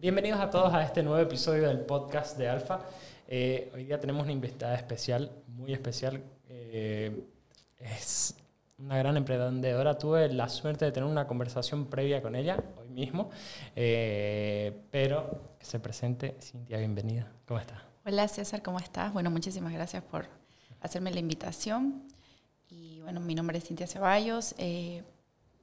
Bienvenidos 0.00 0.38
a 0.38 0.48
todos 0.48 0.72
a 0.74 0.84
este 0.84 1.02
nuevo 1.02 1.18
episodio 1.18 1.66
del 1.66 1.80
podcast 1.80 2.38
de 2.38 2.48
Alfa. 2.48 2.86
Eh, 3.26 3.68
hoy 3.74 3.82
día 3.82 3.98
tenemos 3.98 4.22
una 4.22 4.30
invitada 4.30 4.76
especial, 4.76 5.32
muy 5.48 5.72
especial. 5.72 6.22
Eh, 6.48 7.24
es 7.78 8.36
una 8.78 8.96
gran 8.96 9.16
emprendedora. 9.16 9.98
Tuve 9.98 10.32
la 10.32 10.48
suerte 10.48 10.84
de 10.84 10.92
tener 10.92 11.10
una 11.10 11.26
conversación 11.26 11.86
previa 11.86 12.22
con 12.22 12.36
ella 12.36 12.62
hoy 12.80 12.90
mismo, 12.90 13.30
eh, 13.74 14.72
pero 14.92 15.56
que 15.58 15.66
se 15.66 15.80
presente. 15.80 16.36
Cintia, 16.40 16.78
bienvenida. 16.78 17.32
¿Cómo 17.44 17.58
estás? 17.58 17.82
Hola 18.06 18.28
César, 18.28 18.62
¿cómo 18.62 18.78
estás? 18.78 19.12
Bueno, 19.12 19.32
muchísimas 19.32 19.72
gracias 19.72 20.04
por 20.04 20.26
hacerme 20.80 21.10
la 21.10 21.18
invitación. 21.18 22.04
Y 22.68 23.00
bueno, 23.00 23.18
mi 23.18 23.34
nombre 23.34 23.58
es 23.58 23.64
Cintia 23.64 23.88
Ceballos. 23.88 24.54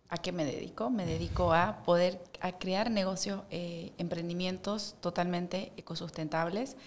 ¿A 0.10 0.18
qué 0.18 0.32
me 0.32 0.46
dedico? 0.46 0.90
Me 0.90 1.06
dedico 1.06 1.54
a 1.54 1.84
poder 1.84 2.22
a 2.40 2.52
crear 2.52 2.92
negocios, 2.92 3.42
eh, 3.50 3.92
emprendimientos 3.98 4.96
totalmente 5.02 5.72
ecosustentables. 5.78 6.78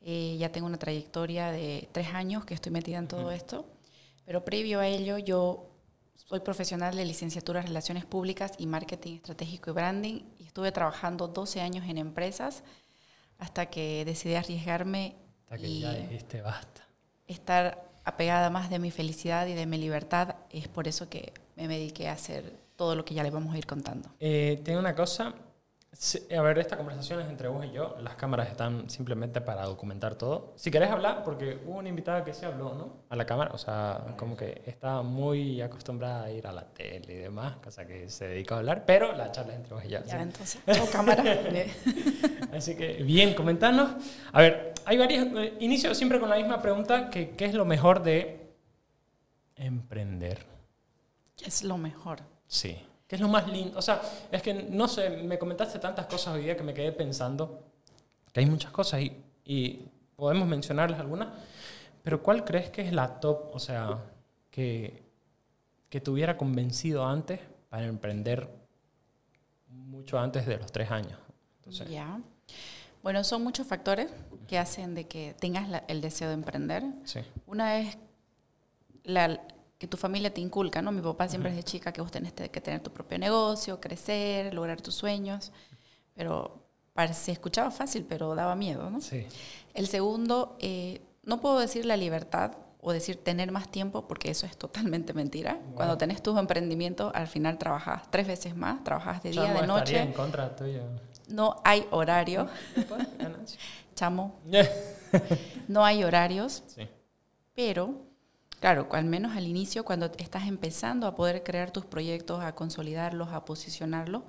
Eh, 0.00 0.36
ya 0.38 0.52
tengo 0.52 0.66
una 0.66 0.78
trayectoria 0.78 1.50
de 1.50 1.88
tres 1.90 2.14
años 2.14 2.44
que 2.44 2.54
estoy 2.54 2.70
metida 2.70 2.98
en 2.98 3.08
todo 3.08 3.32
esto, 3.32 3.66
pero 4.24 4.44
previo 4.44 4.78
a 4.78 4.86
ello 4.86 5.18
yo 5.18 5.66
soy 6.14 6.40
profesional 6.40 6.94
de 6.94 7.04
licenciatura 7.04 7.60
en 7.60 7.66
Relaciones 7.66 8.04
Públicas 8.04 8.52
y 8.58 8.66
Marketing 8.66 9.16
Estratégico 9.16 9.70
y 9.70 9.74
Branding 9.74 10.20
y 10.38 10.44
estuve 10.44 10.70
trabajando 10.70 11.28
12 11.28 11.60
años 11.60 11.88
en 11.88 11.98
empresas 11.98 12.62
hasta 13.38 13.66
que 13.66 14.04
decidí 14.04 14.34
arriesgarme 14.34 15.16
hasta 15.44 15.58
que 15.58 15.80
ya 15.80 15.92
dijiste 15.92 16.42
basta. 16.42 16.86
Estar 17.26 17.84
apegada 18.04 18.50
más 18.50 18.70
de 18.70 18.78
mi 18.78 18.92
felicidad 18.92 19.46
y 19.48 19.54
de 19.54 19.66
mi 19.66 19.78
libertad, 19.78 20.36
es 20.50 20.68
por 20.68 20.86
eso 20.86 21.08
que 21.08 21.32
me 21.56 21.66
dediqué 21.68 22.08
a 22.08 22.12
hacer 22.12 22.52
todo 22.76 22.94
lo 22.94 23.04
que 23.04 23.14
ya 23.14 23.22
le 23.22 23.30
vamos 23.30 23.54
a 23.54 23.58
ir 23.58 23.66
contando. 23.66 24.10
Eh, 24.20 24.60
tengo 24.62 24.78
una 24.78 24.94
cosa, 24.94 25.34
a 26.36 26.42
ver, 26.42 26.58
esta 26.58 26.76
conversación 26.76 27.20
es 27.20 27.28
entre 27.28 27.48
vos 27.48 27.64
y 27.64 27.72
yo, 27.72 27.96
las 28.02 28.16
cámaras 28.16 28.50
están 28.50 28.90
simplemente 28.90 29.40
para 29.40 29.64
documentar 29.64 30.14
todo. 30.16 30.52
Si 30.56 30.70
querés 30.70 30.90
hablar, 30.90 31.24
porque 31.24 31.58
hubo 31.64 31.78
una 31.78 31.88
invitada 31.88 32.22
que 32.22 32.34
se 32.34 32.44
habló, 32.44 32.74
¿no? 32.74 32.92
A 33.08 33.16
la 33.16 33.24
cámara, 33.24 33.52
o 33.54 33.58
sea, 33.58 34.14
como 34.18 34.36
que 34.36 34.62
está 34.66 35.00
muy 35.00 35.62
acostumbrada 35.62 36.24
a 36.24 36.30
ir 36.30 36.46
a 36.46 36.52
la 36.52 36.66
tele 36.66 37.14
y 37.14 37.16
demás, 37.16 37.56
cosa 37.64 37.86
que 37.86 38.10
se 38.10 38.28
dedica 38.28 38.56
a 38.56 38.58
hablar, 38.58 38.84
pero 38.84 39.14
la 39.14 39.32
charla 39.32 39.54
es 39.54 39.60
entre 39.60 39.74
vos 39.74 39.84
y 39.86 39.88
yo. 39.88 40.00
Ya, 40.04 40.20
entonces, 40.20 40.60
cámara. 40.92 41.24
Así 42.52 42.76
que, 42.76 43.02
bien, 43.02 43.32
comentarnos. 43.32 43.92
A 44.32 44.42
ver, 44.42 44.74
hay 44.84 44.98
varios, 44.98 45.26
eh, 45.38 45.54
inicio 45.60 45.94
siempre 45.94 46.20
con 46.20 46.28
la 46.28 46.36
misma 46.36 46.60
pregunta, 46.60 47.08
que 47.08 47.30
¿qué 47.30 47.46
es 47.46 47.54
lo 47.54 47.64
mejor 47.64 48.02
de 48.02 48.52
emprender? 49.56 50.55
¿Qué 51.36 51.46
es 51.46 51.62
lo 51.62 51.78
mejor? 51.78 52.20
Sí. 52.46 52.76
¿Qué 53.06 53.16
es 53.16 53.20
lo 53.20 53.28
más 53.28 53.46
lindo? 53.48 53.78
O 53.78 53.82
sea, 53.82 54.00
es 54.32 54.42
que 54.42 54.52
no 54.52 54.88
sé, 54.88 55.10
me 55.10 55.38
comentaste 55.38 55.78
tantas 55.78 56.06
cosas 56.06 56.34
hoy 56.34 56.42
día 56.42 56.56
que 56.56 56.64
me 56.64 56.74
quedé 56.74 56.90
pensando 56.92 57.62
que 58.32 58.40
hay 58.40 58.46
muchas 58.46 58.72
cosas 58.72 59.00
y, 59.00 59.16
y 59.44 59.88
podemos 60.16 60.48
mencionarles 60.48 60.98
algunas, 60.98 61.28
pero 62.02 62.22
¿cuál 62.22 62.44
crees 62.44 62.70
que 62.70 62.82
es 62.82 62.92
la 62.92 63.20
top? 63.20 63.54
O 63.54 63.58
sea, 63.58 63.98
que, 64.50 65.02
que 65.88 66.00
te 66.00 66.10
hubiera 66.10 66.36
convencido 66.36 67.06
antes 67.06 67.40
para 67.68 67.86
emprender 67.86 68.50
mucho 69.68 70.18
antes 70.18 70.46
de 70.46 70.56
los 70.56 70.72
tres 70.72 70.90
años. 70.90 71.18
ya. 71.88 72.20
Bueno, 73.02 73.22
son 73.22 73.44
muchos 73.44 73.66
factores 73.66 74.10
que 74.48 74.58
hacen 74.58 74.94
de 74.94 75.06
que 75.06 75.34
tengas 75.38 75.82
el 75.86 76.00
deseo 76.00 76.28
de 76.28 76.34
emprender. 76.34 76.82
Sí. 77.04 77.20
Una 77.46 77.78
es 77.78 77.98
la, 79.04 79.40
que 79.78 79.86
tu 79.86 79.96
familia 79.96 80.32
te 80.32 80.40
inculca, 80.40 80.80
¿no? 80.80 80.90
Mi 80.92 81.02
papá 81.02 81.28
siempre 81.28 81.50
es 81.50 81.56
de 81.56 81.62
chica 81.62 81.92
que 81.92 82.00
vos 82.00 82.10
tenés 82.10 82.32
que 82.32 82.60
tener 82.60 82.80
tu 82.80 82.90
propio 82.90 83.18
negocio, 83.18 83.80
crecer, 83.80 84.54
lograr 84.54 84.80
tus 84.80 84.94
sueños, 84.94 85.52
pero 86.14 86.66
se 87.12 87.32
escuchaba 87.32 87.70
fácil, 87.70 88.06
pero 88.08 88.34
daba 88.34 88.54
miedo, 88.54 88.90
¿no? 88.90 89.00
Sí. 89.00 89.26
El 89.74 89.86
segundo, 89.86 90.56
eh, 90.60 91.02
no 91.24 91.40
puedo 91.40 91.58
decir 91.58 91.84
la 91.84 91.96
libertad 91.96 92.52
o 92.80 92.92
decir 92.92 93.22
tener 93.22 93.50
más 93.50 93.68
tiempo, 93.68 94.06
porque 94.06 94.30
eso 94.30 94.46
es 94.46 94.56
totalmente 94.56 95.12
mentira. 95.12 95.58
Cuando 95.74 95.98
tenés 95.98 96.22
tus 96.22 96.38
emprendimientos, 96.38 97.12
al 97.14 97.26
final 97.26 97.58
trabajas 97.58 98.02
tres 98.10 98.26
veces 98.26 98.56
más, 98.56 98.82
trabajas 98.84 99.22
de 99.22 99.30
día, 99.32 99.52
de 99.52 99.66
noche. 99.66 100.00
en 100.00 100.12
contra. 100.12 100.54
No 101.28 101.60
hay 101.64 101.86
horario. 101.90 102.48
Chamo. 103.94 104.38
no 105.68 105.84
hay 105.84 106.04
horarios. 106.04 106.62
Sí. 106.68 106.88
Pero 107.54 108.05
Claro, 108.60 108.88
al 108.92 109.04
menos 109.04 109.36
al 109.36 109.46
inicio, 109.46 109.84
cuando 109.84 110.06
estás 110.18 110.46
empezando 110.46 111.06
a 111.06 111.14
poder 111.14 111.42
crear 111.42 111.70
tus 111.70 111.84
proyectos, 111.84 112.42
a 112.42 112.54
consolidarlos, 112.54 113.28
a 113.28 113.44
posicionarlos, 113.44 114.22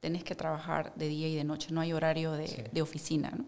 tenés 0.00 0.22
que 0.22 0.34
trabajar 0.34 0.94
de 0.94 1.08
día 1.08 1.28
y 1.28 1.34
de 1.34 1.44
noche, 1.44 1.72
no 1.72 1.80
hay 1.80 1.92
horario 1.92 2.32
de, 2.32 2.82
oficina. 2.82 3.32
¿no? 3.36 3.44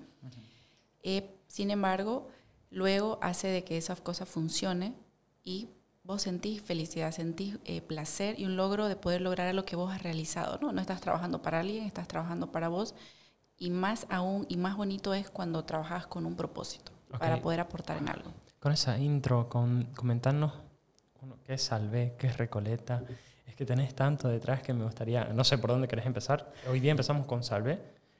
Eh, 1.02 1.30
sin 1.46 1.70
embargo, 1.70 2.28
luego 2.70 3.18
hace 3.22 3.48
de 3.48 3.62
que 3.62 3.76
esas 3.76 4.00
cosas 4.00 4.28
funcionen 4.28 4.96
y 5.44 5.68
vos 6.02 6.22
sentís 6.22 6.60
felicidad, 6.60 7.12
sentís 7.12 7.58
eh, 7.64 7.80
placer 7.80 8.38
y 8.38 8.46
un 8.46 8.56
logro 8.56 8.88
de 8.88 8.96
poder 8.96 9.20
lograr 9.20 9.54
lo 9.54 9.64
que 9.64 9.76
vos 9.76 9.92
has 9.92 10.02
realizado. 10.02 10.58
¿no? 10.60 10.72
no 10.72 10.80
estás 10.80 11.00
trabajando 11.00 11.40
para 11.40 11.60
alguien, 11.60 11.84
estás 11.84 12.08
trabajando 12.08 12.50
para 12.50 12.68
vos 12.68 12.94
y 13.58 13.70
más 13.70 14.06
aún 14.10 14.44
y 14.48 14.56
más 14.56 14.76
bonito 14.76 15.14
es 15.14 15.30
cuando 15.30 15.64
trabajas 15.64 16.06
con 16.06 16.26
un 16.26 16.36
propósito 16.36 16.92
para 17.18 17.40
poder 17.40 17.60
aportar 17.60 17.98
en 17.98 18.08
algo 18.08 18.32
con 18.66 18.72
esa 18.72 18.98
intro, 18.98 19.48
con 19.48 19.84
comentarnos 19.94 20.52
qué 21.44 21.54
es 21.54 21.62
Salvé, 21.62 22.16
qué 22.18 22.26
es 22.26 22.36
Recoleta. 22.36 23.00
Es 23.46 23.54
que 23.54 23.64
tenés 23.64 23.94
tanto 23.94 24.28
detrás 24.28 24.60
que 24.60 24.74
me 24.74 24.82
gustaría, 24.82 25.22
no 25.26 25.44
sé 25.44 25.56
por 25.56 25.70
dónde 25.70 25.86
querés 25.86 26.04
empezar. 26.04 26.52
Hoy 26.68 26.80
día 26.80 26.90
empezamos 26.90 27.26
con 27.26 27.44
Salvé, 27.44 27.78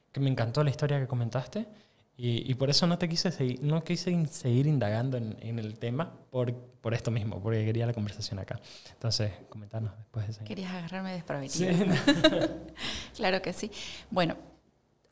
que 0.09 0.21
me 0.21 0.29
encantó 0.29 0.63
la 0.63 0.69
historia 0.69 1.01
que 1.01 1.05
comentaste. 1.05 1.67
Y, 2.15 2.53
por 2.53 2.69
eso 2.69 2.87
no 2.87 2.97
te 2.97 3.09
quise 3.09 3.29
seguir, 3.29 3.61
no 3.61 3.83
quise 3.83 4.25
seguir 4.27 4.67
indagando 4.67 5.17
en, 5.17 5.59
el 5.59 5.77
tema 5.79 6.13
por, 6.31 6.53
por, 6.55 6.93
esto 6.93 7.11
mismo, 7.11 7.41
porque 7.41 7.65
quería 7.65 7.85
la 7.85 7.93
conversación 7.93 8.39
acá. 8.39 8.57
Entonces, 8.93 9.33
comentarnos 9.49 9.97
después 9.97 10.27
de 10.27 10.31
eso. 10.31 10.43
Querías 10.45 10.71
agarrarme 10.71 11.11
desprevenida. 11.11 11.51
Sí. 11.51 12.13
claro 13.17 13.41
que 13.41 13.51
sí. 13.51 13.69
Bueno, 14.09 14.37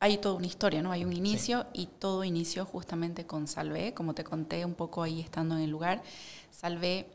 hay 0.06 0.20
toda 0.20 0.36
una 0.36 0.46
historia, 0.46 0.84
¿no? 0.84 0.92
Hay 0.92 1.04
un 1.04 1.14
inicio 1.14 1.66
y 1.74 1.88
todo 1.88 2.24
inició 2.24 2.64
justamente 2.64 3.26
con 3.26 3.48
Salvé, 3.48 3.96
como 3.96 4.14
te 4.14 4.24
conté 4.24 4.64
un 4.64 4.76
poco 4.76 5.02
ahí 5.02 5.20
estando 5.20 5.56
en 5.58 5.64
el 5.64 5.72
lugar. 5.72 6.04
Salvé 6.52 7.08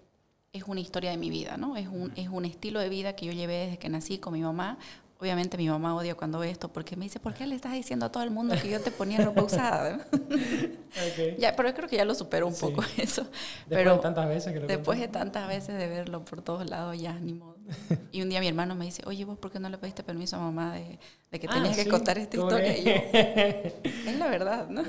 es 0.53 0.65
una 0.65 0.81
historia 0.81 1.13
de 1.13 1.17
mi 1.17 1.31
vida, 1.31 1.57
¿no? 1.57 1.77
Es 1.77 1.87
un, 1.87 2.13
es 2.17 2.29
un 2.29 2.45
estilo 2.45 2.81
de 2.81 2.89
vida 2.89 3.15
que 3.15 3.27
yo 3.27 3.33
llevé 3.33 3.67
desde 3.67 3.79
que 3.79 3.89
nací 3.89 4.19
con 4.19 4.33
mi 4.33 4.41
mamá. 4.41 4.77
Obviamente 5.21 5.59
mi 5.59 5.69
mamá 5.69 5.95
odia 5.95 6.15
cuando 6.15 6.39
ve 6.39 6.51
esto 6.51 6.73
porque 6.73 6.97
me 6.97 7.05
dice, 7.05 7.21
¿por 7.21 7.35
qué 7.35 7.47
le 7.47 7.55
estás 7.55 7.73
diciendo 7.73 8.07
a 8.07 8.13
todo 8.13 8.23
el 8.23 8.31
mundo 8.31 8.55
que 8.61 8.71
yo 8.71 8.81
te 8.81 8.91
ponía 8.91 9.23
ropa 9.23 9.43
usada? 9.43 10.07
ya, 11.39 11.55
pero 11.55 11.69
yo 11.69 11.75
creo 11.75 11.89
que 11.91 11.97
ya 11.97 12.07
lo 12.07 12.15
superó 12.15 12.47
un 12.47 12.57
poco 12.57 12.83
eso. 12.97 13.25
Después 13.25 13.69
pero 13.69 13.97
de 13.97 14.01
tantas 14.01 14.29
veces 14.29 14.53
que 14.55 14.61
Después 14.61 14.99
de 14.99 15.09
tantas 15.09 15.47
veces 15.47 15.77
de 15.77 15.89
verlo 15.89 16.25
por 16.25 16.41
todos 16.41 16.69
lados, 16.71 16.99
ya 16.99 17.13
ni 17.19 17.35
modo. 17.35 17.57
Y 18.13 18.23
un 18.23 18.31
día 18.31 18.41
mi 18.41 18.49
hermano 18.49 18.75
me 18.75 18.87
dice, 18.87 19.03
oye, 19.07 19.27
vos, 19.27 19.39
¿por 19.39 19.53
qué 19.53 19.61
no 19.61 19.69
le 19.69 19.77
pediste 19.77 20.03
permiso 20.03 20.37
a 20.37 20.41
mamá 20.41 20.75
de, 20.75 20.99
que 21.39 21.47
ah, 21.49 21.53
tenías 21.53 21.77
que 21.77 21.87
contar 21.87 22.17
esta 22.17 22.39
historia? 22.39 22.77
Y 22.77 22.85
yo, 22.85 22.91
es 22.91 24.19
la 24.19 24.27
verdad, 24.27 24.69
¿no? 24.69 24.83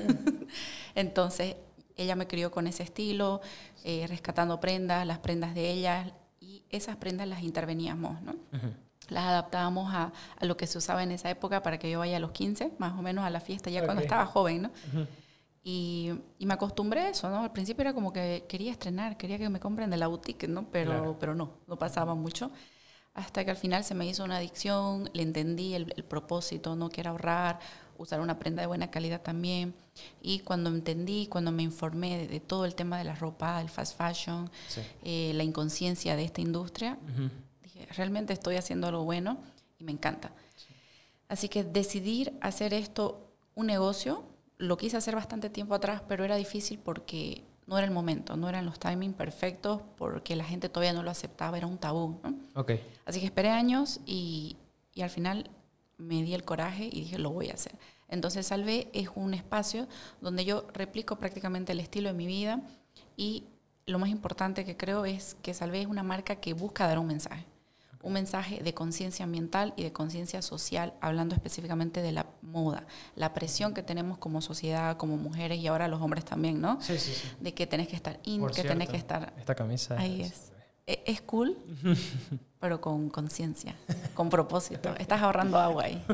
Entonces, 0.94 1.56
ella 1.96 2.16
me 2.16 2.26
crió 2.26 2.50
con 2.50 2.66
ese 2.66 2.82
estilo, 2.82 3.42
eh, 3.84 4.06
rescatando 4.08 4.60
prendas, 4.60 5.06
las 5.06 5.18
prendas 5.18 5.54
de 5.54 5.70
ella, 5.70 6.14
y 6.40 6.64
esas 6.70 6.96
prendas 6.96 7.28
las 7.28 7.42
interveníamos, 7.42 8.20
¿no? 8.22 8.34
Las 9.08 9.24
adaptábamos 9.24 9.92
a, 9.94 10.12
lo 10.40 10.56
que 10.56 10.66
se 10.66 10.78
usaba 10.78 11.02
en 11.02 11.12
esa 11.12 11.30
época 11.30 11.62
para 11.62 11.78
que 11.78 11.90
yo 11.90 11.98
vaya 11.98 12.16
a 12.16 12.20
los 12.20 12.32
15, 12.32 12.72
más 12.78 12.98
o 12.98 13.02
menos 13.02 13.24
a 13.24 13.30
la 13.30 13.40
fiesta, 13.40 13.70
ya 13.70 13.84
cuando 13.84 14.02
estaba 14.02 14.26
joven, 14.26 14.62
¿no? 14.62 14.70
y, 15.64 16.12
me 16.40 16.54
acostumbré 16.54 17.00
a 17.00 17.08
eso, 17.10 17.30
¿no? 17.30 17.44
Al 17.44 17.52
principio 17.52 17.82
era 17.82 17.94
como 17.94 18.12
que 18.12 18.44
quería 18.48 18.72
estrenar, 18.72 19.16
quería 19.16 19.38
que 19.38 19.48
me 19.48 19.60
compren 19.60 19.90
de 19.90 19.96
la 19.96 20.08
boutique, 20.08 20.48
¿no? 20.48 20.66
Pero, 20.70 21.16
pero 21.20 21.34
no, 21.34 21.50
no 21.66 21.76
pasaba 21.76 22.14
mucho. 22.14 22.50
Hasta 23.14 23.44
que 23.44 23.50
al 23.50 23.58
final 23.58 23.84
se 23.84 23.94
me 23.94 24.06
hizo 24.06 24.24
una 24.24 24.38
adicción, 24.38 25.10
le 25.12 25.22
entendí 25.22 25.74
el, 25.74 25.86
propósito, 26.08 26.74
¿no? 26.76 26.88
Que 26.88 27.02
era 27.02 27.10
ahorrar, 27.10 27.60
usar 27.98 28.20
una 28.20 28.38
prenda 28.38 28.62
de 28.62 28.66
buena 28.66 28.90
calidad 28.90 29.20
también. 29.20 29.74
Y 30.22 30.40
cuando 30.40 30.70
entendí, 30.70 31.26
cuando 31.26 31.52
me 31.52 31.62
informé 31.62 32.26
de, 32.26 32.40
todo 32.40 32.64
el 32.64 32.74
tema 32.74 32.96
de 32.96 33.04
la 33.04 33.14
ropa, 33.14 33.60
el 33.60 33.68
fast 33.68 33.98
fashion, 33.98 34.50
eh, 35.04 35.32
la 35.34 35.42
inconsciencia 35.42 36.16
de 36.16 36.24
esta 36.24 36.40
industria, 36.40 36.98
realmente 37.96 38.32
estoy 38.32 38.56
haciendo 38.56 38.86
algo 38.86 39.04
bueno 39.04 39.38
y 39.78 39.84
me 39.84 39.92
encanta. 39.92 40.32
Así 41.28 41.48
que 41.48 41.64
decidir 41.64 42.36
hacer 42.40 42.74
esto 42.74 43.32
un 43.54 43.66
negocio, 43.66 44.24
lo 44.58 44.76
quise 44.76 44.96
hacer 44.96 45.14
bastante 45.14 45.50
tiempo 45.50 45.74
atrás, 45.74 46.02
pero 46.06 46.24
era 46.24 46.36
difícil 46.36 46.78
porque 46.78 47.42
no 47.66 47.78
era 47.78 47.86
el 47.86 47.92
momento, 47.92 48.36
no 48.36 48.48
eran 48.48 48.66
los 48.66 48.78
timings 48.78 49.14
perfectos, 49.14 49.80
porque 49.96 50.36
la 50.36 50.44
gente 50.44 50.68
todavía 50.68 50.92
no 50.92 51.02
lo 51.02 51.10
aceptaba, 51.10 51.56
era 51.56 51.66
un 51.66 51.78
tabú. 51.78 52.20
Okay. 52.54 52.84
Así 53.04 53.20
que 53.20 53.26
esperé 53.26 53.50
años 53.50 54.00
y, 54.04 54.56
y 54.94 55.02
al 55.02 55.10
final 55.10 55.50
me 55.98 56.22
di 56.22 56.34
el 56.34 56.44
coraje 56.44 56.84
y 56.84 57.00
dije, 57.00 57.18
lo 57.18 57.30
voy 57.30 57.50
a 57.50 57.54
hacer. 57.54 57.72
Entonces 58.08 58.46
Salve 58.46 58.88
es 58.92 59.08
un 59.14 59.32
espacio 59.32 59.88
donde 60.20 60.44
yo 60.44 60.66
replico 60.74 61.16
prácticamente 61.16 61.72
el 61.72 61.80
estilo 61.80 62.10
de 62.10 62.14
mi 62.14 62.26
vida 62.26 62.60
y 63.16 63.44
lo 63.86 63.98
más 63.98 64.10
importante 64.10 64.64
que 64.64 64.76
creo 64.76 65.06
es 65.06 65.36
que 65.42 65.54
Salve 65.54 65.80
es 65.80 65.86
una 65.86 66.02
marca 66.02 66.36
que 66.36 66.52
busca 66.52 66.86
dar 66.86 66.98
un 66.98 67.06
mensaje. 67.06 67.46
Un 68.02 68.12
mensaje 68.12 68.62
de 68.62 68.74
conciencia 68.74 69.24
ambiental 69.24 69.74
y 69.76 69.84
de 69.84 69.92
conciencia 69.92 70.42
social, 70.42 70.94
hablando 71.00 71.34
específicamente 71.34 72.02
de 72.02 72.12
la 72.12 72.26
moda, 72.42 72.86
la 73.14 73.32
presión 73.32 73.74
que 73.74 73.82
tenemos 73.82 74.18
como 74.18 74.42
sociedad, 74.42 74.96
como 74.96 75.16
mujeres 75.16 75.58
y 75.58 75.68
ahora 75.68 75.88
los 75.88 76.02
hombres 76.02 76.24
también, 76.24 76.60
¿no? 76.60 76.80
Sí, 76.80 76.98
sí, 76.98 77.12
sí. 77.12 77.28
De 77.40 77.54
que 77.54 77.66
tenés 77.66 77.88
que 77.88 77.96
estar 77.96 78.18
in, 78.24 78.46
que 78.48 78.62
tenés 78.62 78.88
que 78.88 78.96
estar... 78.96 79.32
Esta 79.38 79.54
camisa 79.54 79.96
ahí 79.98 80.22
es. 80.22 80.52
E, 80.86 81.04
es, 81.06 81.22
cool, 81.22 81.56
pero 82.60 82.80
con 82.80 83.08
conciencia, 83.08 83.76
con 84.14 84.28
propósito. 84.28 84.94
Estás 84.98 85.22
ahorrando 85.22 85.58
agua 85.58 85.84
ahí. 85.84 86.04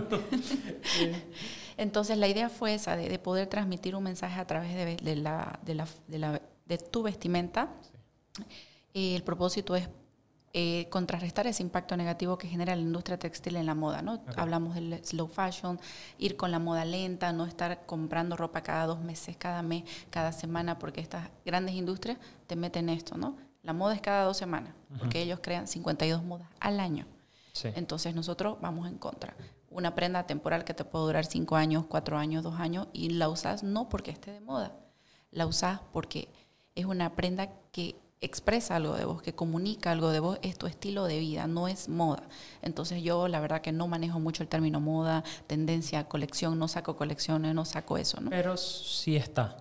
Entonces 1.78 2.18
la 2.18 2.28
idea 2.28 2.50
fue 2.50 2.74
esa, 2.74 2.96
de, 2.96 3.18
poder 3.18 3.46
transmitir 3.46 3.96
un 3.96 4.02
mensaje 4.02 4.38
a 4.38 4.46
través 4.46 4.74
de, 4.74 5.16
la, 5.16 5.58
de, 5.64 5.74
la, 5.74 6.42
de, 6.66 6.78
tu 6.78 7.02
vestimenta. 7.02 7.68
Y 8.92 9.14
el 9.14 9.22
propósito 9.22 9.74
es 9.74 9.88
eh, 10.54 10.88
contrarrestar 10.88 11.46
ese 11.46 11.62
impacto 11.62 11.96
negativo 11.96 12.38
que 12.38 12.48
genera 12.48 12.74
la 12.74 12.80
industria 12.80 13.18
textil 13.18 13.56
en 13.56 13.66
la 13.66 13.74
moda. 13.74 14.00
¿no? 14.00 14.22
Hablamos 14.36 14.74
del 14.74 15.04
slow 15.04 15.28
fashion, 15.28 15.78
ir 16.16 16.36
con 16.36 16.50
la 16.50 16.58
moda 16.58 16.84
lenta, 16.84 17.32
no 17.32 17.44
estar 17.44 17.84
comprando 17.84 18.36
ropa 18.36 18.62
cada 18.62 18.86
dos 18.86 19.00
meses, 19.00 19.36
cada 19.36 19.62
mes, 19.62 19.84
cada 20.10 20.32
semana, 20.32 20.78
porque 20.78 21.00
estas 21.00 21.28
grandes 21.44 21.74
industrias 21.74 22.18
te 22.46 22.56
meten 22.56 22.88
esto. 22.88 23.18
¿no? 23.18 23.36
La 23.62 23.74
moda 23.74 23.94
es 23.94 24.00
cada 24.00 24.24
dos 24.24 24.36
semanas, 24.36 24.72
porque 24.98 25.20
ellos 25.20 25.40
crean 25.42 25.66
52 25.68 26.22
modas 26.24 26.48
al 26.60 26.80
año. 26.80 27.06
Entonces 27.64 28.14
nosotros 28.14 28.56
vamos 28.60 28.88
en 28.88 28.98
contra. 28.98 29.34
Una 29.70 29.94
prenda 29.94 30.26
temporal 30.26 30.64
que 30.64 30.74
te 30.74 30.84
puede 30.84 31.06
durar 31.06 31.26
cinco 31.26 31.56
años, 31.56 31.84
cuatro 31.86 32.16
años, 32.16 32.42
dos 32.42 32.58
años, 32.58 32.88
y 32.92 33.10
la 33.10 33.28
usas 33.28 33.62
no 33.62 33.88
porque 33.88 34.10
esté 34.10 34.32
de 34.32 34.40
moda, 34.40 34.76
la 35.30 35.46
usas 35.46 35.80
porque 35.92 36.30
es 36.74 36.86
una 36.86 37.14
prenda 37.14 37.50
que 37.70 37.96
expresa 38.20 38.76
algo 38.76 38.94
de 38.94 39.04
vos, 39.04 39.22
que 39.22 39.34
comunica 39.34 39.92
algo 39.92 40.10
de 40.10 40.20
vos, 40.20 40.38
es 40.42 40.58
tu 40.58 40.66
estilo 40.66 41.04
de 41.04 41.18
vida, 41.18 41.46
no 41.46 41.68
es 41.68 41.88
moda. 41.88 42.24
Entonces 42.62 43.02
yo 43.02 43.28
la 43.28 43.40
verdad 43.40 43.60
que 43.60 43.72
no 43.72 43.86
manejo 43.86 44.18
mucho 44.18 44.42
el 44.42 44.48
término 44.48 44.80
moda, 44.80 45.22
tendencia, 45.46 46.04
colección, 46.04 46.58
no 46.58 46.68
saco 46.68 46.96
colecciones, 46.96 47.54
no 47.54 47.64
saco 47.64 47.96
eso, 47.96 48.20
¿no? 48.20 48.30
Pero 48.30 48.56
sí 48.56 49.16
está. 49.16 49.56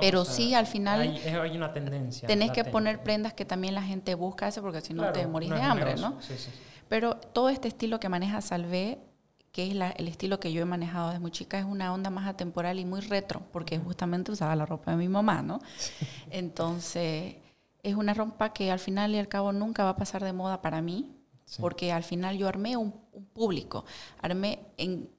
Pero 0.00 0.24
sí, 0.24 0.54
al 0.54 0.66
final 0.66 1.00
hay, 1.00 1.56
una 1.56 1.72
tendencia. 1.72 2.26
Tenés 2.26 2.50
que 2.50 2.64
poner 2.64 3.02
prendas 3.02 3.32
que 3.32 3.44
también 3.44 3.74
la 3.74 3.82
gente 3.82 4.14
busca 4.14 4.48
eso 4.48 4.60
porque 4.60 4.80
si 4.80 4.92
no 4.92 5.10
te 5.12 5.26
morís 5.26 5.50
de 5.50 5.62
hambre, 5.62 5.94
¿no? 5.96 6.20
Sí, 6.20 6.34
sí. 6.36 6.50
Pero 6.88 7.16
todo 7.16 7.48
este 7.48 7.68
estilo 7.68 8.00
que 8.00 8.08
maneja 8.08 8.40
Salvé, 8.40 8.98
que 9.52 9.66
es 9.66 9.72
el 9.96 10.08
estilo 10.08 10.40
que 10.40 10.52
yo 10.52 10.62
he 10.62 10.64
manejado 10.64 11.08
desde 11.08 11.20
muy 11.20 11.30
chica, 11.30 11.58
es 11.58 11.64
una 11.64 11.92
onda 11.92 12.10
más 12.10 12.26
atemporal 12.26 12.78
y 12.78 12.84
muy 12.84 13.00
retro, 13.00 13.42
porque 13.52 13.78
justamente 13.78 14.32
usaba 14.32 14.54
la 14.56 14.66
ropa 14.66 14.90
de 14.90 14.96
mi 14.96 15.08
mamá, 15.08 15.42
¿no? 15.42 15.60
Entonces 16.30 17.36
es 17.90 17.96
una 17.96 18.14
ropa 18.14 18.52
que 18.52 18.70
al 18.70 18.78
final 18.78 19.14
y 19.14 19.18
al 19.18 19.28
cabo 19.28 19.52
nunca 19.52 19.84
va 19.84 19.90
a 19.90 19.96
pasar 19.96 20.24
de 20.24 20.32
moda 20.32 20.62
para 20.62 20.80
mí, 20.82 21.14
porque 21.60 21.92
al 21.92 22.04
final 22.04 22.36
yo 22.36 22.48
armé 22.48 22.76
un, 22.76 22.92
público, 23.32 23.84
armé 24.20 24.60
en, 24.76 25.10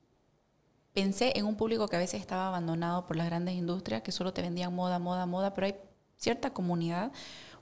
pensé 0.93 1.33
en 1.35 1.45
un 1.45 1.55
público 1.55 1.87
que 1.87 1.95
a 1.95 1.99
veces 1.99 2.21
estaba 2.21 2.47
abandonado 2.47 3.05
por 3.05 3.15
las 3.15 3.25
grandes 3.25 3.55
industrias, 3.55 4.01
que 4.01 4.11
solo 4.11 4.33
te 4.33 4.41
vendían 4.41 4.73
moda, 4.73 4.99
moda, 4.99 5.25
moda, 5.25 5.53
pero 5.53 5.67
hay 5.67 5.75
cierta 6.15 6.51
comunidad 6.51 7.11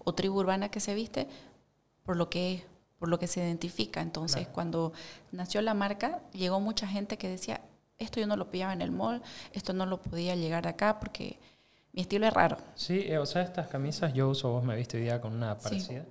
o 0.04 0.14
tribu 0.14 0.40
urbana 0.40 0.70
que 0.70 0.80
se 0.80 0.96
viste 0.96 1.28
por 2.04 2.18
lo 2.18 2.30
que 2.30 2.54
es, 2.54 2.64
por 3.00 3.10
lo 3.10 3.20
que 3.20 3.28
se 3.28 3.40
identifica. 3.40 4.02
Entonces, 4.02 4.48
cuando 4.48 4.94
nació 5.32 5.62
la 5.62 5.74
marca, 5.74 6.22
llegó 6.34 6.60
mucha 6.60 6.88
gente 6.88 7.18
que 7.18 7.30
decía, 7.30 7.62
esto 8.00 8.20
yo 8.20 8.28
no 8.28 8.36
lo 8.36 8.50
pillaba 8.50 8.74
en 8.74 8.82
el 8.82 8.92
mall, 8.92 9.22
esto 9.54 9.74
no 9.74 9.86
lo 9.86 10.02
podía 10.02 10.36
llegar 10.36 10.68
acá 10.68 11.00
porque 11.00 11.40
mi 11.98 12.02
estilo 12.04 12.28
es 12.28 12.34
raro. 12.34 12.58
Sí, 12.76 13.06
eh, 13.08 13.18
o 13.18 13.26
sea, 13.26 13.42
estas 13.42 13.70
camisas 13.70 14.14
yo 14.14 14.30
uso, 14.30 14.52
vos 14.52 14.64
me 14.64 14.76
viste 14.76 14.98
hoy 14.98 15.04
día 15.06 15.20
con 15.20 15.34
una 15.34 15.58
parecida. 15.58 16.06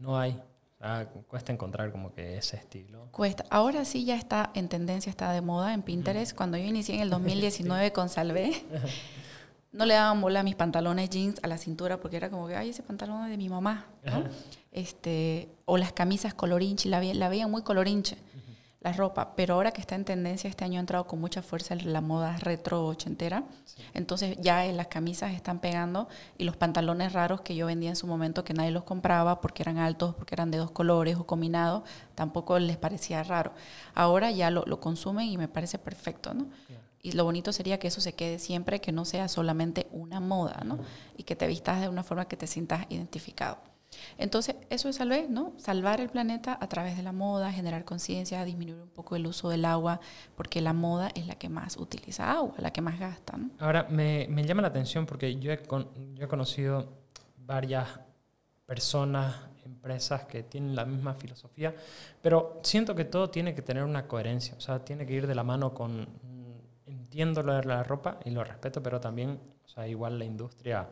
No 0.00 0.18
hay. 0.18 0.36
cuesta 1.28 1.52
encontrar 1.52 1.92
como 1.92 2.12
que 2.12 2.36
ese 2.36 2.56
estilo. 2.56 3.06
Cuesta. 3.12 3.44
Ahora 3.48 3.84
sí 3.84 4.04
ya 4.04 4.16
está 4.16 4.50
en 4.54 4.68
tendencia, 4.68 5.10
está 5.10 5.30
de 5.30 5.40
moda 5.40 5.74
en 5.74 5.82
Pinterest. 5.82 6.36
Cuando 6.36 6.58
yo 6.58 6.64
inicié 6.64 6.96
en 6.96 7.02
el 7.02 7.10
2019 7.10 7.92
con 7.92 8.08
Salvé, 8.08 8.50
no 9.72 9.86
le 9.86 9.94
daban 9.94 10.20
bola 10.20 10.40
a 10.40 10.42
mis 10.42 10.56
pantalones 10.56 11.08
jeans 11.08 11.38
a 11.44 11.46
la 11.46 11.56
cintura 11.56 12.00
porque 12.00 12.16
era 12.16 12.30
como 12.30 12.48
que, 12.48 12.56
ay, 12.56 12.70
ese 12.70 12.82
pantalón 12.82 13.22
es 13.26 13.30
de 13.30 13.36
mi 13.36 13.48
mamá. 13.48 13.86
este, 14.72 15.50
o 15.66 15.78
las 15.78 15.92
camisas 15.92 16.34
colorinche, 16.34 16.88
la, 16.88 17.00
la 17.00 17.28
veían 17.28 17.48
muy 17.48 17.62
colorinche 17.62 18.16
la 18.80 18.92
ropa, 18.92 19.34
pero 19.34 19.54
ahora 19.54 19.72
que 19.72 19.80
está 19.80 19.96
en 19.96 20.04
tendencia, 20.04 20.48
este 20.48 20.64
año 20.64 20.78
ha 20.78 20.80
entrado 20.80 21.06
con 21.06 21.20
mucha 21.20 21.42
fuerza 21.42 21.74
la 21.74 22.00
moda 22.00 22.36
retro 22.36 22.86
ochentera, 22.86 23.42
entonces 23.92 24.36
ya 24.40 24.66
en 24.66 24.76
las 24.76 24.86
camisas 24.86 25.32
están 25.32 25.58
pegando 25.58 26.08
y 26.36 26.44
los 26.44 26.56
pantalones 26.56 27.12
raros 27.12 27.40
que 27.40 27.56
yo 27.56 27.66
vendía 27.66 27.90
en 27.90 27.96
su 27.96 28.06
momento 28.06 28.44
que 28.44 28.54
nadie 28.54 28.70
los 28.70 28.84
compraba 28.84 29.40
porque 29.40 29.64
eran 29.64 29.78
altos, 29.78 30.14
porque 30.14 30.36
eran 30.36 30.52
de 30.52 30.58
dos 30.58 30.70
colores 30.70 31.16
o 31.16 31.26
combinados, 31.26 31.82
tampoco 32.14 32.58
les 32.60 32.76
parecía 32.76 33.24
raro. 33.24 33.52
Ahora 33.94 34.30
ya 34.30 34.50
lo, 34.50 34.64
consumen 34.78 35.26
y 35.26 35.36
me 35.38 35.48
parece 35.48 35.78
perfecto, 35.78 36.32
¿no? 36.32 36.46
Y 37.02 37.12
lo 37.12 37.24
bonito 37.24 37.52
sería 37.52 37.78
que 37.78 37.88
eso 37.88 38.00
se 38.00 38.12
quede 38.12 38.38
siempre, 38.38 38.80
que 38.80 38.92
no 38.92 39.04
sea 39.04 39.28
solamente 39.28 39.88
una 39.92 40.20
moda, 40.20 40.62
¿no? 40.64 40.78
Y 41.16 41.24
que 41.24 41.36
te 41.36 41.46
vistas 41.46 41.80
de 41.80 41.88
una 41.88 42.04
forma 42.04 42.26
que 42.26 42.36
te 42.36 42.46
sientas 42.46 42.86
identificado. 42.90 43.58
Entonces, 44.18 44.56
eso 44.70 44.88
es 44.88 44.96
salvar, 44.96 45.28
¿no? 45.28 45.52
Salvar 45.56 46.00
el 46.00 46.08
planeta 46.08 46.58
a 46.60 46.68
través 46.68 46.96
de 46.96 47.02
la 47.02 47.12
moda, 47.12 47.52
generar 47.52 47.84
conciencia, 47.84 48.44
disminuir 48.44 48.82
un 48.82 48.90
poco 48.90 49.16
el 49.16 49.26
uso 49.26 49.48
del 49.48 49.64
agua, 49.64 50.00
porque 50.36 50.60
la 50.60 50.72
moda 50.72 51.10
es 51.14 51.26
la 51.26 51.34
que 51.36 51.48
más 51.48 51.76
utiliza 51.76 52.30
agua, 52.30 52.54
la 52.58 52.72
que 52.72 52.80
más 52.80 52.98
gasta, 52.98 53.36
¿no? 53.36 53.50
Ahora, 53.58 53.86
me, 53.90 54.26
me 54.28 54.44
llama 54.44 54.62
la 54.62 54.68
atención 54.68 55.06
porque 55.06 55.36
yo 55.36 55.52
he, 55.52 55.60
yo 56.14 56.24
he 56.24 56.28
conocido 56.28 56.88
varias 57.36 57.88
personas, 58.66 59.34
empresas 59.64 60.24
que 60.24 60.42
tienen 60.42 60.76
la 60.76 60.84
misma 60.84 61.14
filosofía, 61.14 61.74
pero 62.20 62.60
siento 62.62 62.94
que 62.94 63.04
todo 63.04 63.30
tiene 63.30 63.54
que 63.54 63.62
tener 63.62 63.84
una 63.84 64.06
coherencia, 64.06 64.54
o 64.56 64.60
sea, 64.60 64.84
tiene 64.84 65.06
que 65.06 65.14
ir 65.14 65.26
de 65.26 65.34
la 65.34 65.44
mano 65.44 65.72
con, 65.72 66.06
entiendo 66.86 67.42
lo 67.42 67.54
de 67.54 67.64
la 67.64 67.82
ropa 67.82 68.18
y 68.24 68.30
lo 68.30 68.44
respeto, 68.44 68.82
pero 68.82 69.00
también, 69.00 69.40
o 69.64 69.68
sea, 69.68 69.86
igual 69.88 70.18
la 70.18 70.24
industria 70.24 70.88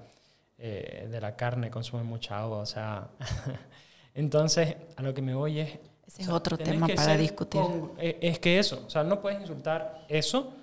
eh, 0.59 1.07
de 1.11 1.21
la 1.21 1.37
carne 1.37 1.71
consume 1.71 2.03
mucha 2.03 2.39
agua, 2.39 2.59
o 2.59 2.67
sea, 2.67 3.09
entonces 4.15 4.77
a 4.97 5.03
lo 5.03 5.13
que 5.13 5.23
me 5.23 5.35
voy 5.35 5.61
es... 5.61 5.79
Ese 6.07 6.23
es 6.23 6.29
otro 6.29 6.57
tema 6.57 6.87
para 6.87 7.17
discutir. 7.17 7.61
Eh, 7.99 8.19
es 8.23 8.39
que 8.39 8.59
eso, 8.59 8.85
o 8.87 8.91
sea, 8.91 9.03
no 9.03 9.21
puedes 9.21 9.41
insultar 9.41 10.05
eso 10.09 10.55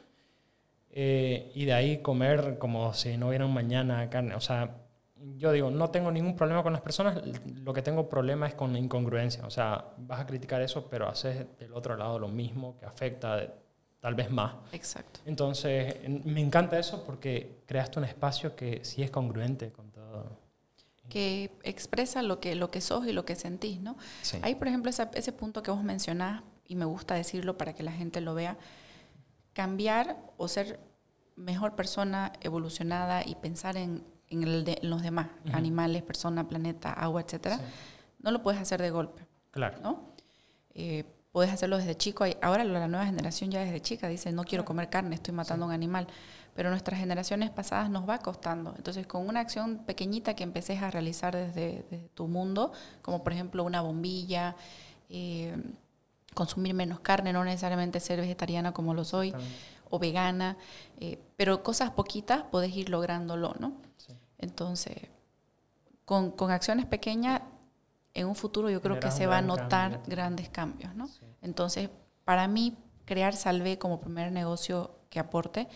eh, 0.90 1.52
y 1.54 1.66
de 1.66 1.74
ahí 1.74 1.98
comer 2.02 2.58
como 2.58 2.94
si 2.94 3.18
no 3.18 3.28
hubiera 3.28 3.46
un 3.46 3.54
mañana 3.54 4.10
carne, 4.10 4.36
o 4.36 4.40
sea, 4.40 4.78
yo 5.38 5.52
digo, 5.52 5.70
no 5.70 5.90
tengo 5.90 6.12
ningún 6.12 6.36
problema 6.36 6.64
con 6.64 6.74
las 6.74 6.82
personas, 6.82 7.22
lo 7.46 7.74
que 7.74 7.82
tengo 7.82 8.10
problema 8.10 8.48
es 8.48 8.56
con 8.56 8.74
la 8.74 8.80
incongruencia, 8.80 9.46
o 9.46 9.50
sea, 9.50 9.86
vas 9.98 10.22
a 10.22 10.26
criticar 10.26 10.62
eso, 10.62 10.88
pero 10.90 11.08
haces 11.08 11.46
del 11.58 11.74
otro 11.74 11.96
lado 11.96 12.20
lo 12.20 12.28
mismo 12.28 12.78
que 12.78 12.86
afecta 12.86 13.48
tal 14.04 14.16
vez 14.16 14.30
más. 14.30 14.54
Exacto. 14.74 15.22
Entonces, 15.26 15.96
me 16.26 16.42
encanta 16.42 16.78
eso 16.78 17.06
porque 17.06 17.64
creaste 17.66 18.00
un 18.00 18.06
espacio 18.06 18.54
que 18.54 18.84
sí 18.84 19.02
es 19.02 19.10
congruente 19.10 19.72
con 19.72 19.92
todo. 19.92 20.40
Que 21.08 21.52
expresa 21.64 22.22
lo 22.22 22.42
que, 22.42 22.54
lo 22.56 22.70
que 22.70 22.82
sos 22.82 23.08
y 23.08 23.14
lo 23.14 23.24
que 23.24 23.38
sentís, 23.38 23.80
¿no? 23.80 23.96
Sí. 24.22 24.40
Hay, 24.42 24.56
por 24.56 24.68
ejemplo, 24.68 24.92
ese 24.92 25.32
punto 25.32 25.64
que 25.64 25.72
vos 25.72 25.86
mencionás, 25.86 26.44
y 26.68 26.76
me 26.76 26.84
gusta 26.84 27.16
decirlo 27.16 27.58
para 27.58 27.72
que 27.72 27.82
la 27.82 27.94
gente 27.94 28.20
lo 28.20 28.34
vea, 28.34 28.58
cambiar 29.54 30.18
o 30.36 30.50
ser 30.50 30.82
mejor 31.38 31.78
persona 31.78 32.34
evolucionada 32.42 33.26
y 33.26 33.36
pensar 33.36 33.78
en, 33.78 34.04
en, 34.28 34.44
el 34.44 34.66
de, 34.66 34.80
los 34.82 35.02
demás, 35.02 35.30
animales, 35.54 36.04
personas, 36.04 36.48
planeta, 36.48 36.92
agua, 36.92 37.22
etcétera, 37.22 37.58
no 38.20 38.32
lo 38.32 38.44
puedes 38.44 38.60
hacer 38.60 38.82
de 38.82 38.90
golpe. 38.90 39.26
Claro. 39.52 39.80
¿no? 39.82 40.10
Eh, 40.74 41.06
puedes 41.34 41.52
hacerlo 41.52 41.78
desde 41.78 41.98
chico. 41.98 42.24
Ahora 42.42 42.64
la 42.64 42.88
nueva 42.88 43.06
generación 43.06 43.52
ya 43.52 43.60
desde 43.60 43.82
chica 43.82 44.08
dice, 44.08 44.32
no 44.32 44.46
quiero 44.46 44.64
comer 44.64 44.90
carne, 44.90 45.16
estoy 45.16 45.34
matando 45.34 45.66
a 45.66 45.68
un 45.68 45.74
animal. 45.74 46.08
Pero 46.56 46.70
nuestras 46.70 47.00
generaciones 47.00 47.50
pasadas 47.50 47.90
nos 47.90 48.08
va 48.08 48.20
costando. 48.20 48.76
Entonces, 48.78 49.08
con 49.08 49.28
una 49.28 49.40
acción 49.40 49.80
pequeñita 49.80 50.36
que 50.36 50.44
empeces 50.44 50.84
a 50.84 50.92
realizar 50.92 51.36
desde, 51.36 51.84
tu 52.14 52.28
mundo, 52.28 52.72
como 53.02 53.24
por 53.24 53.34
ejemplo 53.34 53.64
una 53.64 53.82
bombilla, 53.82 54.56
eh, 55.10 55.58
consumir 56.36 56.76
menos 56.76 57.00
carne, 57.00 57.34
no 57.34 57.44
necesariamente 57.44 58.00
ser 58.00 58.22
vegetariana 58.22 58.72
como 58.72 58.94
lo 58.94 59.04
soy, 59.04 59.34
o 59.90 59.98
vegana, 59.98 60.58
eh, 61.00 61.20
pero 61.36 61.64
cosas 61.64 61.90
poquitas 61.90 62.44
podés 62.44 62.76
ir 62.76 62.90
lográndolo, 62.90 63.56
¿no? 63.60 63.74
Entonces, 64.38 64.98
con, 66.06 66.30
con 66.30 66.52
acciones 66.52 66.86
pequeñas 66.86 67.42
en 68.14 68.28
un 68.28 68.36
futuro 68.36 68.70
yo 68.70 68.82
creo 68.82 69.00
que 69.00 69.12
se 69.12 69.28
va 69.28 69.40
a 69.40 69.42
notar 69.42 70.02
grandes 70.08 70.50
cambios, 70.50 70.94
¿no? 70.96 71.10
Entonces, 71.42 71.90
para 72.24 72.48
mí, 72.48 72.78
crear 73.06 73.36
Salve 73.36 73.78
como 73.78 74.00
primer 74.00 74.32
negocio 74.32 74.92
que 75.10 75.20
aporte 75.20 75.68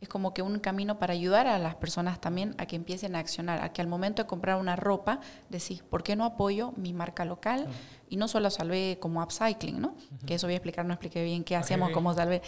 es 0.00 0.08
como 0.08 0.32
que 0.32 0.40
un 0.40 0.58
camino 0.60 0.98
para 0.98 1.12
ayudar 1.12 1.46
a 1.46 1.58
las 1.58 1.74
personas 1.74 2.20
también 2.20 2.54
a 2.56 2.64
que 2.64 2.74
empiecen 2.74 3.14
a 3.16 3.18
accionar, 3.18 3.62
a 3.62 3.72
que 3.72 3.82
al 3.82 3.86
momento 3.86 4.22
de 4.22 4.26
comprar 4.26 4.56
una 4.56 4.74
ropa 4.74 5.20
decís, 5.50 5.82
¿por 5.82 6.02
qué 6.02 6.16
no 6.16 6.24
apoyo 6.24 6.72
mi 6.76 6.94
marca 6.94 7.26
local? 7.26 7.68
Y 8.08 8.16
no 8.16 8.26
solo 8.26 8.48
Salve 8.50 8.96
como 8.98 9.22
upcycling, 9.22 9.78
¿no? 9.78 9.94
Que 10.26 10.36
eso 10.36 10.46
voy 10.46 10.54
a 10.54 10.56
explicar, 10.56 10.86
no 10.86 10.94
expliqué 10.94 11.22
bien 11.22 11.44
qué 11.44 11.54
hacemos 11.54 11.90
como 11.90 12.14
Salve, 12.14 12.40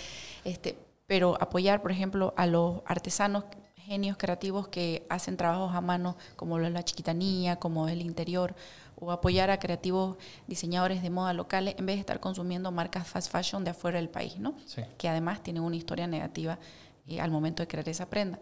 este, 0.45 0.79
pero 1.07 1.37
apoyar, 1.43 1.83
por 1.83 1.93
ejemplo, 1.93 2.33
a 2.39 2.47
los 2.47 2.81
artesanos 2.87 3.45
genios 3.77 4.17
creativos 4.17 4.69
que 4.69 5.05
hacen 5.11 5.37
trabajos 5.37 5.75
a 5.75 5.81
mano 5.81 6.17
como 6.37 6.59
la 6.59 6.83
chiquitanía, 6.85 7.57
como 7.57 7.89
el 7.89 8.01
interior, 8.01 8.55
o 9.03 9.11
apoyar 9.11 9.51
a 9.51 9.59
creativos 9.59 10.17
diseñadores 10.47 11.03
de 11.03 11.11
moda 11.11 11.33
locales 11.33 11.75
en 11.77 11.87
vez 11.87 11.97
de 11.97 12.01
estar 12.01 12.21
consumiendo 12.21 12.71
marcas 12.71 13.09
fast 13.09 13.33
fashion 13.33 13.65
de 13.65 13.71
afuera 13.71 13.99
del 13.99 14.09
país, 14.09 14.39
¿no? 14.39 14.55
Que 14.97 15.09
además 15.09 15.43
tienen 15.43 15.65
una 15.65 15.75
historia 15.75 16.07
negativa 16.07 16.61
eh, 17.09 17.21
al 17.21 17.33
momento 17.33 17.65
de 17.65 17.67
crear 17.67 17.89
esa 17.89 18.09
prenda. 18.09 18.39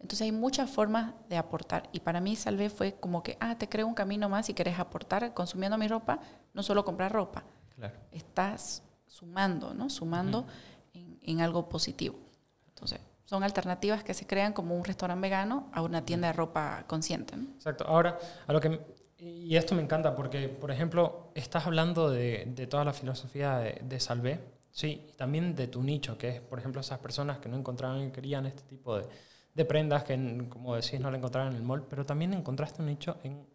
Entonces 0.00 0.22
hay 0.22 0.32
muchas 0.32 0.68
formas 0.68 1.12
de 1.28 1.36
aportar 1.36 1.88
y 1.92 2.00
para 2.00 2.20
mí 2.20 2.34
Salve 2.34 2.70
fue 2.70 2.96
como 2.98 3.22
que, 3.22 3.36
ah, 3.38 3.56
te 3.56 3.68
creo 3.68 3.86
un 3.86 3.94
camino 3.94 4.28
más 4.28 4.46
si 4.46 4.54
quieres 4.54 4.80
aportar 4.80 5.32
consumiendo 5.32 5.78
mi 5.78 5.86
ropa, 5.86 6.18
no 6.54 6.64
solo 6.64 6.84
comprar 6.84 7.12
ropa. 7.12 7.44
Claro. 7.76 7.94
Estás 8.10 8.82
sumando, 9.06 9.74
¿no? 9.74 9.90
Sumando 9.90 10.44
en, 10.92 11.20
en 11.22 11.40
algo 11.40 11.68
positivo. 11.68 12.18
Entonces, 12.66 12.98
son 13.26 13.44
alternativas 13.44 14.02
que 14.02 14.12
se 14.12 14.26
crean 14.26 14.54
como 14.54 14.74
un 14.74 14.84
restaurante 14.84 15.22
vegano 15.22 15.70
a 15.72 15.82
una 15.82 16.04
tienda 16.04 16.26
de 16.26 16.32
ropa 16.32 16.82
consciente. 16.88 17.36
Exacto. 17.54 17.84
Ahora, 17.86 18.18
a 18.48 18.52
lo 18.52 18.60
que 18.60 18.80
y 19.20 19.56
esto 19.56 19.74
me 19.74 19.82
encanta 19.82 20.14
porque, 20.16 20.48
por 20.48 20.70
ejemplo, 20.70 21.30
estás 21.34 21.66
hablando 21.66 22.10
de, 22.10 22.44
de 22.54 22.66
toda 22.66 22.84
la 22.84 22.92
filosofía 22.92 23.58
de, 23.58 23.80
de, 23.82 24.00
Salvé, 24.00 24.40
sí, 24.70 25.06
y 25.08 25.12
también 25.12 25.54
de 25.54 25.66
tu 25.68 25.82
nicho, 25.82 26.16
que 26.16 26.28
es, 26.28 26.40
por 26.40 26.58
ejemplo, 26.58 26.80
esas 26.80 26.98
personas 27.00 27.38
que 27.38 27.48
no 27.48 27.58
encontraban 27.58 28.08
y 28.08 28.10
querían 28.10 28.46
este 28.46 28.62
tipo 28.62 28.98
de, 28.98 29.06
de 29.54 29.64
prendas 29.64 30.04
que, 30.04 30.46
como 30.48 30.74
decís, 30.74 30.98
no 31.00 31.10
la 31.10 31.18
encontraban 31.18 31.52
en 31.52 31.58
el 31.58 31.62
mall, 31.62 31.86
pero 31.88 32.06
también 32.06 32.32
encontraste 32.32 32.80
un 32.80 32.88
nicho 32.88 33.18
en 33.22 33.46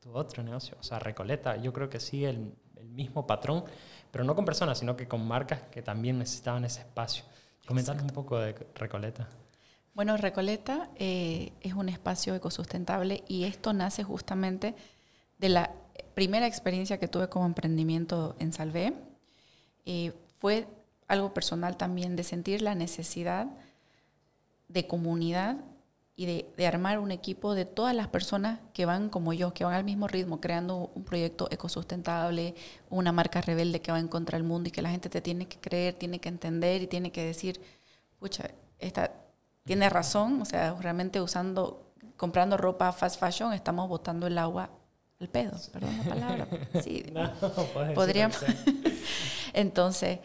tu 0.00 0.14
otro 0.14 0.42
negocio, 0.42 0.76
o 0.78 0.82
sea, 0.82 0.98
Recoleta. 0.98 1.56
Yo 1.56 1.72
creo 1.72 1.88
que 1.88 1.98
sigue 1.98 2.28
el, 2.28 2.54
el 2.76 2.88
mismo 2.88 3.26
patrón, 3.26 3.64
pero 4.10 4.24
no 4.24 4.34
con 4.34 4.44
personas, 4.44 4.78
sino 4.78 4.96
que 4.96 5.08
con 5.08 5.26
marcas 5.26 5.62
que 5.70 5.82
también 5.82 6.18
necesitaban 6.18 6.64
ese 6.64 6.80
espacio. 6.80 7.24
Comentanos 7.66 8.02
un 8.02 8.10
poco 8.10 8.38
de 8.38 8.54
Recoleta. 8.74 9.28
Bueno, 9.96 10.16
Recoleta 10.18 10.90
eh, 10.96 11.52
es 11.62 11.72
un 11.72 11.88
espacio 11.88 12.34
ecosustentable 12.34 13.24
y 13.28 13.44
esto 13.44 13.72
nace 13.72 14.04
justamente 14.04 14.74
de 15.38 15.48
la 15.48 15.72
primera 16.14 16.46
experiencia 16.46 16.98
que 16.98 17.08
tuve 17.08 17.28
como 17.28 17.46
emprendimiento 17.46 18.36
en 18.38 18.52
Salvé. 18.52 18.94
Eh, 19.84 20.12
fue 20.38 20.66
algo 21.08 21.34
personal 21.34 21.76
también 21.76 22.16
de 22.16 22.24
sentir 22.24 22.62
la 22.62 22.74
necesidad 22.74 23.46
de 24.68 24.86
comunidad 24.86 25.58
y 26.16 26.24
de, 26.56 26.66
armar 26.66 26.98
un 26.98 27.10
equipo 27.12 27.54
de 27.54 27.66
todas 27.66 27.94
las 27.94 28.08
personas 28.08 28.60
que 28.72 28.86
van 28.86 29.10
como 29.10 29.34
yo, 29.34 29.52
que 29.52 29.64
van 29.64 29.74
al 29.74 29.84
mismo 29.84 30.08
ritmo, 30.08 30.40
creando 30.40 30.90
un 30.94 31.04
proyecto 31.04 31.48
ecosustentable, 31.50 32.54
una 32.88 33.12
marca 33.12 33.42
rebelde 33.42 33.82
que 33.82 33.92
va 33.92 34.00
en 34.00 34.08
contra 34.08 34.38
del 34.38 34.46
mundo 34.48 34.70
y 34.70 34.72
que 34.72 34.80
la 34.80 34.90
gente 34.90 35.10
te 35.10 35.20
tiene 35.20 35.46
que 35.46 35.58
creer, 35.58 35.94
tiene 35.94 36.18
que 36.18 36.30
entender 36.30 36.80
y 36.80 36.86
tiene 36.86 37.12
que 37.12 37.22
decir, 37.22 37.60
pucha, 38.18 38.50
esta 38.78 39.12
tiene 39.64 39.90
razón, 39.90 40.40
o 40.40 40.46
sea, 40.46 40.74
realmente 40.80 41.20
usando, 41.20 41.92
comprando 42.16 42.56
ropa 42.56 42.92
fast 42.92 43.20
fashion, 43.20 43.52
estamos 43.52 43.86
botando 43.86 44.26
el 44.26 44.38
agua 44.38 44.70
al 45.20 45.28
pedo, 45.28 45.52
perdón 45.72 45.96
la 45.98 46.04
palabra. 46.04 46.48
Sí, 46.82 47.04
no, 47.12 47.32
podríamos. 47.94 48.38
Entonces, 49.52 50.18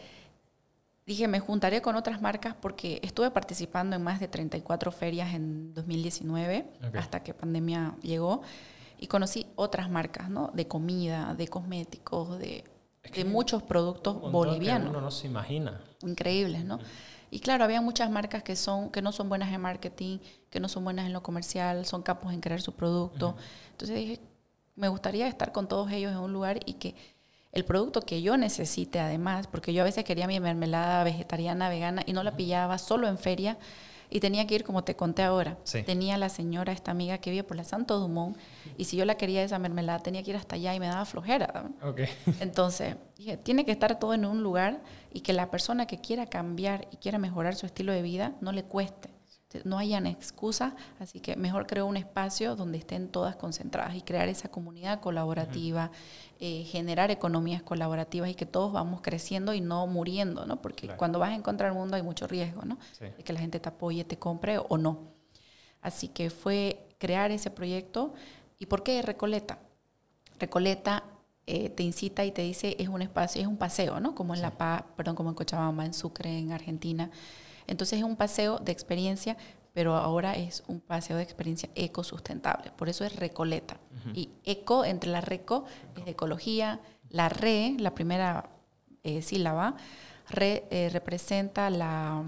dije, 1.06 1.28
me 1.28 1.40
juntaré 1.40 1.80
con 1.80 1.96
otras 1.96 2.20
marcas 2.20 2.54
porque 2.60 3.00
estuve 3.02 3.30
participando 3.30 3.96
en 3.96 4.02
más 4.02 4.20
de 4.20 4.28
34 4.28 4.92
ferias 4.92 5.34
en 5.34 5.72
2019, 5.74 6.66
hasta 6.94 7.22
que 7.22 7.32
pandemia 7.32 7.96
llegó, 8.02 8.42
y 8.98 9.06
conocí 9.06 9.46
otras 9.56 9.90
marcas, 9.90 10.30
¿no? 10.30 10.50
De 10.54 10.68
comida, 10.68 11.34
de 11.34 11.48
cosméticos, 11.48 12.38
de, 12.38 12.64
de 13.14 13.24
muchos 13.24 13.62
productos 13.62 14.20
bolivianos. 14.20 14.90
uno 14.90 15.00
no 15.00 15.10
se 15.10 15.26
imagina. 15.26 15.80
Increíbles, 16.02 16.64
¿no? 16.64 16.78
Y 17.30 17.40
claro, 17.40 17.64
había 17.64 17.80
muchas 17.80 18.10
marcas 18.10 18.42
que, 18.42 18.54
son, 18.56 18.90
que 18.90 19.00
no 19.00 19.10
son 19.10 19.30
buenas 19.30 19.50
en 19.52 19.60
marketing, 19.62 20.18
que 20.50 20.60
no 20.60 20.68
son 20.68 20.84
buenas 20.84 21.06
en 21.06 21.14
lo 21.14 21.22
comercial, 21.22 21.86
son 21.86 22.02
capos 22.02 22.30
en 22.34 22.42
crear 22.42 22.60
su 22.60 22.72
producto. 22.74 23.36
Entonces 23.70 23.96
dije, 23.96 24.20
me 24.74 24.88
gustaría 24.88 25.26
estar 25.28 25.52
con 25.52 25.68
todos 25.68 25.90
ellos 25.92 26.12
en 26.12 26.18
un 26.18 26.32
lugar 26.32 26.60
y 26.66 26.74
que 26.74 26.94
el 27.52 27.64
producto 27.64 28.00
que 28.00 28.22
yo 28.22 28.36
necesite 28.36 28.98
además, 28.98 29.46
porque 29.46 29.74
yo 29.74 29.82
a 29.82 29.84
veces 29.84 30.04
quería 30.04 30.26
mi 30.26 30.40
mermelada 30.40 31.04
vegetariana, 31.04 31.68
vegana 31.68 32.02
y 32.06 32.14
no 32.14 32.22
la 32.22 32.34
pillaba 32.34 32.78
solo 32.78 33.08
en 33.08 33.18
feria 33.18 33.58
y 34.08 34.20
tenía 34.20 34.46
que 34.46 34.54
ir 34.54 34.64
como 34.64 34.84
te 34.84 34.96
conté 34.96 35.22
ahora. 35.22 35.58
Tenía 35.86 36.16
la 36.18 36.28
señora, 36.28 36.72
esta 36.72 36.90
amiga 36.90 37.18
que 37.18 37.30
vive 37.30 37.44
por 37.44 37.56
la 37.56 37.64
Santo 37.64 37.98
Dumont 37.98 38.36
y 38.78 38.84
si 38.84 38.96
yo 38.96 39.04
la 39.04 39.16
quería 39.16 39.42
esa 39.42 39.58
mermelada 39.58 40.00
tenía 40.00 40.22
que 40.22 40.30
ir 40.30 40.36
hasta 40.36 40.56
allá 40.56 40.74
y 40.74 40.80
me 40.80 40.86
daba 40.86 41.04
flojera. 41.04 41.70
Entonces 42.40 42.96
dije, 43.16 43.36
tiene 43.36 43.64
que 43.64 43.72
estar 43.72 43.98
todo 43.98 44.14
en 44.14 44.24
un 44.24 44.42
lugar 44.42 44.82
y 45.12 45.20
que 45.20 45.32
la 45.32 45.50
persona 45.50 45.86
que 45.86 46.00
quiera 46.00 46.26
cambiar 46.26 46.88
y 46.90 46.96
quiera 46.96 47.18
mejorar 47.18 47.54
su 47.54 47.66
estilo 47.66 47.92
de 47.92 48.02
vida 48.02 48.32
no 48.40 48.52
le 48.52 48.64
cueste 48.64 49.10
no 49.64 49.78
hayan 49.78 50.06
excusas, 50.06 50.72
así 50.98 51.20
que 51.20 51.36
mejor 51.36 51.66
creo 51.66 51.86
un 51.86 51.96
espacio 51.96 52.56
donde 52.56 52.78
estén 52.78 53.08
todas 53.08 53.36
concentradas 53.36 53.94
y 53.94 54.02
crear 54.02 54.28
esa 54.28 54.48
comunidad 54.50 55.00
colaborativa, 55.00 55.90
eh, 56.40 56.64
generar 56.64 57.10
economías 57.10 57.62
colaborativas 57.62 58.30
y 58.30 58.34
que 58.34 58.46
todos 58.46 58.72
vamos 58.72 59.00
creciendo 59.02 59.54
y 59.54 59.60
no 59.60 59.86
muriendo, 59.86 60.46
¿no? 60.46 60.60
Porque 60.60 60.88
cuando 60.88 61.18
vas 61.18 61.30
a 61.30 61.34
encontrar 61.34 61.70
el 61.70 61.76
mundo 61.76 61.96
hay 61.96 62.02
mucho 62.02 62.26
riesgo, 62.26 62.62
¿no? 62.64 62.78
De 63.00 63.22
que 63.22 63.32
la 63.32 63.40
gente 63.40 63.60
te 63.60 63.68
apoye, 63.68 64.04
te 64.04 64.18
compre 64.18 64.58
o 64.58 64.78
no. 64.78 65.12
Así 65.80 66.08
que 66.08 66.30
fue 66.30 66.88
crear 66.98 67.30
ese 67.30 67.50
proyecto. 67.50 68.14
¿Y 68.58 68.66
por 68.66 68.82
qué 68.82 69.02
Recoleta? 69.02 69.58
Recoleta 70.38 71.04
eh, 71.46 71.70
te 71.70 71.82
incita 71.82 72.24
y 72.24 72.30
te 72.30 72.42
dice 72.42 72.76
es 72.78 72.88
un 72.88 73.02
espacio, 73.02 73.40
es 73.40 73.48
un 73.48 73.56
paseo, 73.56 74.00
¿no? 74.00 74.14
Como 74.14 74.34
en 74.34 74.42
La 74.42 74.52
Paz, 74.52 74.84
perdón, 74.96 75.16
como 75.16 75.30
en 75.30 75.34
Cochabamba, 75.34 75.84
en 75.84 75.94
Sucre, 75.94 76.38
en 76.38 76.52
Argentina 76.52 77.10
entonces 77.72 78.00
es 78.00 78.04
un 78.04 78.16
paseo 78.16 78.58
de 78.58 78.70
experiencia, 78.70 79.36
pero 79.72 79.96
ahora 79.96 80.34
es 80.34 80.62
un 80.66 80.80
paseo 80.80 81.16
de 81.16 81.22
experiencia 81.22 81.70
ecosustentable. 81.74 82.70
Por 82.72 82.90
eso 82.90 83.04
es 83.04 83.16
Recoleta. 83.16 83.78
Y 84.14 84.28
eco, 84.44 84.84
entre 84.84 85.10
la 85.10 85.22
reco, 85.22 85.64
es 85.96 86.06
ecología. 86.06 86.80
La 87.08 87.30
re, 87.30 87.74
la 87.78 87.94
primera 87.94 88.50
eh, 89.04 89.22
sílaba, 89.22 89.76
re, 90.28 90.66
eh, 90.70 90.90
representa 90.92 91.70
la, 91.70 92.24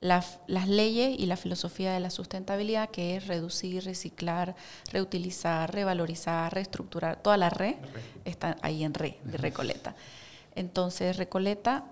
las 0.00 0.40
leyes 0.66 1.14
y 1.16 1.26
la 1.26 1.36
filosofía 1.36 1.92
de 1.92 2.00
la 2.00 2.10
sustentabilidad, 2.10 2.90
que 2.90 3.16
es 3.16 3.28
reducir, 3.28 3.84
reciclar, 3.84 4.56
reutilizar, 4.90 5.72
revalorizar, 5.72 6.52
reestructurar. 6.52 7.22
Toda 7.22 7.36
la 7.36 7.50
re 7.50 7.78
está 8.24 8.56
ahí 8.62 8.82
en 8.82 8.94
re, 8.94 9.20
de 9.22 9.38
Recoleta. 9.38 9.94
Entonces, 10.56 11.16
Recoleta 11.18 11.84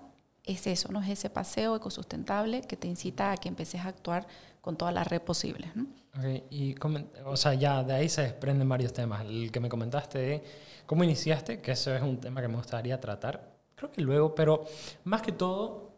es 0.45 0.67
eso, 0.67 0.91
¿no? 0.91 1.01
Es 1.01 1.09
ese 1.09 1.29
paseo 1.29 1.75
ecosustentable 1.75 2.61
que 2.61 2.77
te 2.77 2.87
incita 2.87 3.31
a 3.31 3.37
que 3.37 3.49
empeces 3.49 3.81
a 3.81 3.87
actuar 3.87 4.27
con 4.61 4.77
todas 4.77 4.93
las 4.93 5.07
redes 5.07 5.23
posibles. 5.23 5.69
y 6.49 6.75
o 7.25 7.37
sea, 7.37 7.53
ya 7.53 7.83
de 7.83 7.93
ahí 7.93 8.09
se 8.09 8.21
desprenden 8.23 8.67
varios 8.69 8.93
temas. 8.93 9.25
El 9.25 9.51
que 9.51 9.59
me 9.59 9.69
comentaste 9.69 10.19
de 10.19 10.43
cómo 10.85 11.03
iniciaste, 11.03 11.61
que 11.61 11.71
eso 11.71 11.93
es 11.93 12.01
un 12.01 12.19
tema 12.19 12.41
que 12.41 12.47
me 12.47 12.55
gustaría 12.55 12.99
tratar, 12.99 13.55
creo 13.75 13.91
que 13.91 14.01
luego, 14.01 14.33
pero 14.33 14.65
más 15.03 15.21
que 15.21 15.31
todo, 15.31 15.93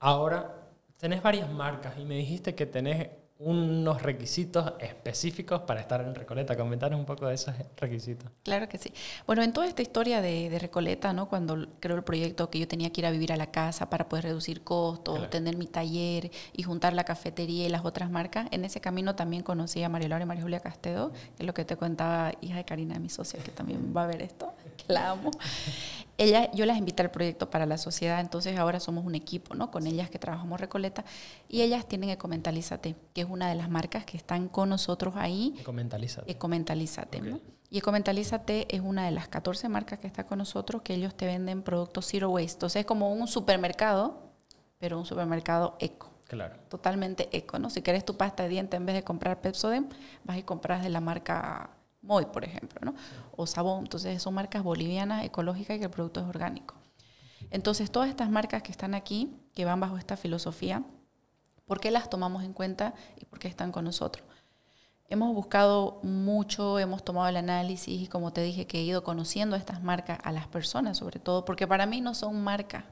ahora 0.00 0.68
tenés 0.96 1.22
varias 1.22 1.50
marcas 1.50 1.98
y 1.98 2.04
me 2.04 2.16
dijiste 2.16 2.54
que 2.54 2.66
tenés 2.66 3.08
unos 3.38 4.02
requisitos 4.02 4.72
específicos 4.80 5.62
para 5.62 5.80
estar 5.80 6.00
en 6.00 6.14
Recoleta. 6.14 6.56
Comentaros 6.56 6.98
un 6.98 7.06
poco 7.06 7.26
de 7.28 7.34
esos 7.34 7.54
requisitos. 7.76 8.28
Claro 8.42 8.68
que 8.68 8.78
sí. 8.78 8.92
Bueno, 9.26 9.42
en 9.42 9.52
toda 9.52 9.68
esta 9.68 9.80
historia 9.80 10.20
de, 10.20 10.50
de, 10.50 10.58
Recoleta, 10.58 11.12
¿no? 11.12 11.28
cuando 11.28 11.68
creo 11.78 11.96
el 11.96 12.02
proyecto 12.02 12.50
que 12.50 12.58
yo 12.58 12.66
tenía 12.66 12.90
que 12.90 13.00
ir 13.00 13.06
a 13.06 13.10
vivir 13.10 13.32
a 13.32 13.36
la 13.36 13.50
casa 13.50 13.88
para 13.88 14.08
poder 14.08 14.24
reducir 14.24 14.62
costos, 14.62 15.30
tener 15.30 15.56
mi 15.56 15.66
taller 15.66 16.30
y 16.52 16.62
juntar 16.64 16.94
la 16.94 17.04
cafetería 17.04 17.66
y 17.66 17.68
las 17.68 17.84
otras 17.84 18.10
marcas, 18.10 18.48
en 18.50 18.64
ese 18.64 18.80
camino 18.80 19.14
también 19.14 19.42
conocí 19.42 19.82
a 19.84 19.88
María 19.88 20.08
Laura 20.08 20.24
y 20.24 20.26
María 20.26 20.42
Julia 20.42 20.60
Castedo, 20.60 21.12
que 21.12 21.42
es 21.42 21.46
lo 21.46 21.54
que 21.54 21.64
te 21.64 21.76
contaba, 21.76 22.32
hija 22.40 22.56
de 22.56 22.64
Karina, 22.64 22.98
mi 22.98 23.08
socia, 23.08 23.40
que 23.40 23.52
también 23.52 23.92
va 23.96 24.04
a 24.04 24.06
ver 24.08 24.22
esto, 24.22 24.52
que 24.76 24.92
la 24.92 25.10
amo. 25.10 25.30
Ella, 26.18 26.50
yo 26.50 26.66
las 26.66 26.76
invité 26.76 27.04
al 27.04 27.12
proyecto 27.12 27.48
para 27.48 27.64
la 27.64 27.78
sociedad, 27.78 28.18
entonces 28.18 28.58
ahora 28.58 28.80
somos 28.80 29.06
un 29.06 29.14
equipo, 29.14 29.54
¿no? 29.54 29.70
Con 29.70 29.86
ellas 29.86 30.10
que 30.10 30.18
trabajamos 30.18 30.60
Recoleta 30.60 31.04
y 31.48 31.62
ellas 31.62 31.86
tienen 31.86 32.10
Ecomentalízate, 32.10 32.96
que 33.14 33.20
es 33.20 33.28
una 33.30 33.48
de 33.48 33.54
las 33.54 33.70
marcas 33.70 34.04
que 34.04 34.16
están 34.16 34.48
con 34.48 34.68
nosotros 34.68 35.14
ahí. 35.16 35.54
Ecomentalízate. 35.60 36.30
Ecomentalízate, 36.30 37.20
¿no? 37.20 37.40
Y 37.70 37.78
Ecomentalízate 37.78 38.74
es 38.74 38.80
una 38.80 39.04
de 39.04 39.12
las 39.12 39.28
14 39.28 39.68
marcas 39.68 40.00
que 40.00 40.08
está 40.08 40.24
con 40.24 40.38
nosotros, 40.38 40.82
que 40.82 40.94
ellos 40.94 41.14
te 41.14 41.26
venden 41.26 41.62
productos 41.62 42.06
zero 42.06 42.30
waste. 42.30 42.54
Entonces 42.54 42.80
es 42.80 42.86
como 42.86 43.12
un 43.12 43.28
supermercado, 43.28 44.32
pero 44.78 44.98
un 44.98 45.06
supermercado 45.06 45.76
eco. 45.78 46.10
Claro. 46.26 46.56
Totalmente 46.68 47.28
eco, 47.30 47.58
¿no? 47.58 47.70
Si 47.70 47.80
quieres 47.82 48.04
tu 48.04 48.16
pasta 48.16 48.42
de 48.42 48.48
diente 48.48 48.76
en 48.76 48.86
vez 48.86 48.96
de 48.96 49.04
comprar 49.04 49.40
Pepsodent, 49.40 49.92
vas 50.24 50.36
y 50.36 50.42
compras 50.42 50.82
de 50.82 50.88
la 50.88 51.00
marca 51.00 51.70
Moy, 52.08 52.24
por 52.24 52.42
ejemplo, 52.42 52.80
¿no? 52.82 52.94
O 53.36 53.46
Sabón. 53.46 53.80
Entonces 53.80 54.22
son 54.22 54.32
marcas 54.32 54.62
bolivianas, 54.62 55.26
ecológicas 55.26 55.76
y 55.76 55.78
que 55.78 55.84
el 55.84 55.90
producto 55.90 56.20
es 56.20 56.26
orgánico. 56.26 56.74
Entonces 57.50 57.90
todas 57.90 58.08
estas 58.08 58.30
marcas 58.30 58.62
que 58.62 58.72
están 58.72 58.94
aquí, 58.94 59.36
que 59.54 59.66
van 59.66 59.78
bajo 59.78 59.98
esta 59.98 60.16
filosofía, 60.16 60.82
¿por 61.66 61.80
qué 61.80 61.90
las 61.90 62.08
tomamos 62.08 62.44
en 62.44 62.54
cuenta 62.54 62.94
y 63.18 63.26
por 63.26 63.38
qué 63.38 63.46
están 63.46 63.72
con 63.72 63.84
nosotros? 63.84 64.26
Hemos 65.10 65.34
buscado 65.34 66.00
mucho, 66.02 66.78
hemos 66.78 67.04
tomado 67.04 67.28
el 67.28 67.36
análisis 67.36 68.00
y 68.00 68.06
como 68.08 68.32
te 68.32 68.42
dije 68.42 68.66
que 68.66 68.78
he 68.78 68.82
ido 68.84 69.04
conociendo 69.04 69.54
a 69.54 69.58
estas 69.58 69.82
marcas, 69.82 70.18
a 70.22 70.32
las 70.32 70.46
personas 70.48 70.96
sobre 70.96 71.20
todo, 71.20 71.44
porque 71.44 71.66
para 71.66 71.84
mí 71.84 72.00
no 72.00 72.14
son 72.14 72.42
marcas, 72.42 72.84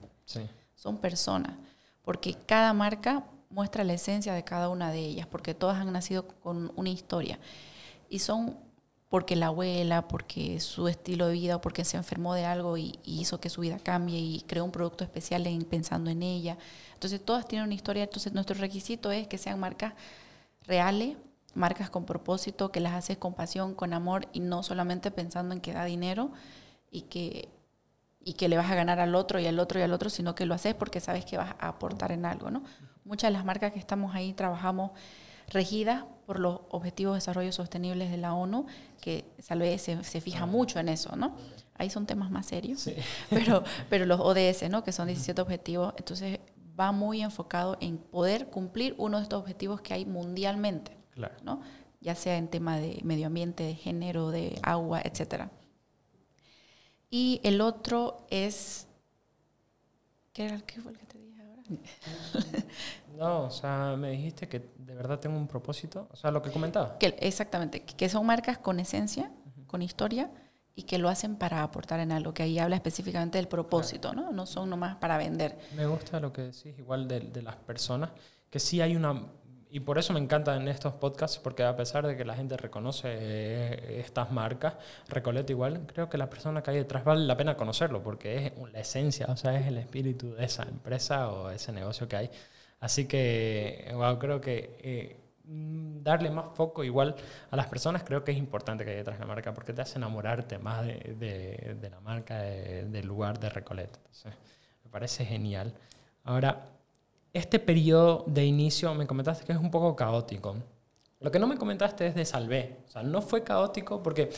son 0.75 0.99
personas, 0.99 1.57
porque 2.03 2.35
cada 2.35 2.75
marca 2.75 3.25
muestra 3.49 3.83
la 3.83 3.95
esencia 3.95 4.35
de 4.35 4.45
cada 4.45 4.69
una 4.69 4.91
de 4.91 4.99
ellas, 4.99 5.27
porque 5.27 5.55
todas 5.55 5.79
han 5.79 5.91
nacido 5.91 6.29
con 6.29 6.71
una 6.77 6.91
historia 6.91 7.39
y 8.11 8.19
son 8.19 8.66
porque 9.09 9.37
la 9.37 9.47
abuela, 9.47 10.09
porque 10.09 10.59
su 10.61 10.89
estilo 10.89 11.29
de 11.29 11.35
vida, 11.35 11.61
porque 11.61 11.85
se 11.85 11.97
enfermó 11.97 12.35
de 12.35 12.45
algo 12.45 12.77
y, 12.77 12.99
hizo 13.05 13.41
que 13.41 13.51
su 13.51 13.61
vida 13.61 13.79
cambie 13.79 14.19
y 14.19 14.41
creó 14.47 14.65
un 14.65 14.73
producto 14.73 15.05
especial 15.05 15.47
en, 15.47 15.63
pensando 15.63 16.11
en 16.11 16.23
ella. 16.23 16.59
Entonces 16.95 17.25
todas 17.25 17.47
tienen 17.47 17.67
una 17.67 17.75
historia, 17.75 18.05
entonces 18.05 18.33
nuestro 18.33 18.57
requisito 18.59 19.13
es 19.13 19.29
que 19.29 19.39
sean 19.39 19.61
marcas 19.61 19.95
reales, 20.67 21.17
marcas 21.55 21.89
con 21.89 22.05
propósito, 22.05 22.73
que 22.73 22.81
las 22.81 22.95
haces 22.95 23.17
con 23.17 23.35
pasión, 23.35 23.75
con 23.75 23.93
amor 23.93 24.29
y 24.33 24.41
no 24.41 24.63
solamente 24.63 25.11
pensando 25.11 25.55
en 25.55 25.61
que 25.61 25.73
da 25.73 25.85
dinero 25.85 26.31
y 26.91 27.03
que, 27.03 27.49
y 28.21 28.33
que 28.35 28.49
le 28.49 28.57
vas 28.57 28.71
a 28.71 28.75
ganar 28.75 28.99
al 28.99 29.15
otro 29.15 29.39
y 29.39 29.47
al 29.47 29.61
otro 29.61 29.79
y 29.79 29.83
al 29.83 29.93
otro, 29.93 30.11
sino 30.11 30.35
que 30.35 30.47
lo 30.47 30.55
haces 30.55 30.75
porque 30.75 31.01
sabes 31.01 31.25
que 31.25 31.37
vas 31.37 31.55
a 31.61 31.69
aportar 31.69 32.11
en 32.11 32.27
algo. 32.27 32.51
¿no? 32.51 32.65
Muchas 33.05 33.29
de 33.29 33.33
las 33.33 33.45
marcas 33.45 33.73
que 33.73 33.79
estamos 33.79 34.17
ahí 34.17 34.33
trabajamos 34.33 34.91
regidas 35.49 36.05
por 36.27 36.41
los 36.41 36.61
Objetivos 36.71 37.15
de 37.15 37.19
Desarrollo 37.19 37.53
Sostenibles 37.53 38.11
de 38.11 38.17
la 38.17 38.35
ONU, 38.35 38.67
que 39.01 39.25
Salve 39.39 39.79
se, 39.79 40.03
se 40.03 40.21
fija 40.21 40.43
ah. 40.43 40.47
mucho 40.47 40.79
en 40.81 40.89
eso, 40.89 41.15
¿no? 41.17 41.37
Ahí 41.75 41.89
son 41.89 42.07
temas 42.07 42.31
más 42.31 42.47
serios, 42.47 42.91
pero, 43.31 43.63
pero 43.89 44.05
los 44.05 44.21
ODS, 44.21 44.69
¿no? 44.69 44.83
Que 44.83 44.93
son 44.93 45.07
17 45.07 45.41
objetivos, 45.41 45.95
entonces 45.97 46.41
va 46.79 46.93
muy 46.93 47.23
enfocado 47.23 47.79
en 47.81 47.99
poder 47.99 48.49
cumplir 48.49 48.95
uno 48.99 49.19
de 49.19 49.23
estos 49.23 49.41
objetivos 49.41 49.81
que 49.81 49.95
hay 49.95 50.05
mundialmente, 50.05 50.97
¿no? 51.43 51.63
Ya 52.01 52.15
sea 52.15 52.37
en 52.37 52.49
tema 52.49 52.79
de 52.79 53.01
medio 53.05 53.29
ambiente, 53.29 53.65
de 53.65 53.75
género, 53.75 54.31
de 54.31 54.59
agua, 54.63 55.01
etcétera. 55.03 55.51
Y 57.11 57.41
el 57.45 57.61
otro 57.61 58.27
es... 58.31 58.89
¿Qué 60.33 60.45
era 60.45 60.61
que 60.61 60.81
fue 60.83 60.93
el 60.93 60.99
que 60.99 61.07
te 61.07 61.19
dije 61.19 61.41
ahora? 61.43 61.63
No, 63.17 63.45
o 63.45 63.51
sea, 63.51 63.97
me 63.97 64.11
dijiste 64.11 64.49
que 64.49 64.71
de 64.77 64.95
verdad 64.95 65.19
tengo 65.19 65.37
un 65.37 65.49
propósito, 65.49 66.09
o 66.11 66.17
sea, 66.17 66.31
lo 66.31 66.43
que 66.43 66.51
comentaba. 66.51 66.99
Que, 66.99 67.17
exactamente, 67.21 67.83
que 67.83 68.09
son 68.09 68.27
marcas 68.27 68.59
con 68.59 68.81
esencia, 68.81 69.31
con 69.67 69.83
historia 69.83 70.31
y 70.75 70.83
que 70.83 70.99
lo 70.99 71.09
hacen 71.09 71.37
para 71.37 71.63
aportar 71.63 72.01
en 72.01 72.13
algo, 72.13 72.35
que 72.35 72.43
ahí 72.43 72.59
habla 72.59 72.77
específicamente 72.77 73.39
del 73.39 73.49
propósito, 73.49 74.13
¿no? 74.13 74.31
No 74.33 74.47
son 74.47 74.69
nomás 74.69 74.97
para 74.97 75.17
vender. 75.17 75.57
Me 75.75 75.87
gusta 75.87 76.21
lo 76.21 76.33
que 76.33 76.43
decís, 76.43 76.79
igual 76.79 77.09
de, 77.09 77.21
de 77.21 77.43
las 77.43 77.57
personas, 77.57 78.11
que 78.51 78.61
sí 78.61 78.81
hay 78.81 78.95
una 78.95 79.23
y 79.77 79.81
por 79.81 79.99
eso 79.99 80.13
me 80.13 80.21
encantan 80.21 80.69
estos 80.69 80.95
podcasts, 80.95 81.39
porque 81.39 81.63
a 81.65 81.77
pesar 81.77 82.07
de 82.07 82.17
que 82.17 82.25
la 82.25 82.35
gente 82.35 82.57
reconoce 82.57 83.09
eh, 83.11 84.01
estas 84.01 84.31
marcas, 84.31 84.75
Recoleta 85.09 85.53
igual, 85.53 85.83
creo 85.87 86.09
que 86.09 86.17
la 86.17 86.31
persona 86.31 86.63
que 86.63 86.71
hay 86.71 86.79
detrás 86.79 87.05
vale 87.05 87.27
la 87.27 87.37
pena 87.37 87.57
conocerlo, 87.57 88.03
porque 88.03 88.47
es 88.47 88.53
la 88.73 88.81
esencia, 88.81 89.27
o 89.29 89.37
sea, 89.37 89.59
es 89.59 89.67
el 89.67 89.77
espíritu 89.79 90.35
de 90.35 90.45
esa 90.45 90.63
empresa 90.63 91.31
o 91.31 91.51
ese 91.51 91.73
negocio 91.73 92.09
que 92.09 92.17
hay. 92.17 92.31
Así 92.87 93.07
que, 93.07 93.91
wow, 93.95 94.17
creo 94.17 94.41
que 94.41 94.79
eh, 94.79 95.17
darle 95.43 96.31
más 96.31 96.47
foco 96.55 96.85
igual 96.85 97.17
a 97.51 97.57
las 97.57 97.67
personas 97.67 98.05
creo 98.05 98.23
que 98.23 98.31
es 98.31 98.39
importante 98.39 98.85
que 98.85 98.91
hay 98.91 98.97
detrás 98.99 99.19
de 99.19 99.25
la 99.25 99.27
marca, 99.27 99.53
porque 99.53 99.73
te 99.73 99.83
hace 99.83 99.99
enamorarte 99.99 100.59
más 100.59 100.87
de, 100.87 101.75
de, 101.81 101.91
la 101.91 101.99
marca, 101.99 102.39
del 102.39 103.05
lugar 103.05 103.41
de 103.41 103.51
Recoleta. 103.51 103.99
me 104.85 104.91
parece 104.91 105.25
genial. 105.25 105.75
Ahora, 106.23 106.65
este 107.33 107.59
periodo 107.59 108.23
de 108.29 108.45
inicio 108.45 108.95
me 108.95 109.05
comentaste 109.05 109.45
que 109.45 109.51
es 109.51 109.59
un 109.59 109.73
poco 109.73 109.97
caótico. 109.97 110.55
Lo 111.19 111.33
que 111.33 111.41
no 111.41 111.49
me 111.49 111.59
comentaste 111.59 112.07
es 112.07 112.15
de 112.15 112.25
Salvé. 112.25 112.83
O 112.87 112.89
sea, 112.89 113.03
no 113.03 113.21
fue 113.21 113.43
caótico 113.43 114.01
porque 114.01 114.31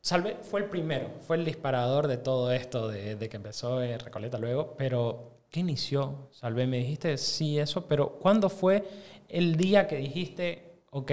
Salvé 0.00 0.38
fue 0.40 0.60
el 0.60 0.66
primero, 0.70 1.10
fue 1.20 1.36
el 1.36 1.44
disparador 1.44 2.08
de 2.08 2.16
todo 2.16 2.52
esto, 2.52 2.88
de, 2.88 3.28
que 3.28 3.36
empezó 3.36 3.82
en 3.82 4.00
Recoleta 4.00 4.38
luego, 4.38 4.74
pero 4.78 5.41
¿qué 5.52 5.60
inició 5.60 6.28
Salvé? 6.32 6.66
Me 6.66 6.78
dijiste 6.78 7.16
sí, 7.18 7.60
eso, 7.60 7.86
pero 7.86 8.18
¿cuándo 8.18 8.48
fue 8.48 8.88
el 9.28 9.56
día 9.56 9.86
que 9.86 9.98
dijiste, 9.98 10.80
ok, 10.90 11.12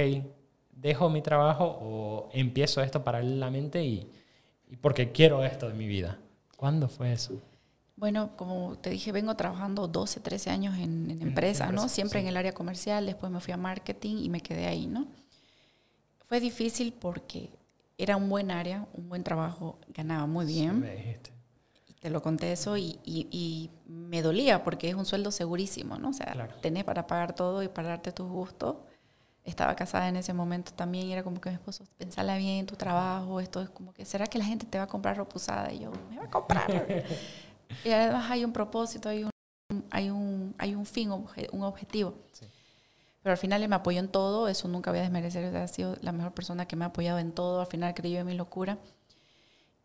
dejo 0.71 1.09
mi 1.09 1.21
trabajo 1.21 1.77
o 1.79 2.29
empiezo 2.33 2.81
esto 2.81 3.03
paralelamente 3.03 3.83
y, 3.83 4.09
y 4.67 4.77
porque 4.77 5.11
quiero 5.11 5.43
esto 5.43 5.67
de 5.67 5.75
mi 5.75 5.85
vida? 5.85 6.17
¿Cuándo 6.57 6.87
fue 6.87 7.11
eso? 7.11 7.39
Bueno, 7.95 8.31
como 8.37 8.77
te 8.77 8.89
dije, 8.89 9.11
vengo 9.11 9.35
trabajando 9.35 9.87
12, 9.87 10.21
13 10.21 10.49
años 10.49 10.77
en, 10.77 11.11
en 11.11 11.21
empresas, 11.21 11.73
¿no? 11.73 11.89
Siempre 11.89 12.21
en 12.21 12.27
el 12.27 12.37
área 12.37 12.53
comercial, 12.53 13.05
después 13.05 13.29
me 13.29 13.41
fui 13.41 13.53
a 13.53 13.57
marketing 13.57 14.17
y 14.23 14.29
me 14.29 14.39
quedé 14.39 14.67
ahí, 14.67 14.87
¿no? 14.87 15.05
Fue 16.23 16.39
difícil 16.39 16.93
porque 16.93 17.49
era 17.97 18.15
un 18.15 18.29
buen 18.29 18.51
área, 18.51 18.87
un 18.93 19.09
buen 19.09 19.25
trabajo, 19.25 19.79
ganaba 19.89 20.25
muy 20.27 20.45
bien. 20.45 20.85
Te 21.99 22.09
lo 22.09 22.21
conté 22.21 22.51
eso 22.51 22.77
y, 22.77 22.99
y, 23.03 23.69
me 23.87 24.21
dolía 24.21 24.63
porque 24.63 24.89
es 24.89 24.95
un 24.95 25.05
sueldo 25.05 25.31
segurísimo, 25.31 25.97
¿no? 25.97 26.09
O 26.09 26.13
sea, 26.13 26.49
tenés 26.61 26.83
para 26.83 27.05
pagar 27.05 27.35
todo 27.35 27.61
y 27.61 27.67
para 27.67 27.89
darte 27.89 28.11
tus 28.11 28.27
gustos. 28.27 28.77
Estaba 29.43 29.75
casada 29.75 30.07
en 30.07 30.15
ese 30.15 30.33
momento 30.33 30.71
también 30.73 31.07
y 31.07 31.13
era 31.13 31.23
como 31.23 31.39
que 31.41 31.49
mi 31.49 31.55
esposo, 31.55 31.83
pensala 31.97 32.37
bien 32.37 32.65
tu 32.65 32.75
trabajo, 32.75 33.39
esto 33.39 33.61
es 33.61 33.69
como 33.69 33.93
que, 33.93 34.05
¿será 34.05 34.27
que 34.27 34.37
la 34.37 34.45
gente 34.45 34.65
te 34.65 34.77
va 34.77 34.83
a 34.83 34.87
comprar 34.87 35.17
ropa 35.17 35.35
usada? 35.35 35.71
Y 35.71 35.79
yo, 35.79 35.91
me 36.09 36.17
va 36.17 36.25
a 36.25 36.29
comprar. 36.29 36.67
Y 37.85 37.91
además 37.91 38.29
hay 38.31 38.43
un 38.43 38.51
propósito, 38.51 39.09
hay 39.09 39.23
un, 39.23 39.31
hay 39.91 40.09
un, 40.09 40.55
hay 40.57 40.73
un 40.73 40.87
fin, 40.87 41.11
un 41.11 41.63
objetivo. 41.63 42.15
Pero 43.21 43.31
al 43.31 43.37
final 43.37 43.61
él 43.61 43.69
me 43.69 43.75
apoyó 43.75 43.99
en 43.99 44.07
todo, 44.07 44.47
eso 44.47 44.67
nunca 44.67 44.91
voy 44.91 44.99
a 44.99 45.03
desmerecer, 45.03 45.55
ha 45.55 45.67
sido 45.67 45.95
la 46.01 46.11
mejor 46.11 46.33
persona 46.33 46.65
que 46.65 46.75
me 46.75 46.85
ha 46.85 46.87
apoyado 46.87 47.19
en 47.19 47.31
todo, 47.31 47.61
al 47.61 47.67
final 47.67 47.93
creyó 47.93 48.19
en 48.19 48.25
mi 48.25 48.33
locura. 48.33 48.79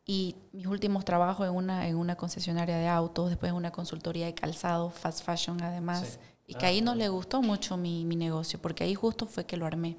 Y 0.06 0.36
mis 0.52 0.66
últimos 0.66 1.04
trabajos 1.04 1.46
en 1.46 1.54
una, 1.54 1.88
en 1.88 1.96
una 1.96 2.16
concesionaria 2.16 2.76
de 2.76 2.88
autos, 2.88 3.30
después 3.30 3.50
en 3.50 3.56
una 3.56 3.70
consultoría 3.70 4.26
de 4.26 4.34
calzado, 4.34 4.90
fast 4.90 5.24
fashion 5.24 5.62
además, 5.62 6.18
y 6.46 6.54
que 6.54 6.66
ahí 6.66 6.82
no 6.82 6.94
le 6.94 7.08
gustó 7.08 7.40
mucho 7.40 7.78
mi, 7.78 8.04
mi, 8.04 8.14
negocio, 8.14 8.60
porque 8.60 8.84
ahí 8.84 8.94
justo 8.94 9.26
fue 9.26 9.46
que 9.46 9.56
lo 9.56 9.64
armé. 9.64 9.96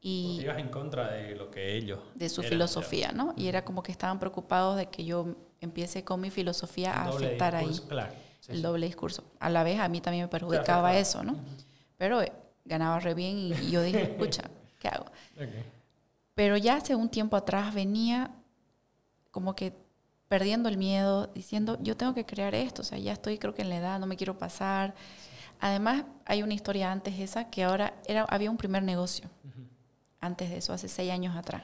Y 0.00 0.40
ibas 0.42 0.58
en 0.58 0.68
contra 0.68 1.10
de 1.10 1.34
lo 1.34 1.50
que 1.50 1.76
ellos... 1.76 1.98
De 2.14 2.28
su 2.28 2.44
filosofía, 2.44 3.10
¿no? 3.10 3.34
Y 3.36 3.48
era 3.48 3.64
como 3.64 3.82
que 3.82 3.90
estaban 3.90 4.20
preocupados 4.20 4.76
de 4.76 4.86
que 4.86 5.04
yo 5.04 5.34
empiece 5.60 6.04
con 6.04 6.20
mi 6.20 6.30
filosofía 6.30 6.92
a 6.92 7.08
afectar 7.08 7.56
ahí. 7.56 7.80
el 8.46 8.62
doble 8.62 8.86
discurso. 8.86 9.24
A 9.40 9.50
la 9.50 9.64
vez 9.64 9.80
a 9.80 9.88
mí 9.88 10.00
también 10.00 10.24
me 10.24 10.28
perjudicaba 10.28 10.96
eso, 10.96 11.24
¿no? 11.24 11.36
Pero 11.96 12.22
eh, 12.22 12.32
ganaba 12.64 13.00
re 13.00 13.14
bien 13.14 13.36
y, 13.38 13.70
yo 13.70 13.82
dije, 13.82 14.02
escucha, 14.14 14.44
¿qué 14.78 14.88
hago? 14.88 15.06
Pero 16.34 16.56
ya 16.56 16.76
hace 16.76 16.94
un 16.94 17.08
tiempo 17.08 17.36
atrás 17.36 17.74
venía 17.74 18.30
como 19.38 19.54
que 19.54 19.72
perdiendo 20.26 20.68
el 20.68 20.76
miedo, 20.76 21.28
diciendo, 21.28 21.78
yo 21.80 21.96
tengo 21.96 22.12
que 22.12 22.26
crear 22.26 22.56
esto, 22.56 22.82
o 22.82 22.84
sea, 22.84 22.98
ya 22.98 23.12
estoy 23.12 23.38
creo 23.38 23.54
que 23.54 23.62
en 23.62 23.68
la 23.68 23.76
edad, 23.76 24.00
no 24.00 24.06
me 24.06 24.16
quiero 24.16 24.36
pasar. 24.36 24.96
Además, 25.60 26.06
hay 26.24 26.42
una 26.42 26.54
historia 26.54 26.90
antes 26.90 27.20
esa 27.20 27.48
que 27.50 27.62
ahora 27.62 27.94
era, 28.04 28.24
había 28.24 28.50
un 28.50 28.56
primer 28.56 28.82
negocio, 28.82 29.30
antes 30.18 30.50
de 30.50 30.56
eso, 30.56 30.72
hace 30.72 30.88
seis 30.88 31.12
años 31.12 31.36
atrás 31.36 31.62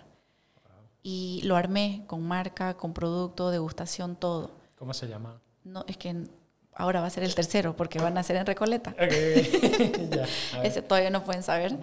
y 1.03 1.43
lo 1.43 1.57
armé 1.57 2.05
con 2.07 2.23
marca, 2.23 2.75
con 2.75 2.95
producto, 2.95 3.51
degustación, 3.51 4.15
todo. 4.15 4.53
¿Cómo 4.79 4.95
se 4.95 5.09
llama? 5.09 5.41
No, 5.65 5.85
es 5.89 5.97
que 5.97 6.29
ahora 6.77 7.01
va 7.01 7.09
a 7.09 7.11
ser 7.11 7.25
el 7.25 7.35
tercero 7.35 7.75
porque 7.75 7.99
van 7.99 8.17
a 8.17 8.23
ser 8.23 8.37
en 8.37 8.47
Recoleta. 8.47 8.95
ese 10.63 10.81
todavía 10.81 11.11
no 11.11 11.25
pueden 11.25 11.43
saber. 11.43 11.77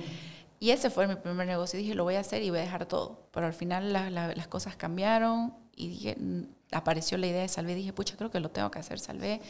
Y 0.62 0.70
ese 0.70 0.90
fue 0.90 1.06
mi 1.08 1.16
primer 1.16 1.48
negocio. 1.48 1.78
Dije, 1.78 1.96
lo 1.96 2.06
voy 2.06 2.16
a 2.16 2.22
hacer 2.22 2.44
y 2.44 2.50
voy 2.50 2.60
a 2.60 2.62
dejar 2.62 2.86
todo. 2.86 3.28
Pero 3.32 3.48
al 3.48 3.54
final 3.54 3.92
las 3.92 4.48
cosas 4.48 4.78
cambiaron 4.78 5.61
y 5.82 5.88
dije, 5.88 6.16
apareció 6.72 7.18
la 7.18 7.26
idea 7.26 7.42
de 7.42 7.48
Salvé. 7.48 7.74
Dije, 7.74 7.92
pucha, 7.92 8.16
creo 8.16 8.30
que 8.30 8.40
lo 8.40 8.52
tengo 8.52 8.70
que 8.70 8.78
hacer, 8.78 9.00
Salvé. 9.00 9.42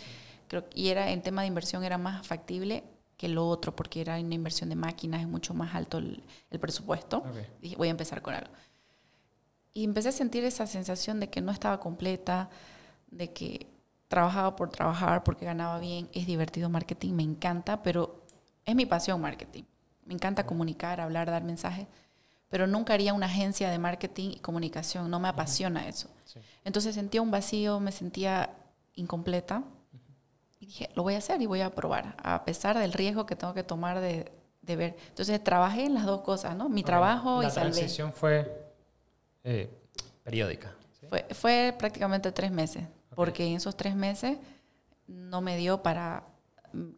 Creo, 0.48 0.64
y 0.74 0.88
era 0.88 1.12
en 1.12 1.22
tema 1.22 1.42
de 1.42 1.50
inversión 1.50 1.84
era 1.84 1.98
más 1.98 2.26
factible 2.26 2.86
que 3.18 3.28
lo 3.28 3.48
otro 3.48 3.76
porque 3.76 4.00
era 4.00 4.18
una 4.18 4.34
inversión 4.34 4.70
de 4.70 4.76
máquinas, 4.76 5.22
es 5.22 5.28
mucho 5.28 5.54
más 5.54 5.76
alto 5.76 5.98
el, 5.98 6.24
presupuesto. 6.62 7.24
Dije, 7.62 7.76
voy 7.76 7.90
a 7.90 7.92
empezar 7.92 8.22
con 8.22 8.34
algo. 8.34 8.52
Y 9.74 9.84
empecé 9.84 10.10
a 10.10 10.14
sentir 10.14 10.46
esa 10.46 10.66
sensación 10.68 11.20
de 11.20 11.30
que 11.30 11.42
no 11.42 11.52
estaba 11.52 11.80
completa, 11.82 12.50
de 13.10 13.34
que 13.34 13.68
trabajaba 14.08 14.56
por 14.56 14.70
trabajar 14.70 15.24
porque 15.24 15.46
ganaba 15.46 15.80
bien, 15.80 16.10
es 16.14 16.26
divertido 16.28 16.70
marketing, 16.70 17.14
me 17.14 17.24
encanta, 17.24 17.84
pero 17.84 18.24
es 18.66 18.74
mi 18.74 18.86
pasión 18.86 19.20
marketing. 19.20 19.64
Me 20.06 20.14
encanta 20.14 20.46
comunicar, 20.46 21.02
hablar, 21.02 21.30
dar 21.30 21.44
mensajes, 21.44 21.88
pero 22.52 22.68
nunca 22.68 22.94
haría 22.94 23.14
una 23.14 23.28
agencia 23.28 23.72
de 23.72 23.80
marketing 23.80 24.32
y 24.32 24.40
comunicación, 24.40 25.10
no 25.10 25.22
me 25.22 25.30
apasiona 25.30 25.88
eso. 25.88 26.10
Entonces 26.66 26.94
sentía 26.94 27.22
un 27.22 27.32
vacío, 27.32 27.80
me 27.80 27.94
sentía 27.94 28.50
incompleta 28.94 29.64
y 30.60 30.66
dije, 30.66 30.90
lo 30.94 31.02
voy 31.04 31.16
a 31.16 31.20
hacer 31.20 31.42
y 31.42 31.46
voy 31.46 31.62
a 31.62 31.74
probar, 31.74 32.14
a 32.22 32.44
pesar 32.44 32.78
del 32.78 32.92
riesgo 32.92 33.26
que 33.26 33.38
tengo 33.38 33.54
que 33.54 33.64
tomar 33.64 34.02
de, 34.02 34.30
de 34.62 34.76
ver. 34.76 34.98
Entonces 35.08 35.42
trabajé 35.42 35.86
en 35.86 35.94
las 35.94 36.06
dos 36.06 36.22
cosas, 36.22 36.54
¿no? 36.58 36.68
Mi 36.68 36.84
trabajo 36.84 37.42
y 37.42 37.50
salvé. 37.50 37.70
La 37.70 37.76
transición 37.76 38.12
fue 38.12 38.74
eh, 39.46 39.70
periódica. 40.22 40.76
Fue, 41.08 41.26
fue, 41.32 41.74
prácticamente 41.80 42.34
tres 42.34 42.52
meses, 42.52 42.84
porque 43.16 43.48
en 43.48 43.56
esos 43.56 43.78
tres 43.78 43.96
meses 43.96 44.38
no 45.08 45.40
me 45.40 45.56
dio 45.56 45.82
para, 45.82 46.26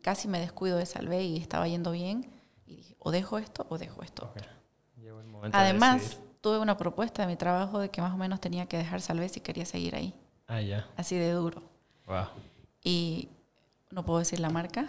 casi 0.01 0.27
me 0.27 0.39
descuido 0.39 0.77
de 0.77 0.87
Salvé 0.87 1.23
y 1.23 1.37
estaba 1.37 1.67
yendo 1.67 1.91
bien, 1.91 2.27
y 2.65 2.77
dije, 2.77 2.95
o 2.97 3.11
dejo 3.11 3.37
esto 3.37 3.67
o 3.69 3.77
dejo 3.77 4.01
esto 4.01 4.33
Además, 5.51 6.19
tuve 6.41 6.59
una 6.59 6.77
propuesta 6.77 7.23
de 7.23 7.27
mi 7.27 7.35
trabajo 7.35 7.79
de 7.79 7.89
que 7.89 8.01
más 8.01 8.13
o 8.13 8.17
menos 8.17 8.39
tenía 8.39 8.65
que 8.65 8.77
dejar 8.77 9.01
Salvé 9.01 9.29
si 9.29 9.39
quería 9.39 9.65
seguir 9.65 9.95
ahí. 9.95 10.13
Ah, 10.47 10.61
ya. 10.61 10.87
Así 10.97 11.17
de 11.17 11.31
duro. 11.31 11.63
Y 12.83 13.29
no 13.91 14.03
puedo 14.03 14.19
decir 14.19 14.39
la 14.39 14.49
marca, 14.49 14.87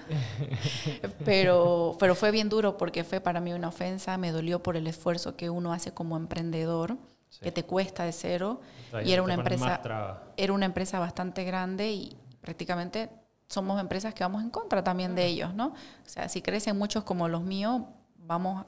pero, 1.24 1.96
pero 1.98 2.14
fue 2.14 2.30
bien 2.30 2.48
duro 2.48 2.76
porque 2.76 3.04
fue 3.04 3.20
para 3.20 3.40
mí 3.40 3.52
una 3.52 3.68
ofensa, 3.68 4.16
me 4.16 4.32
dolió 4.32 4.62
por 4.62 4.76
el 4.76 4.86
esfuerzo 4.86 5.36
que 5.36 5.50
uno 5.50 5.72
hace 5.72 5.92
como 5.92 6.16
emprendedor 6.16 6.96
que 7.40 7.52
te 7.52 7.64
cuesta 7.64 8.04
de 8.04 8.12
cero. 8.12 8.60
y 9.04 9.12
era 9.12 9.22
una 9.22 9.34
empresa 9.34 10.22
era 10.36 10.52
una 10.52 10.66
empresa 10.66 10.98
bastante 10.98 11.44
grande 11.44 11.92
y 11.92 12.16
prácticamente 12.40 13.10
somos 13.48 13.80
empresas 13.80 14.14
que 14.14 14.24
vamos 14.24 14.42
en 14.42 14.50
contra 14.50 14.82
también 14.82 15.14
de 15.14 15.26
ellos, 15.26 15.52
¿no? 15.54 15.68
O 15.68 16.08
sea, 16.08 16.28
si 16.28 16.42
crecen 16.42 16.78
muchos 16.78 17.04
como 17.04 17.28
los 17.28 17.42
míos, 17.42 17.82
vamos 18.16 18.64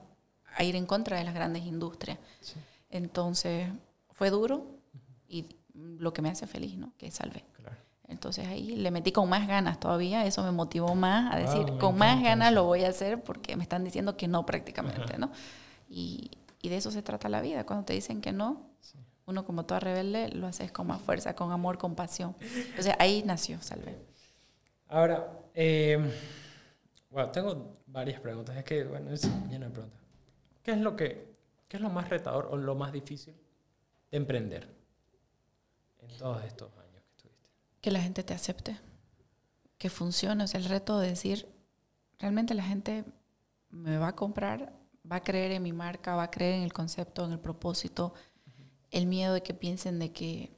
a 0.57 0.63
ir 0.63 0.75
en 0.75 0.85
contra 0.85 1.17
de 1.17 1.23
las 1.23 1.33
grandes 1.33 1.63
industrias. 1.63 2.17
Entonces, 2.89 3.69
fue 4.11 4.29
duro 4.29 4.65
y 5.27 5.45
lo 5.73 6.11
que 6.13 6.21
me 6.21 6.29
hace 6.29 6.47
feliz, 6.47 6.75
¿no? 6.77 6.93
Que 6.97 7.11
salve. 7.11 7.43
Entonces 8.09 8.47
ahí 8.47 8.77
le 8.77 8.89
metí 8.89 9.11
con 9.11 9.27
más 9.27 9.47
ganas 9.49 9.81
todavía, 9.81 10.25
eso 10.25 10.41
me 10.41 10.51
motivó 10.51 10.95
más 10.95 11.33
a 11.35 11.37
decir, 11.37 11.77
con 11.77 11.97
más 11.97 12.23
ganas 12.23 12.53
lo 12.53 12.63
voy 12.63 12.85
a 12.85 12.89
hacer 12.89 13.21
porque 13.21 13.57
me 13.57 13.63
están 13.63 13.83
diciendo 13.83 14.15
que 14.15 14.29
no 14.29 14.45
prácticamente, 14.45 15.17
¿no? 15.17 15.29
Y, 15.89 16.31
y, 16.61 16.69
de 16.69 16.77
eso 16.77 16.89
se 16.89 17.01
trata 17.01 17.27
la 17.27 17.41
vida, 17.41 17.65
cuando 17.65 17.83
te 17.83 17.91
dicen 17.91 18.21
que 18.21 18.31
no, 18.31 18.71
uno 19.25 19.45
como 19.45 19.65
toda 19.65 19.81
rebelde 19.81 20.29
lo 20.29 20.47
haces 20.47 20.71
con 20.71 20.87
más 20.87 21.01
fuerza, 21.01 21.35
con 21.35 21.51
amor, 21.51 21.77
con 21.77 21.95
pasión. 21.95 22.35
Entonces 22.39 22.95
ahí 22.97 23.23
nació 23.25 23.61
Salve. 23.61 23.97
Ahora, 24.87 25.27
eh, 25.53 25.99
bueno, 27.09 27.29
tengo 27.31 27.77
varias 27.87 28.21
preguntas, 28.21 28.55
es 28.55 28.63
que, 28.63 28.85
bueno, 28.85 29.11
es 29.11 29.23
lleno 29.49 29.65
de 29.65 29.71
preguntas. 29.71 30.06
¿Qué 30.67 30.73
es 30.73 30.79
lo 30.79 30.97
que, 30.97 31.31
qué 31.69 31.77
es 31.77 31.81
lo 31.81 31.89
más 31.89 32.09
retador 32.09 32.49
o 32.51 32.57
lo 32.57 32.75
más 32.75 32.91
difícil 32.91 33.33
de 34.11 34.17
emprender 34.17 34.67
en 36.01 36.17
todos 36.17 36.43
estos 36.43 36.77
años? 36.77 37.01
que 37.79 37.89
la 37.89 38.01
gente 38.01 38.21
te 38.21 38.33
acepte, 38.33 38.77
que 39.77 39.89
funcione. 39.89 40.43
es 40.43 40.55
el 40.55 40.65
reto 40.65 40.99
de 40.99 41.07
decir, 41.07 41.47
realmente 42.19 42.53
la 42.53 42.63
gente 42.63 43.05
me 43.69 43.97
va 43.97 44.09
a 44.09 44.15
comprar, 44.17 44.73
va 45.09 45.15
a 45.15 45.23
creer 45.23 45.53
en 45.53 45.63
mi 45.63 45.71
marca, 45.71 46.17
va 46.17 46.23
a 46.23 46.31
creer 46.31 46.55
en 46.55 46.63
el 46.63 46.73
concepto, 46.73 47.23
en 47.23 47.31
el 47.31 47.39
propósito, 47.39 48.13
el 48.91 49.05
miedo 49.05 49.35
de 49.35 49.43
que 49.43 49.53
piensen 49.53 49.99
de 49.99 50.11
que, 50.11 50.51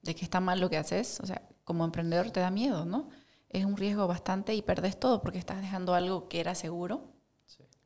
de 0.00 0.16
que 0.16 0.24
está 0.24 0.40
mal 0.40 0.58
lo 0.58 0.68
que 0.68 0.78
haces. 0.78 1.20
O 1.20 1.26
sea, 1.26 1.48
como 1.62 1.84
emprendedor 1.84 2.32
te 2.32 2.40
da 2.40 2.50
miedo, 2.50 2.84
¿no? 2.84 3.10
Es 3.48 3.64
un 3.64 3.76
riesgo 3.76 4.08
bastante 4.08 4.56
y 4.56 4.62
perdes 4.62 4.98
todo 4.98 5.22
porque 5.22 5.38
estás 5.38 5.60
dejando 5.60 5.94
algo 5.94 6.28
que 6.28 6.40
era 6.40 6.56
seguro 6.56 7.11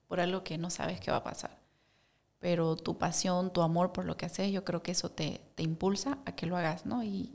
por 0.07 0.21
algo 0.21 0.45
que 0.45 0.59
no 0.59 0.71
sabes 0.71 1.01
qué 1.01 1.11
va 1.11 1.19
a 1.19 1.25
pasar. 1.25 1.59
Pero 2.39 2.77
tu 2.77 2.99
pasión, 2.99 3.53
tu 3.53 3.63
amor 3.63 3.93
por 3.93 4.05
lo 4.05 4.17
que 4.17 4.27
haces, 4.27 4.53
yo 4.53 4.65
creo 4.65 4.83
que 4.83 4.93
eso 4.93 5.11
te, 5.11 5.41
te 5.55 5.63
impulsa 5.63 6.19
a 6.27 6.33
que 6.33 6.47
lo 6.47 6.57
hagas, 6.57 6.87
¿no? 6.87 7.03
Y, 7.03 7.33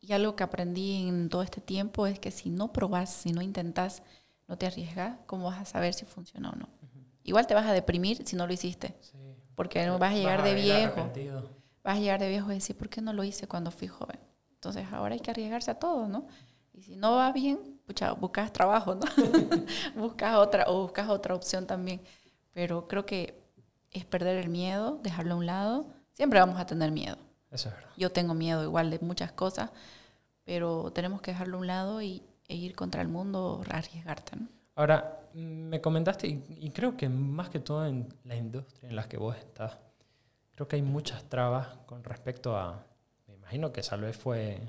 y 0.00 0.12
algo 0.12 0.34
que 0.34 0.42
aprendí 0.42 1.08
en 1.08 1.28
todo 1.28 1.42
este 1.42 1.60
tiempo 1.60 2.06
es 2.06 2.18
que 2.18 2.30
si 2.30 2.50
no 2.50 2.72
probas, 2.72 3.10
si 3.10 3.32
no 3.32 3.42
intentas, 3.42 4.02
no 4.48 4.56
te 4.58 4.66
arriesgas, 4.66 5.18
¿cómo 5.26 5.44
vas 5.44 5.60
a 5.60 5.64
saber 5.64 5.94
si 5.94 6.04
funciona 6.04 6.50
o 6.50 6.56
no? 6.56 6.68
Igual 7.22 7.46
te 7.46 7.54
vas 7.54 7.66
a 7.66 7.72
deprimir 7.72 8.26
si 8.26 8.34
no 8.34 8.46
lo 8.46 8.52
hiciste. 8.52 8.96
Porque 9.54 9.86
no 9.86 9.98
vas 9.98 10.12
a 10.12 10.16
llegar 10.16 10.42
de 10.42 10.54
viejo. 10.54 11.10
Vas 11.84 11.96
a 11.96 12.00
llegar 12.00 12.18
de 12.18 12.28
viejo 12.28 12.50
y 12.50 12.54
decir, 12.54 12.76
¿por 12.76 12.88
qué 12.88 13.00
no 13.00 13.12
lo 13.12 13.24
hice 13.24 13.46
cuando 13.46 13.70
fui 13.70 13.88
joven? 13.88 14.18
Entonces 14.54 14.86
ahora 14.90 15.14
hay 15.14 15.20
que 15.20 15.30
arriesgarse 15.30 15.70
a 15.70 15.78
todo, 15.78 16.08
¿no? 16.08 16.26
Y 16.72 16.82
si 16.82 16.96
no 16.96 17.14
va 17.16 17.30
bien, 17.32 17.79
pucha, 17.90 18.12
buscas 18.12 18.52
trabajo, 18.52 18.94
¿no? 18.94 19.00
buscas 19.96 20.36
otra 20.36 20.64
o 20.68 20.82
buscas 20.82 21.08
otra 21.08 21.34
opción 21.34 21.66
también. 21.66 22.00
Pero 22.52 22.86
creo 22.86 23.04
que 23.04 23.42
es 23.90 24.04
perder 24.04 24.36
el 24.36 24.48
miedo, 24.48 25.00
dejarlo 25.02 25.34
a 25.34 25.36
un 25.38 25.46
lado. 25.46 25.86
Siempre 26.12 26.38
vamos 26.38 26.60
a 26.60 26.66
tener 26.66 26.92
miedo. 26.92 27.16
Eso 27.50 27.68
es 27.68 27.74
verdad. 27.74 27.90
Yo 27.96 28.12
tengo 28.12 28.34
miedo 28.34 28.62
igual 28.62 28.90
de 28.90 29.00
muchas 29.00 29.32
cosas, 29.32 29.72
pero 30.44 30.92
tenemos 30.92 31.20
que 31.20 31.32
dejarlo 31.32 31.56
a 31.56 31.60
un 31.60 31.66
lado 31.66 32.00
y, 32.00 32.22
e 32.46 32.54
ir 32.54 32.76
contra 32.76 33.02
el 33.02 33.08
mundo, 33.08 33.60
arriesgarte. 33.68 34.36
¿no? 34.36 34.46
Ahora, 34.76 35.20
me 35.34 35.80
comentaste, 35.80 36.28
y, 36.28 36.70
creo 36.70 36.96
que 36.96 37.08
más 37.08 37.50
que 37.50 37.58
todo 37.58 37.86
en 37.86 38.08
la 38.22 38.36
industria 38.36 38.88
en 38.88 38.94
la 38.94 39.08
que 39.08 39.16
vos 39.16 39.36
estás, 39.36 39.78
creo 40.54 40.68
que 40.68 40.76
hay 40.76 40.82
muchas 40.82 41.24
trabas 41.24 41.66
con 41.86 42.04
respecto 42.04 42.56
a, 42.56 42.84
me 43.26 43.34
imagino 43.34 43.72
que 43.72 43.82
tal 43.82 44.02
vez 44.02 44.16
fue, 44.16 44.60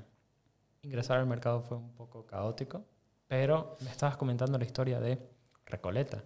ingresar 0.82 1.18
al 1.18 1.26
mercado 1.26 1.62
fue 1.62 1.76
un 1.76 1.92
poco 1.92 2.26
caótico, 2.26 2.84
pero 3.32 3.78
me 3.80 3.88
estabas 3.88 4.18
comentando 4.18 4.58
la 4.58 4.66
historia 4.66 5.00
de 5.00 5.18
Recoleta, 5.64 6.22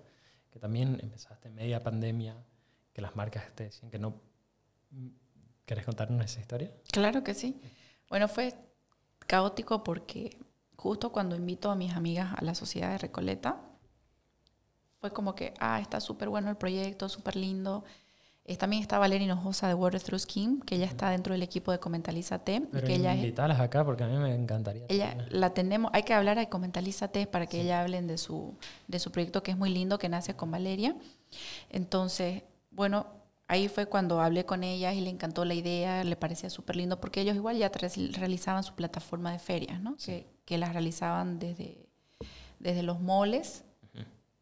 que 0.50 0.58
también 0.58 0.98
empezaste 1.00 1.46
en 1.46 1.54
media 1.54 1.80
pandemia, 1.80 2.36
que 2.92 3.00
las 3.00 3.14
marcas 3.14 3.44
te 3.54 3.62
decían 3.62 3.92
que 3.92 4.00
no... 4.00 4.20
¿Querés 5.64 5.84
contarnos 5.84 6.24
esa 6.24 6.40
historia? 6.40 6.72
Claro 6.90 7.22
que 7.22 7.34
sí. 7.34 7.62
Bueno, 8.08 8.26
fue 8.26 8.54
caótico 9.20 9.84
porque 9.84 10.36
justo 10.74 11.12
cuando 11.12 11.36
invito 11.36 11.70
a 11.70 11.76
mis 11.76 11.92
amigas 11.92 12.34
a 12.36 12.42
la 12.42 12.56
sociedad 12.56 12.90
de 12.90 12.98
Recoleta, 12.98 13.60
fue 14.98 15.12
como 15.12 15.36
que, 15.36 15.54
ah, 15.60 15.78
está 15.80 16.00
súper 16.00 16.28
bueno 16.28 16.50
el 16.50 16.56
proyecto, 16.56 17.08
súper 17.08 17.36
lindo. 17.36 17.84
También 18.54 18.80
está 18.80 18.98
Valeria 18.98 19.24
Hinojosa 19.24 19.66
de 19.66 19.74
Water 19.74 20.00
Through 20.00 20.20
Skin, 20.20 20.60
que 20.60 20.76
ella 20.76 20.86
está 20.86 21.10
dentro 21.10 21.32
del 21.32 21.42
equipo 21.42 21.72
de 21.72 21.80
Comentalízate. 21.80 22.62
Pero 22.70 22.86
que 22.86 22.94
ella 22.94 23.14
invitarlas 23.14 23.58
acá 23.58 23.84
porque 23.84 24.04
a 24.04 24.06
mí 24.06 24.16
me 24.16 24.32
encantaría. 24.34 24.84
Ella 24.88 25.16
la 25.30 25.52
tenemos, 25.52 25.90
hay 25.92 26.04
que 26.04 26.14
hablar 26.14 26.38
de 26.38 26.48
Comentalízate 26.48 27.26
para 27.26 27.46
que 27.46 27.60
ella 27.60 27.80
hablen 27.80 28.06
de 28.06 28.18
su, 28.18 28.54
de 28.86 29.00
su 29.00 29.10
proyecto 29.10 29.42
que 29.42 29.50
es 29.50 29.56
muy 29.56 29.70
lindo, 29.70 29.98
que 29.98 30.08
nace 30.08 30.34
con 30.34 30.52
Valeria. 30.52 30.94
Entonces, 31.70 32.44
bueno, 32.70 33.06
ahí 33.48 33.66
fue 33.66 33.86
cuando 33.86 34.20
hablé 34.20 34.44
con 34.44 34.62
ellas 34.62 34.94
y 34.94 35.00
le 35.00 35.10
encantó 35.10 35.44
la 35.44 35.54
idea, 35.54 36.04
le 36.04 36.14
parecía 36.14 36.48
súper 36.48 36.76
lindo, 36.76 37.00
porque 37.00 37.22
ellos 37.22 37.34
igual 37.34 37.56
ya 37.56 37.68
realizaban 37.68 38.62
su 38.62 38.74
plataforma 38.74 39.32
de 39.32 39.40
ferias, 39.40 39.80
¿no? 39.80 39.96
Que, 39.96 40.26
que, 40.44 40.56
las 40.56 40.72
realizaban 40.72 41.40
desde, 41.40 41.88
desde 42.60 42.84
los 42.84 43.00
moles 43.00 43.64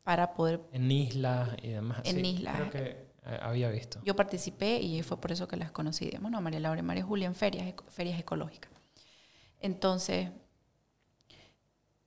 para 0.02 0.34
poder... 0.34 0.60
En 0.72 0.90
islas 0.90 1.48
y 1.62 1.68
demás. 1.68 2.00
En 2.04 2.16
sí, 2.16 2.26
islas. 2.26 2.56
Creo 2.56 2.70
que 2.70 2.90
eh, 2.90 3.06
había 3.24 3.70
visto. 3.70 4.00
Yo 4.04 4.14
participé 4.14 4.80
y 4.80 5.02
fue 5.02 5.20
por 5.20 5.32
eso 5.32 5.48
que 5.48 5.56
las 5.56 5.70
conocí, 5.70 6.06
digamos, 6.06 6.30
¿no? 6.30 6.40
María 6.40 6.60
Laura 6.60 6.80
y 6.80 6.82
María 6.82 7.04
Julia 7.04 7.26
en 7.26 7.34
ferias, 7.34 7.72
ferias 7.88 8.18
ecológicas. 8.18 8.70
Entonces, 9.60 10.30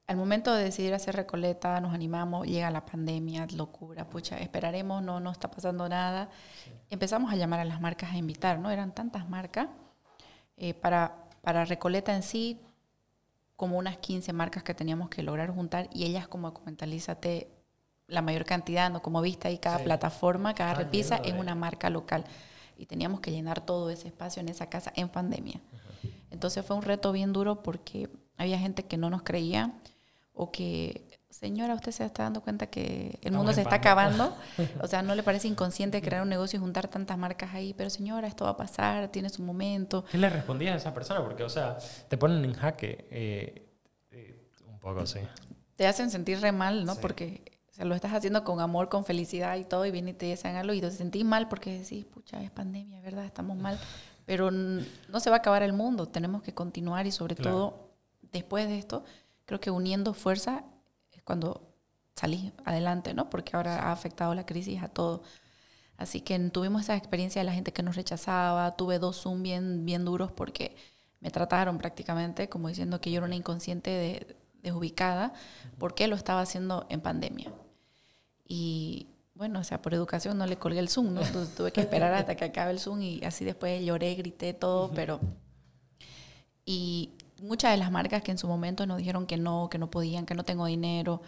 al 0.06 0.15
momento 0.15 0.53
de 0.53 0.63
decidir 0.63 0.93
hacer 0.93 1.15
Recoleta, 1.15 1.82
nos 1.82 1.93
animamos, 1.93 2.47
llega 2.47 2.71
la 2.71 2.86
pandemia, 2.86 3.47
locura, 3.53 4.08
pucha, 4.08 4.38
esperaremos, 4.38 5.03
no, 5.03 5.19
no 5.19 5.32
está 5.32 5.51
pasando 5.51 5.89
nada. 5.89 6.30
Empezamos 6.89 7.32
a 7.32 7.36
llamar 7.36 7.60
a 7.60 7.65
las 7.65 7.82
marcas 7.82 8.12
a 8.12 8.17
invitar, 8.17 8.60
¿no? 8.60 8.69
Eran 8.69 8.93
tantas 8.93 9.27
marcas. 9.27 9.67
Eh, 10.56 10.73
para, 10.73 11.27
para 11.41 11.65
Recoleta 11.65 12.15
en 12.15 12.23
sí, 12.23 12.62
como 13.58 13.77
unas 13.77 13.97
15 13.97 14.32
marcas 14.34 14.63
que 14.63 14.73
teníamos 14.73 15.10
que 15.10 15.23
lograr 15.23 15.53
juntar 15.53 15.89
y 15.91 16.06
ellas 16.06 16.27
como 16.27 16.53
comentalízate 16.53 17.57
la 18.08 18.22
mayor 18.22 18.46
cantidad, 18.46 18.89
¿no? 18.89 19.02
Como 19.02 19.22
viste 19.22 19.48
ahí, 19.48 19.58
cada 19.58 19.80
plataforma, 19.80 20.54
cada 20.54 20.74
repisa 20.74 21.17
es 21.17 21.34
una 21.34 21.56
marca 21.56 21.89
local. 21.89 22.24
Y 22.78 22.86
teníamos 22.86 23.20
que 23.20 23.32
llenar 23.32 23.62
todo 23.62 23.89
ese 23.89 24.08
espacio 24.08 24.41
en 24.41 24.50
esa 24.50 24.70
casa 24.70 24.93
en 24.96 25.10
pandemia. 25.10 25.60
Entonces 26.32 26.65
fue 26.65 26.76
un 26.76 26.84
reto 26.84 27.12
bien 27.12 27.34
duro 27.34 27.63
porque 27.63 28.10
había 28.38 28.60
gente 28.60 28.84
que 28.84 28.98
no 28.98 29.10
nos 29.10 29.24
creía 29.24 29.74
o 30.34 30.52
que, 30.52 31.20
señora, 31.30 31.74
usted 31.74 31.91
se 31.91 32.06
está 32.06 32.24
dando 32.24 32.41
cuenta 32.41 32.67
que 32.67 33.20
el 33.24 33.34
mundo 33.34 33.52
se 33.52 33.62
está 33.62 33.76
acabando. 33.76 34.36
o 34.82 34.88
sea, 34.88 35.02
no 35.02 35.15
le 35.15 35.24
parece 35.24 35.48
inconsciente 35.48 36.02
crear 36.02 36.22
un 36.22 36.30
negocio 36.30 36.58
y 36.58 36.60
juntar 36.62 36.88
tantas 36.88 37.17
marcas 37.17 37.54
ahí, 37.54 37.74
pero 37.74 37.89
señora, 37.89 38.28
esto 38.28 38.46
va 38.46 38.52
a 38.52 38.58
pasar, 38.58 39.10
tiene 39.10 39.30
su 39.30 39.41
momento. 39.41 40.06
¿Qué 40.06 40.17
le 40.17 40.30
respondías 40.30 40.76
a 40.76 40.78
esa 40.78 40.93
persona? 40.93 41.24
Porque, 41.24 41.43
o 41.43 41.50
sea, 41.50 41.78
te 42.08 42.17
ponen 42.17 42.46
en 42.46 42.54
jaque 42.54 43.08
eh, 43.10 43.74
eh, 44.12 44.50
un 44.67 44.80
poco 44.80 45.02
así. 45.02 45.20
Te 45.76 45.88
hacen 45.88 46.12
sentir 46.12 46.39
re 46.39 46.52
mal, 46.52 46.86
¿no? 46.86 46.96
Porque 46.96 47.57
o 47.79 47.85
lo 47.85 47.95
estás 47.95 48.13
haciendo 48.13 48.43
con 48.43 48.59
amor, 48.59 48.89
con 48.89 49.05
felicidad 49.05 49.55
y 49.57 49.63
todo, 49.63 49.85
y 49.85 49.91
vienen 49.91 50.15
y 50.15 50.17
te 50.17 50.25
dicen 50.25 50.55
algo 50.55 50.73
y 50.73 50.81
te 50.81 50.91
sentís 50.91 51.25
mal 51.25 51.47
porque 51.47 51.79
decís, 51.79 52.05
pucha, 52.05 52.41
es 52.41 52.51
pandemia, 52.51 53.01
¿verdad? 53.01 53.25
Estamos 53.25 53.57
mal. 53.57 53.79
Pero 54.25 54.51
no 54.51 55.19
se 55.19 55.29
va 55.29 55.37
a 55.37 55.39
acabar 55.39 55.63
el 55.63 55.73
mundo, 55.73 56.07
tenemos 56.07 56.41
que 56.41 56.53
continuar 56.53 57.07
y 57.07 57.11
sobre 57.11 57.35
todo 57.35 57.91
después 58.31 58.67
de 58.67 58.77
esto 58.77 59.03
creo 59.45 59.59
que 59.59 59.71
uniendo 59.71 60.13
fuerza 60.13 60.65
es 61.11 61.23
cuando 61.23 61.61
salí 62.15 62.51
adelante, 62.65 63.13
¿no? 63.13 63.29
Porque 63.29 63.55
ahora 63.55 63.87
ha 63.87 63.91
afectado 63.91 64.35
la 64.35 64.45
crisis 64.45 64.83
a 64.83 64.89
todo. 64.89 65.23
Así 65.97 66.21
que 66.21 66.37
tuvimos 66.49 66.81
esa 66.83 66.95
experiencia 66.95 67.39
de 67.39 67.45
la 67.45 67.53
gente 67.53 67.73
que 67.73 67.83
nos 67.83 67.95
rechazaba, 67.95 68.75
tuve 68.75 68.99
dos 68.99 69.21
Zoom 69.21 69.41
bien, 69.41 69.85
bien 69.85 70.03
duros 70.03 70.31
porque 70.31 70.75
me 71.19 71.31
trataron 71.31 71.77
prácticamente 71.77 72.49
como 72.49 72.67
diciendo 72.67 73.01
que 73.01 73.11
yo 73.11 73.17
era 73.17 73.25
una 73.25 73.35
inconsciente 73.35 73.89
de, 73.89 74.37
desubicada 74.61 75.33
porque 75.77 76.07
lo 76.07 76.15
estaba 76.15 76.41
haciendo 76.41 76.85
en 76.89 77.01
pandemia. 77.01 77.51
Y 78.47 79.07
bueno, 79.36 79.60
o 79.60 79.63
sea, 79.63 79.81
por 79.81 79.93
educación 79.93 80.38
no 80.38 80.45
le 80.45 80.57
colgué 80.57 80.79
el 80.79 80.89
Zoom, 80.89 81.13
¿no? 81.13 81.21
tuve 81.55 81.71
que 81.71 81.81
esperar 81.81 82.13
hasta 82.13 82.36
que 82.36 82.45
acabe 82.45 82.71
el 82.71 82.79
Zoom 82.79 83.01
y 83.01 83.23
así 83.23 83.45
después 83.45 83.83
lloré, 83.83 84.15
grité 84.15 84.53
todo, 84.53 84.91
pero... 84.91 85.19
Y 86.65 87.12
muchas 87.41 87.71
de 87.71 87.77
las 87.77 87.91
marcas 87.91 88.21
que 88.23 88.31
en 88.31 88.38
su 88.38 88.47
momento 88.47 88.86
nos 88.86 88.97
dijeron 88.97 89.25
que 89.25 89.38
no, 89.38 89.69
que 89.69 89.77
no 89.77 89.89
podían, 89.89 90.25
que 90.25 90.33
no 90.33 90.43
tengo 90.43 90.65
dinero. 90.65 91.21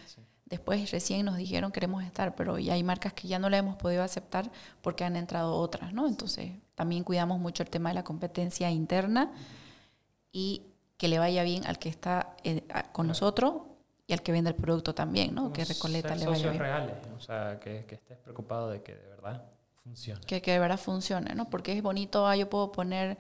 Después 0.46 0.92
recién 0.92 1.26
nos 1.26 1.38
dijeron 1.38 1.72
queremos 1.72 2.04
estar, 2.04 2.36
pero 2.36 2.58
ya 2.58 2.74
hay 2.74 2.84
marcas 2.84 3.14
que 3.14 3.28
ya 3.28 3.40
no 3.40 3.50
le 3.50 3.58
hemos 3.58 3.78
podido 3.78 4.04
aceptar 4.04 4.52
porque 4.82 5.04
han 5.04 5.16
entrado 5.16 5.56
otras, 5.56 5.94
¿no? 5.94 6.08
Entonces 6.08 6.52
también 6.76 7.04
cuidamos 7.04 7.40
mucho 7.40 7.64
el 7.64 7.70
tema 7.70 7.90
de 7.90 7.96
la 7.96 8.04
competencia 8.04 8.72
interna 8.72 9.32
y 10.32 10.64
que 10.98 11.08
le 11.08 11.20
vaya 11.20 11.44
bien 11.44 11.66
al 11.66 11.78
que 11.80 11.90
está 11.90 12.36
eh, 12.44 12.64
con 12.92 13.08
nosotros 13.08 13.54
y 14.10 14.14
al 14.14 14.22
que 14.24 14.32
vende 14.34 14.50
el 14.50 14.56
producto 14.56 14.94
también, 14.94 15.34
¿no? 15.36 15.54
que 15.54 15.64
Recoleta 15.64 16.16
le 16.16 16.26
vaya 16.26 16.50
bien. 16.50 16.60
reales, 16.60 16.96
o 17.16 17.20
sea, 17.22 17.60
que, 17.60 17.86
que 17.86 17.96
estés 17.96 18.18
preocupado 18.18 18.70
de 18.70 18.82
que 18.82 18.96
de 18.96 19.08
verdad 19.08 19.46
funcione. 19.84 20.20
Que, 20.26 20.42
que 20.42 20.52
de 20.52 20.60
verdad 20.60 20.80
funcione, 20.80 21.36
¿no? 21.36 21.50
Porque 21.50 21.74
es 21.78 21.82
bonito, 21.84 22.28
ah, 22.28 22.36
yo 22.36 22.50
puedo 22.50 22.72
poner 22.72 23.18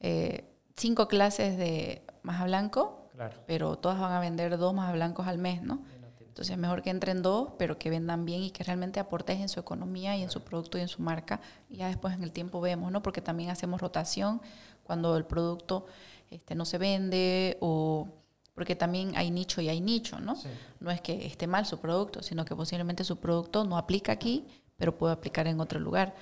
eh, 0.00 0.44
cinco 0.76 1.08
clases 1.08 1.56
de 1.58 2.02
más 2.22 2.42
blanco, 2.44 3.02
Claro. 3.14 3.36
pero 3.46 3.76
todas 3.76 4.00
van 4.00 4.12
a 4.12 4.18
vender 4.18 4.56
dos 4.58 4.74
más 4.74 4.92
blancos 4.92 5.26
al 5.28 5.38
mes, 5.38 5.62
¿no? 5.62 5.74
No 5.76 5.84
Entonces 6.18 6.50
es 6.52 6.58
mejor 6.58 6.82
que 6.82 6.90
entren 6.90 7.22
dos, 7.22 7.50
pero 7.58 7.78
que 7.78 7.90
vendan 7.90 8.24
bien 8.24 8.42
y 8.42 8.50
que 8.50 8.64
realmente 8.64 8.98
aportes 8.98 9.38
en 9.40 9.48
su 9.48 9.60
economía 9.60 10.16
y 10.16 10.22
en 10.22 10.30
su 10.30 10.42
producto 10.42 10.78
y 10.78 10.80
en 10.80 10.88
su 10.88 11.00
marca. 11.00 11.40
Y 11.68 11.76
ya 11.76 11.86
después 11.86 12.12
en 12.14 12.24
el 12.24 12.32
tiempo 12.32 12.60
vemos, 12.60 12.90
¿no? 12.90 13.02
Porque 13.02 13.20
también 13.20 13.50
hacemos 13.50 13.80
rotación 13.80 14.40
cuando 14.82 15.16
el 15.16 15.26
producto 15.26 15.86
este, 16.30 16.54
no 16.56 16.64
se 16.64 16.78
vende 16.78 17.56
o 17.60 18.08
porque 18.54 18.76
también 18.76 19.16
hay 19.16 19.30
nicho 19.30 19.60
y 19.60 19.68
hay 19.68 19.80
nicho, 19.80 20.20
¿no? 20.20 20.36
Sí. 20.36 20.48
No 20.80 20.90
es 20.90 21.00
que 21.00 21.26
esté 21.26 21.46
mal 21.46 21.66
su 21.66 21.80
producto, 21.80 22.22
sino 22.22 22.44
que 22.44 22.54
posiblemente 22.54 23.04
su 23.04 23.18
producto 23.18 23.64
no 23.64 23.76
aplica 23.76 24.12
aquí, 24.12 24.46
pero 24.76 24.96
puede 24.96 25.12
aplicar 25.12 25.46
en 25.46 25.60
otro 25.60 25.80
lugar. 25.80 26.14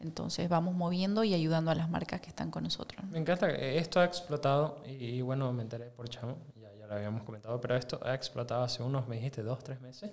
Entonces 0.00 0.48
vamos 0.48 0.74
moviendo 0.74 1.24
y 1.24 1.34
ayudando 1.34 1.70
a 1.70 1.74
las 1.74 1.90
marcas 1.90 2.20
que 2.20 2.28
están 2.28 2.50
con 2.50 2.62
nosotros. 2.62 3.04
¿no? 3.04 3.10
Me 3.10 3.18
encanta, 3.18 3.50
esto 3.50 4.00
ha 4.00 4.04
explotado 4.04 4.82
y, 4.86 4.92
y 4.92 5.22
bueno, 5.22 5.52
me 5.52 5.62
enteré 5.62 5.86
por 5.86 6.08
Chamo, 6.08 6.38
ya, 6.54 6.72
ya 6.74 6.86
lo 6.86 6.94
habíamos 6.94 7.24
comentado, 7.24 7.60
pero 7.60 7.74
esto 7.74 7.98
ha 8.04 8.14
explotado 8.14 8.62
hace 8.62 8.82
unos, 8.82 9.08
me 9.08 9.16
dijiste, 9.16 9.42
dos, 9.42 9.64
tres 9.64 9.80
meses 9.80 10.12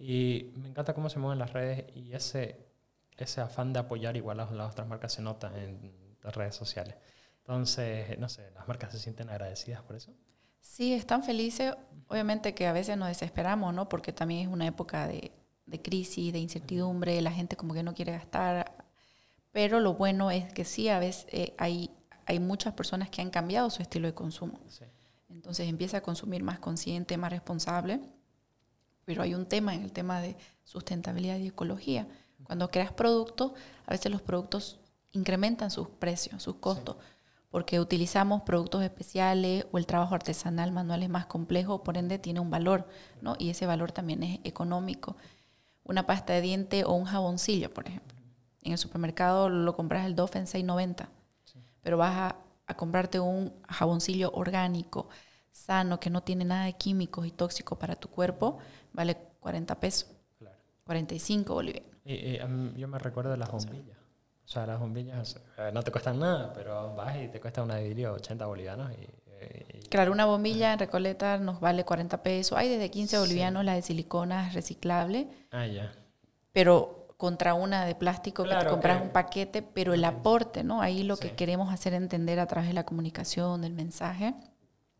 y 0.00 0.52
me 0.56 0.68
encanta 0.68 0.94
cómo 0.94 1.10
se 1.10 1.18
mueven 1.18 1.38
las 1.38 1.52
redes 1.52 1.84
y 1.94 2.14
ese, 2.14 2.66
ese 3.18 3.42
afán 3.42 3.72
de 3.74 3.80
apoyar 3.80 4.16
igual 4.16 4.40
a 4.40 4.50
las 4.50 4.72
otras 4.72 4.88
marcas 4.88 5.12
se 5.12 5.20
nota 5.20 5.52
en 5.56 6.16
las 6.22 6.34
redes 6.34 6.56
sociales. 6.56 6.96
Entonces, 7.38 8.18
no 8.18 8.28
sé, 8.28 8.50
las 8.52 8.66
marcas 8.66 8.92
se 8.92 8.98
sienten 8.98 9.28
agradecidas 9.28 9.82
por 9.82 9.96
eso. 9.96 10.12
Sí, 10.60 10.92
están 10.92 11.22
felices. 11.22 11.74
Obviamente 12.08 12.54
que 12.54 12.66
a 12.66 12.72
veces 12.72 12.96
nos 12.96 13.08
desesperamos, 13.08 13.74
¿no? 13.74 13.88
Porque 13.88 14.12
también 14.12 14.48
es 14.48 14.52
una 14.52 14.66
época 14.66 15.06
de, 15.06 15.32
de 15.66 15.82
crisis, 15.82 16.32
de 16.32 16.38
incertidumbre, 16.38 17.20
la 17.20 17.32
gente 17.32 17.56
como 17.56 17.74
que 17.74 17.82
no 17.82 17.94
quiere 17.94 18.12
gastar. 18.12 18.84
Pero 19.52 19.80
lo 19.80 19.94
bueno 19.94 20.30
es 20.30 20.52
que 20.52 20.64
sí, 20.64 20.88
a 20.88 20.98
veces 20.98 21.26
eh, 21.30 21.54
hay, 21.58 21.90
hay 22.26 22.38
muchas 22.38 22.74
personas 22.74 23.10
que 23.10 23.22
han 23.22 23.30
cambiado 23.30 23.70
su 23.70 23.82
estilo 23.82 24.08
de 24.08 24.14
consumo. 24.14 24.60
Sí. 24.68 24.84
Entonces 25.28 25.68
empieza 25.68 25.98
a 25.98 26.02
consumir 26.02 26.42
más 26.42 26.58
consciente, 26.58 27.16
más 27.16 27.30
responsable. 27.30 28.00
Pero 29.04 29.22
hay 29.22 29.34
un 29.34 29.46
tema 29.46 29.74
en 29.74 29.82
el 29.82 29.92
tema 29.92 30.20
de 30.20 30.36
sustentabilidad 30.64 31.38
y 31.38 31.48
ecología. 31.48 32.06
Cuando 32.44 32.70
creas 32.70 32.92
productos, 32.92 33.52
a 33.86 33.92
veces 33.92 34.10
los 34.10 34.22
productos 34.22 34.80
incrementan 35.12 35.70
sus 35.70 35.88
precios, 35.88 36.42
sus 36.42 36.56
costos, 36.56 36.96
porque 37.50 37.80
utilizamos 37.80 38.42
productos 38.42 38.82
especiales 38.82 39.66
o 39.72 39.78
el 39.78 39.86
trabajo 39.86 40.14
artesanal 40.14 40.70
manual 40.72 41.02
es 41.02 41.08
más 41.08 41.26
complejo, 41.26 41.82
por 41.82 41.96
ende 41.96 42.18
tiene 42.18 42.40
un 42.40 42.50
valor, 42.50 42.86
¿no? 43.20 43.34
Y 43.38 43.50
ese 43.50 43.66
valor 43.66 43.90
también 43.92 44.22
es 44.22 44.40
económico. 44.44 45.16
Una 45.82 46.06
pasta 46.06 46.32
de 46.32 46.40
diente 46.40 46.84
o 46.84 46.92
un 46.92 47.04
jaboncillo, 47.06 47.70
por 47.70 47.88
ejemplo. 47.88 48.16
En 48.62 48.72
el 48.72 48.78
supermercado 48.78 49.48
lo 49.48 49.74
compras 49.74 50.06
el 50.06 50.14
Dove 50.14 50.38
en 50.38 50.46
6.90, 50.46 51.08
pero 51.82 51.96
vas 51.96 52.14
a, 52.16 52.36
a 52.66 52.76
comprarte 52.76 53.18
un 53.18 53.52
jaboncillo 53.68 54.30
orgánico, 54.32 55.08
sano, 55.50 55.98
que 55.98 56.10
no 56.10 56.22
tiene 56.22 56.44
nada 56.44 56.66
de 56.66 56.74
químicos 56.74 57.26
y 57.26 57.32
tóxicos 57.32 57.76
para 57.78 57.96
tu 57.96 58.08
cuerpo, 58.08 58.58
vale 58.92 59.16
40 59.40 59.80
pesos, 59.80 60.08
Claro. 60.38 60.56
45 60.84 61.54
bolivianos. 61.54 61.90
A 62.42 62.46
mí- 62.46 62.72
yo 62.76 62.86
me 62.86 62.98
recuerdo 62.98 63.30
de 63.32 63.38
las 63.38 63.50
bombillas. 63.50 63.96
O 64.50 64.52
sea, 64.52 64.66
las 64.66 64.80
bombillas 64.80 65.38
eh, 65.58 65.70
no 65.72 65.80
te 65.84 65.92
cuestan 65.92 66.18
nada, 66.18 66.52
pero 66.52 66.92
vas 66.96 67.16
y 67.16 67.28
te 67.28 67.40
cuesta 67.40 67.62
una 67.62 67.76
de 67.76 67.84
vidrio 67.84 68.14
80 68.14 68.46
bolivianos 68.46 68.90
y, 68.90 69.76
y- 69.76 69.88
Claro, 69.88 70.10
una 70.10 70.26
bombilla 70.26 70.72
en 70.72 70.80
Recoleta 70.80 71.38
nos 71.38 71.60
vale 71.60 71.84
40 71.84 72.20
pesos. 72.24 72.58
Hay 72.58 72.68
desde 72.68 72.90
15 72.90 73.14
Sí. 73.14 73.20
bolivianos 73.22 73.64
la 73.64 73.74
de 73.74 73.82
silicona 73.82 74.50
reciclable, 74.50 75.28
Ah, 75.52 75.66
ya. 75.68 75.92
pero 76.52 77.14
contra 77.16 77.54
una 77.54 77.84
de 77.84 77.94
plástico 77.94 78.42
que 78.42 78.48
Claro, 78.48 78.64
te 78.64 78.70
compras 78.70 78.96
que- 78.98 79.02
un 79.04 79.10
paquete, 79.12 79.62
pero 79.62 79.94
el 79.94 80.04
aporte, 80.04 80.64
¿no? 80.64 80.80
Ahí 80.82 81.04
lo 81.04 81.14
Sí. 81.14 81.28
que 81.28 81.36
queremos 81.36 81.72
hacer 81.72 81.94
entender 81.94 82.40
a 82.40 82.46
través 82.48 82.66
de 82.66 82.74
la 82.74 82.84
comunicación, 82.84 83.62
del 83.62 83.72
mensaje, 83.74 84.34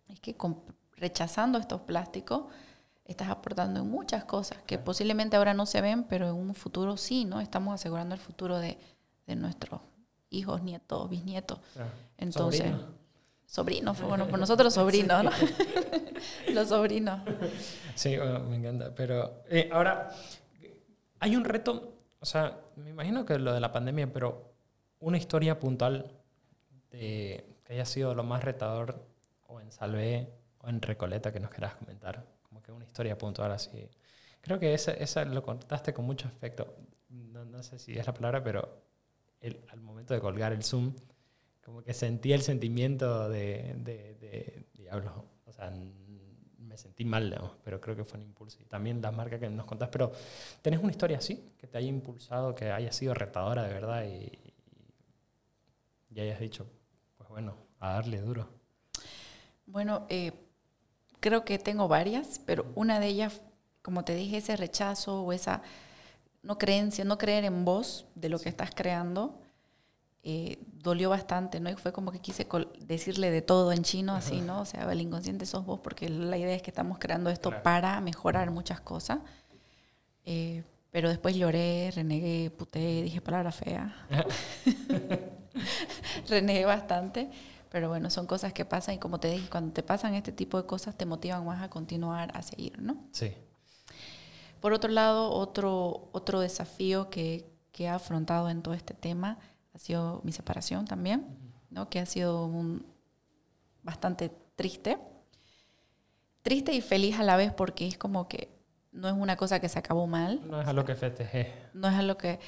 es 0.06 0.20
que 0.20 0.36
con- 0.36 0.62
rechazando 0.96 1.58
estos 1.58 1.80
plásticos 1.80 2.44
estás 3.04 3.30
aportando 3.30 3.80
en 3.80 3.90
muchas 3.90 4.24
cosas 4.26 4.58
que 4.64 4.78
posiblemente 4.78 5.36
ahora 5.36 5.54
no 5.54 5.66
se 5.66 5.80
ven, 5.80 6.04
pero 6.04 6.28
en 6.28 6.34
un 6.36 6.54
futuro 6.54 6.96
sí, 6.96 7.24
¿no? 7.24 7.40
Estamos 7.40 7.74
asegurando 7.74 8.14
el 8.14 8.20
futuro 8.20 8.56
de, 8.60 8.78
de 9.30 9.36
nuestros 9.36 9.80
hijos, 10.30 10.62
nietos, 10.62 11.08
bisnietos. 11.08 11.58
Claro. 11.72 11.90
Entonces, 12.18 12.62
Sobrino. 12.66 12.94
sobrinos, 13.46 14.00
bueno, 14.02 14.28
por 14.28 14.38
nosotros 14.44 14.74
sobrinos, 14.74 15.24
¿no? 15.24 15.30
Los 16.52 16.68
sobrinos. 16.68 17.20
Sí, 17.94 18.16
bueno, 18.16 18.40
me 18.40 18.56
encanta. 18.56 18.94
Pero 18.94 19.42
eh, 19.48 19.68
ahora, 19.72 20.10
hay 21.20 21.36
un 21.36 21.44
reto, 21.44 21.94
o 22.18 22.26
sea, 22.26 22.58
me 22.76 22.90
imagino 22.90 23.24
que 23.24 23.38
lo 23.38 23.52
de 23.52 23.60
la 23.60 23.72
pandemia, 23.72 24.12
pero 24.12 24.52
una 24.98 25.16
historia 25.16 25.58
puntual 25.58 26.10
de 26.90 27.44
que 27.64 27.72
haya 27.74 27.84
sido 27.84 28.14
lo 28.14 28.24
más 28.24 28.42
retador 28.42 29.06
o 29.46 29.60
en 29.60 29.70
Salvé 29.70 30.28
o 30.58 30.68
en 30.68 30.82
Recoleta 30.82 31.32
que 31.32 31.40
nos 31.40 31.50
quieras 31.50 31.74
comentar. 31.76 32.24
Como 32.42 32.62
que 32.62 32.72
una 32.72 32.84
historia 32.84 33.16
puntual 33.16 33.52
así. 33.52 33.88
Creo 34.40 34.58
que 34.58 34.74
esa, 34.74 34.92
esa 34.92 35.24
lo 35.24 35.42
contaste 35.42 35.94
con 35.94 36.04
mucho 36.04 36.26
efecto. 36.26 36.74
No, 37.08 37.44
no 37.44 37.62
sé 37.62 37.78
si 37.78 37.96
es 37.96 38.06
la 38.06 38.12
palabra, 38.12 38.42
pero 38.42 38.89
al 39.68 39.80
momento 39.80 40.14
de 40.14 40.20
colgar 40.20 40.52
el 40.52 40.62
Zoom, 40.62 40.94
como 41.64 41.82
que 41.82 41.94
sentí 41.94 42.32
el 42.32 42.42
sentimiento 42.42 43.28
de, 43.28 43.74
de, 43.78 44.14
de 44.14 44.66
diablo. 44.74 45.24
O 45.46 45.52
sea, 45.52 45.72
me 46.58 46.76
sentí 46.76 47.04
mal, 47.04 47.28
digamos, 47.28 47.52
pero 47.64 47.80
creo 47.80 47.96
que 47.96 48.04
fue 48.04 48.18
un 48.18 48.26
impulso. 48.26 48.58
Y 48.62 48.66
también 48.66 49.02
las 49.02 49.14
marcas 49.14 49.40
que 49.40 49.50
nos 49.50 49.66
contás, 49.66 49.88
pero 49.88 50.12
¿tenés 50.62 50.80
una 50.80 50.92
historia 50.92 51.18
así? 51.18 51.52
Que 51.58 51.66
te 51.66 51.78
haya 51.78 51.88
impulsado, 51.88 52.54
que 52.54 52.70
haya 52.70 52.92
sido 52.92 53.12
retadora 53.14 53.64
de 53.64 53.72
verdad 53.72 54.04
y, 54.04 54.54
y 56.10 56.20
hayas 56.20 56.40
dicho, 56.40 56.70
pues 57.16 57.28
bueno, 57.28 57.56
a 57.80 57.94
darle 57.94 58.20
duro. 58.20 58.48
Bueno, 59.66 60.06
eh, 60.08 60.32
creo 61.20 61.44
que 61.44 61.58
tengo 61.58 61.88
varias, 61.88 62.40
pero 62.46 62.66
una 62.74 63.00
de 63.00 63.06
ellas, 63.06 63.42
como 63.82 64.04
te 64.04 64.14
dije, 64.14 64.38
ese 64.38 64.56
rechazo 64.56 65.22
o 65.22 65.32
esa 65.32 65.62
no 66.42 66.58
creencia, 66.58 67.04
no 67.04 67.18
creer 67.18 67.44
en 67.44 67.64
vos 67.64 68.06
de 68.14 68.28
lo 68.28 68.38
que 68.38 68.48
estás 68.48 68.70
creando, 68.74 69.38
eh, 70.22 70.58
dolió 70.72 71.10
bastante, 71.10 71.60
¿no? 71.60 71.70
Y 71.70 71.74
fue 71.76 71.92
como 71.92 72.12
que 72.12 72.18
quise 72.20 72.46
decirle 72.80 73.30
de 73.30 73.42
todo 73.42 73.72
en 73.72 73.82
chino, 73.82 74.14
así, 74.14 74.40
¿no? 74.40 74.60
O 74.60 74.64
sea, 74.64 74.90
el 74.90 75.00
inconsciente 75.00 75.46
sos 75.46 75.64
vos, 75.64 75.80
porque 75.80 76.08
la 76.08 76.36
idea 76.36 76.54
es 76.54 76.62
que 76.62 76.70
estamos 76.70 76.98
creando 76.98 77.30
esto 77.30 77.48
Claro. 77.50 77.62
para 77.62 78.00
mejorar 78.00 78.50
muchas 78.50 78.80
cosas. 78.80 79.18
Eh, 80.24 80.62
pero 80.90 81.08
después 81.08 81.36
lloré, 81.36 81.90
renegué, 81.94 82.50
puté, 82.50 83.02
dije 83.02 83.20
palabras 83.20 83.54
feas. 83.56 83.92
renegué 86.28 86.64
bastante. 86.64 87.30
Pero 87.70 87.88
bueno, 87.88 88.10
son 88.10 88.26
cosas 88.26 88.52
que 88.52 88.64
pasan 88.64 88.96
y 88.96 88.98
como 88.98 89.20
te 89.20 89.30
dije, 89.30 89.48
cuando 89.48 89.72
te 89.72 89.82
pasan 89.84 90.14
este 90.14 90.32
tipo 90.32 90.60
de 90.60 90.66
cosas 90.66 90.96
te 90.96 91.06
motivan 91.06 91.44
más 91.46 91.62
a 91.62 91.70
continuar, 91.70 92.36
a 92.36 92.42
seguir, 92.42 92.82
¿no? 92.82 92.96
Sí. 93.12 93.32
Por 94.60 94.72
otro 94.72 94.90
lado, 94.90 95.30
otro, 95.30 96.08
otro 96.12 96.40
desafío 96.40 97.10
que, 97.10 97.50
que 97.72 97.84
he 97.84 97.88
afrontado 97.88 98.48
en 98.50 98.62
todo 98.62 98.74
este 98.74 98.94
tema 98.94 99.38
ha 99.74 99.78
sido 99.78 100.20
mi 100.24 100.32
separación 100.32 100.84
también, 100.86 101.26
¿no? 101.70 101.88
que 101.88 101.98
ha 102.00 102.06
sido 102.06 102.44
un, 102.46 102.84
bastante 103.82 104.30
triste. 104.56 104.98
Triste 106.42 106.72
y 106.72 106.80
feliz 106.80 107.18
a 107.18 107.22
la 107.22 107.36
vez 107.36 107.52
porque 107.52 107.86
es 107.86 107.98
como 107.98 108.26
que 108.28 108.48
no 108.92 109.08
es 109.08 109.14
una 109.14 109.36
cosa 109.36 109.60
que 109.60 109.68
se 109.68 109.78
acabó 109.78 110.06
mal, 110.06 110.40
No 110.48 110.60
es 110.60 110.66
a 110.66 110.72
lo 110.72 110.84
que 110.84 110.94
festejé. 110.94 111.52
no 111.74 111.88
es 111.88 111.94
algo 111.94 112.16
que... 112.16 112.40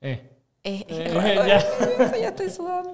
Eh. 0.00 0.30
Es, 0.62 0.82
es 0.88 0.98
Eh, 1.10 1.14
raro, 1.14 1.46
ya. 1.46 1.56
eso 1.98 2.16
ya 2.20 2.28
estoy 2.28 2.50
sudando. 2.50 2.90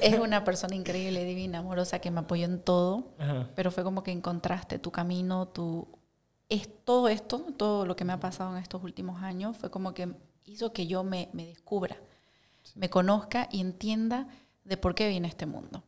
Es 0.00 0.18
una 0.18 0.44
persona 0.44 0.74
increíble, 0.74 1.24
divina, 1.24 1.58
amorosa, 1.58 1.98
que 2.00 2.10
me 2.10 2.20
apoyó 2.20 2.44
en 2.44 2.60
todo, 2.60 3.14
Ajá. 3.18 3.50
pero 3.54 3.70
fue 3.70 3.82
como 3.84 4.02
que 4.02 4.12
encontraste 4.12 4.78
tu 4.78 4.90
camino, 4.90 5.48
tu... 5.48 5.86
Es 6.48 6.68
todo 6.84 7.08
esto, 7.08 7.38
todo 7.56 7.86
lo 7.86 7.96
que 7.96 8.04
me 8.04 8.12
ha 8.12 8.20
pasado 8.20 8.56
en 8.56 8.62
estos 8.62 8.82
últimos 8.82 9.22
años, 9.22 9.56
fue 9.56 9.70
como 9.70 9.94
que 9.94 10.08
hizo 10.44 10.72
que 10.72 10.86
yo 10.86 11.02
me, 11.02 11.28
me 11.32 11.46
descubra, 11.46 11.96
me 12.74 12.88
conozca 12.88 13.48
y 13.50 13.60
entienda 13.60 14.28
de 14.64 14.76
por 14.76 14.94
qué 14.94 15.08
vine 15.08 15.26
a 15.26 15.30
este 15.30 15.46
mundo. 15.46 15.82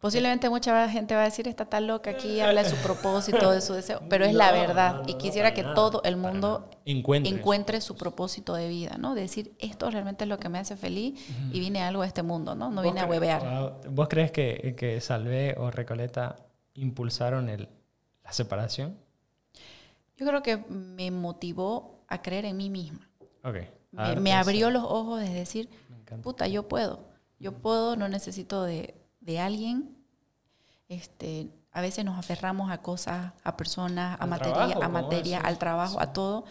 Posiblemente 0.00 0.50
mucha 0.50 0.86
gente 0.90 1.14
va 1.14 1.22
a 1.22 1.24
decir, 1.24 1.48
está 1.48 1.64
tan 1.64 1.86
loca 1.86 2.10
aquí, 2.10 2.38
habla 2.40 2.62
de 2.62 2.68
su 2.68 2.76
propósito, 2.76 3.50
de 3.52 3.62
su 3.62 3.72
deseo, 3.80 4.02
pero 4.10 4.26
es 4.26 4.34
la 4.34 4.48
No, 4.52 4.58
verdad. 4.60 4.94
no, 4.96 5.02
no, 5.04 5.08
y 5.08 5.14
quisiera 5.14 5.54
que 5.54 5.62
nada, 5.62 5.74
todo 5.74 6.02
el 6.04 6.18
mundo. 6.18 6.68
Encuentre 6.84 7.80
su 7.80 7.96
propósito 7.96 8.54
de 8.54 8.68
vida, 8.68 8.98
¿no? 8.98 9.14
De 9.14 9.22
decir, 9.22 9.54
esto 9.60 9.90
realmente 9.90 10.24
es 10.24 10.28
lo 10.28 10.38
que 10.38 10.50
me 10.50 10.58
hace 10.58 10.76
feliz 10.76 11.18
y 11.52 11.58
vine 11.58 11.80
a 11.80 11.88
algo 11.88 12.02
a 12.02 12.06
este 12.06 12.22
mundo, 12.22 12.54
¿no? 12.54 12.68
No 12.68 12.82
¿Vos 12.82 12.92
vine 12.92 13.00
a 13.00 13.06
huevear. 13.06 13.42
Wow. 13.84 13.92
¿Vos 13.94 14.08
crees 14.10 14.30
que, 14.30 14.74
que 14.76 15.00
Salvé 15.00 15.54
o 15.56 15.70
Recoleta 15.70 16.36
impulsaron 16.74 17.48
el, 17.48 17.70
la 18.22 18.32
separación? 18.32 18.98
Yo 20.16 20.26
creo 20.26 20.42
que 20.42 20.58
me 20.68 21.10
motivó 21.10 22.04
a 22.08 22.22
creer 22.22 22.44
en 22.44 22.56
mí 22.56 22.70
misma. 22.70 23.08
Me, 23.92 24.02
A 24.02 24.08
ver, 24.08 24.20
me 24.20 24.30
eso. 24.30 24.38
abrió 24.38 24.70
los 24.70 24.84
ojos 24.84 25.20
de 25.20 25.28
decir, 25.28 25.68
puta, 26.22 26.46
yo 26.48 26.68
puedo. 26.68 27.04
Yo 27.38 27.52
puedo, 27.52 27.96
no 27.96 28.08
necesito 28.08 28.62
de, 28.62 28.94
de 29.20 29.40
alguien. 29.40 29.96
Este, 30.88 31.48
a 31.72 31.80
veces 31.80 32.04
nos 32.04 32.18
aferramos 32.18 32.70
a 32.70 32.78
cosas, 32.78 33.32
a 33.42 33.56
personas, 33.56 34.16
a 34.20 34.26
materia, 34.26 34.54
trabajo, 34.54 34.82
a 34.82 34.88
materia, 34.88 35.40
al 35.40 35.58
trabajo, 35.58 36.00
a 36.00 36.12
todo. 36.12 36.44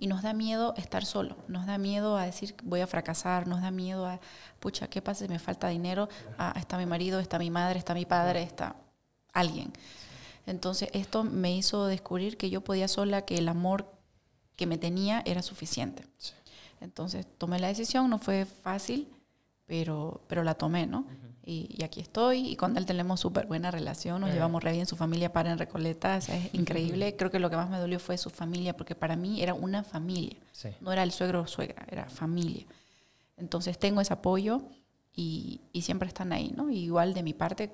Y 0.00 0.06
nos 0.06 0.22
da 0.22 0.32
miedo 0.32 0.74
estar 0.76 1.04
solo, 1.04 1.36
nos 1.48 1.66
da 1.66 1.76
miedo 1.76 2.16
a 2.16 2.24
decir 2.24 2.54
voy 2.62 2.82
a 2.82 2.86
fracasar, 2.86 3.48
nos 3.48 3.62
da 3.62 3.72
miedo 3.72 4.06
a, 4.06 4.20
pucha, 4.60 4.86
¿qué 4.88 5.02
pasa 5.02 5.24
si 5.24 5.28
me 5.28 5.40
falta 5.40 5.66
dinero? 5.68 6.08
Ah, 6.38 6.54
está 6.56 6.78
mi 6.78 6.86
marido, 6.86 7.18
está 7.18 7.36
mi 7.38 7.50
madre, 7.50 7.80
está 7.80 7.94
mi 7.94 8.04
padre, 8.06 8.42
está 8.44 8.76
alguien. 9.32 9.72
Entonces 10.48 10.88
esto 10.94 11.24
me 11.24 11.54
hizo 11.54 11.86
descubrir 11.86 12.38
que 12.38 12.48
yo 12.48 12.62
podía 12.62 12.88
sola, 12.88 13.22
que 13.22 13.36
el 13.36 13.48
amor 13.48 13.92
que 14.56 14.66
me 14.66 14.78
tenía 14.78 15.22
era 15.26 15.42
suficiente. 15.42 16.04
Entonces 16.80 17.26
tomé 17.36 17.58
la 17.58 17.68
decisión, 17.68 18.08
no 18.08 18.18
fue 18.18 18.46
fácil, 18.46 19.08
pero, 19.66 20.22
pero 20.26 20.42
la 20.42 20.54
tomé, 20.54 20.86
¿no? 20.86 21.06
y, 21.44 21.82
aquí 21.82 22.00
estoy, 22.00 22.48
y 22.48 22.56
con 22.56 22.76
él 22.76 22.86
tenemos 22.86 23.20
súper 23.20 23.46
buena 23.46 23.70
relación, 23.70 24.20
nos 24.20 24.32
llevamos 24.32 24.62
re 24.62 24.72
bien, 24.72 24.86
su 24.86 24.96
familia 24.96 25.32
para 25.32 25.50
en 25.50 25.58
Recoleta, 25.58 26.16
es 26.16 26.28
increíble. 26.54 27.14
Creo 27.16 27.30
que 27.30 27.38
lo 27.38 27.50
que 27.50 27.56
más 27.56 27.68
me 27.68 27.78
dolió 27.78 27.98
fue 27.98 28.16
su 28.16 28.30
familia, 28.30 28.76
porque 28.76 28.94
para 28.94 29.16
mí 29.16 29.42
era 29.42 29.52
una 29.52 29.84
familia, 29.84 30.36
no 30.80 30.92
era 30.92 31.02
el 31.02 31.12
suegro 31.12 31.42
o 31.42 31.46
suegra, 31.46 31.86
era 31.90 32.08
familia. 32.08 32.64
Entonces 33.36 33.78
tengo 33.78 34.00
ese 34.00 34.14
apoyo 34.14 34.62
y, 35.14 35.60
y 35.72 35.82
siempre 35.82 36.08
están 36.08 36.32
ahí, 36.32 36.52
¿no? 36.56 36.70
igual 36.70 37.12
de 37.12 37.22
mi 37.22 37.34
parte, 37.34 37.70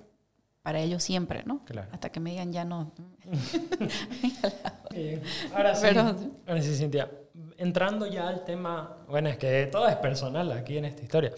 para 0.65 0.81
ellos 0.81 1.03
siempre, 1.03 1.43
¿no? 1.45 1.61
Hasta 1.93 2.11
que 2.11 2.21
me 2.21 2.31
digan 2.31 2.51
ya 2.51 2.65
no. 2.65 2.91
ahora 5.55 5.75
sí, 5.75 5.87
ahora 5.89 6.63
sí, 6.63 6.75
Cintia. 6.75 7.11
Entrando 7.59 8.07
ya 8.07 8.29
al 8.29 8.45
tema, 8.45 9.05
bueno, 9.07 9.29
es 9.29 9.37
que 9.37 9.67
todo 9.67 9.87
es 9.87 9.97
personal 9.97 10.51
aquí 10.53 10.79
en 10.79 10.87
esta 10.87 11.03
historia, 11.03 11.33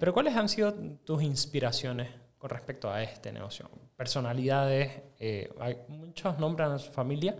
pero 0.00 0.12
¿cuáles 0.12 0.34
han 0.34 0.48
sido 0.48 0.74
tus 0.74 1.22
inspiraciones 1.22 2.08
con 2.38 2.50
respecto 2.50 2.90
a 2.90 3.04
este 3.04 3.30
negocio? 3.30 3.70
Personalidades, 3.94 5.00
eh, 5.20 5.48
hay, 5.60 5.78
muchos 5.86 6.40
nombran 6.40 6.72
a 6.72 6.78
su 6.80 6.90
familia, 6.90 7.36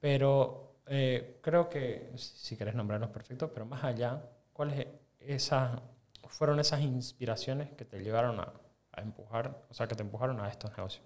pero 0.00 0.78
eh, 0.86 1.38
creo 1.42 1.68
que, 1.68 2.12
si 2.16 2.56
querés 2.56 2.74
nombrarlos 2.74 3.10
perfectos, 3.10 3.50
pero 3.52 3.66
más 3.66 3.84
allá, 3.84 4.22
¿cuáles 4.54 4.86
esas, 5.20 5.82
fueron 6.28 6.60
esas 6.60 6.80
inspiraciones 6.80 7.72
que 7.72 7.84
te 7.84 8.02
llevaron 8.02 8.40
a, 8.40 8.54
a 8.92 9.00
empujar, 9.00 9.64
o 9.70 9.74
sea, 9.74 9.86
que 9.86 9.94
te 9.94 10.02
empujaron 10.02 10.40
a 10.40 10.48
estos 10.48 10.70
negocios? 10.76 11.02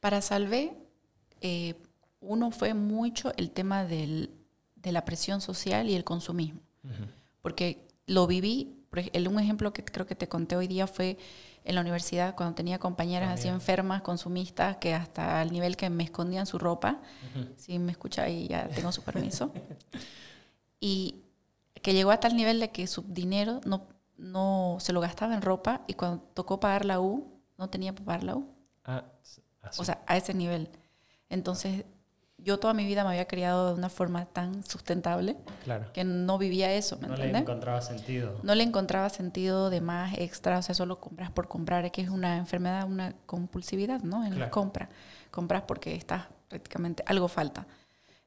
Para 0.00 0.20
Salvé, 0.20 0.76
eh, 1.40 1.74
uno 2.20 2.50
fue 2.50 2.74
mucho 2.74 3.32
el 3.36 3.50
tema 3.50 3.84
del, 3.84 4.30
de 4.76 4.92
la 4.92 5.04
presión 5.04 5.40
social 5.40 5.88
y 5.88 5.94
el 5.94 6.04
consumismo. 6.04 6.60
Porque 7.42 7.86
lo 8.06 8.26
viví, 8.26 8.76
un 9.28 9.38
ejemplo 9.38 9.72
que 9.72 9.84
creo 9.84 10.06
que 10.06 10.14
te 10.14 10.28
conté 10.28 10.56
hoy 10.56 10.66
día 10.66 10.86
fue 10.86 11.18
en 11.64 11.74
la 11.74 11.82
universidad 11.82 12.34
cuando 12.34 12.54
tenía 12.54 12.78
compañeras 12.78 13.30
así 13.30 13.48
enfermas, 13.48 14.02
consumistas, 14.02 14.78
que 14.78 14.94
hasta 14.94 15.42
el 15.42 15.52
nivel 15.52 15.76
que 15.76 15.90
me 15.90 16.04
escondían 16.04 16.46
su 16.46 16.58
ropa. 16.58 17.00
Si 17.56 17.78
me 17.78 17.92
escucha 17.92 18.22
ahí 18.22 18.48
ya 18.48 18.68
tengo 18.68 18.92
su 18.92 19.02
permiso. 19.02 19.52
y 20.80 21.22
que 21.82 21.92
llegó 21.92 22.10
a 22.10 22.20
tal 22.20 22.36
nivel 22.36 22.60
de 22.60 22.70
que 22.70 22.86
su 22.86 23.02
dinero 23.02 23.60
no 23.64 23.86
no 24.20 24.76
se 24.80 24.92
lo 24.92 25.00
gastaba 25.00 25.34
en 25.34 25.42
ropa 25.42 25.82
y 25.86 25.94
cuando 25.94 26.22
tocó 26.34 26.60
pagar 26.60 26.84
la 26.84 27.00
U, 27.00 27.40
no 27.58 27.68
tenía 27.68 27.92
para 27.92 28.04
pagar 28.04 28.24
la 28.24 28.36
U. 28.36 28.46
Ah, 28.84 29.04
o 29.78 29.84
sea, 29.84 30.02
a 30.06 30.16
ese 30.16 30.34
nivel. 30.34 30.70
Entonces, 31.28 31.84
yo 32.38 32.58
toda 32.58 32.74
mi 32.74 32.84
vida 32.84 33.04
me 33.04 33.10
había 33.10 33.26
criado 33.26 33.68
de 33.68 33.74
una 33.74 33.88
forma 33.88 34.24
tan 34.26 34.64
sustentable 34.64 35.36
que 35.92 36.04
no 36.04 36.38
vivía 36.38 36.72
eso, 36.72 36.98
¿me 36.98 37.08
No 37.08 37.16
le 37.16 37.36
encontraba 37.36 37.80
sentido. 37.82 38.38
No 38.42 38.54
le 38.54 38.64
encontraba 38.64 39.08
sentido 39.10 39.70
de 39.70 39.80
más 39.80 40.14
extra, 40.16 40.58
o 40.58 40.62
sea, 40.62 40.74
solo 40.74 41.00
compras 41.00 41.30
por 41.30 41.48
comprar, 41.48 41.84
es 41.84 41.92
que 41.92 42.02
es 42.02 42.08
una 42.08 42.36
enfermedad, 42.36 42.86
una 42.86 43.14
compulsividad, 43.26 44.00
¿no? 44.02 44.24
En 44.24 44.38
la 44.38 44.50
compra. 44.50 44.88
Compras 45.30 45.64
porque 45.66 45.94
estás 45.94 46.24
prácticamente, 46.48 47.02
algo 47.06 47.28
falta. 47.28 47.66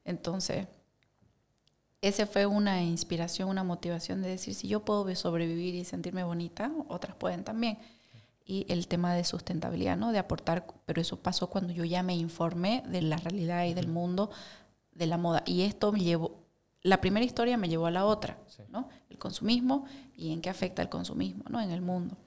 Entonces, 0.04 0.66
ese 2.04 2.26
fue 2.26 2.44
una 2.44 2.82
inspiración, 2.82 3.48
una 3.48 3.64
motivación 3.64 4.20
de 4.20 4.28
decir, 4.28 4.54
si 4.54 4.68
yo 4.68 4.84
puedo 4.84 5.12
sobrevivir 5.14 5.74
y 5.74 5.84
sentirme 5.84 6.22
bonita, 6.22 6.70
otras 6.88 7.16
pueden 7.16 7.44
también. 7.44 7.78
Y 8.44 8.66
el 8.68 8.88
tema 8.88 9.14
de 9.14 9.24
sustentabilidad, 9.24 9.96
¿no? 9.96 10.12
De 10.12 10.18
aportar, 10.18 10.66
pero 10.84 11.00
eso 11.00 11.18
pasó 11.18 11.48
cuando 11.48 11.72
yo 11.72 11.82
ya 11.84 12.02
me 12.02 12.14
informé 12.14 12.82
de 12.86 13.00
la 13.00 13.16
realidad 13.16 13.64
y 13.64 13.72
del 13.72 13.88
mundo 13.88 14.30
de 14.92 15.06
la 15.06 15.16
moda. 15.16 15.42
Y 15.46 15.62
esto 15.62 15.92
me 15.92 16.00
llevó, 16.00 16.44
la 16.82 17.00
primera 17.00 17.24
historia 17.24 17.56
me 17.56 17.70
llevó 17.70 17.86
a 17.86 17.90
la 17.90 18.04
otra, 18.04 18.36
¿no? 18.68 18.90
El 19.08 19.16
consumismo 19.16 19.86
y 20.14 20.34
en 20.34 20.42
qué 20.42 20.50
afecta 20.50 20.82
el 20.82 20.90
consumismo, 20.90 21.44
¿no? 21.48 21.58
En 21.58 21.70
el 21.70 21.80
mundo. 21.80 22.18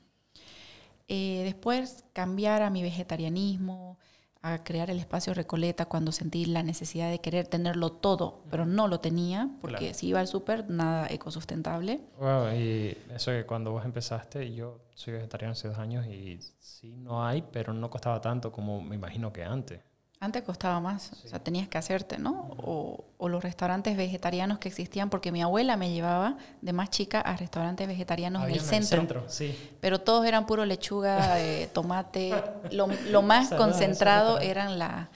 Eh, 1.07 1.43
después 1.45 2.03
cambiar 2.13 2.63
a 2.63 2.71
mi 2.71 2.81
vegetarianismo, 2.81 3.99
a 4.41 4.63
crear 4.63 4.89
el 4.89 4.99
espacio 4.99 5.33
Recoleta 5.33 5.85
cuando 5.85 6.11
sentí 6.11 6.45
la 6.45 6.63
necesidad 6.63 7.09
de 7.09 7.19
querer 7.19 7.47
tenerlo 7.47 7.91
todo, 7.91 8.43
pero 8.49 8.65
no 8.65 8.87
lo 8.87 8.99
tenía, 8.99 9.49
porque 9.61 9.93
si 9.93 10.07
iba 10.07 10.19
al 10.19 10.27
súper, 10.27 10.69
nada 10.69 11.07
ecosustentable. 11.09 12.01
Wow, 12.19 12.53
y 12.53 12.97
eso 13.13 13.31
que 13.31 13.45
cuando 13.45 13.71
vos 13.71 13.85
empezaste, 13.85 14.53
yo 14.53 14.81
soy 14.93 15.13
vegetariano 15.13 15.51
hace 15.53 15.67
dos 15.67 15.77
años 15.77 16.05
y 16.07 16.39
sí 16.59 16.95
no 16.97 17.25
hay, 17.25 17.43
pero 17.51 17.73
no 17.73 17.89
costaba 17.89 18.21
tanto 18.21 18.51
como 18.51 18.81
me 18.81 18.95
imagino 18.95 19.31
que 19.31 19.43
antes. 19.43 19.81
Antes 20.19 20.41
costaba 20.41 20.79
más, 20.79 21.11
o 21.25 21.27
sea, 21.27 21.37
tenías 21.37 21.67
que 21.67 21.77
hacerte, 21.77 22.17
¿no? 22.17 22.49
O, 22.57 23.05
los 23.27 23.43
restaurantes 23.43 23.95
vegetarianos 23.97 24.57
que 24.57 24.69
existían, 24.69 25.09
porque 25.09 25.31
mi 25.31 25.41
abuela 25.41 25.77
me 25.77 25.91
llevaba 25.91 26.37
de 26.61 26.73
más 26.73 26.89
chica 26.89 27.19
a 27.21 27.35
restaurantes 27.35 27.87
vegetarianos 27.87 28.45
en 28.45 28.51
el 28.51 28.61
centro. 28.61 28.99
centro 28.99 29.23
sí. 29.27 29.55
Pero 29.81 29.99
todos 29.99 30.25
eran 30.25 30.47
puro 30.47 30.65
lechuga, 30.65 31.39
eh, 31.41 31.69
tomate. 31.73 32.33
Lo, 32.71 32.87
lo 33.09 33.21
más 33.21 33.49
concentrado 33.49 34.39
eran 34.39 34.79
la, 34.79 35.09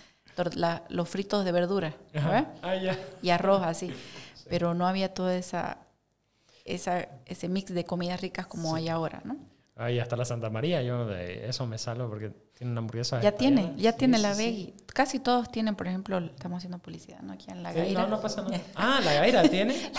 los 0.89 1.09
fritos 1.09 1.45
de 1.45 1.51
verdura, 1.51 1.93
ah, 2.15 2.45
Y 3.21 3.29
arroz, 3.29 3.63
así. 3.63 3.91
Pero 4.49 4.73
no 4.73 4.87
había 4.87 5.13
toda 5.13 5.35
esa, 5.35 5.77
esa 6.65 7.07
ese 7.25 7.47
mix 7.47 7.73
de 7.73 7.85
comidas 7.85 8.21
ricas 8.21 8.45
como 8.45 8.75
hay 8.75 8.89
ahora, 8.89 9.21
¿no? 9.23 9.37
Ahí 9.75 9.99
hasta 9.99 10.15
la 10.15 10.25
Santa 10.25 10.49
María, 10.49 10.81
yo 10.83 11.05
de 11.05 11.47
eso 11.47 11.65
me 11.65 11.77
salgo 11.77 12.09
porque 12.09 12.33
tiene 12.61 12.73
una 12.73 12.81
hamburguesa. 12.81 13.19
Ya 13.21 13.31
tiene, 13.31 13.73
ya 13.75 13.93
tiene 13.93 14.19
la 14.19 14.35
veggie. 14.35 14.75
Casi 14.93 15.17
todos 15.17 15.51
tienen, 15.51 15.75
por 15.75 15.87
ejemplo, 15.87 16.19
estamos 16.19 16.57
haciendo 16.57 16.77
publicidad, 16.77 17.19
¿no? 17.21 17.33
Aquí 17.33 17.49
en 17.49 17.63
La 17.63 17.73
Gaira. 17.73 18.03
no, 18.03 18.07
no 18.07 18.21
pasa 18.21 18.43
nada. 18.43 18.61
ah, 18.75 19.01
La 19.03 19.13
Gaira 19.15 19.41
tiene. 19.49 19.91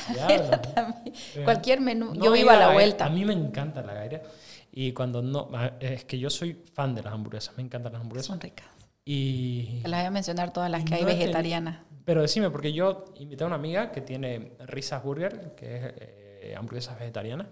Cualquier 1.45 1.81
menú. 1.81 2.15
yo 2.15 2.31
vivo 2.31 2.51
a 2.51 2.57
la, 2.57 2.73
vuelta. 2.73 3.07
A 3.07 3.11
mí 3.11 3.25
me 3.25 3.33
encanta 3.33 3.83
La 3.83 3.95
Gaira. 3.95 4.23
Y 4.71 4.93
cuando 4.93 5.23
no. 5.23 5.51
Es 5.81 6.05
que 6.05 6.21
yo 6.21 6.31
soy 6.31 6.55
fan 6.73 6.95
de 6.95 7.03
las 7.03 7.13
hamburguesas, 7.13 7.57
me 7.57 7.65
encantan 7.65 7.95
las 7.95 8.03
hamburguesas. 8.03 8.29
Son 8.29 8.41
ricas. 8.41 8.69
Y. 9.05 9.81
Te 9.83 9.89
las 9.89 10.03
voy 10.03 10.07
a 10.07 10.11
mencionar 10.13 10.53
todas 10.53 10.71
las 10.71 10.85
que 10.85 10.95
hay 10.95 11.05
vegetarianas. 11.05 11.81
Pero 12.05 12.23
decime, 12.23 12.49
porque 12.51 12.73
yo 12.73 13.07
invité 13.17 13.43
a 13.43 13.49
una 13.49 13.57
amiga 13.57 13.91
que 13.91 14.03
tiene 14.03 14.53
Risas 14.67 15.03
Burger, 15.03 15.57
que 15.57 15.77
es 15.77 15.83
eh, 15.97 16.55
hamburguesas 16.57 16.97
vegetarianas. 16.97 17.49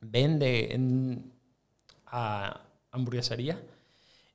Vende 0.00 0.72
en 0.72 1.34
a 2.06 2.62
hamburguesería 2.92 3.60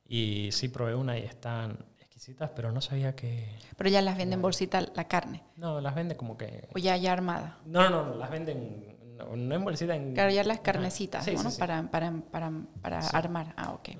y 0.08 0.50
sí 0.52 0.68
probé 0.68 0.94
una 0.94 1.18
y 1.18 1.22
están 1.22 1.84
exquisitas, 2.00 2.50
pero 2.56 2.72
no 2.72 2.80
sabía 2.80 3.14
que... 3.14 3.46
Pero 3.76 3.90
ya 3.90 4.02
las 4.02 4.16
venden 4.16 4.40
bolsita 4.40 4.80
la 4.94 5.06
carne. 5.06 5.44
No, 5.56 5.80
las 5.80 5.94
venden 5.94 6.16
como 6.16 6.36
que... 6.36 6.68
O 6.74 6.78
ya 6.78 6.96
ya 6.96 7.12
armada. 7.12 7.58
No, 7.66 7.88
no, 7.90 8.06
no, 8.06 8.14
las 8.16 8.30
venden 8.30 8.96
no, 9.16 9.54
en 9.54 9.64
bolsita 9.64 9.94
en... 9.94 10.14
Claro, 10.14 10.30
ya 10.30 10.42
las 10.44 10.60
carnecitas, 10.60 11.26
¿no? 11.26 11.50
Para, 11.58 11.90
para, 11.90 12.12
para, 12.30 12.52
para 12.80 12.98
armar. 13.08 13.52
Ah, 13.56 13.72
ok. 13.72 13.90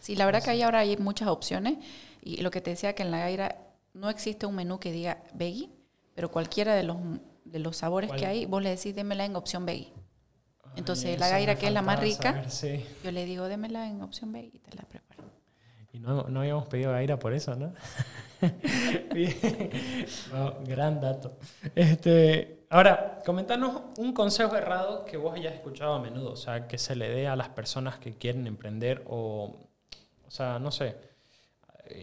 Sí, 0.00 0.16
la 0.16 0.26
verdad 0.26 0.42
que 0.42 0.50
ahí 0.50 0.62
ahora 0.62 0.80
hay 0.80 0.96
muchas 0.96 1.28
opciones 1.28 1.76
y 2.22 2.38
lo 2.38 2.50
que 2.50 2.60
te 2.60 2.70
decía 2.70 2.94
que 2.94 3.02
en 3.02 3.10
la 3.10 3.18
Gaira 3.18 3.56
no 3.92 4.08
existe 4.08 4.46
un 4.46 4.54
menú 4.54 4.80
que 4.80 4.90
diga 4.90 5.22
veggie, 5.34 5.70
pero 6.14 6.30
cualquiera 6.30 6.74
de 6.74 6.82
los, 6.82 6.96
de 7.44 7.58
los 7.58 7.76
sabores 7.76 8.10
que 8.12 8.26
hay, 8.26 8.46
vos 8.46 8.62
le 8.62 8.70
decís 8.70 8.94
démela 8.94 9.24
en 9.24 9.36
opción 9.36 9.66
veggie. 9.66 9.92
Entonces, 10.76 11.20
la 11.20 11.28
gaira, 11.28 11.56
que 11.56 11.66
es 11.66 11.72
la 11.72 11.82
más 11.82 12.00
rica, 12.00 12.44
yo 13.04 13.10
le 13.10 13.24
digo, 13.26 13.46
démela 13.46 13.86
en 13.86 14.00
opción 14.00 14.32
B 14.32 14.50
y 14.52 14.58
te 14.58 14.74
la 14.74 14.84
preparo. 14.84 15.11
Y 15.92 16.00
no, 16.00 16.24
no 16.24 16.40
habíamos 16.40 16.66
pedido 16.68 16.92
gaira 16.92 17.18
por 17.18 17.34
eso, 17.34 17.54
¿no? 17.54 17.74
gran 20.64 21.00
dato. 21.00 21.36
Este, 21.74 22.64
ahora, 22.70 23.20
comentanos 23.24 23.82
un 23.98 24.14
consejo 24.14 24.56
errado 24.56 25.04
que 25.04 25.16
vos 25.16 25.34
hayas 25.34 25.54
escuchado 25.54 25.94
a 25.94 26.00
menudo, 26.00 26.32
o 26.32 26.36
sea, 26.36 26.66
que 26.66 26.78
se 26.78 26.96
le 26.96 27.10
dé 27.10 27.28
a 27.28 27.36
las 27.36 27.50
personas 27.50 27.98
que 27.98 28.14
quieren 28.14 28.46
emprender 28.46 29.04
o, 29.06 29.68
o 30.26 30.30
sea, 30.30 30.58
no 30.58 30.70
sé. 30.70 30.96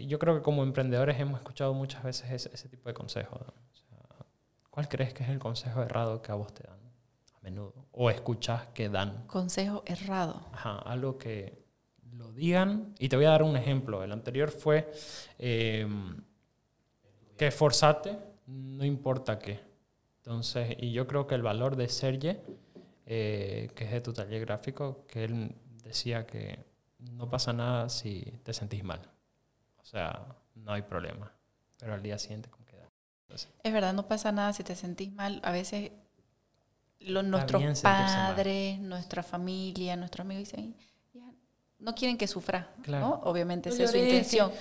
Yo 0.05 0.19
creo 0.19 0.35
que 0.35 0.43
como 0.43 0.61
emprendedores 0.61 1.19
hemos 1.19 1.39
escuchado 1.39 1.73
muchas 1.73 2.03
veces 2.03 2.29
ese, 2.31 2.53
ese 2.53 2.69
tipo 2.69 2.89
de 2.89 2.93
consejos. 2.93 3.41
¿Cuál 4.69 4.87
crees 4.87 5.13
que 5.13 5.23
es 5.23 5.29
el 5.29 5.39
consejo 5.39 5.81
errado 5.81 6.21
que 6.21 6.31
a 6.31 6.35
vos 6.35 6.53
te 6.53 6.63
dan? 6.63 6.79
menudo 7.41 7.73
o 7.91 8.09
escuchas 8.09 8.67
que 8.73 8.89
dan. 8.89 9.25
Consejo 9.27 9.83
errado. 9.85 10.41
Ajá, 10.53 10.79
algo 10.79 11.17
que 11.17 11.65
digan. 12.39 12.95
Y 12.97 13.09
te 13.09 13.15
voy 13.15 13.25
a 13.25 13.29
dar 13.29 13.43
un 13.43 13.55
ejemplo. 13.55 14.03
El 14.03 14.11
anterior 14.11 14.49
fue 14.49 14.91
em, 15.37 16.21
que 17.37 17.47
esforzate, 17.47 18.17
no 18.47 18.83
importa 18.83 19.37
qué. 19.37 19.59
Entonces, 20.17 20.75
y 20.79 20.91
yo 20.91 21.07
creo 21.07 21.27
que 21.27 21.35
el 21.35 21.41
valor 21.41 21.75
de 21.75 21.87
Serge, 21.89 22.41
eh, 23.05 23.69
que 23.75 23.85
es 23.85 23.91
de 23.91 24.01
tu 24.01 24.13
taller 24.13 24.41
gráfico, 24.41 25.05
que 25.07 25.25
él 25.25 25.55
decía 25.83 26.25
que 26.25 26.65
no 26.99 27.29
pasa 27.29 27.53
nada 27.53 27.89
si 27.89 28.21
te 28.43 28.53
sentís 28.53 28.83
mal. 28.83 29.01
O 29.81 29.85
sea, 29.85 30.25
no 30.55 30.73
hay 30.73 30.81
problema. 30.81 31.31
Pero 31.77 31.93
al 31.93 32.01
día 32.01 32.17
siguiente 32.17 32.49
Es 33.63 33.73
verdad, 33.73 33.93
no 33.93 34.07
pasa 34.07 34.31
nada 34.31 34.53
si 34.53 34.63
te 34.63 34.75
sentís 34.75 35.11
mal. 35.13 35.39
A 35.43 35.51
veces 35.51 35.91
los, 36.99 37.23
nuestros 37.23 37.81
padres, 37.81 38.79
nuestra 38.79 39.23
familia, 39.23 39.95
nuestros 39.95 40.25
amigos 40.25 40.49
dicen, 40.49 40.75
no 41.79 41.95
quieren 41.95 42.17
que 42.17 42.27
sufra, 42.27 42.69
¿no? 42.87 43.21
Obviamente, 43.23 43.69
esa 43.69 43.83
es 43.83 43.91
su 43.91 43.97
intención. 43.97 44.51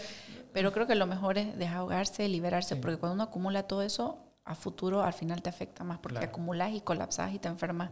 Pero 0.53 0.73
creo 0.73 0.87
que 0.87 0.95
lo 0.95 1.07
mejor 1.07 1.39
es 1.39 1.57
desahogarse, 1.59 2.27
liberarse, 2.29 2.77
porque 2.77 2.97
cuando 2.97 3.15
uno 3.15 3.25
acumula 3.25 3.65
todo 3.65 3.83
eso, 3.83 4.19
a 4.45 4.55
futuro 4.55 5.03
al 5.03 5.13
final 5.13 5.43
te 5.43 5.51
afecta 5.51 5.85
más, 5.85 5.99
porque 5.99 6.25
acumulas 6.25 6.73
y 6.73 6.81
colapsas 6.81 7.35
y 7.35 7.39
te 7.39 7.49
enfermas. 7.49 7.91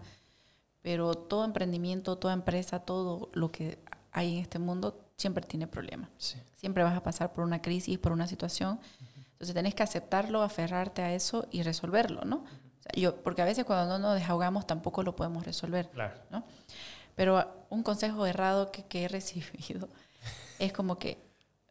Pero 0.81 1.15
todo 1.15 1.45
emprendimiento, 1.45 2.17
toda 2.17 2.33
empresa, 2.33 2.81
todo 2.81 3.31
lo 3.35 3.51
que 3.51 3.79
hay 4.13 4.35
en 4.37 4.43
este 4.43 4.59
mundo 4.59 4.99
siempre 5.17 5.45
tiene 5.45 5.67
problemas. 5.67 6.09
Siempre 6.57 6.83
vas 6.83 6.97
a 6.97 7.03
pasar 7.03 7.33
por 7.33 7.45
una 7.45 7.61
crisis, 7.61 7.99
por 7.99 8.13
una 8.13 8.27
situación. 8.27 8.81
Entonces 9.33 9.55
tenés 9.55 9.75
que 9.75 9.83
aceptarlo, 9.83 10.43
aferrarte 10.43 11.03
a 11.03 11.13
eso 11.13 11.47
y 11.51 11.63
resolverlo, 11.63 12.25
¿no? 12.25 12.45
yo, 12.95 13.17
porque 13.17 13.43
a 13.43 13.45
veces 13.45 13.65
cuando 13.65 13.99
no 13.99 13.99
nos 13.99 14.15
desahogamos 14.15 14.67
tampoco 14.67 15.03
lo 15.03 15.17
podemos 15.17 15.45
resolver, 15.45 15.91
¿no? 16.31 16.45
Pero 17.17 17.67
un 17.69 17.83
consejo 17.83 18.25
errado 18.27 18.71
que, 18.71 18.85
que 18.85 19.05
he 19.05 19.09
recibido 19.19 19.89
es 20.61 20.73
como 20.73 20.99
que 20.99 21.27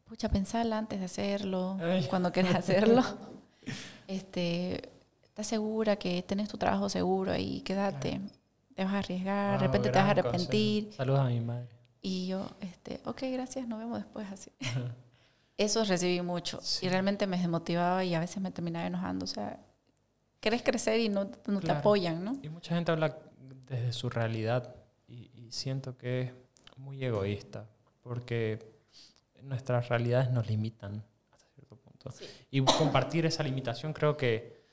pucha, 0.06 0.30
pensala 0.30 0.78
antes 0.78 1.00
de 1.00 1.06
hacerlo, 1.06 1.78
cuando 2.10 2.32
quieras 2.32 2.56
hacerlo. 2.56 3.04
este, 4.08 4.90
¿Estás 5.24 5.48
segura 5.48 5.98
que 5.98 6.24
tenés 6.24 6.48
tu 6.48 6.58
trabajo 6.58 6.88
seguro 6.90 7.36
y 7.36 7.62
quédate? 7.62 8.22
Te 8.76 8.84
vas 8.84 8.94
a 8.94 9.00
arriesgar, 9.00 9.60
de 9.60 9.66
repente 9.66 9.90
te 9.90 9.98
vas 9.98 10.08
a 10.08 10.12
arrepentir. 10.12 10.94
Saludos 10.94 11.22
a 11.22 11.26
mi 11.26 11.40
madre. 11.40 11.68
Y 12.02 12.28
yo, 12.28 12.48
este, 12.62 13.02
ok, 13.06 13.24
gracias, 13.34 13.68
nos 13.68 13.80
vemos 13.80 13.98
después 13.98 14.28
así. 14.32 14.52
Eso 15.58 15.84
recibí 15.86 16.22
mucho 16.22 16.60
y 16.82 16.90
realmente 16.90 17.28
me 17.28 17.38
desmotivaba 17.38 18.04
y 18.04 18.14
a 18.14 18.20
veces 18.20 18.42
me 18.42 18.52
terminaba 18.52 18.86
enojando. 18.86 19.24
O 19.24 19.28
sea, 19.28 19.60
querés 20.40 20.62
crecer 20.62 21.00
y 21.00 21.10
no, 21.10 21.30
no 21.48 21.60
te 21.62 21.72
apoyan, 21.72 22.24
¿no? 22.24 22.38
Y 22.44 22.50
mucha 22.50 22.76
gente 22.76 22.92
habla 22.92 23.18
desde 23.68 23.92
su 23.94 24.10
realidad 24.10 24.76
siento 25.56 25.98
que 25.98 26.22
es 26.22 26.32
muy 26.78 27.04
egoísta 27.04 27.68
porque 28.02 28.76
nuestras 29.42 29.90
realidades 29.90 30.30
nos 30.32 30.48
limitan 30.48 31.04
hasta 31.32 31.48
cierto 31.54 31.76
punto. 31.78 32.12
Y 32.52 32.62
compartir 32.62 33.26
esa 33.26 33.44
limitación 33.44 33.94
creo 33.94 34.18
que, 34.18 34.64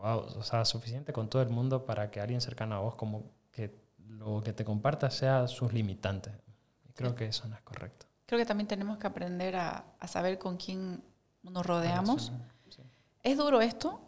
o 0.00 0.42
sea, 0.42 0.64
suficiente 0.64 1.12
con 1.12 1.28
todo 1.28 1.42
el 1.42 1.48
mundo 1.48 1.84
para 1.84 2.10
que 2.10 2.20
alguien 2.20 2.40
cercano 2.40 2.74
a 2.74 2.80
vos 2.80 2.94
como 2.96 3.30
que 3.52 3.74
lo 4.08 4.42
que 4.42 4.52
te 4.52 4.64
comparta 4.64 5.10
sea 5.10 5.48
sus 5.48 5.72
limitantes. 5.72 6.34
Y 6.88 6.92
creo 6.92 7.14
que 7.14 7.26
eso 7.26 7.48
no 7.48 7.54
es 7.54 7.62
correcto. 7.62 8.06
Creo 8.26 8.38
que 8.38 8.46
también 8.46 8.66
tenemos 8.66 8.98
que 8.98 9.06
aprender 9.06 9.56
a, 9.56 9.84
a 9.98 10.08
saber 10.08 10.38
con 10.38 10.56
quién 10.56 11.02
nos 11.42 11.64
rodeamos. 11.64 12.32
Es 13.22 13.36
duro 13.38 13.60
esto, 13.60 14.00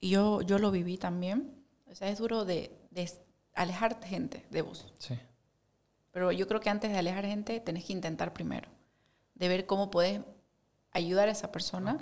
y 0.00 0.10
yo, 0.10 0.42
yo 0.42 0.58
lo 0.58 0.70
viví 0.70 0.96
también. 0.98 1.54
O 1.90 1.94
sea, 1.94 2.08
es 2.08 2.18
duro 2.18 2.44
de, 2.44 2.76
de 2.90 3.10
alejarte 3.54 4.06
gente 4.06 4.46
de 4.50 4.62
vos. 4.62 4.92
Sí. 4.98 5.18
Pero 6.10 6.32
yo 6.32 6.46
creo 6.46 6.60
que 6.60 6.70
antes 6.70 6.90
de 6.90 6.98
alejar 6.98 7.26
gente, 7.26 7.60
tenés 7.60 7.84
que 7.84 7.92
intentar 7.92 8.32
primero 8.32 8.68
de 9.38 9.48
ver 9.48 9.66
cómo 9.66 9.90
puedes 9.90 10.20
ayudar 10.92 11.28
a 11.28 11.32
esa 11.32 11.52
persona, 11.52 11.98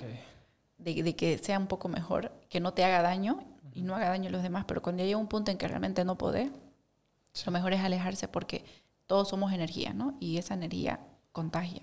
de, 0.78 1.16
que 1.16 1.38
sea 1.38 1.58
un 1.58 1.66
poco 1.66 1.88
mejor, 1.88 2.32
que 2.48 2.60
no 2.60 2.72
te 2.72 2.84
haga 2.84 3.02
daño 3.02 3.44
y 3.72 3.82
no 3.82 3.94
haga 3.94 4.08
daño 4.08 4.28
a 4.28 4.32
los 4.32 4.42
demás, 4.42 4.64
pero 4.66 4.82
cuando 4.82 5.04
llega 5.04 5.18
un 5.18 5.28
punto 5.28 5.50
en 5.50 5.58
que 5.58 5.68
realmente 5.68 6.04
no 6.04 6.16
podés, 6.16 6.50
lo 7.44 7.52
mejor 7.52 7.74
es 7.74 7.80
alejarse 7.80 8.28
porque 8.28 8.64
todos 9.06 9.28
somos 9.28 9.52
energía, 9.52 9.92
¿no? 9.92 10.16
Y 10.20 10.38
esa 10.38 10.54
energía 10.54 11.00
contagia. 11.32 11.82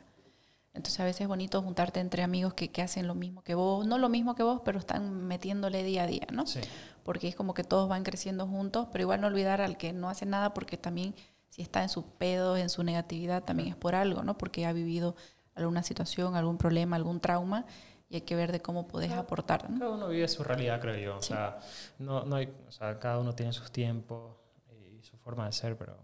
Entonces 0.73 0.99
a 0.99 1.05
veces 1.05 1.21
es 1.21 1.27
bonito 1.27 1.61
juntarte 1.61 1.99
entre 1.99 2.23
amigos 2.23 2.55
que, 2.55 2.71
que, 2.71 2.81
hacen 2.81 3.05
lo 3.05 3.13
mismo 3.13 3.43
que 3.43 3.53
vos, 3.53 3.85
no 3.85 3.99
lo 3.99 4.09
mismo 4.09 4.33
que 4.33 4.41
vos, 4.41 4.61
pero 4.65 4.79
están 4.79 5.27
metiéndole 5.27 5.83
día 5.83 6.03
a 6.03 6.07
día, 6.07 6.25
¿no? 6.31 6.47
Sí. 6.47 6.61
Porque 7.03 7.27
es 7.27 7.35
como 7.35 7.53
que 7.53 7.63
todos 7.63 7.87
van 7.87 8.03
creciendo 8.03 8.47
juntos, 8.47 8.87
pero 8.91 9.03
igual 9.03 9.21
no 9.21 9.27
olvidar 9.27 9.61
al 9.61 9.77
que 9.77 9.93
no 9.93 10.09
hace 10.09 10.25
nada 10.25 10.55
porque 10.55 10.77
también 10.77 11.13
si 11.53 11.61
está 11.61 11.83
en 11.83 11.89
su 11.89 12.03
pedo, 12.03 12.57
en 12.57 12.67
su 12.67 12.83
negatividad, 12.83 13.43
también 13.43 13.69
es 13.69 13.75
por 13.75 13.93
algo, 13.93 14.23
¿no? 14.23 14.35
Porque 14.39 14.65
ha 14.65 14.73
vivido 14.73 15.15
alguna 15.53 15.83
situación, 15.83 16.35
algún 16.35 16.57
problema, 16.57 16.95
algún 16.95 17.19
trauma 17.19 17.67
y 18.09 18.15
hay 18.15 18.21
que 18.21 18.35
ver 18.35 18.51
de 18.51 18.59
cómo 18.59 18.87
puedes 18.87 19.11
aportar. 19.11 19.67
Cada 19.77 19.91
uno 19.91 20.07
vive 20.07 20.27
su 20.27 20.43
realidad, 20.43 20.81
creo 20.81 20.97
yo. 20.97 21.17
O, 21.17 21.21
sea, 21.21 21.59
no, 21.99 22.25
no 22.25 22.37
hay, 22.37 22.51
o 22.67 22.71
sea, 22.71 22.97
cada 22.97 23.19
uno 23.19 23.35
tiene 23.35 23.53
sus 23.53 23.71
tiempos 23.71 24.35
y 24.71 25.03
su 25.03 25.15
forma 25.17 25.45
de 25.45 25.51
ser, 25.51 25.77
pero 25.77 25.95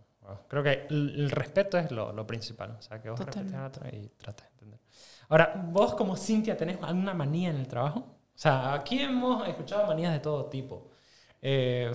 creo 0.47 0.62
que 0.62 0.86
el, 0.88 1.32
respeto 1.32 1.80
es 1.80 1.89
lo, 1.89 2.14
lo, 2.14 2.28
principal. 2.28 2.76
O 2.78 2.82
sea, 2.84 3.02
que 3.02 3.10
vos 3.10 3.20
respetes 3.20 3.56
a 3.56 3.66
otro 3.66 3.88
y 3.88 4.08
trates 4.18 4.45
de 4.45 4.52
entender. 4.52 4.80
Ahora, 5.30 5.66
vos 5.72 5.95
como 5.95 6.16
Cintia, 6.16 6.56
¿tenés 6.56 6.78
alguna 6.84 7.16
manía 7.16 7.50
en 7.50 7.56
el 7.56 7.68
trabajo? 7.68 8.02
O 8.02 8.38
sea, 8.41 8.76
aquí 8.76 9.00
hemos 9.00 9.47
escuchado 9.47 9.88
manías 9.88 10.14
de 10.14 10.20
todo 10.20 10.45
tipo. 10.45 10.91
Eh, 11.41 11.91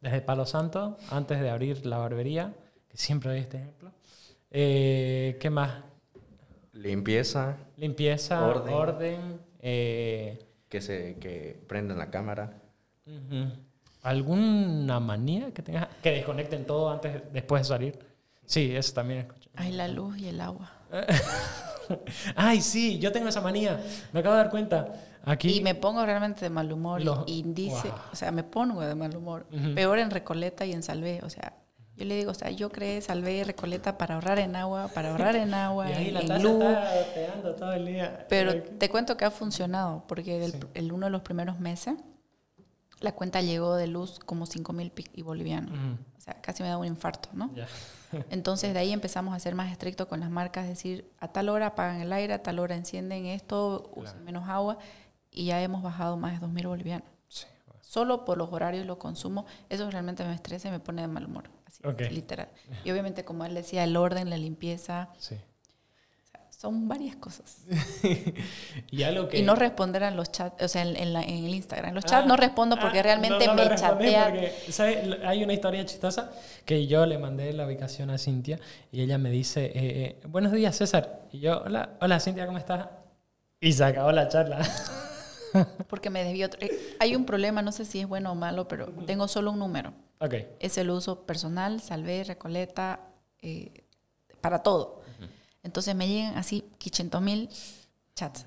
desde 0.00 0.22
Palo 0.22 0.44
Santo, 0.44 0.96
antes 1.10 1.40
de 1.40 1.50
abrir 1.50 1.86
la 1.86 1.98
barbería, 1.98 2.52
que 2.90 2.96
siempre 2.96 3.30
doy 3.30 3.40
este 3.40 3.58
ejemplo. 3.58 3.92
Eh, 4.50 5.36
¿Qué 5.40 5.48
más? 5.48 5.72
Limpieza. 6.72 7.56
Limpieza, 7.76 8.44
orden. 8.46 9.40
Eh, 9.60 10.44
que, 10.68 10.80
se, 10.80 11.16
que 11.18 11.62
prendan 11.68 11.98
la 11.98 12.10
cámara. 12.10 12.52
¿Alguna 14.02 14.98
manía 15.00 15.52
que 15.52 15.62
tengas? 15.62 15.88
Que 16.02 16.10
desconecten 16.12 16.64
todo 16.64 16.90
antes, 16.90 17.22
después 17.32 17.62
de 17.62 17.68
salir. 17.68 17.98
Sí, 18.44 18.74
eso 18.74 18.94
también 18.94 19.20
escucho. 19.20 19.50
Ay, 19.54 19.72
la 19.72 19.88
luz 19.88 20.18
y 20.18 20.28
el 20.28 20.40
agua. 20.40 20.72
Ay, 22.36 22.60
sí, 22.60 22.98
yo 22.98 23.12
tengo 23.12 23.28
esa 23.28 23.40
manía. 23.40 23.80
Me 24.12 24.20
acabo 24.20 24.34
de 24.34 24.42
dar 24.42 24.50
cuenta. 24.50 24.92
Aquí. 25.24 25.58
Y 25.58 25.60
me 25.60 25.74
pongo 25.74 26.04
realmente 26.04 26.40
de 26.40 26.50
mal 26.50 26.72
humor. 26.72 27.02
y 27.26 27.42
dice, 27.42 27.92
o 28.12 28.16
sea, 28.16 28.32
me 28.32 28.42
pongo 28.42 28.80
de 28.80 28.94
mal 28.94 29.14
humor. 29.14 29.46
Peor 29.74 29.98
en 29.98 30.10
Recoleta 30.10 30.64
y 30.64 30.72
en 30.72 30.82
Salvé. 30.82 31.20
O 31.22 31.30
sea, 31.30 31.52
yo 32.00 32.06
le 32.06 32.16
digo, 32.16 32.30
o 32.30 32.34
sea, 32.34 32.50
yo 32.50 32.70
creé, 32.70 33.02
salvé 33.02 33.44
Recoleta 33.44 33.98
para 33.98 34.14
ahorrar 34.14 34.38
en 34.38 34.56
agua, 34.56 34.88
para 34.94 35.10
ahorrar 35.10 35.36
en 35.36 35.52
agua, 35.66 35.90
y 35.90 35.92
ahí 35.92 36.10
la 36.10 36.20
en 36.20 36.42
luz. 36.42 36.64
Está 36.64 37.54
todo 37.54 37.72
el 37.74 37.84
día. 37.84 38.24
Pero 38.26 38.62
te 38.62 38.88
cuento 38.88 39.18
que 39.18 39.26
ha 39.26 39.30
funcionado, 39.30 40.04
porque 40.08 40.50
el, 40.72 40.92
uno 40.92 41.06
de 41.06 41.10
los 41.10 41.20
primeros 41.20 41.60
meses 41.60 41.96
la 43.00 43.12
cuenta 43.12 43.42
llegó 43.42 43.76
de 43.76 43.86
luz 43.86 44.18
como 44.18 44.46
5 44.46 44.72
mil 44.72 44.92
y 45.12 45.20
bolivianos. 45.20 45.72
O 46.16 46.20
sea, 46.22 46.40
casi 46.40 46.62
me 46.62 46.70
da 46.70 46.78
un 46.78 46.86
infarto, 46.86 47.28
¿no? 47.34 47.50
Entonces 48.30 48.72
de 48.72 48.78
ahí 48.78 48.92
empezamos 48.92 49.34
a 49.34 49.38
ser 49.38 49.54
más 49.54 49.70
estrictos 49.70 50.06
con 50.06 50.20
las 50.20 50.30
marcas, 50.30 50.66
decir, 50.66 51.10
a 51.18 51.28
tal 51.28 51.50
hora 51.50 51.66
apagan 51.66 52.00
el 52.00 52.14
aire, 52.14 52.32
a 52.32 52.42
tal 52.42 52.60
hora 52.60 52.76
encienden 52.76 53.26
esto, 53.26 53.90
usen 53.94 54.24
menos 54.24 54.48
agua, 54.48 54.78
y 55.30 55.44
ya 55.46 55.60
hemos 55.60 55.82
bajado 55.82 56.16
más 56.16 56.32
de 56.32 56.38
2 56.38 56.50
mil 56.50 56.66
bolivianos. 56.66 57.08
Solo 57.82 58.24
por 58.24 58.38
los 58.38 58.50
horarios 58.52 58.84
y 58.84 58.86
los 58.86 58.96
consumos, 58.96 59.44
eso 59.68 59.90
realmente 59.90 60.24
me 60.24 60.32
estresa 60.32 60.68
y 60.68 60.70
me 60.70 60.80
pone 60.80 61.02
de 61.02 61.08
mal 61.08 61.26
humor 61.26 61.59
literal. 62.10 62.48
Y 62.84 62.90
obviamente, 62.90 63.24
como 63.24 63.44
él 63.44 63.54
decía, 63.54 63.84
el 63.84 63.96
orden, 63.96 64.30
la 64.30 64.36
limpieza. 64.36 65.08
Sí. 65.18 65.36
son 66.50 66.88
varias 66.88 67.16
cosas. 67.16 67.58
y, 68.90 69.02
algo 69.02 69.28
que... 69.28 69.38
y 69.38 69.42
no 69.42 69.54
responder 69.54 70.04
a 70.04 70.10
los 70.10 70.30
chats, 70.30 70.62
o 70.62 70.68
sea, 70.68 70.82
en, 70.82 70.96
en, 70.96 71.16
el 71.16 71.54
Instagram. 71.54 71.90
En 71.90 71.94
los 71.94 72.04
chats 72.04 72.24
ah, 72.24 72.28
no 72.28 72.36
respondo 72.36 72.78
porque 72.78 73.00
ah, 73.00 73.02
realmente 73.02 73.52
me 73.52 73.74
chatea. 73.74 74.32
Hay 75.24 75.42
una 75.42 75.52
historia 75.52 75.84
chistosa 75.84 76.30
que 76.64 76.86
yo 76.86 77.06
le 77.06 77.18
mandé 77.18 77.52
la 77.52 77.66
ubicación 77.66 78.10
a 78.10 78.18
Cintia 78.18 78.58
y 78.92 79.00
ella 79.00 79.18
me 79.18 79.30
dice, 79.30 79.66
eh, 79.66 79.72
eh, 79.74 80.20
buenos 80.28 80.52
días 80.52 80.76
César. 80.76 81.22
Y 81.32 81.40
yo, 81.40 81.62
hola, 81.64 81.90
hola 82.00 82.20
Cintia, 82.20 82.46
¿cómo 82.46 82.58
estás? 82.58 82.88
Y 83.60 83.72
se 83.72 83.84
acabó 83.84 84.12
la 84.12 84.28
charla. 84.28 84.60
porque 85.88 86.10
me 86.10 86.24
desvió. 86.24 86.48
Eh, 86.60 86.96
hay 86.98 87.16
un 87.16 87.24
problema, 87.24 87.62
no 87.62 87.72
sé 87.72 87.84
si 87.84 88.00
es 88.00 88.08
bueno 88.08 88.32
o 88.32 88.34
malo, 88.34 88.68
pero 88.68 88.86
tengo 89.06 89.28
solo 89.28 89.52
un 89.52 89.58
número. 89.58 89.92
Es 90.58 90.78
el 90.78 90.90
uso 90.90 91.22
personal, 91.22 91.80
salvé, 91.80 92.24
recoleta, 92.24 93.00
eh, 93.42 93.84
para 94.40 94.62
todo. 94.62 95.00
Entonces 95.62 95.94
me 95.94 96.08
llegan 96.08 96.38
así 96.38 96.64
500 96.78 97.20
mil 97.20 97.50
chats. 98.14 98.46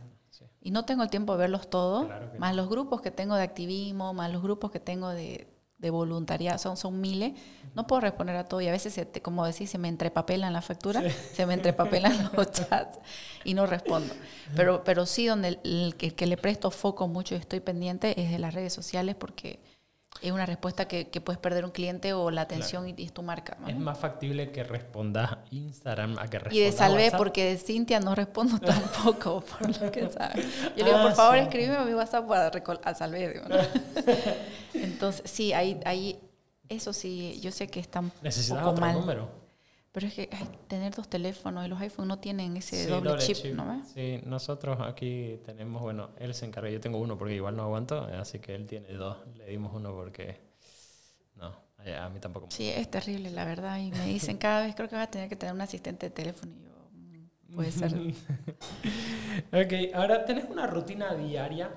Y 0.61 0.71
no 0.71 0.85
tengo 0.85 1.03
el 1.03 1.09
tiempo 1.09 1.33
de 1.33 1.39
verlos 1.39 1.69
todos, 1.69 2.07
más 2.39 2.55
los 2.55 2.69
grupos 2.69 3.01
que 3.01 3.11
tengo 3.11 3.35
de 3.35 3.43
activismo, 3.43 4.13
más 4.13 4.31
los 4.31 4.41
grupos 4.41 4.71
que 4.71 4.79
tengo 4.79 5.09
de, 5.09 5.52
de 5.83 5.89
voluntariado, 5.89 6.57
son, 6.57 6.77
son 6.77 6.99
miles. 7.01 7.33
No 7.75 7.85
puedo 7.85 7.99
responder 7.99 8.37
a 8.37 8.45
todo 8.45 8.61
y 8.61 8.67
a 8.67 8.71
veces, 8.71 8.93
se 8.93 9.05
como 9.21 9.45
decís, 9.45 9.69
se 9.69 9.77
me 9.77 9.89
entrepapelan 9.89 10.53
la 10.53 10.61
factura, 10.61 11.03
se 11.33 11.45
me 11.45 11.53
entrepapelan 11.53 12.31
los 12.37 12.51
chats 12.51 12.99
y 13.43 13.53
no 13.53 13.65
respondo. 13.65 14.13
Pero, 14.55 14.83
pero 14.85 15.05
sí, 15.05 15.27
donde 15.27 15.59
el, 15.63 15.95
que, 15.97 16.11
que, 16.11 16.25
le 16.25 16.37
presto 16.37 16.71
foco 16.71 17.07
mucho 17.09 17.35
y 17.35 17.39
estoy 17.39 17.59
pendiente 17.59 18.19
es 18.19 18.31
de 18.31 18.39
las 18.39 18.53
redes 18.53 18.71
sociales 18.71 19.15
porque 19.15 19.59
es 20.23 20.31
una 20.31 20.45
respuesta 20.45 20.87
que, 20.87 21.09
que, 21.09 21.19
puedes 21.19 21.39
perder 21.39 21.65
un 21.65 21.71
cliente 21.71 22.13
o 22.13 22.31
la 22.31 22.41
atención 22.41 22.87
y, 22.87 22.95
es 23.03 23.11
tu 23.11 23.21
marca. 23.21 23.57
Es 23.67 23.77
más 23.77 23.97
factible 23.97 24.51
que 24.51 24.63
respondas 24.63 25.37
Instagram 25.51 26.17
a 26.17 26.27
que 26.27 26.39
respondas 26.39 26.55
Y 26.55 26.59
de 26.61 26.71
Salve, 26.71 27.11
porque 27.17 27.45
de 27.45 27.57
Cintia 27.57 27.99
no 27.99 28.15
respondo 28.15 28.57
tampoco, 28.65 29.41
por 29.41 29.81
lo 29.81 29.91
que 29.91 30.09
sabes. 30.09 30.45
Yo 30.77 30.85
le 30.85 30.91
digo, 30.91 31.01
por 31.01 31.11
ah, 31.11 31.15
favor, 31.15 31.37
escríbeme 31.37 31.75
a 31.75 31.83
mi 31.83 31.93
WhatsApp 31.93 32.25
para 32.25 32.51
a 32.83 32.93
Salve. 32.95 33.41
Entonces, 34.73 35.29
sí, 35.29 35.51
ahí, 35.51 35.79
ahí, 35.85 36.19
eso 36.69 36.93
sí, 36.93 37.39
yo 37.41 37.51
sé 37.51 37.67
que 37.67 37.81
están 37.81 38.05
un 38.05 38.11
poco 38.11 38.69
otro 38.69 38.93
número? 38.93 39.42
Pero 39.93 40.07
es 40.07 40.15
que 40.15 40.27
ay, 40.31 40.49
tener 40.67 40.93
dos 40.95 41.07
teléfonos 41.07 41.63
y 41.67 41.69
los 41.69 41.79
iPhones 41.79 42.07
no 42.07 42.17
tienen 42.17 42.57
ese 42.57 42.87
doble, 42.87 43.15
chip, 43.19 43.53
¿no 43.53 43.67
ves? 43.67 43.89
Sí, 43.93 44.21
nosotros 44.25 44.79
aquí 44.81 45.39
tenemos, 45.45 45.83
bueno, 45.83 46.09
él 46.17 46.33
se 46.33 46.47
encarga, 46.47 46.71
yo 46.71 46.79
tengo 46.79 46.97
uno 46.97 47.15
porque 47.15 47.35
igual 47.35 47.55
no 47.55 47.61
aguanto, 47.61 48.01
así 48.19 48.39
que 48.39 48.55
él 48.55 48.65
tiene 48.65 48.91
dos. 48.93 49.17
Le 49.37 49.45
dimos 49.45 49.71
uno 49.75 49.93
porque 49.93 50.41
no, 51.35 51.55
a 51.77 52.09
mí 52.09 52.19
tampoco. 52.19 52.47
Sí, 52.49 52.69
es 52.69 52.89
terrible, 52.89 53.29
la 53.29 53.45
verdad. 53.45 53.77
Y 53.77 53.91
me 53.91 54.07
dicen 54.07 54.37
cada 54.39 54.65
vez 54.65 54.73
creo 54.73 54.89
que 54.89 54.95
vas 54.95 55.07
a 55.07 55.11
tener 55.11 55.29
que 55.29 55.35
tener 55.35 55.53
un 55.53 55.61
asistente 55.61 56.07
de 56.07 56.09
teléfono 56.09 56.51
y 56.51 56.63
yo, 56.63 56.71
mm, 56.91 57.55
puede 57.55 57.71
ser. 57.71 57.93
ok, 59.53 59.93
ahora 59.93 60.25
tenés 60.25 60.49
una 60.49 60.65
rutina 60.65 61.13
diaria 61.13 61.69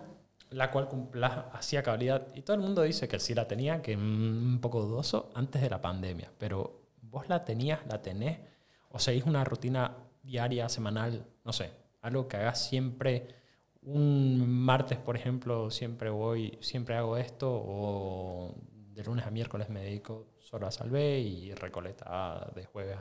la 0.52 0.70
cual 0.70 0.88
cumplas 0.88 1.44
hacía 1.52 1.82
cabalidad. 1.82 2.28
Y 2.34 2.40
todo 2.40 2.56
el 2.56 2.62
mundo 2.62 2.80
dice 2.80 3.08
que 3.08 3.18
sí 3.18 3.34
la 3.34 3.46
tenía, 3.46 3.82
que 3.82 3.94
un 3.94 4.58
poco 4.62 4.80
dudoso 4.80 5.30
antes 5.34 5.60
de 5.60 5.68
la 5.68 5.82
pandemia. 5.82 6.32
Pero 6.38 6.85
vos 7.16 7.30
la 7.30 7.46
tenías, 7.46 7.80
la 7.86 8.02
tenés, 8.02 8.38
o 8.90 8.98
seguís 8.98 9.24
una 9.24 9.42
rutina 9.42 9.96
diaria, 10.22 10.68
semanal, 10.68 11.24
no 11.46 11.52
sé, 11.54 11.70
algo 12.02 12.28
que 12.28 12.36
hagas 12.36 12.62
siempre. 12.68 13.26
Un 13.80 14.46
martes, 14.46 14.98
por 14.98 15.16
ejemplo, 15.16 15.70
siempre 15.70 16.10
voy, 16.10 16.58
siempre 16.60 16.94
hago 16.94 17.16
esto, 17.16 17.48
o 17.50 18.54
de 18.92 19.02
lunes 19.02 19.24
a 19.26 19.30
miércoles 19.30 19.70
me 19.70 19.80
dedico 19.80 20.34
solo 20.40 20.66
a 20.66 20.70
salvé 20.70 21.20
y 21.20 21.54
recoleta 21.54 22.50
de 22.54 22.66
jueves 22.66 22.98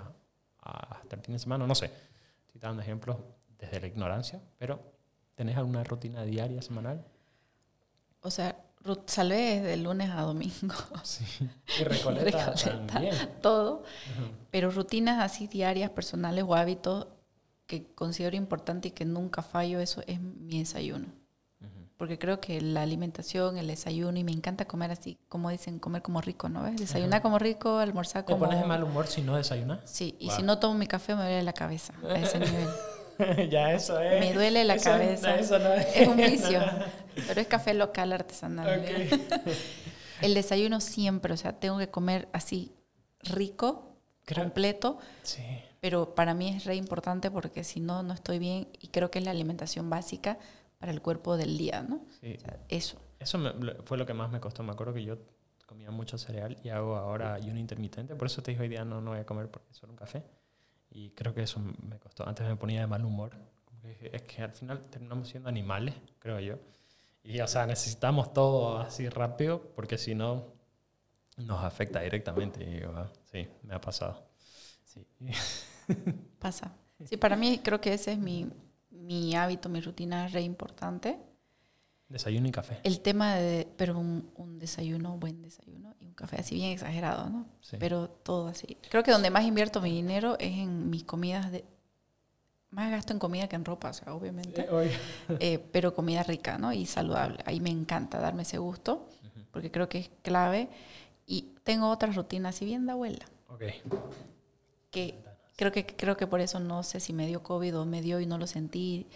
hasta 0.61 1.15
el 1.17 1.21
fin 1.21 1.33
de 1.33 1.39
semana, 1.39 1.67
no 1.67 1.75
sé. 1.75 1.91
Estoy 2.45 2.61
dando 2.61 2.83
ejemplos 2.83 3.17
desde 3.59 3.81
la 3.81 3.87
ignorancia, 3.87 4.39
pero 4.57 4.79
¿tenés 5.35 5.57
alguna 5.57 5.83
rutina 5.83 6.23
diaria, 6.23 6.61
semanal? 6.61 7.03
O 8.21 8.31
sea, 8.31 8.64
salvé 9.05 9.61
de 9.61 9.77
lunes 9.77 10.09
a 10.11 10.21
domingo. 10.21 10.75
Sí. 11.03 11.25
Y 11.79 11.83
Recoleta, 11.83 12.53
también. 12.87 13.15
Todo. 13.41 13.83
Pero 14.51 14.71
rutinas 14.71 15.21
así 15.21 15.47
diarias, 15.47 15.89
personales 15.89 16.45
o 16.47 16.55
hábitos 16.55 17.07
que 17.67 17.87
considero 17.93 18.35
importante 18.35 18.89
y 18.89 18.91
que 18.91 19.05
nunca 19.05 19.41
fallo, 19.41 19.79
eso 19.79 20.03
es 20.07 20.21
mi 20.21 20.59
desayuno. 20.59 21.07
Porque 21.97 22.19
creo 22.19 22.41
que 22.41 22.59
la 22.59 22.81
alimentación, 22.81 23.57
el 23.57 23.67
desayuno, 23.67 24.19
y 24.19 24.25
me 24.25 24.33
encanta 24.33 24.65
comer 24.65 24.91
así, 24.91 25.17
como 25.29 25.49
dicen, 25.49 25.79
comer 25.79 26.01
como 26.01 26.19
rico, 26.19 26.49
¿no 26.49 26.61
ves? 26.61 26.75
Desayunar 26.75 27.21
como 27.21 27.39
rico, 27.39 27.77
almorzar 27.77 28.25
como... 28.25 28.37
¿Te 28.37 28.45
pones 28.45 28.59
de 28.59 28.67
mal 28.67 28.83
humor 28.83 29.07
si 29.07 29.21
no 29.21 29.37
desayunas? 29.37 29.79
Sí, 29.85 30.13
y 30.19 30.29
si 30.31 30.43
no 30.43 30.59
tomo 30.59 30.77
mi 30.77 30.87
café 30.87 31.15
me 31.15 31.21
duele 31.21 31.43
la 31.43 31.53
cabeza 31.53 31.93
a 32.03 32.15
ese 32.15 32.39
nivel. 32.41 32.67
ya 33.49 33.73
eso 33.73 33.99
es. 33.99 34.19
Me 34.19 34.33
duele 34.33 34.63
la 34.63 34.77
cabeza. 34.77 35.35
es, 35.35 36.07
un 36.07 36.17
vicio. 36.17 36.59
pero 37.27 37.41
es 37.41 37.47
café 37.47 37.73
local 37.73 38.13
artesanal. 38.13 38.83
el 40.21 40.33
desayuno 40.33 40.81
siempre, 40.81 41.33
o 41.33 41.37
sea, 41.37 41.53
tengo 41.53 41.77
que 41.77 41.89
comer 41.89 42.27
así 42.33 42.73
rico, 43.21 43.97
completo. 44.33 44.99
Sí. 45.23 45.43
Pero 45.81 46.15
para 46.15 46.33
mí 46.33 46.49
es 46.49 46.65
re 46.65 46.75
importante 46.75 47.29
porque 47.29 47.63
si 47.63 47.79
no, 47.79 48.01
no 48.01 48.13
estoy 48.13 48.39
bien 48.39 48.67
y 48.79 48.87
creo 48.87 49.11
que 49.11 49.19
es 49.19 49.25
la 49.25 49.31
alimentación 49.31 49.89
básica 49.89 50.39
para 50.79 50.91
el 50.91 51.01
cuerpo 51.01 51.37
del 51.37 51.57
día, 51.57 51.83
¿no? 51.83 52.05
Sí. 52.21 52.37
eso. 52.69 52.97
Eso 53.19 53.39
fue 53.85 53.97
lo 53.97 54.05
que 54.05 54.13
más 54.13 54.31
me 54.31 54.39
costó. 54.39 54.63
Me 54.63 54.71
acuerdo 54.71 54.93
que 54.93 55.03
yo 55.03 55.17
comía 55.65 55.91
mucho 55.91 56.17
cereal 56.17 56.57
y 56.63 56.69
hago 56.69 56.95
ahora 56.95 57.33
ayuno 57.33 57.59
intermitente. 57.59 58.15
Por 58.15 58.27
eso 58.27 58.41
te 58.41 58.51
dije 58.51 58.63
hoy 58.63 58.69
día 58.69 58.85
no, 58.85 59.01
no 59.01 59.11
voy 59.11 59.19
a 59.19 59.25
comer 59.25 59.49
porque 59.49 59.73
solo 59.73 59.93
un 59.93 59.97
café. 59.97 60.23
Y 60.95 61.09
creo 61.09 61.33
que 61.33 61.43
eso 61.43 61.59
me 61.59 61.99
costó. 61.99 62.25
Antes 62.25 62.47
me 62.47 62.55
ponía 62.55 62.79
de 62.79 62.87
mal 62.87 63.03
humor. 63.03 63.31
Es 64.01 64.21
que 64.21 64.41
al 64.41 64.53
final 64.53 64.85
terminamos 64.89 65.27
siendo 65.27 65.49
animales, 65.49 65.93
creo 66.19 66.39
yo. 66.39 66.57
Y, 67.21 67.41
o 67.41 67.47
sea, 67.49 67.65
necesitamos 67.65 68.31
todo 68.31 68.77
así 68.77 69.09
rápido 69.09 69.61
porque 69.75 69.97
si 69.97 70.15
no, 70.15 70.45
nos 71.35 71.61
afecta 71.65 71.99
directamente. 71.99 72.63
Y 72.63 72.81
ah, 72.83 73.11
sí, 73.29 73.45
me 73.63 73.75
ha 73.75 73.81
pasado. 73.81 74.25
Sí. 74.85 75.05
Pasa. 76.39 76.71
Sí, 77.03 77.17
para 77.17 77.35
mí 77.35 77.59
creo 77.61 77.81
que 77.81 77.93
ese 77.93 78.13
es 78.13 78.17
mi, 78.17 78.49
mi 78.89 79.35
hábito, 79.35 79.67
mi 79.67 79.81
rutina 79.81 80.29
re 80.29 80.43
importante. 80.43 81.19
Desayuno 82.09 82.47
y 82.47 82.51
café. 82.51 82.79
El 82.83 83.01
tema 83.01 83.35
de, 83.35 83.67
pero 83.77 83.97
un, 83.97 84.29
un 84.35 84.59
desayuno, 84.59 85.17
buen 85.17 85.41
desayuno 85.41 85.85
café 86.15 86.37
así 86.39 86.55
bien 86.55 86.71
exagerado, 86.71 87.29
¿no? 87.29 87.45
Pero 87.77 88.09
todo 88.09 88.47
así. 88.47 88.77
Creo 88.89 89.03
que 89.03 89.11
donde 89.11 89.29
más 89.29 89.43
invierto 89.43 89.81
mi 89.81 89.91
dinero 89.91 90.37
es 90.39 90.57
en 90.57 90.89
mis 90.89 91.03
comidas 91.03 91.51
de... 91.51 91.65
Más 92.71 92.91
gasto 92.91 93.13
en 93.13 93.19
comida 93.19 93.47
que 93.47 93.55
en 93.55 93.63
ropa, 93.63 93.89
o 93.89 93.93
sea, 93.93 94.13
obviamente. 94.13 94.67
Eh, 95.39 95.59
pero 95.71 95.93
comida 95.93 96.23
rica, 96.23 96.57
¿no? 96.57 96.73
Y 96.73 96.85
saludable. 96.85 97.41
Ahí 97.45 97.59
me 97.59 97.69
encanta 97.69 98.19
darme 98.19 98.41
ese 98.41 98.57
gusto, 98.57 99.07
porque 99.51 99.71
creo 99.71 99.87
que 99.87 99.99
es 99.99 100.09
clave. 100.23 100.67
Y 101.25 101.53
tengo 101.63 101.89
otras 101.89 102.15
rutinas, 102.15 102.55
si 102.55 102.65
bien 102.65 102.85
de 102.85 102.91
abuela. 102.91 103.25
Ok. 103.47 103.63
Que 104.91 105.23
creo 105.55 105.71
que, 105.71 105.85
creo 105.85 106.17
que 106.17 106.27
por 106.27 106.41
eso 106.41 106.59
no 106.59 106.83
sé 106.83 106.99
si 106.99 107.13
me 107.13 107.27
dio 107.27 107.43
COVID 107.43 107.79
o 107.79 107.85
me 107.85 108.01
dio 108.01 108.19
y 108.19 108.25
no 108.25 108.37
lo 108.37 108.47
sentí. 108.47 109.07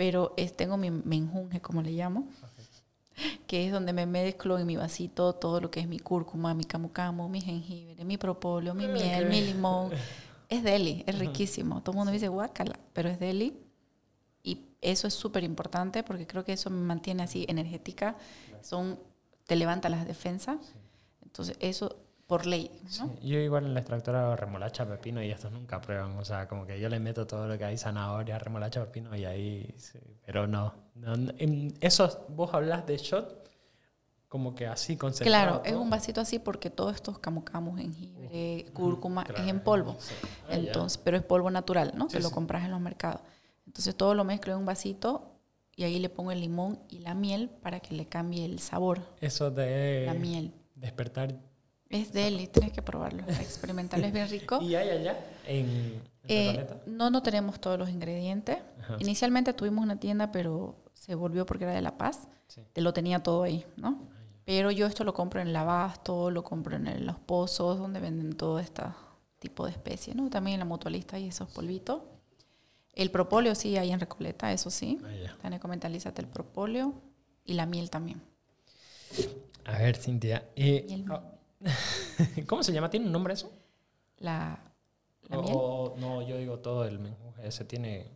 Pero 0.00 0.32
es, 0.38 0.56
tengo 0.56 0.78
mi 0.78 0.90
menjunje, 0.90 1.60
como 1.60 1.82
le 1.82 1.90
llamo 1.90 2.26
que 3.46 3.66
es 3.66 3.70
donde 3.70 3.92
me 3.92 4.06
mezclo 4.06 4.58
en 4.58 4.66
mi 4.66 4.76
vasito 4.76 5.34
todo 5.34 5.60
lo 5.60 5.70
que 5.70 5.80
es 5.80 5.86
mi 5.86 5.98
cúrcuma, 5.98 6.54
mi 6.54 6.64
camu 6.64 6.90
camu, 6.90 7.28
mi 7.28 7.42
jengibre, 7.42 8.02
mi 8.06 8.16
propóleo, 8.16 8.72
mi 8.72 8.86
miel, 8.86 9.28
mi 9.28 9.42
limón. 9.42 9.90
Es 10.48 10.62
deli, 10.62 11.04
es 11.06 11.18
riquísimo. 11.18 11.82
Todo 11.82 11.92
el 11.92 11.96
mundo 11.98 12.12
me 12.12 12.16
dice 12.16 12.28
guácala, 12.28 12.78
pero 12.94 13.10
es 13.10 13.20
deli. 13.20 13.60
Y 14.42 14.62
eso 14.80 15.06
es 15.06 15.12
súper 15.12 15.44
importante 15.44 16.02
porque 16.02 16.26
creo 16.26 16.46
que 16.46 16.54
eso 16.54 16.70
me 16.70 16.80
mantiene 16.80 17.22
así 17.22 17.44
energética. 17.46 18.16
Son, 18.62 18.98
te 19.46 19.54
levanta 19.54 19.90
las 19.90 20.06
defensas. 20.06 20.56
Entonces, 21.22 21.58
eso 21.60 21.98
por 22.30 22.46
ley. 22.46 22.70
yo 23.22 23.38
igual 23.40 23.66
en 23.66 23.74
la 23.74 23.80
extractora 23.80 24.36
remolacha, 24.36 24.86
pepino 24.86 25.20
y 25.20 25.32
estos 25.32 25.50
nunca 25.50 25.80
prueban. 25.80 26.16
O 26.16 26.24
sea, 26.24 26.46
como 26.46 26.64
que 26.64 26.78
yo 26.78 26.88
le 26.88 27.00
meto 27.00 27.26
todo 27.26 27.48
lo 27.48 27.58
que 27.58 27.64
hay, 27.64 27.76
zanahoria, 27.76 28.38
remolacha, 28.38 28.84
pepino 28.84 29.16
y 29.16 29.24
ahí... 29.24 29.74
pero 30.24 30.46
no. 30.46 30.72
eso, 31.80 32.24
vos 32.28 32.54
hablas 32.54 32.86
de 32.86 32.98
shot 32.98 33.50
como 34.28 34.54
que 34.54 34.68
así 34.68 34.96
concentrado. 34.96 35.60
Claro, 35.60 35.62
es 35.64 35.74
un 35.74 35.90
vasito 35.90 36.20
así 36.20 36.38
porque 36.38 36.70
todos 36.70 36.94
estos 36.94 37.18
camu 37.18 37.42
jengibre, 37.76 38.66
cúrcuma, 38.72 39.26
es 39.36 39.48
en 39.48 39.58
polvo. 39.58 39.96
Ah, 40.48 40.50
Entonces, 40.54 41.00
pero 41.02 41.16
es 41.16 41.24
polvo 41.24 41.50
natural, 41.50 41.94
¿no? 41.96 42.06
que 42.06 42.20
lo 42.20 42.30
compras 42.30 42.64
en 42.64 42.70
los 42.70 42.80
mercados. 42.80 43.22
Entonces 43.66 43.96
todo 43.96 44.14
lo 44.14 44.22
mezclo 44.22 44.52
en 44.52 44.60
un 44.60 44.66
vasito 44.66 45.32
y 45.74 45.82
ahí 45.82 45.98
le 45.98 46.10
pongo 46.10 46.30
el 46.30 46.40
limón 46.40 46.78
y 46.88 47.00
la 47.00 47.14
miel 47.14 47.48
para 47.48 47.80
que 47.80 47.92
le 47.96 48.06
cambie 48.06 48.44
el 48.44 48.60
sabor. 48.60 49.00
Eso 49.20 49.50
de... 49.50 50.04
La 50.06 50.14
miel. 50.14 50.54
Despertar 50.76 51.49
es 51.90 52.12
deli, 52.12 52.46
tienes 52.46 52.72
que 52.72 52.82
probarlo, 52.82 53.24
experimentarlo, 53.28 54.06
es 54.06 54.12
bien 54.12 54.28
rico. 54.28 54.58
¿Y 54.62 54.76
hay 54.76 54.88
allá 54.90 55.18
en, 55.46 56.00
eh, 56.28 56.66
No, 56.86 57.10
no 57.10 57.22
tenemos 57.22 57.60
todos 57.60 57.78
los 57.78 57.90
ingredientes. 57.90 58.58
Inicialmente 59.00 59.52
tuvimos 59.52 59.84
una 59.84 59.98
tienda, 59.98 60.32
pero 60.32 60.76
se 60.94 61.14
volvió 61.14 61.46
porque 61.46 61.64
era 61.64 61.74
de 61.74 61.82
La 61.82 61.98
Paz. 61.98 62.28
Te 62.72 62.80
lo 62.80 62.92
tenía 62.92 63.22
todo 63.22 63.42
ahí, 63.42 63.64
¿no? 63.76 64.08
Pero 64.44 64.70
yo 64.70 64.86
esto 64.86 65.04
lo 65.04 65.14
compro 65.14 65.40
en 65.40 65.48
el 65.48 65.56
Abasto, 65.56 66.30
lo 66.30 66.42
compro 66.42 66.76
en 66.76 67.06
los 67.06 67.18
pozos, 67.18 67.78
donde 67.78 68.00
venden 68.00 68.32
todo 68.32 68.58
este 68.58 68.82
tipo 69.38 69.64
de 69.64 69.72
especies, 69.72 70.16
¿no? 70.16 70.28
También 70.30 70.54
en 70.54 70.60
la 70.60 70.64
mutualista 70.64 71.16
hay 71.16 71.28
esos 71.28 71.48
polvitos. 71.50 72.02
El 72.92 73.10
propóleo 73.10 73.54
sí 73.54 73.76
hay 73.76 73.92
en 73.92 74.00
Recoleta, 74.00 74.52
eso 74.52 74.70
sí. 74.70 74.98
Ah, 75.04 75.46
en 75.46 75.52
el 75.52 76.26
propóleo 76.26 76.94
y 77.44 77.54
la 77.54 77.66
miel 77.66 77.90
también. 77.90 78.20
A 79.64 79.78
ver, 79.78 79.96
Cintia. 79.96 80.48
Eh, 80.56 81.04
¿Cómo 82.46 82.62
se 82.62 82.72
llama? 82.72 82.90
¿Tiene 82.90 83.06
un 83.06 83.12
nombre 83.12 83.34
eso? 83.34 83.52
La, 84.18 84.58
la 85.28 85.38
miel. 85.38 85.54
no, 85.54 86.22
yo 86.22 86.36
digo 86.38 86.58
todo 86.58 86.84
el 86.84 86.98
menjunje. 86.98 87.46
Ese 87.46 87.64
tiene. 87.64 88.10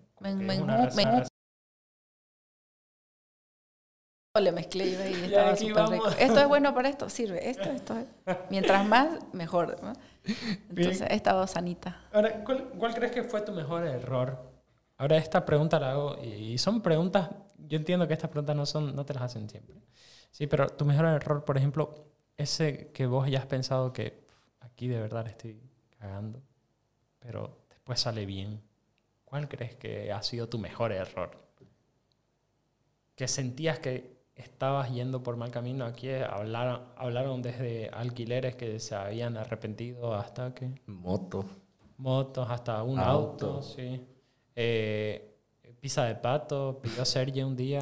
Le 4.40 4.50
mezclé 4.50 4.86
y 4.86 4.94
estaba 5.24 5.54
súper 5.54 5.88
rico. 5.90 6.08
Esto 6.08 6.40
es 6.40 6.48
bueno 6.48 6.74
para 6.74 6.88
esto, 6.88 7.08
sirve. 7.08 7.48
Esto, 7.48 7.70
esto 7.70 7.94
Mientras 8.50 8.86
más, 8.86 9.20
mejor. 9.32 9.76
Entonces, 10.68 11.02
he 11.02 11.14
estado 11.14 11.46
sanita. 11.46 12.00
Ahora, 12.12 12.42
¿cuál, 12.42 12.70
¿cuál, 12.70 12.94
crees 12.94 13.12
que 13.12 13.22
fue 13.22 13.42
tu 13.42 13.52
mejor 13.52 13.86
error? 13.86 14.54
Ahora, 14.96 15.16
esta 15.18 15.44
pregunta 15.44 15.78
la 15.78 15.92
hago 15.92 16.20
y 16.22 16.58
son 16.58 16.80
preguntas. 16.80 17.30
Yo 17.58 17.76
entiendo 17.76 18.08
que 18.08 18.14
estas 18.14 18.30
preguntas 18.30 18.56
no, 18.56 18.66
son, 18.66 18.94
no 18.94 19.04
te 19.04 19.14
las 19.14 19.22
hacen 19.22 19.48
siempre. 19.48 19.76
Sí, 20.30 20.46
pero 20.48 20.68
tu 20.68 20.84
mejor 20.84 21.06
error, 21.06 21.44
por 21.44 21.56
ejemplo, 21.56 22.13
ese 22.36 22.90
que 22.92 23.06
vos 23.06 23.26
hayas 23.26 23.46
pensado 23.46 23.92
que 23.92 24.24
aquí 24.60 24.88
de 24.88 25.00
verdad 25.00 25.26
estoy 25.26 25.60
cagando, 25.98 26.42
pero 27.18 27.66
después 27.70 28.00
sale 28.00 28.26
bien, 28.26 28.60
¿cuál 29.24 29.48
crees 29.48 29.76
que 29.76 30.12
ha 30.12 30.22
sido 30.22 30.48
tu 30.48 30.58
mejor 30.58 30.92
error? 30.92 31.30
Que 33.14 33.28
sentías 33.28 33.78
que 33.78 34.14
estabas 34.34 34.92
yendo 34.92 35.22
por 35.22 35.36
mal 35.36 35.50
camino. 35.50 35.84
Aquí 35.84 36.10
hablaron, 36.10 36.82
hablaron 36.96 37.42
desde 37.42 37.88
alquileres 37.90 38.56
que 38.56 38.80
se 38.80 38.94
habían 38.94 39.36
arrepentido 39.36 40.14
hasta 40.14 40.54
que... 40.54 40.70
Moto. 40.86 41.44
Motos, 41.96 42.50
hasta 42.50 42.82
un 42.82 42.98
auto, 42.98 43.62
sí. 43.62 44.04
Eh, 44.56 45.36
pizza 45.80 46.04
de 46.04 46.16
pato, 46.16 46.80
pidió 46.82 47.04
Sergio 47.04 47.46
un 47.46 47.56
día. 47.56 47.80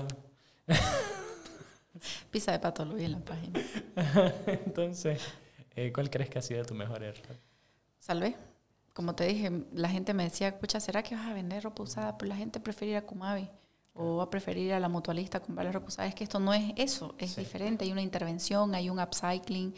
Pizza 2.30 2.52
de 2.52 2.58
pato 2.58 2.84
lo 2.84 2.94
vi 2.94 3.04
en 3.04 3.12
la 3.12 3.20
página. 3.20 3.60
Entonces, 4.46 5.20
eh, 5.76 5.92
¿cuál 5.92 6.10
crees 6.10 6.30
que 6.30 6.38
ha 6.38 6.42
sido 6.42 6.64
tu 6.64 6.74
mejor 6.74 7.02
error? 7.02 7.36
Salvé. 7.98 8.36
como 8.92 9.14
te 9.14 9.24
dije, 9.24 9.50
la 9.72 9.88
gente 9.88 10.12
me 10.12 10.24
decía, 10.24 10.58
pucha, 10.58 10.80
¿será 10.80 11.02
que 11.02 11.14
vas 11.14 11.26
a 11.26 11.34
vender 11.34 11.62
ropa 11.62 11.82
usada? 11.82 12.18
Pero 12.18 12.28
la 12.28 12.36
gente 12.36 12.60
prefiere 12.60 12.92
ir 12.92 12.96
a 12.98 13.06
Kumabi 13.06 13.48
o 13.94 14.16
va 14.16 14.24
a 14.24 14.30
preferir 14.30 14.66
ir 14.66 14.72
a 14.72 14.80
la 14.80 14.88
mutualista 14.88 15.40
comprar 15.40 15.66
la 15.66 15.72
ropa 15.72 15.88
usada. 15.88 16.08
Es 16.08 16.14
que 16.14 16.24
esto 16.24 16.40
no 16.40 16.54
es 16.54 16.72
eso, 16.76 17.14
es 17.18 17.36
diferente. 17.36 17.84
Hay 17.84 17.92
una 17.92 18.02
intervención, 18.02 18.74
hay 18.74 18.88
un 18.88 18.98
upcycling, 18.98 19.74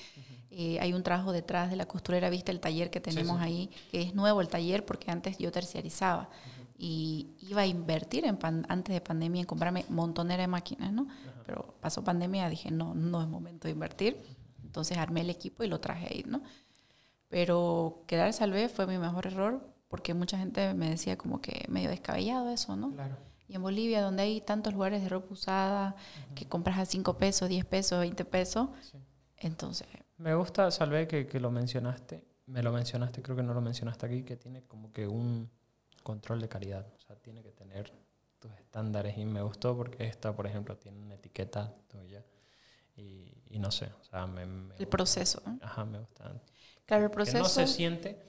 eh, 0.51 0.79
hay 0.81 0.93
un 0.93 1.03
trabajo 1.03 1.33
detrás 1.33 1.71
de 1.71 1.77
la 1.77 1.87
costurera. 1.87 2.31
Viste 2.31 2.53
el 2.53 2.61
taller 2.61 2.91
que 2.91 3.01
tenemos 3.01 3.41
ahí, 3.41 3.71
que 3.91 4.03
es 4.03 4.15
nuevo 4.15 4.41
el 4.41 4.49
taller 4.49 4.85
porque 4.85 5.11
antes 5.11 5.39
yo 5.39 5.51
terciarizaba 5.51 6.29
y 6.77 7.29
iba 7.41 7.63
a 7.63 7.67
invertir 7.67 8.25
en 8.25 8.39
antes 8.69 8.95
de 8.95 9.01
pandemia 9.01 9.41
en 9.41 9.47
comprarme 9.47 9.85
montonera 9.89 10.43
de 10.43 10.49
máquinas, 10.49 10.93
¿no? 10.93 11.07
Pero 11.47 11.75
pasó 11.81 12.03
pandemia, 12.03 12.49
dije, 12.49 12.71
no, 12.71 12.95
no 12.95 13.23
es 13.23 13.29
momento 13.29 13.69
de 13.69 13.73
invertir. 13.73 14.21
Entonces 14.63 14.99
armé 14.99 15.21
el 15.21 15.31
equipo 15.31 15.63
y 15.63 15.69
lo 15.69 15.81
traje 15.81 16.09
ahí, 16.11 16.25
¿no? 16.27 16.43
Pero 17.29 18.03
quedar 18.07 18.33
salvé 18.33 18.69
fue 18.69 18.87
mi 18.87 18.99
mejor 18.99 19.27
error 19.27 19.61
porque 19.89 20.15
mucha 20.15 20.39
gente 20.39 20.75
me 20.75 20.91
decía 20.91 21.17
como 21.17 21.41
que 21.41 21.67
medio 21.69 21.91
descabellado 21.91 22.51
eso, 22.51 22.75
¿no? 22.77 22.91
Claro. 22.93 23.17
Y 23.47 23.55
en 23.55 23.63
Bolivia, 23.63 24.03
donde 24.03 24.23
hay 24.23 24.41
tantos 24.41 24.73
lugares 24.73 25.03
de 25.03 25.09
ropa 25.09 25.33
usada 25.33 25.97
que 26.35 26.49
compras 26.49 26.79
a 26.79 26.87
5 26.87 27.19
pesos, 27.19 27.49
10 27.49 27.65
pesos, 27.67 28.01
20 28.01 28.25
pesos, 28.25 28.69
entonces... 29.37 29.87
Me 30.17 30.35
gusta, 30.35 30.71
Salvé, 30.71 31.07
que, 31.07 31.27
que 31.27 31.41
lo 31.41 31.51
mencionaste. 31.51 32.25
Me 32.47 32.63
lo 32.63 32.73
mencionaste, 32.73 33.23
creo 33.23 33.37
que 33.37 33.43
no 33.43 33.55
lo 33.55 33.61
mencionaste 33.61 34.07
aquí, 34.07 34.23
que 34.23 34.37
tiene 34.37 34.63
como 34.63 34.93
que 34.93 35.07
un 35.07 35.51
control 36.03 36.41
de 36.41 36.49
calidad. 36.49 36.87
O 36.95 36.99
sea, 37.01 37.17
tiene 37.17 37.43
que 37.43 37.53
tener 37.53 37.93
tus 38.45 38.59
estándares. 38.59 39.17
Y 39.17 39.25
me 39.25 39.43
gustó 39.43 39.77
porque 39.77 40.05
esta, 40.05 40.37
por 40.37 40.47
ejemplo, 40.47 40.77
tiene 40.77 41.01
una 41.01 41.15
etiqueta 41.15 41.75
tuya. 41.89 42.25
Y, 42.97 43.33
y 43.49 43.59
no 43.59 43.71
sé, 43.71 43.87
o 44.01 44.05
sea, 44.05 44.27
me, 44.27 44.43
El 44.79 44.87
proceso. 44.87 45.43
Ajá, 45.63 45.85
me 45.85 45.99
gusta. 45.99 46.41
Claro, 46.87 47.05
el 47.05 47.11
proceso... 47.11 47.39
Que 47.39 47.43
no 47.43 47.49
se 47.49 47.67
siente 47.67 48.23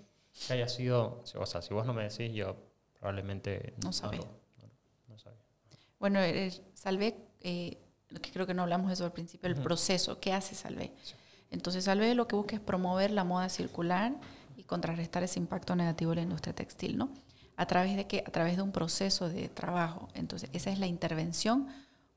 que 0.47 0.53
haya 0.53 0.67
sido... 0.67 1.21
O 1.35 1.45
sea, 1.45 1.61
si 1.61 1.73
vos 1.73 1.85
no 1.85 1.93
me 1.93 2.03
decís, 2.03 2.33
yo 2.33 2.55
probablemente... 2.97 3.73
No 3.83 3.91
sabía. 3.91 4.21
No, 4.21 5.17
Bueno, 5.99 6.19
Salvé, 6.73 7.17
eh, 7.41 7.77
que 8.21 8.31
creo 8.31 8.47
que 8.47 8.53
no 8.53 8.63
hablamos 8.63 8.87
de 8.87 8.93
eso 8.93 9.05
al 9.05 9.11
principio, 9.11 9.49
el 9.49 9.55
proceso. 9.55 10.19
¿Qué 10.19 10.31
hace 10.31 10.55
Salvé? 10.55 10.93
Entonces, 11.51 11.83
Salvé 11.83 12.15
lo 12.15 12.27
que 12.27 12.35
busca 12.35 12.55
es 12.55 12.61
promover 12.61 13.11
la 13.11 13.23
moda 13.23 13.49
circular 13.49 14.13
y 14.55 14.63
contrarrestar 14.63 15.23
ese 15.23 15.39
impacto 15.39 15.75
negativo 15.75 16.11
de 16.11 16.17
la 16.17 16.21
industria 16.23 16.55
textil, 16.55 16.97
¿no? 16.97 17.13
¿A 17.57 17.65
través 17.65 17.95
de 17.95 18.05
qué? 18.07 18.23
A 18.25 18.31
través 18.31 18.57
de 18.57 18.61
un 18.61 18.71
proceso 18.71 19.29
de 19.29 19.49
trabajo. 19.49 20.09
Entonces, 20.13 20.49
esa 20.53 20.71
es 20.71 20.79
la 20.79 20.87
intervención 20.87 21.67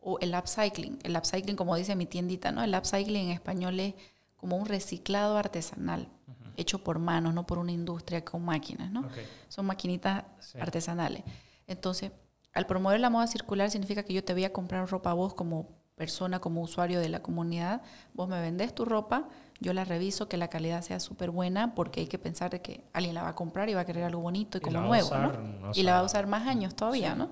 o 0.00 0.18
el 0.20 0.34
upcycling. 0.34 0.98
El 1.02 1.16
upcycling, 1.16 1.56
como 1.56 1.76
dice 1.76 1.94
mi 1.96 2.06
tiendita, 2.06 2.52
¿no? 2.52 2.62
El 2.62 2.74
upcycling 2.74 3.26
en 3.26 3.30
español 3.30 3.78
es 3.80 3.94
como 4.36 4.56
un 4.56 4.66
reciclado 4.66 5.36
artesanal, 5.36 6.08
hecho 6.56 6.82
por 6.82 6.98
manos, 6.98 7.34
no 7.34 7.46
por 7.46 7.58
una 7.58 7.72
industria 7.72 8.24
con 8.24 8.44
máquinas, 8.44 8.90
¿no? 8.90 9.08
Son 9.48 9.66
maquinitas 9.66 10.24
artesanales. 10.60 11.22
Entonces, 11.66 12.12
al 12.52 12.66
promover 12.66 13.00
la 13.00 13.10
moda 13.10 13.26
circular 13.26 13.70
significa 13.70 14.02
que 14.02 14.14
yo 14.14 14.24
te 14.24 14.32
voy 14.32 14.44
a 14.44 14.52
comprar 14.52 14.88
ropa 14.88 15.10
a 15.10 15.14
vos 15.14 15.34
como 15.34 15.68
persona, 15.96 16.38
como 16.38 16.62
usuario 16.62 17.00
de 17.00 17.08
la 17.08 17.20
comunidad, 17.20 17.82
vos 18.14 18.28
me 18.28 18.40
vendés 18.40 18.74
tu 18.74 18.84
ropa, 18.84 19.28
yo 19.60 19.72
la 19.72 19.84
reviso, 19.84 20.28
que 20.28 20.36
la 20.36 20.48
calidad 20.48 20.82
sea 20.82 21.00
súper 21.00 21.30
buena, 21.30 21.74
porque 21.74 22.00
hay 22.00 22.06
que 22.06 22.18
pensar 22.18 22.50
de 22.50 22.62
que 22.62 22.84
alguien 22.92 23.14
la 23.14 23.22
va 23.22 23.30
a 23.30 23.34
comprar 23.34 23.68
y 23.68 23.74
va 23.74 23.80
a 23.80 23.84
querer 23.84 24.04
algo 24.04 24.20
bonito 24.20 24.58
y, 24.58 24.60
como 24.60 24.80
nuevo, 24.80 25.10
¿no? 25.16 25.72
y 25.74 25.82
la 25.82 25.94
va 25.94 25.98
a 26.00 26.02
usar 26.04 26.26
más 26.26 26.46
años 26.46 26.74
todavía, 26.76 27.14
¿no? 27.14 27.30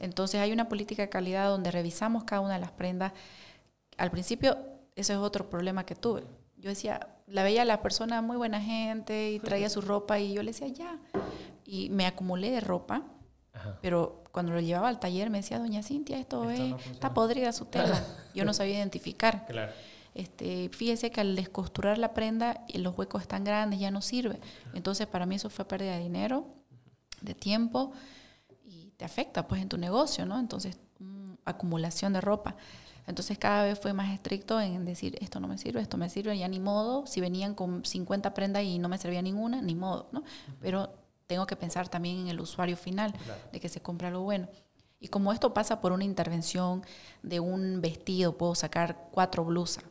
Entonces 0.00 0.40
hay 0.40 0.52
una 0.52 0.68
política 0.68 1.02
de 1.02 1.10
calidad 1.10 1.48
donde 1.48 1.70
revisamos 1.70 2.24
cada 2.24 2.40
una 2.40 2.54
de 2.54 2.60
las 2.60 2.72
prendas. 2.72 3.12
Al 3.98 4.10
principio, 4.10 4.56
ese 4.96 5.12
es 5.12 5.18
otro 5.18 5.50
problema 5.50 5.84
que 5.84 5.94
tuve. 5.94 6.24
Yo 6.56 6.70
decía, 6.70 7.08
la 7.26 7.42
veía 7.42 7.62
a 7.62 7.66
la 7.66 7.82
persona 7.82 8.22
muy 8.22 8.36
buena 8.36 8.60
gente 8.60 9.32
y 9.32 9.38
traía 9.38 9.68
su 9.68 9.82
ropa 9.82 10.18
y 10.18 10.32
yo 10.32 10.42
le 10.42 10.52
decía, 10.52 10.68
ya. 10.68 10.98
Y 11.66 11.90
me 11.90 12.06
acumulé 12.06 12.50
de 12.50 12.60
ropa, 12.60 13.02
pero 13.82 14.24
cuando 14.32 14.52
lo 14.52 14.60
llevaba 14.60 14.88
al 14.88 14.98
taller 14.98 15.28
me 15.28 15.38
decía, 15.38 15.58
doña 15.58 15.82
Cintia, 15.82 16.18
esto, 16.18 16.48
es, 16.48 16.60
está 16.90 17.12
podrida 17.12 17.52
su 17.52 17.66
tela. 17.66 18.02
yo 18.34 18.46
no 18.46 18.54
sabía 18.54 18.76
identificar. 18.76 19.46
Claro. 19.46 19.72
Este, 20.14 20.68
fíjese 20.70 21.10
que 21.10 21.20
al 21.20 21.36
descosturar 21.36 21.98
la 21.98 22.14
prenda 22.14 22.64
los 22.74 22.96
huecos 22.98 23.22
están 23.22 23.44
grandes, 23.44 23.78
ya 23.78 23.90
no 23.90 24.02
sirve. 24.02 24.40
Entonces 24.74 25.06
para 25.06 25.26
mí 25.26 25.36
eso 25.36 25.50
fue 25.50 25.64
pérdida 25.64 25.92
de 25.92 26.00
dinero, 26.00 26.46
de 27.20 27.34
tiempo 27.34 27.92
y 28.64 28.92
te 28.96 29.04
afecta 29.04 29.46
pues 29.46 29.62
en 29.62 29.68
tu 29.68 29.78
negocio, 29.78 30.26
¿no? 30.26 30.38
Entonces 30.38 30.78
acumulación 31.44 32.12
de 32.12 32.20
ropa. 32.20 32.56
Entonces 33.06 33.38
cada 33.38 33.64
vez 33.64 33.78
fue 33.78 33.92
más 33.92 34.12
estricto 34.12 34.60
en 34.60 34.84
decir, 34.84 35.16
esto 35.20 35.40
no 35.40 35.48
me 35.48 35.58
sirve, 35.58 35.80
esto 35.80 35.96
me 35.96 36.10
sirve, 36.10 36.36
ya 36.38 36.48
ni 36.48 36.60
modo. 36.60 37.06
Si 37.06 37.20
venían 37.20 37.54
con 37.54 37.84
50 37.84 38.34
prendas 38.34 38.62
y 38.62 38.78
no 38.78 38.88
me 38.88 38.98
servía 38.98 39.22
ninguna, 39.22 39.62
ni 39.62 39.74
modo, 39.74 40.08
¿no? 40.12 40.22
Pero 40.60 40.92
tengo 41.26 41.46
que 41.46 41.56
pensar 41.56 41.88
también 41.88 42.18
en 42.18 42.28
el 42.28 42.40
usuario 42.40 42.76
final, 42.76 43.14
de 43.52 43.60
que 43.60 43.68
se 43.68 43.80
compre 43.80 44.08
algo 44.08 44.22
bueno. 44.22 44.48
Y 45.00 45.08
como 45.08 45.32
esto 45.32 45.54
pasa 45.54 45.80
por 45.80 45.92
una 45.92 46.04
intervención 46.04 46.84
de 47.22 47.40
un 47.40 47.80
vestido, 47.80 48.36
puedo 48.36 48.54
sacar 48.54 49.08
cuatro 49.10 49.44
blusas 49.44 49.84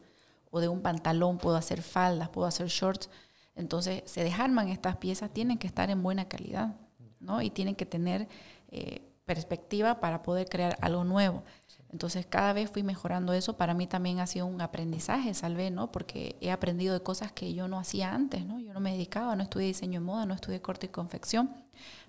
o 0.51 0.59
de 0.59 0.67
un 0.67 0.81
pantalón 0.81 1.37
puedo 1.37 1.55
hacer 1.55 1.81
faldas, 1.81 2.29
puedo 2.29 2.47
hacer 2.47 2.67
shorts. 2.67 3.09
Entonces 3.55 4.03
se 4.05 4.23
desarman 4.23 4.69
estas 4.69 4.97
piezas, 4.97 5.31
tienen 5.31 5.57
que 5.57 5.67
estar 5.67 5.89
en 5.89 6.01
buena 6.01 6.27
calidad, 6.27 6.75
¿no? 7.19 7.41
Y 7.41 7.49
tienen 7.49 7.75
que 7.75 7.85
tener 7.85 8.27
eh, 8.69 9.01
perspectiva 9.25 9.99
para 9.99 10.23
poder 10.23 10.47
crear 10.49 10.77
algo 10.81 11.03
nuevo. 11.03 11.43
Entonces 11.91 12.25
cada 12.25 12.53
vez 12.53 12.69
fui 12.69 12.83
mejorando 12.83 13.33
eso. 13.33 13.57
Para 13.57 13.73
mí 13.73 13.87
también 13.87 14.19
ha 14.19 14.27
sido 14.27 14.45
un 14.45 14.61
aprendizaje, 14.61 15.33
salvé, 15.33 15.71
¿no? 15.71 15.91
Porque 15.91 16.35
he 16.41 16.51
aprendido 16.51 16.93
de 16.93 17.01
cosas 17.01 17.31
que 17.31 17.53
yo 17.53 17.67
no 17.67 17.79
hacía 17.79 18.13
antes, 18.13 18.45
¿no? 18.45 18.59
Yo 18.59 18.73
no 18.73 18.79
me 18.79 18.93
dedicaba, 18.93 19.35
no 19.35 19.43
estudié 19.43 19.67
diseño 19.67 19.99
de 19.99 20.05
moda, 20.05 20.25
no 20.25 20.33
estudié 20.33 20.61
corte 20.61 20.85
y 20.87 20.89
confección. 20.89 21.51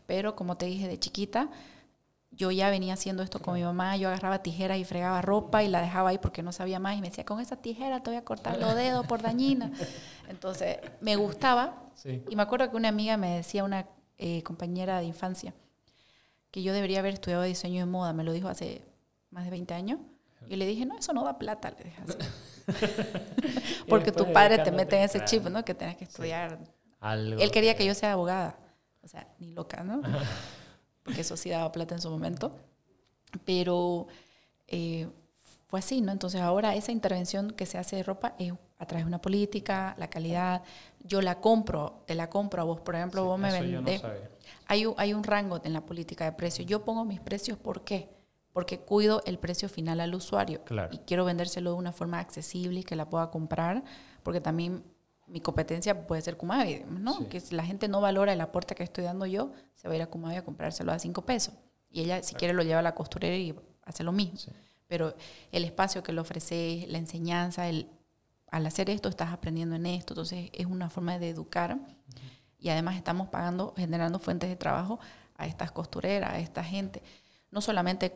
Pero 0.06 0.36
como 0.36 0.56
te 0.56 0.66
dije 0.66 0.88
de 0.88 0.98
chiquita, 0.98 1.50
yo 2.30 2.50
ya 2.50 2.70
venía 2.70 2.94
haciendo 2.94 3.22
esto 3.22 3.40
con 3.40 3.54
mi 3.54 3.62
mamá, 3.62 3.96
yo 3.96 4.08
agarraba 4.08 4.42
tijeras 4.42 4.78
y 4.78 4.84
fregaba 4.84 5.20
ropa 5.20 5.62
y 5.64 5.68
la 5.68 5.80
dejaba 5.80 6.10
ahí 6.10 6.18
porque 6.18 6.42
no 6.42 6.52
sabía 6.52 6.78
más 6.78 6.96
y 6.96 7.00
me 7.00 7.08
decía, 7.08 7.24
con 7.24 7.40
esa 7.40 7.56
tijera 7.56 8.02
te 8.02 8.10
voy 8.10 8.16
a 8.16 8.24
cortar 8.24 8.58
los 8.58 8.74
dedos 8.76 9.06
por 9.06 9.20
dañina. 9.20 9.72
Entonces, 10.28 10.78
me 11.00 11.16
gustaba 11.16 11.90
y 12.04 12.36
me 12.36 12.42
acuerdo 12.42 12.70
que 12.70 12.76
una 12.76 12.88
amiga 12.88 13.16
me 13.16 13.36
decía, 13.36 13.64
una 13.64 13.86
eh, 14.18 14.42
compañera 14.42 14.98
de 15.00 15.04
infancia, 15.06 15.54
que 16.50 16.62
yo 16.62 16.72
debería 16.72 17.00
haber 17.00 17.14
estudiado 17.14 17.42
diseño 17.42 17.80
de 17.80 17.90
moda, 17.90 18.12
me 18.12 18.24
lo 18.24 18.32
dijo 18.32 18.48
hace 18.48 18.82
más 19.30 19.44
de 19.44 19.50
20 19.50 19.74
años. 19.74 19.98
Y 20.48 20.56
le 20.56 20.66
dije, 20.66 20.86
no, 20.86 20.96
eso 20.98 21.12
no 21.12 21.22
da 21.22 21.38
plata, 21.38 21.70
le 21.70 21.84
dije 21.84 22.02
así. 22.02 23.84
porque 23.88 24.10
tu 24.10 24.32
padre 24.32 24.58
te 24.58 24.72
mete 24.72 24.96
en 24.96 25.02
ese 25.02 25.24
chip, 25.24 25.44
¿no? 25.48 25.64
Que 25.64 25.74
tenés 25.74 25.96
que 25.96 26.04
estudiar. 26.04 26.58
Algo 26.98 27.40
Él 27.40 27.50
quería 27.50 27.76
que 27.76 27.84
yo 27.84 27.94
sea 27.94 28.12
abogada. 28.12 28.58
O 29.02 29.08
sea, 29.08 29.28
ni 29.38 29.52
loca, 29.52 29.84
¿no? 29.84 30.00
porque 31.10 31.22
eso 31.22 31.36
sí 31.36 31.50
daba 31.50 31.72
plata 31.72 31.96
en 31.96 32.00
su 32.00 32.08
momento. 32.08 32.52
Pero 33.44 34.06
eh, 34.68 35.08
fue 35.66 35.80
así, 35.80 36.00
¿no? 36.00 36.12
Entonces 36.12 36.40
ahora 36.40 36.76
esa 36.76 36.92
intervención 36.92 37.50
que 37.50 37.66
se 37.66 37.78
hace 37.78 37.96
de 37.96 38.04
ropa 38.04 38.34
es 38.38 38.52
a 38.78 38.86
través 38.86 39.04
de 39.04 39.08
una 39.08 39.20
política, 39.20 39.96
la 39.98 40.08
calidad, 40.08 40.62
yo 41.00 41.20
la 41.20 41.40
compro, 41.40 42.04
te 42.06 42.14
la 42.14 42.30
compro 42.30 42.62
a 42.62 42.64
vos, 42.64 42.80
por 42.80 42.94
ejemplo, 42.94 43.24
vos 43.24 43.40
me 43.40 43.50
vendés. 43.50 44.02
hay, 44.66 44.86
un, 44.86 44.94
hay 44.98 45.12
un 45.12 45.24
rango 45.24 45.60
en 45.64 45.72
la 45.72 45.84
política 45.84 46.24
de 46.24 46.32
precios. 46.32 46.66
Yo 46.66 46.84
pongo 46.84 47.04
mis 47.04 47.20
precios, 47.20 47.58
¿por 47.58 47.82
qué? 47.82 48.08
Porque 48.52 48.78
cuido 48.78 49.20
el 49.26 49.38
precio 49.38 49.68
final 49.68 50.00
al 50.00 50.14
usuario 50.14 50.62
y 50.92 50.98
quiero 50.98 51.24
vendérselo 51.24 51.72
de 51.72 51.76
una 51.76 51.92
forma 51.92 52.20
accesible 52.20 52.80
y 52.80 52.84
que 52.84 52.94
la 52.94 53.10
pueda 53.10 53.30
comprar, 53.30 53.82
porque 54.22 54.40
también 54.40 54.84
mi 55.30 55.40
competencia 55.40 56.06
puede 56.06 56.22
ser 56.22 56.36
Kumabi, 56.36 56.84
¿no? 56.88 57.28
Que 57.28 57.40
si 57.40 57.54
la 57.54 57.64
gente 57.64 57.88
no 57.88 58.00
valora 58.00 58.32
el 58.32 58.40
aporte 58.40 58.74
que 58.74 58.82
estoy 58.82 59.04
dando 59.04 59.26
yo, 59.26 59.52
se 59.76 59.86
va 59.86 59.94
a 59.94 59.96
ir 59.96 60.02
a 60.02 60.06
Kumabi 60.08 60.36
a 60.36 60.44
comprárselo 60.44 60.92
a 60.92 60.98
cinco 60.98 61.24
pesos. 61.24 61.54
Y 61.88 62.00
ella, 62.00 62.22
si 62.22 62.34
quiere, 62.34 62.52
lo 62.52 62.62
lleva 62.62 62.80
a 62.80 62.82
la 62.82 62.94
costurera 62.94 63.36
y 63.36 63.54
hace 63.84 64.02
lo 64.02 64.12
mismo. 64.12 64.52
Pero 64.88 65.14
el 65.52 65.64
espacio 65.64 66.02
que 66.02 66.12
le 66.12 66.20
ofrece, 66.20 66.84
la 66.88 66.98
enseñanza, 66.98 67.68
el, 67.68 67.88
al 68.50 68.66
hacer 68.66 68.90
esto 68.90 69.08
estás 69.08 69.32
aprendiendo 69.32 69.76
en 69.76 69.86
esto. 69.86 70.14
Entonces 70.14 70.50
es 70.52 70.66
una 70.66 70.90
forma 70.90 71.18
de 71.18 71.28
educar. 71.28 71.78
Y 72.58 72.68
además 72.68 72.96
estamos 72.96 73.28
pagando, 73.28 73.72
generando 73.76 74.18
fuentes 74.18 74.50
de 74.50 74.56
trabajo 74.56 74.98
a 75.36 75.46
estas 75.46 75.70
costureras, 75.70 76.32
a 76.32 76.38
esta 76.40 76.64
gente. 76.64 77.02
No 77.52 77.60
solamente 77.60 78.12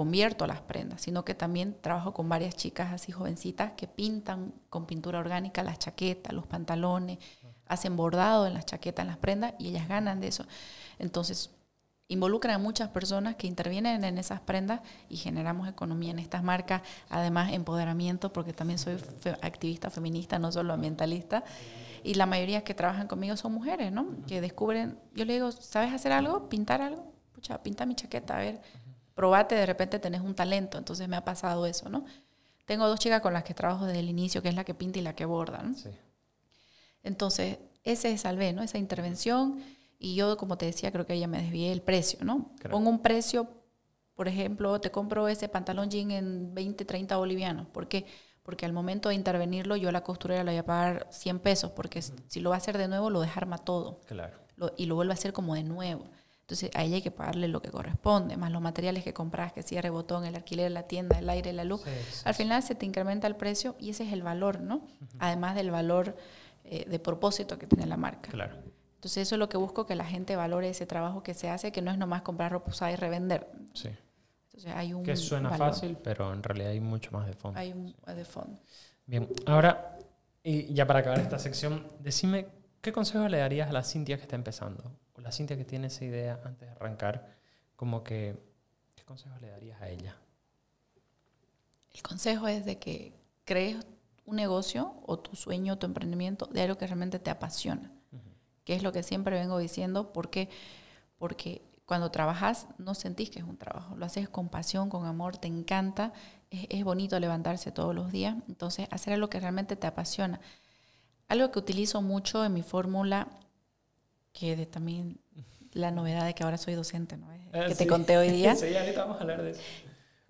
convierto 0.00 0.46
las 0.46 0.62
prendas, 0.62 1.02
sino 1.02 1.26
que 1.26 1.34
también 1.34 1.76
trabajo 1.78 2.14
con 2.14 2.26
varias 2.26 2.56
chicas 2.56 2.90
así 2.90 3.12
jovencitas 3.12 3.72
que 3.72 3.86
pintan 3.86 4.54
con 4.70 4.86
pintura 4.86 5.18
orgánica 5.18 5.62
las 5.62 5.78
chaquetas, 5.78 6.32
los 6.32 6.46
pantalones, 6.46 7.18
hacen 7.66 7.98
bordado 7.98 8.46
en 8.46 8.54
las 8.54 8.64
chaquetas, 8.64 9.02
en 9.02 9.08
las 9.08 9.18
prendas 9.18 9.52
y 9.58 9.68
ellas 9.68 9.88
ganan 9.88 10.18
de 10.22 10.28
eso. 10.28 10.46
Entonces, 10.98 11.50
involucran 12.08 12.54
a 12.54 12.58
muchas 12.58 12.88
personas 12.88 13.36
que 13.36 13.46
intervienen 13.46 14.02
en 14.04 14.16
esas 14.16 14.40
prendas 14.40 14.80
y 15.10 15.18
generamos 15.18 15.68
economía 15.68 16.12
en 16.12 16.18
estas 16.18 16.42
marcas, 16.42 16.80
además 17.10 17.52
empoderamiento, 17.52 18.32
porque 18.32 18.54
también 18.54 18.78
soy 18.78 18.96
activista 19.42 19.90
feminista, 19.90 20.38
no 20.38 20.50
solo 20.50 20.72
ambientalista. 20.72 21.44
Y 22.02 22.14
la 22.14 22.24
mayoría 22.24 22.64
que 22.64 22.72
trabajan 22.72 23.06
conmigo 23.06 23.36
son 23.36 23.52
mujeres, 23.52 23.92
¿no? 23.92 24.06
Que 24.26 24.40
descubren, 24.40 24.98
yo 25.12 25.26
le 25.26 25.34
digo, 25.34 25.52
¿sabes 25.52 25.92
hacer 25.92 26.12
algo? 26.12 26.48
¿Pintar 26.48 26.80
algo? 26.80 27.12
Pucha, 27.32 27.62
pinta 27.62 27.84
mi 27.84 27.94
chaqueta, 27.94 28.36
a 28.36 28.38
ver 28.38 28.62
probate, 29.20 29.54
de 29.54 29.66
repente 29.66 29.98
tenés 29.98 30.22
un 30.22 30.34
talento. 30.34 30.78
Entonces 30.78 31.06
me 31.06 31.14
ha 31.14 31.22
pasado 31.22 31.66
eso, 31.66 31.90
¿no? 31.90 32.06
Tengo 32.64 32.88
dos 32.88 32.98
chicas 32.98 33.20
con 33.20 33.34
las 33.34 33.44
que 33.44 33.52
trabajo 33.52 33.84
desde 33.84 34.00
el 34.00 34.08
inicio, 34.08 34.40
que 34.40 34.48
es 34.48 34.54
la 34.54 34.64
que 34.64 34.72
pinta 34.72 34.98
y 34.98 35.02
la 35.02 35.14
que 35.14 35.26
borda, 35.26 35.62
¿no? 35.62 35.74
Sí. 35.74 35.90
Entonces, 37.02 37.58
ese 37.84 38.12
es 38.12 38.22
Salvé, 38.22 38.54
¿no? 38.54 38.62
Esa 38.62 38.78
intervención. 38.78 39.62
Y 39.98 40.14
yo, 40.14 40.38
como 40.38 40.56
te 40.56 40.64
decía, 40.64 40.90
creo 40.90 41.04
que 41.04 41.12
ella 41.12 41.28
me 41.28 41.42
desvié 41.42 41.70
el 41.70 41.82
precio, 41.82 42.20
¿no? 42.24 42.50
Pongo 42.70 42.88
un 42.88 43.02
precio, 43.02 43.46
por 44.14 44.26
ejemplo, 44.26 44.80
te 44.80 44.90
compro 44.90 45.28
ese 45.28 45.50
pantalón 45.50 45.90
jean 45.90 46.12
en 46.12 46.54
20, 46.54 46.86
30 46.86 47.14
bolivianos. 47.18 47.66
¿Por 47.66 47.88
qué? 47.88 48.06
Porque 48.42 48.64
al 48.64 48.72
momento 48.72 49.10
de 49.10 49.16
intervenirlo, 49.16 49.76
yo 49.76 49.90
a 49.90 49.92
la 49.92 50.02
costurera 50.02 50.44
le 50.44 50.52
voy 50.52 50.58
a 50.60 50.64
pagar 50.64 51.08
100 51.10 51.40
pesos, 51.40 51.72
porque 51.72 52.00
si 52.00 52.40
lo 52.40 52.48
va 52.48 52.56
a 52.56 52.58
hacer 52.58 52.78
de 52.78 52.88
nuevo, 52.88 53.10
lo 53.10 53.20
desarma 53.20 53.58
todo. 53.58 54.00
Claro. 54.06 54.38
y 54.78 54.86
lo 54.86 54.94
vuelve 54.94 55.12
a 55.12 55.14
hacer 55.14 55.34
como 55.34 55.54
de 55.54 55.64
nuevo. 55.64 56.06
Entonces 56.50 56.72
a 56.74 56.82
ella 56.82 56.96
hay 56.96 57.02
que 57.02 57.12
pagarle 57.12 57.46
lo 57.46 57.62
que 57.62 57.70
corresponde, 57.70 58.36
más 58.36 58.50
los 58.50 58.60
materiales 58.60 59.04
que 59.04 59.14
compras, 59.14 59.52
que 59.52 59.62
cierre 59.62 59.88
botón, 59.88 60.24
el 60.24 60.34
alquiler 60.34 60.72
la 60.72 60.82
tienda, 60.82 61.16
el 61.16 61.30
aire, 61.30 61.52
la 61.52 61.62
luz. 61.62 61.82
Al 62.24 62.34
final 62.34 62.64
se 62.64 62.74
te 62.74 62.84
incrementa 62.86 63.28
el 63.28 63.36
precio 63.36 63.76
y 63.78 63.90
ese 63.90 64.02
es 64.02 64.12
el 64.12 64.24
valor, 64.24 64.60
¿no? 64.60 64.84
Además 65.20 65.54
del 65.54 65.70
valor 65.70 66.16
eh, 66.64 66.86
de 66.88 66.98
propósito 66.98 67.56
que 67.56 67.68
tiene 67.68 67.86
la 67.86 67.96
marca. 67.96 68.32
Claro. 68.32 68.56
Entonces 68.96 69.28
eso 69.28 69.36
es 69.36 69.38
lo 69.38 69.48
que 69.48 69.58
busco, 69.58 69.86
que 69.86 69.94
la 69.94 70.04
gente 70.04 70.34
valore 70.34 70.70
ese 70.70 70.86
trabajo 70.86 71.22
que 71.22 71.34
se 71.34 71.48
hace, 71.48 71.70
que 71.70 71.82
no 71.82 71.92
es 71.92 71.98
nomás 71.98 72.22
comprar 72.22 72.50
ropa 72.50 72.72
usada 72.72 72.90
y 72.90 72.96
revender. 72.96 73.46
Sí. 73.72 73.90
Entonces 74.46 74.72
hay 74.74 74.92
un 74.92 75.04
que 75.04 75.14
suena 75.14 75.50
fácil, 75.50 75.98
pero 76.02 76.32
en 76.32 76.42
realidad 76.42 76.72
hay 76.72 76.80
mucho 76.80 77.12
más 77.12 77.28
de 77.28 77.34
fondo. 77.34 77.60
Hay 77.60 77.72
un 77.72 77.94
de 78.12 78.24
fondo. 78.24 78.58
Bien, 79.06 79.28
ahora, 79.46 79.96
y 80.42 80.74
ya 80.74 80.84
para 80.84 80.98
acabar 80.98 81.20
esta 81.20 81.38
sección, 81.38 81.86
decime, 82.00 82.48
¿qué 82.80 82.90
consejo 82.90 83.28
le 83.28 83.38
darías 83.38 83.70
a 83.70 83.72
la 83.72 83.84
Cintia 83.84 84.16
que 84.16 84.22
está 84.22 84.34
empezando? 84.34 84.90
La 85.22 85.32
Cintia 85.32 85.56
que 85.56 85.64
tiene 85.64 85.88
esa 85.88 86.04
idea 86.04 86.40
antes 86.44 86.68
de 86.68 86.74
arrancar, 86.74 87.36
como 87.76 88.02
que, 88.02 88.36
¿qué 88.96 89.04
consejos 89.04 89.40
le 89.40 89.50
darías 89.50 89.80
a 89.80 89.88
ella? 89.88 90.16
El 91.92 92.02
consejo 92.02 92.48
es 92.48 92.64
de 92.64 92.78
que 92.78 93.12
crees 93.44 93.76
un 94.24 94.36
negocio 94.36 94.94
o 95.06 95.18
tu 95.18 95.34
sueño, 95.34 95.78
tu 95.78 95.86
emprendimiento 95.86 96.46
de 96.46 96.62
algo 96.62 96.78
que 96.78 96.86
realmente 96.86 97.18
te 97.18 97.30
apasiona, 97.30 97.90
que 98.64 98.74
es 98.74 98.82
lo 98.82 98.92
que 98.92 99.02
siempre 99.02 99.38
vengo 99.38 99.58
diciendo, 99.58 100.12
porque, 100.12 100.48
porque 101.18 101.62
cuando 101.84 102.10
trabajas 102.10 102.68
no 102.78 102.94
sentís 102.94 103.30
que 103.30 103.40
es 103.40 103.44
un 103.44 103.56
trabajo, 103.56 103.96
lo 103.96 104.06
haces 104.06 104.28
con 104.28 104.48
pasión, 104.48 104.88
con 104.88 105.06
amor, 105.06 105.36
te 105.36 105.48
encanta, 105.48 106.12
es, 106.50 106.66
es 106.70 106.84
bonito 106.84 107.18
levantarse 107.18 107.72
todos 107.72 107.94
los 107.94 108.12
días, 108.12 108.36
entonces 108.48 108.86
hacer 108.90 109.14
algo 109.14 109.28
que 109.28 109.40
realmente 109.40 109.74
te 109.74 109.86
apasiona. 109.86 110.40
Algo 111.26 111.50
que 111.50 111.58
utilizo 111.58 112.02
mucho 112.02 112.44
en 112.44 112.52
mi 112.52 112.62
fórmula 112.62 113.28
que 114.40 114.56
de 114.56 114.64
también 114.64 115.20
la 115.72 115.90
novedad 115.90 116.24
de 116.24 116.34
que 116.34 116.42
ahora 116.42 116.56
soy 116.56 116.72
docente, 116.74 117.18
¿no? 117.18 117.26
Ah, 117.52 117.66
que 117.68 117.74
te 117.74 117.86
conté 117.86 118.16
hoy 118.16 118.30
día. 118.30 118.54
sí, 118.56 118.74
ahorita 118.74 119.02
vamos 119.02 119.18
a 119.18 119.20
hablar 119.20 119.42
de 119.42 119.50
eso. 119.50 119.60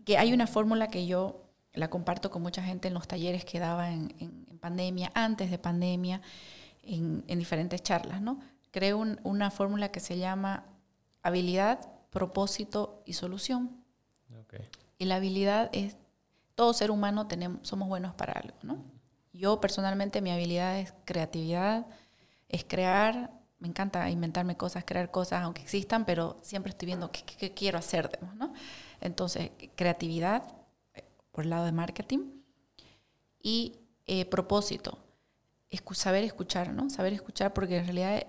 Que 0.05 0.19
hay 0.19 0.33
una 0.33 0.49
fórmula 0.49 0.89
que 0.89 1.07
yo 1.07 1.45
la 1.75 1.89
comparto 1.91 2.29
con 2.29 2.43
mucha 2.43 2.61
gente 2.61 2.89
en 2.89 2.95
los 2.95 3.07
talleres 3.07 3.45
que 3.45 3.61
daba 3.61 3.93
en, 3.93 4.13
en, 4.19 4.59
pandemia, 4.59 5.13
antes 5.15 5.51
de 5.51 5.59
pandemia, 5.59 6.21
en, 6.83 7.25
en 7.29 7.39
diferentes 7.39 7.83
charlas, 7.85 8.21
¿no? 8.21 8.41
Creo 8.73 9.01
una 9.23 9.51
fórmula 9.53 9.91
que 9.93 10.01
se 10.01 10.19
llama 10.19 10.67
habilidad, 11.23 11.79
propósito 12.11 13.03
y 13.07 13.13
solución. 13.13 13.71
Okay. 14.45 14.69
Y 14.99 15.05
la 15.05 15.17
habilidad 15.17 15.71
es, 15.73 15.97
todo 16.57 16.75
ser 16.75 16.91
humano 16.91 17.29
tenemos, 17.29 17.67
somos 17.67 17.89
buenos 17.89 18.13
para 18.15 18.33
algo, 18.33 18.57
¿no? 18.63 18.85
Yo 19.33 19.61
personalmente 19.61 20.21
mi 20.21 20.33
habilidad 20.33 20.79
es 20.79 20.93
creatividad, 21.05 21.87
es 22.49 22.65
crear, 22.65 23.40
me 23.61 23.69
encanta 23.69 24.09
inventarme 24.11 24.57
cosas, 24.57 24.85
crear 24.85 25.11
cosas, 25.11 25.43
aunque 25.43 25.63
existan, 25.63 26.05
pero 26.07 26.39
siempre 26.43 26.71
estoy 26.71 26.87
viendo 26.87 27.11
qué, 27.13 27.53
quiero 27.53 27.79
hacer, 27.79 28.19
¿no? 28.37 28.53
Entonces, 29.01 29.51
creatividad 29.77 30.43
eh, 30.95 31.05
por 31.31 31.45
el 31.45 31.51
lado 31.51 31.67
de 31.67 31.73
marketing 31.73 32.21
y 33.43 33.77
eh, 34.07 34.25
propósito, 34.25 34.99
saber 35.93 36.25
escuchar, 36.25 36.73
¿no? 36.73 36.89
Saber 36.89 37.13
escuchar 37.13 37.53
porque 37.53 37.77
en 37.77 37.85
realidad 37.85 38.27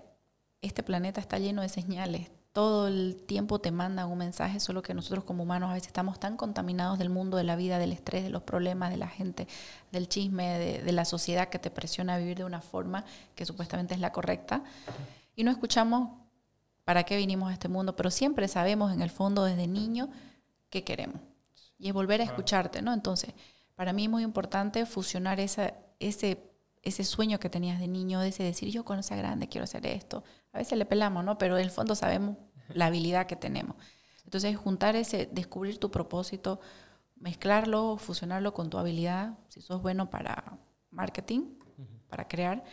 este 0.61 0.83
planeta 0.83 1.21
está 1.21 1.39
lleno 1.39 1.61
de 1.61 1.69
señales. 1.69 2.29
Todo 2.51 2.89
el 2.89 3.23
tiempo 3.25 3.59
te 3.59 3.71
mandan 3.71 4.11
un 4.11 4.17
mensaje, 4.17 4.59
solo 4.59 4.81
que 4.81 4.93
nosotros 4.93 5.23
como 5.23 5.43
humanos 5.43 5.69
a 5.69 5.73
veces 5.73 5.87
estamos 5.87 6.19
tan 6.19 6.35
contaminados 6.35 6.99
del 6.99 7.09
mundo, 7.09 7.37
de 7.37 7.45
la 7.45 7.55
vida, 7.55 7.79
del 7.79 7.93
estrés, 7.93 8.23
de 8.23 8.29
los 8.29 8.43
problemas, 8.43 8.89
de 8.89 8.97
la 8.97 9.07
gente, 9.07 9.47
del 9.93 10.09
chisme, 10.09 10.59
de, 10.59 10.81
de 10.81 10.91
la 10.91 11.05
sociedad 11.05 11.47
que 11.47 11.59
te 11.59 11.71
presiona 11.71 12.15
a 12.15 12.17
vivir 12.17 12.37
de 12.37 12.43
una 12.43 12.59
forma 12.59 13.05
que 13.35 13.45
supuestamente 13.45 13.93
es 13.93 14.01
la 14.01 14.11
correcta 14.11 14.63
y 15.35 15.43
no 15.43 15.51
escuchamos 15.51 16.09
para 16.83 17.03
qué 17.03 17.17
vinimos 17.17 17.49
a 17.49 17.53
este 17.53 17.67
mundo, 17.67 17.95
pero 17.95 18.11
siempre 18.11 18.47
sabemos 18.47 18.91
en 18.93 19.01
el 19.01 19.09
fondo 19.09 19.43
desde 19.43 19.67
niño 19.67 20.09
qué 20.69 20.83
queremos. 20.83 21.21
Y 21.77 21.87
es 21.87 21.93
volver 21.93 22.21
a 22.21 22.23
escucharte, 22.23 22.81
¿no? 22.81 22.93
Entonces, 22.93 23.33
para 23.75 23.93
mí 23.93 24.03
es 24.05 24.09
muy 24.09 24.23
importante 24.23 24.85
fusionar 24.85 25.39
esa, 25.39 25.73
ese, 25.99 26.51
ese 26.83 27.03
sueño 27.03 27.39
que 27.39 27.49
tenías 27.49 27.79
de 27.79 27.87
niño, 27.87 28.19
de 28.19 28.29
ese 28.29 28.43
decir, 28.43 28.69
yo 28.69 28.83
cuando 28.85 29.03
sea 29.03 29.17
grande 29.17 29.47
quiero 29.47 29.63
hacer 29.63 29.85
esto. 29.85 30.23
A 30.53 30.57
veces 30.59 30.77
le 30.77 30.85
pelamos, 30.85 31.23
¿no? 31.23 31.37
Pero 31.37 31.57
en 31.57 31.63
el 31.63 31.71
fondo 31.71 31.95
sabemos 31.95 32.37
la 32.69 32.87
habilidad 32.87 33.25
que 33.25 33.35
tenemos. 33.35 33.75
Entonces, 34.23 34.55
juntar 34.55 34.95
ese, 34.95 35.27
descubrir 35.31 35.77
tu 35.77 35.91
propósito, 35.91 36.59
mezclarlo, 37.15 37.97
fusionarlo 37.97 38.53
con 38.53 38.69
tu 38.69 38.77
habilidad, 38.77 39.37
si 39.47 39.61
sos 39.61 39.81
bueno 39.81 40.09
para 40.09 40.57
marketing, 40.89 41.55
para 42.09 42.27
crear, 42.27 42.63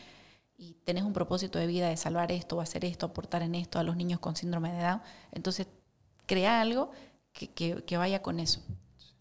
y 0.59 0.75
tenés 0.85 1.05
un 1.05 1.13
propósito 1.13 1.59
de 1.61 1.69
vida 1.69 1.89
de 1.89 1.97
salvar 1.97 2.33
esto, 2.33 2.61
hacer 2.61 2.85
esto, 2.85 3.07
aportar 3.07 3.43
en 3.43 3.55
esto 3.55 3.79
a 3.79 3.85
los 3.85 3.97
niños 3.97 4.19
con 4.19 4.35
síndrome 4.35 4.73
de 4.73 4.83
Down, 4.83 5.03
entonces 5.31 5.69
crea 6.27 6.61
algo 6.61 6.91
que, 7.33 7.49
que, 7.49 7.97
vaya 7.97 8.21
con 8.21 8.41
eso. 8.41 8.61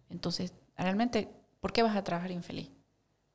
Entonces, 0.09 0.51
realmente, 0.75 1.29
¿por 1.61 1.71
qué 1.71 1.83
vas 1.83 1.95
a 1.95 2.03
trabajar 2.03 2.31
infeliz? 2.31 2.71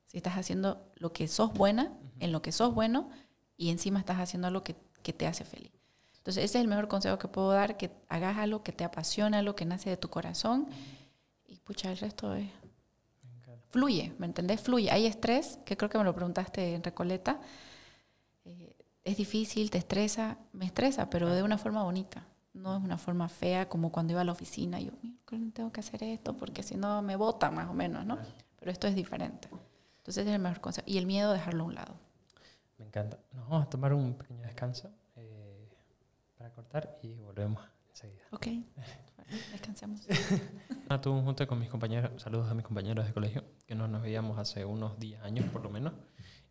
Si 0.07 0.17
estás 0.17 0.35
haciendo 0.35 0.91
lo 0.97 1.13
que 1.13 1.29
sos 1.29 1.55
buena, 1.55 1.93
en 2.19 2.33
lo 2.33 2.43
que 2.43 2.51
sos 2.51 2.75
bueno, 2.75 3.09
y 3.57 3.71
encima 3.71 4.01
estás 4.01 4.19
haciendo 4.19 4.49
algo 4.49 4.65
que, 4.65 4.75
que 5.05 5.13
te 5.13 5.29
hace 5.29 5.45
feliz. 5.45 5.73
Entonces, 6.17 6.45
ese 6.45 6.59
es 6.59 6.63
el 6.63 6.69
mejor 6.69 6.89
consejo 6.89 7.19
que 7.19 7.29
puedo 7.29 7.53
dar, 7.53 7.77
que 7.77 7.93
hagas 8.09 8.37
algo 8.39 8.65
que 8.65 8.73
te 8.73 8.83
apasiona, 8.83 9.39
algo 9.39 9.55
que 9.55 9.65
nace 9.65 9.91
de 9.91 9.97
tu 9.97 10.11
corazón, 10.11 10.67
y 11.47 11.61
pucha, 11.61 11.93
el 11.93 11.99
resto 11.99 12.35
es... 12.35 12.49
Fluye, 13.71 14.13
¿me 14.19 14.27
entendés? 14.27 14.61
Fluye. 14.61 14.91
Hay 14.91 15.07
estrés, 15.07 15.59
que 15.65 15.77
creo 15.77 15.89
que 15.89 15.97
me 15.97 16.05
lo 16.05 16.15
preguntaste 16.15 16.75
en 16.75 16.83
Recoleta, 16.83 17.41
es 19.05 19.17
difícil, 19.17 19.71
te 19.71 19.79
estresa, 19.79 20.39
me 20.53 20.65
estresa, 20.65 21.11
pero 21.11 21.35
de 21.35 21.43
una 21.43 21.59
forma 21.59 21.83
bonita. 21.83 22.27
No 22.55 22.77
es 22.77 22.83
una 22.83 22.99
forma 22.99 23.29
fea 23.29 23.69
como 23.69 23.91
cuando 23.91 24.13
iba 24.13 24.21
a 24.21 24.25
la 24.25 24.33
oficina. 24.33 24.79
Yo, 24.79 24.93
tengo 25.55 25.73
que 25.73 25.81
hacer 25.81 26.03
esto 26.03 26.37
porque 26.37 26.63
si 26.63 26.77
no 26.77 27.01
me 27.03 27.17
bota 27.17 27.51
más 27.51 27.69
o 27.69 27.75
menos, 27.75 28.05
¿no? 28.05 28.19
Pero 28.59 28.71
esto 28.71 28.87
es 28.87 28.95
diferente. 28.95 29.49
Entonces 29.99 30.27
es 30.27 30.33
el 30.33 30.41
mejor 30.41 30.61
consejo. 30.61 30.87
Y 30.87 30.99
el 30.99 31.07
miedo, 31.07 31.33
dejarlo 31.33 31.65
a 31.65 31.67
un 31.67 31.75
lado. 31.75 31.95
Me 32.79 32.87
encanta. 32.87 33.19
Nos 33.33 33.49
vamos 33.49 33.67
a 33.67 33.71
tomar 33.71 33.95
un 33.95 34.15
pequeño 34.15 34.43
descanso 34.43 34.91
eh, 35.17 35.69
para 36.37 36.53
cortar 36.53 36.99
y 37.03 37.15
volvemos 37.21 37.63
enseguida. 37.91 38.25
Ok. 38.31 38.49
descansemos. 39.53 40.07
Tuve 41.03 41.15
un 41.15 41.25
junto 41.25 41.47
con 41.47 41.59
mis 41.59 41.71
compañeros, 41.71 42.21
saludos 42.21 42.51
a 42.51 42.55
mis 42.55 42.67
compañeros 42.67 43.07
de 43.07 43.15
colegio, 43.15 43.45
que 43.67 43.75
no 43.75 43.89
nos 43.89 44.03
veíamos 44.03 44.39
hace 44.39 44.67
unos 44.67 44.99
10 44.99 45.23
años 45.23 45.47
por 45.51 45.63
lo 45.63 45.71
menos. 45.71 45.95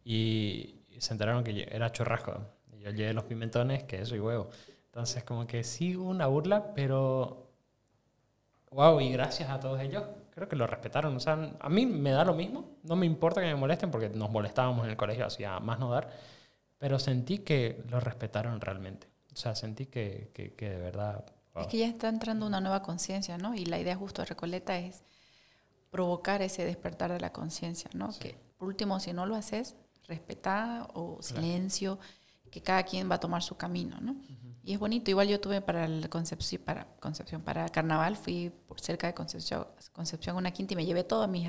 Y 0.04 0.81
se 1.02 1.14
enteraron 1.14 1.43
que 1.43 1.68
era 1.72 1.91
churrasco. 1.91 2.39
Y 2.72 2.82
yo 2.82 2.91
llevé 2.91 3.12
los 3.12 3.24
pimentones, 3.24 3.84
queso 3.86 4.16
y 4.16 4.20
huevo. 4.20 4.49
Entonces, 4.86 5.24
como 5.24 5.47
que 5.47 5.64
sí 5.64 5.95
una 5.95 6.28
burla, 6.28 6.74
pero. 6.76 7.47
¡Wow! 8.70 9.02
Y 9.02 9.12
gracias 9.12 9.49
a 9.49 9.60
todos 9.60 9.82
ellos, 9.82 10.04
creo 10.30 10.47
que 10.47 10.56
lo 10.56 10.68
respetaron. 10.68 11.16
O 11.16 11.20
sea, 11.20 11.56
a 11.60 11.70
mí 11.70 11.88
me 11.88 12.12
da 12.12 12.24
lo 12.24 12.36
mismo. 12.36 12.78
No 12.84 12.95
me 12.95 13.08
importa 13.08 13.41
que 13.41 13.47
me 13.47 13.56
molesten 13.56 13.89
porque 13.89 14.10
nos 14.10 14.30
molestábamos 14.30 14.86
en 14.86 14.91
el 14.91 14.97
colegio, 14.97 15.26
hacía 15.26 15.60
más 15.60 15.80
no 15.80 15.89
dar. 15.89 16.12
Pero 16.78 16.99
sentí 16.99 17.39
que 17.39 17.84
lo 17.89 17.99
respetaron 17.99 18.62
realmente. 18.62 19.08
O 19.34 19.36
sea, 19.36 19.56
sentí 19.56 19.88
que, 19.88 20.30
que, 20.34 20.70
de 20.70 20.78
verdad. 20.78 21.26
Es 21.56 21.66
que 21.66 21.80
ya 21.80 21.88
está 21.88 22.10
entrando 22.10 22.45
una 22.45 22.62
nueva 22.62 22.84
conciencia, 22.84 23.39
¿no? 23.39 23.56
Y 23.56 23.66
la 23.66 23.80
idea 23.80 23.95
justo 23.95 24.22
de 24.22 24.28
Recoleta 24.28 24.78
es 24.78 25.04
provocar 25.89 26.43
ese 26.43 26.64
despertar 26.64 27.12
de 27.12 27.20
la 27.20 27.34
conciencia, 27.34 27.89
¿no? 27.95 28.12
Que 28.20 28.38
por 28.60 28.68
último, 28.68 28.99
si 28.99 29.14
no 29.14 29.26
lo 29.26 29.36
haces, 29.36 29.76
respetada 30.08 30.88
o 30.93 31.22
silencio, 31.22 31.99
que 32.49 32.62
cada 32.62 32.84
quien 32.84 33.10
va 33.10 33.16
a 33.16 33.20
tomar 33.20 33.41
su 33.41 33.56
camino, 33.56 33.99
¿no? 34.02 34.16
Y 34.64 34.74
es 34.74 34.80
bonito. 34.80 35.10
Igual 35.10 35.28
yo 35.28 35.39
tuve 35.39 35.62
para 35.62 35.86
el 35.86 36.10
Concepción, 36.10 36.62
para 36.64 36.86
Concepción, 36.99 37.41
para 37.41 37.68
Carnaval, 37.70 38.16
fui 38.16 38.52
por 38.68 38.80
cerca 38.80 39.08
de 39.08 39.14
Concepción, 39.14 39.68
Concepción 39.93 40.36
una 40.36 40.52
quinta 40.52 40.74
y 40.74 40.76
me 40.76 40.86
llevé 40.86 41.04
toda 41.04 41.28
mi, 41.28 41.47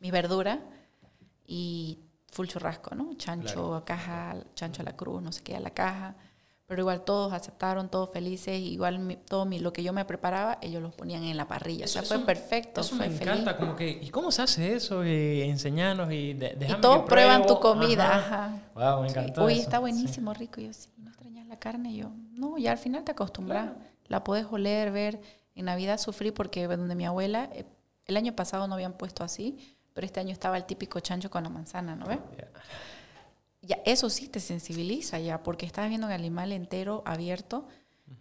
mi, 0.00 0.10
verdura 0.10 0.60
y 1.46 2.00
full 2.32 2.46
churrasco, 2.46 2.94
¿no? 2.94 3.14
Chancho 3.14 3.74
a 3.74 3.84
caja, 3.84 4.36
chancho 4.54 4.82
a 4.82 4.84
la 4.84 4.96
cruz, 4.96 5.22
no 5.22 5.32
sé 5.32 5.42
qué, 5.42 5.56
a 5.56 5.60
la 5.60 5.70
caja 5.70 6.16
pero 6.70 6.82
igual 6.82 7.02
todos 7.02 7.32
aceptaron, 7.32 7.88
todos 7.88 8.10
felices, 8.10 8.56
igual 8.60 9.18
todo 9.26 9.44
mi, 9.44 9.58
lo 9.58 9.72
que 9.72 9.82
yo 9.82 9.92
me 9.92 10.04
preparaba, 10.04 10.56
ellos 10.62 10.80
los 10.80 10.94
ponían 10.94 11.24
en 11.24 11.36
la 11.36 11.48
parrilla. 11.48 11.86
o 11.86 11.88
sea, 11.88 12.04
fue 12.04 12.20
perfecto. 12.20 12.82
Eso 12.82 12.94
me 12.94 13.06
encanta, 13.06 13.56
como 13.56 13.74
que, 13.74 13.90
¿y 13.90 14.08
cómo 14.10 14.30
se 14.30 14.42
hace 14.42 14.74
eso? 14.74 15.04
Y 15.04 15.42
enseñarnos 15.42 16.12
y 16.12 16.34
de, 16.34 16.56
Y 16.68 16.80
todos 16.80 17.06
prueban 17.06 17.44
tu 17.44 17.58
comida. 17.58 18.18
Ajá. 18.18 18.62
Wow, 18.76 19.02
me 19.02 19.08
encantó. 19.08 19.46
Uy, 19.46 19.58
está 19.58 19.80
buenísimo, 19.80 20.32
rico. 20.32 20.60
Y 20.60 20.66
yo, 20.66 20.72
sí, 20.72 20.90
¿no 20.98 21.10
extrañas 21.10 21.48
la 21.48 21.58
carne? 21.58 21.90
Y 21.90 21.96
yo, 21.96 22.12
no, 22.34 22.56
ya 22.56 22.70
al 22.70 22.78
final 22.78 23.02
te 23.02 23.10
acostumbras. 23.10 23.72
La 24.06 24.22
puedes 24.22 24.46
oler, 24.46 24.92
ver. 24.92 25.20
En 25.56 25.64
Navidad 25.64 25.98
sufrí 25.98 26.30
porque 26.30 26.68
donde 26.68 26.94
mi 26.94 27.04
abuela, 27.04 27.50
eh, 27.52 27.64
el 28.06 28.16
año 28.16 28.36
pasado 28.36 28.68
no 28.68 28.74
habían 28.74 28.92
puesto 28.92 29.24
así, 29.24 29.76
pero 29.92 30.04
este 30.04 30.20
año 30.20 30.30
estaba 30.30 30.56
el 30.56 30.66
típico 30.66 31.00
chancho 31.00 31.30
con 31.30 31.42
la 31.42 31.48
manzana, 31.48 31.96
¿no 31.96 32.06
ves? 32.06 32.20
Ya 33.62 33.78
eso 33.84 34.10
sí 34.10 34.28
te 34.28 34.40
sensibiliza 34.40 35.18
ya, 35.18 35.42
porque 35.42 35.66
estás 35.66 35.88
viendo 35.88 36.06
un 36.06 36.12
animal 36.12 36.52
entero, 36.52 37.02
abierto, 37.06 37.66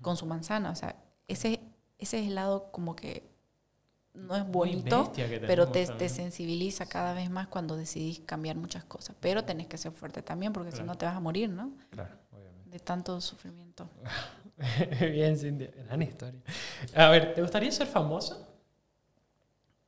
con 0.02 0.18
su 0.18 0.26
manzana. 0.26 0.72
O 0.72 0.76
sea, 0.76 0.96
ese, 1.28 1.60
ese 1.98 2.20
es 2.20 2.28
el 2.28 2.36
lado 2.36 2.72
como 2.72 2.96
que 2.96 3.30
no 4.14 4.36
es 4.36 4.46
bonito, 4.46 5.12
pero 5.48 5.70
te, 5.70 5.88
te, 5.88 6.10
sensibiliza 6.10 6.86
cada 6.88 7.14
vez 7.14 7.30
más 7.30 7.48
cuando 7.48 7.78
decidís 7.78 8.20
cambiar 8.20 8.58
muchas 8.58 8.84
cosas. 8.84 9.16
Pero 9.20 9.46
tenés 9.46 9.68
que 9.68 9.78
ser 9.78 9.92
fuerte 9.92 10.22
también, 10.22 10.52
porque 10.52 10.72
si 10.72 10.84
no 10.84 10.96
te 10.96 11.06
vas 11.06 11.16
a 11.16 11.20
morir, 11.20 11.50
¿no? 11.50 11.72
Claro, 11.90 12.16
obviamente. 12.32 12.70
De 12.70 12.80
tanto 12.80 13.20
sufrimiento. 13.22 13.90
Bien, 15.00 15.38
Cintia, 15.38 15.72
gran 15.86 16.02
historia. 16.02 16.42
A 16.96 17.10
ver, 17.10 17.34
¿te 17.34 17.42
gustaría 17.42 17.72
ser 17.72 17.88
famosa? 17.88 18.38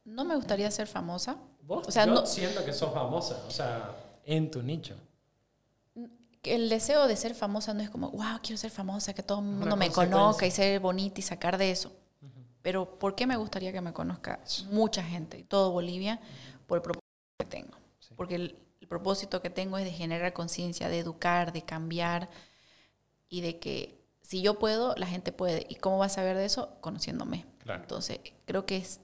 No 0.06 0.24
me 0.24 0.36
gustaría 0.36 0.72
ser 0.72 0.88
famosa. 0.88 1.38
¿Vos? 1.64 1.88
O 1.88 1.92
sea, 1.92 2.06
Yo 2.06 2.14
no, 2.14 2.26
siento 2.26 2.64
que 2.66 2.74
sos 2.74 2.94
famosa, 2.94 3.44
o 3.48 3.52
sea, 3.52 3.96
en 4.24 4.50
tu 4.50 4.64
nicho. 4.64 4.96
El 6.44 6.70
deseo 6.70 7.08
de 7.08 7.16
ser 7.16 7.36
famosa 7.36 7.74
no 7.74 7.82
es 7.82 7.90
como, 7.90 8.10
wow, 8.12 8.40
quiero 8.42 8.58
ser 8.58 8.72
famosa, 8.72 9.14
que 9.14 9.22
todo 9.22 9.40
el 9.40 9.46
mundo 9.46 9.76
me 9.76 9.92
conozca 9.92 10.46
y 10.46 10.52
ser 10.52 10.80
bonita 10.80 11.20
y 11.20 11.24
sacar 11.24 11.58
de 11.58 11.72
eso. 11.72 11.92
Pero 12.62 13.00
¿por 13.00 13.16
qué 13.16 13.26
me 13.26 13.38
gustaría 13.38 13.72
que 13.72 13.82
me 13.82 13.94
conozca 13.94 14.40
mucha 14.70 15.04
gente, 15.04 15.44
todo 15.48 15.72
Bolivia? 15.72 16.20
Por 16.68 16.78
el 16.78 16.82
propósito 16.82 17.06
que 17.40 17.46
tengo. 17.46 17.78
Porque 18.16 18.36
el, 18.36 18.58
propósito 18.88 19.42
que 19.42 19.50
tengo 19.50 19.78
es 19.78 19.86
de 19.86 19.92
generar 19.92 20.34
conciencia, 20.34 20.90
de 20.90 21.00
educar, 21.00 21.54
de 21.54 21.62
cambiar 21.62 22.30
y 23.30 23.40
de 23.40 23.58
que 23.58 24.04
si 24.22 24.42
yo 24.42 24.60
puedo, 24.60 24.94
la 24.98 25.08
gente 25.08 25.32
puede. 25.32 25.66
¿Y 25.70 25.76
cómo 25.76 25.98
vas 25.98 26.12
a 26.12 26.16
saber 26.16 26.36
de 26.36 26.44
eso? 26.44 26.76
Conociéndome. 26.82 27.46
Entonces, 27.66 28.20
creo 28.46 28.66
que 28.66 28.78
es 28.78 29.00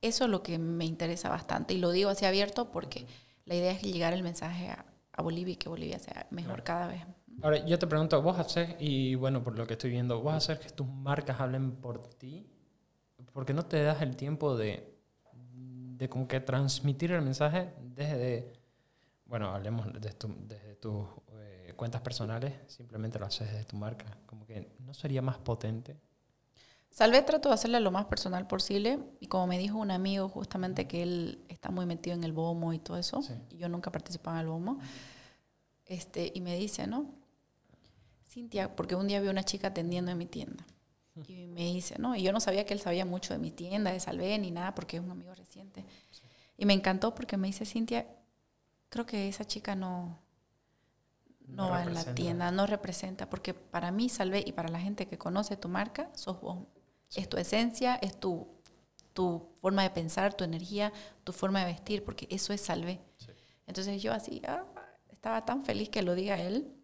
eso 0.00 0.28
lo 0.28 0.44
que 0.44 0.58
me 0.58 0.84
interesa 0.84 1.28
bastante. 1.28 1.74
Y 1.74 1.78
lo 1.78 1.90
digo 1.90 2.10
así 2.10 2.24
abierto 2.24 2.70
porque 2.70 3.06
la 3.44 3.56
idea 3.56 3.72
es 3.72 3.82
llegar 3.82 4.12
el 4.12 4.22
mensaje 4.22 4.68
a, 4.68 4.84
Bolivia 5.20 5.52
y 5.52 5.56
que 5.56 5.68
Bolivia 5.68 5.98
sea 5.98 6.26
mejor 6.30 6.62
cada 6.62 6.86
vez. 6.86 7.02
Ahora, 7.42 7.64
yo 7.66 7.78
te 7.78 7.86
pregunto, 7.86 8.22
vos 8.22 8.38
haces, 8.38 8.76
y 8.78 9.14
bueno, 9.16 9.42
por 9.42 9.58
lo 9.58 9.66
que 9.66 9.74
estoy 9.74 9.90
viendo, 9.90 10.20
vos 10.20 10.32
haces 10.34 10.58
que 10.58 10.70
tus 10.70 10.86
marcas 10.86 11.40
hablen 11.40 11.72
por 11.72 12.08
ti 12.14 12.46
porque 13.32 13.54
no 13.54 13.64
te 13.64 13.82
das 13.82 14.02
el 14.02 14.16
tiempo 14.16 14.56
de, 14.56 14.94
de 15.42 16.08
como 16.08 16.28
que 16.28 16.40
transmitir 16.40 17.12
el 17.12 17.22
mensaje 17.22 17.72
desde, 17.80 18.52
bueno, 19.24 19.54
hablemos 19.54 19.86
desde, 19.92 20.14
tus 20.76 21.06
eh, 21.38 21.72
cuentas 21.76 22.00
personales, 22.02 22.52
simplemente 22.66 23.18
lo 23.18 23.26
haces 23.26 23.50
desde 23.50 23.64
tu 23.64 23.76
marca, 23.76 24.18
como 24.26 24.46
que 24.46 24.76
no 24.80 24.94
sería 24.94 25.22
más 25.22 25.38
potente. 25.38 25.96
Salve 26.92 27.22
trato 27.22 27.48
de 27.48 27.54
hacerle 27.54 27.80
lo 27.80 27.90
más 27.90 28.04
personal 28.04 28.46
posible 28.46 28.98
y 29.18 29.26
como 29.26 29.46
me 29.46 29.58
dijo 29.58 29.78
un 29.78 29.90
amigo 29.90 30.28
justamente 30.28 30.86
que 30.86 31.02
él 31.02 31.42
está 31.48 31.70
muy 31.70 31.86
metido 31.86 32.14
en 32.14 32.22
el 32.22 32.32
BOMO 32.32 32.74
y 32.74 32.78
todo 32.78 32.98
eso, 32.98 33.22
y 33.50 33.56
yo 33.56 33.70
nunca 33.70 33.90
participaba 33.90 34.36
en 34.36 34.42
el 34.42 34.48
BOMO, 34.50 34.78
este, 35.86 36.30
y 36.34 36.42
me 36.42 36.54
dice, 36.54 36.86
¿no? 36.86 37.06
Cintia, 38.28 38.76
porque 38.76 38.94
un 38.94 39.08
día 39.08 39.22
vi 39.22 39.28
una 39.28 39.42
chica 39.42 39.68
atendiendo 39.68 40.10
en 40.10 40.18
mi 40.18 40.26
tienda 40.26 40.66
y 41.26 41.46
me 41.46 41.62
dice, 41.62 41.98
¿no? 41.98 42.14
Y 42.14 42.22
yo 42.22 42.32
no 42.32 42.40
sabía 42.40 42.66
que 42.66 42.74
él 42.74 42.80
sabía 42.80 43.06
mucho 43.06 43.32
de 43.32 43.38
mi 43.38 43.50
tienda, 43.50 43.90
de 43.90 43.98
Salvé, 43.98 44.38
ni 44.38 44.50
nada, 44.50 44.74
porque 44.74 44.98
es 44.98 45.02
un 45.02 45.10
amigo 45.10 45.34
reciente. 45.34 45.84
Y 46.56 46.66
me 46.66 46.74
encantó 46.74 47.14
porque 47.14 47.38
me 47.38 47.46
dice, 47.46 47.64
Cintia, 47.64 48.06
creo 48.90 49.06
que 49.06 49.28
esa 49.28 49.46
chica 49.46 49.74
no, 49.74 50.18
no, 51.46 51.70
va 51.70 51.84
en 51.84 51.94
la 51.94 52.14
tienda, 52.14 52.50
no 52.50 52.66
representa, 52.66 53.28
porque 53.28 53.54
para 53.54 53.90
mí 53.90 54.08
Salvé 54.08 54.42
y 54.46 54.52
para 54.52 54.68
la 54.68 54.80
gente 54.80 55.06
que 55.06 55.18
conoce 55.18 55.56
tu 55.56 55.68
marca, 55.68 56.10
sos 56.14 56.40
vos. 56.40 56.58
Es 57.14 57.28
tu 57.28 57.36
esencia, 57.36 57.96
es 57.96 58.18
tu, 58.18 58.48
tu 59.12 59.48
forma 59.58 59.82
de 59.82 59.90
pensar, 59.90 60.34
tu 60.34 60.44
energía, 60.44 60.92
tu 61.24 61.32
forma 61.32 61.60
de 61.60 61.66
vestir, 61.66 62.04
porque 62.04 62.26
eso 62.30 62.52
es 62.52 62.60
Salvé. 62.60 63.00
Entonces 63.66 64.02
yo 64.02 64.12
así, 64.12 64.42
ah, 64.46 64.64
estaba 65.10 65.44
tan 65.44 65.62
feliz 65.64 65.88
que 65.88 66.02
lo 66.02 66.14
diga 66.14 66.40
él 66.40 66.74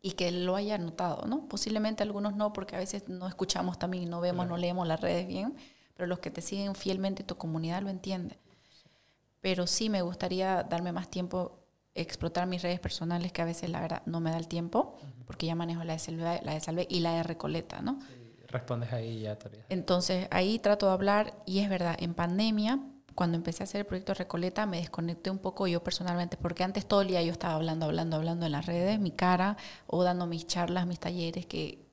y 0.00 0.12
que 0.12 0.30
lo 0.30 0.56
haya 0.56 0.78
notado, 0.78 1.26
¿no? 1.26 1.48
Posiblemente 1.48 2.02
algunos 2.02 2.34
no, 2.34 2.52
porque 2.52 2.76
a 2.76 2.78
veces 2.78 3.08
no 3.08 3.28
escuchamos 3.28 3.78
también, 3.78 4.10
no 4.10 4.20
vemos, 4.20 4.46
no 4.46 4.56
leemos 4.56 4.86
las 4.86 5.00
redes 5.00 5.26
bien, 5.26 5.56
pero 5.94 6.06
los 6.06 6.18
que 6.18 6.30
te 6.30 6.40
siguen 6.40 6.74
fielmente 6.74 7.22
tu 7.22 7.36
comunidad 7.36 7.82
lo 7.82 7.88
entienden. 7.88 8.38
Pero 9.40 9.66
sí 9.66 9.88
me 9.90 10.02
gustaría 10.02 10.62
darme 10.62 10.92
más 10.92 11.08
tiempo, 11.08 11.58
explotar 11.94 12.46
mis 12.46 12.62
redes 12.62 12.80
personales, 12.80 13.32
que 13.32 13.42
a 13.42 13.44
veces 13.44 13.70
la 13.70 13.80
verdad 13.80 14.02
no 14.06 14.20
me 14.20 14.30
da 14.30 14.38
el 14.38 14.48
tiempo, 14.48 14.96
porque 15.26 15.46
ya 15.46 15.54
manejo 15.54 15.84
la 15.84 15.92
de 15.94 15.98
Salve, 15.98 16.40
la 16.42 16.54
de 16.54 16.60
Salve 16.60 16.86
y 16.88 17.00
la 17.00 17.14
de 17.14 17.22
Recoleta, 17.22 17.80
¿no? 17.80 17.98
Respondes 18.52 18.92
ahí 18.92 19.20
ya. 19.20 19.38
Entonces 19.68 20.28
ahí 20.30 20.58
trato 20.58 20.86
de 20.86 20.92
hablar 20.92 21.34
y 21.46 21.60
es 21.60 21.68
verdad, 21.68 21.96
en 21.98 22.14
pandemia 22.14 22.80
cuando 23.14 23.36
empecé 23.36 23.62
a 23.62 23.64
hacer 23.64 23.80
el 23.80 23.86
proyecto 23.86 24.14
Recoleta 24.14 24.66
me 24.66 24.78
desconecté 24.78 25.30
un 25.30 25.38
poco 25.38 25.66
yo 25.66 25.82
personalmente, 25.82 26.36
porque 26.36 26.64
antes 26.64 26.86
todo 26.86 27.02
el 27.02 27.08
día 27.08 27.22
yo 27.22 27.32
estaba 27.32 27.54
hablando, 27.54 27.86
hablando, 27.86 28.16
hablando 28.16 28.46
en 28.46 28.52
las 28.52 28.66
redes, 28.66 28.98
mi 28.98 29.10
cara, 29.10 29.56
o 29.86 30.02
dando 30.02 30.26
mis 30.26 30.46
charlas, 30.46 30.86
mis 30.86 30.98
talleres, 30.98 31.46
que, 31.46 31.86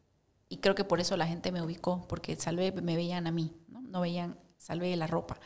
y 0.48 0.58
creo 0.58 0.76
que 0.76 0.84
por 0.84 1.00
eso 1.00 1.18
la 1.18 1.28
gente 1.28 1.52
me 1.52 1.62
ubicó, 1.62 2.06
porque 2.08 2.36
Salve 2.36 2.72
me 2.72 2.96
veían 2.96 3.28
a 3.28 3.32
mí, 3.32 3.54
no, 3.68 3.82
no 3.82 4.02
veían 4.02 4.38
Salve 4.58 4.94
la 4.98 5.08
ropa. 5.08 5.40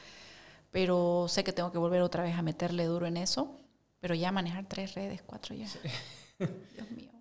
Pero 0.72 1.28
sé 1.28 1.44
que 1.44 1.54
tengo 1.54 1.72
que 1.72 1.78
volver 1.78 2.02
otra 2.02 2.24
vez 2.24 2.36
a 2.36 2.42
meterle 2.42 2.86
duro 2.86 3.06
en 3.06 3.18
eso, 3.18 3.60
pero 4.00 4.16
ya 4.16 4.32
manejar 4.32 4.66
tres 4.68 4.96
redes, 4.96 5.22
cuatro 5.22 5.56
ya. 5.56 5.68
Dios 6.40 6.92
mío. 6.92 7.13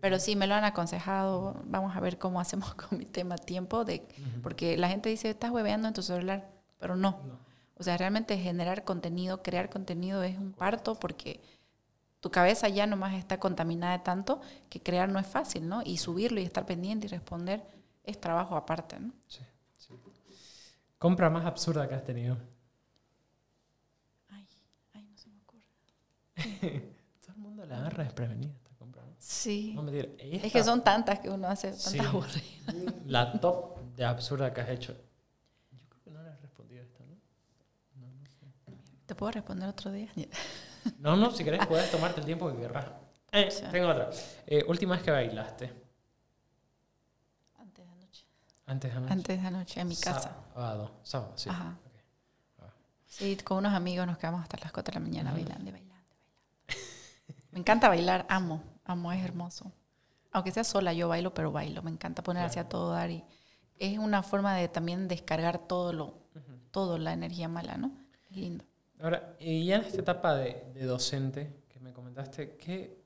Pero 0.00 0.18
sí, 0.18 0.36
me 0.36 0.46
lo 0.46 0.54
han 0.54 0.64
aconsejado. 0.64 1.60
Vamos 1.64 1.96
a 1.96 2.00
ver 2.00 2.18
cómo 2.18 2.40
hacemos 2.40 2.74
con 2.74 2.98
mi 2.98 3.06
tema 3.06 3.36
tiempo, 3.36 3.84
de, 3.84 4.06
porque 4.42 4.76
la 4.76 4.88
gente 4.88 5.08
dice, 5.08 5.30
estás 5.30 5.50
hueveando 5.50 5.88
en 5.88 5.94
tu 5.94 6.02
celular, 6.02 6.48
pero 6.78 6.96
no. 6.96 7.18
O 7.76 7.82
sea, 7.82 7.96
realmente 7.96 8.38
generar 8.38 8.84
contenido, 8.84 9.42
crear 9.42 9.68
contenido 9.68 10.22
es 10.22 10.38
un 10.38 10.52
parto 10.52 10.94
porque 10.94 11.40
tu 12.20 12.30
cabeza 12.30 12.68
ya 12.68 12.86
nomás 12.86 13.14
está 13.14 13.40
contaminada 13.40 13.98
de 13.98 14.04
tanto 14.04 14.40
que 14.70 14.80
crear 14.80 15.08
no 15.08 15.18
es 15.18 15.26
fácil, 15.26 15.68
¿no? 15.68 15.82
Y 15.84 15.98
subirlo 15.98 16.40
y 16.40 16.44
estar 16.44 16.64
pendiente 16.66 17.06
y 17.06 17.10
responder 17.10 17.62
es 18.04 18.20
trabajo 18.20 18.56
aparte, 18.56 19.00
¿no? 19.00 19.12
Sí, 19.26 19.40
sí. 19.76 19.94
¿Compra 20.98 21.28
más 21.30 21.44
absurda 21.46 21.88
que 21.88 21.94
has 21.94 22.04
tenido? 22.04 22.38
Ay, 24.28 24.46
ay, 24.94 25.02
no 25.02 25.18
se 25.18 25.28
me 25.28 25.40
ocurre. 25.40 25.64
Todo 27.20 27.34
el 27.34 27.38
mundo 27.38 27.66
la 27.66 27.78
agarra 27.78 28.04
desprevenida 28.04 28.54
esta 29.24 29.74
compra, 29.74 30.02
¿no? 30.02 30.08
Sí. 30.18 30.40
es 30.42 30.52
que 30.52 30.64
son 30.64 30.82
tantas 30.82 31.18
que 31.20 31.30
uno 31.30 31.48
hace 31.48 31.68
tantas 31.72 32.32
sí. 32.32 33.00
La 33.06 33.32
top 33.40 33.78
de 33.96 34.04
absurda 34.04 34.52
que 34.52 34.60
has 34.60 34.68
hecho. 34.68 34.96
¿Te 39.06 39.14
puedo 39.14 39.32
responder 39.32 39.68
otro 39.68 39.92
día? 39.92 40.08
No, 40.98 41.16
no, 41.16 41.30
si 41.30 41.44
querés 41.44 41.66
puedes 41.66 41.90
tomarte 41.90 42.20
el 42.20 42.26
tiempo 42.26 42.50
que 42.50 42.58
querrás. 42.58 42.86
Eh, 43.32 43.48
tengo 43.72 43.88
otra. 43.88 44.10
Eh, 44.46 44.64
última 44.66 44.94
vez 44.94 45.04
que 45.04 45.10
bailaste. 45.10 45.72
Antes 47.58 47.86
de 47.86 47.92
anoche. 47.92 48.26
Antes 48.66 48.90
de 48.90 48.96
anoche. 48.96 49.12
Antes 49.12 49.42
de 49.42 49.48
anoche, 49.48 49.80
en 49.80 49.88
mi 49.88 49.96
casa. 49.96 50.36
Sábado, 50.52 50.90
sábado, 51.02 51.32
sí. 51.36 51.50
Ajá. 51.50 51.76
Ah. 52.60 52.70
Sí, 53.06 53.36
con 53.36 53.58
unos 53.58 53.74
amigos 53.74 54.06
nos 54.06 54.18
quedamos 54.18 54.42
hasta 54.42 54.56
las 54.58 54.72
4 54.72 54.92
de 54.92 55.00
la 55.00 55.06
mañana 55.06 55.32
bailando, 55.32 55.70
bailando, 55.70 55.72
bailando. 55.72 55.94
Me 57.52 57.60
encanta 57.60 57.88
bailar, 57.88 58.26
amo, 58.28 58.62
amo, 58.84 59.12
es 59.12 59.24
hermoso. 59.24 59.72
Aunque 60.32 60.50
sea 60.50 60.64
sola, 60.64 60.92
yo 60.92 61.08
bailo, 61.08 61.32
pero 61.32 61.52
bailo. 61.52 61.82
Me 61.82 61.90
encanta 61.90 62.22
poner 62.22 62.44
hacia 62.44 62.68
todo 62.68 62.90
dar 62.90 63.10
y 63.10 63.24
es 63.78 63.98
una 63.98 64.22
forma 64.22 64.54
de 64.56 64.68
también 64.68 65.08
descargar 65.08 65.66
todo 65.66 65.92
lo, 65.92 66.18
todo 66.70 66.98
la 66.98 67.12
energía 67.12 67.48
mala, 67.48 67.76
¿no? 67.76 67.96
Es 68.30 68.36
lindo. 68.36 68.64
Ahora, 69.00 69.36
y 69.38 69.66
ya 69.66 69.76
en 69.76 69.82
esta 69.82 70.00
etapa 70.00 70.34
de, 70.36 70.72
docente 70.84 71.64
que 71.68 71.80
me 71.80 71.92
comentaste, 71.92 72.56
¿qué, 72.56 73.04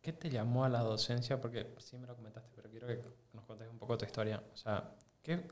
¿qué 0.00 0.12
te 0.12 0.30
llamó 0.30 0.64
a 0.64 0.68
la 0.68 0.80
docencia? 0.80 1.40
Porque 1.40 1.74
sí 1.78 1.96
me 1.98 2.06
lo 2.06 2.16
comentaste, 2.16 2.50
pero 2.54 2.70
quiero 2.70 2.86
que 2.86 3.02
nos 3.32 3.44
contes 3.44 3.68
un 3.68 3.78
poco 3.78 3.96
tu 3.96 4.04
historia. 4.04 4.42
O 4.52 4.56
sea, 4.56 4.92
¿qué, 5.22 5.46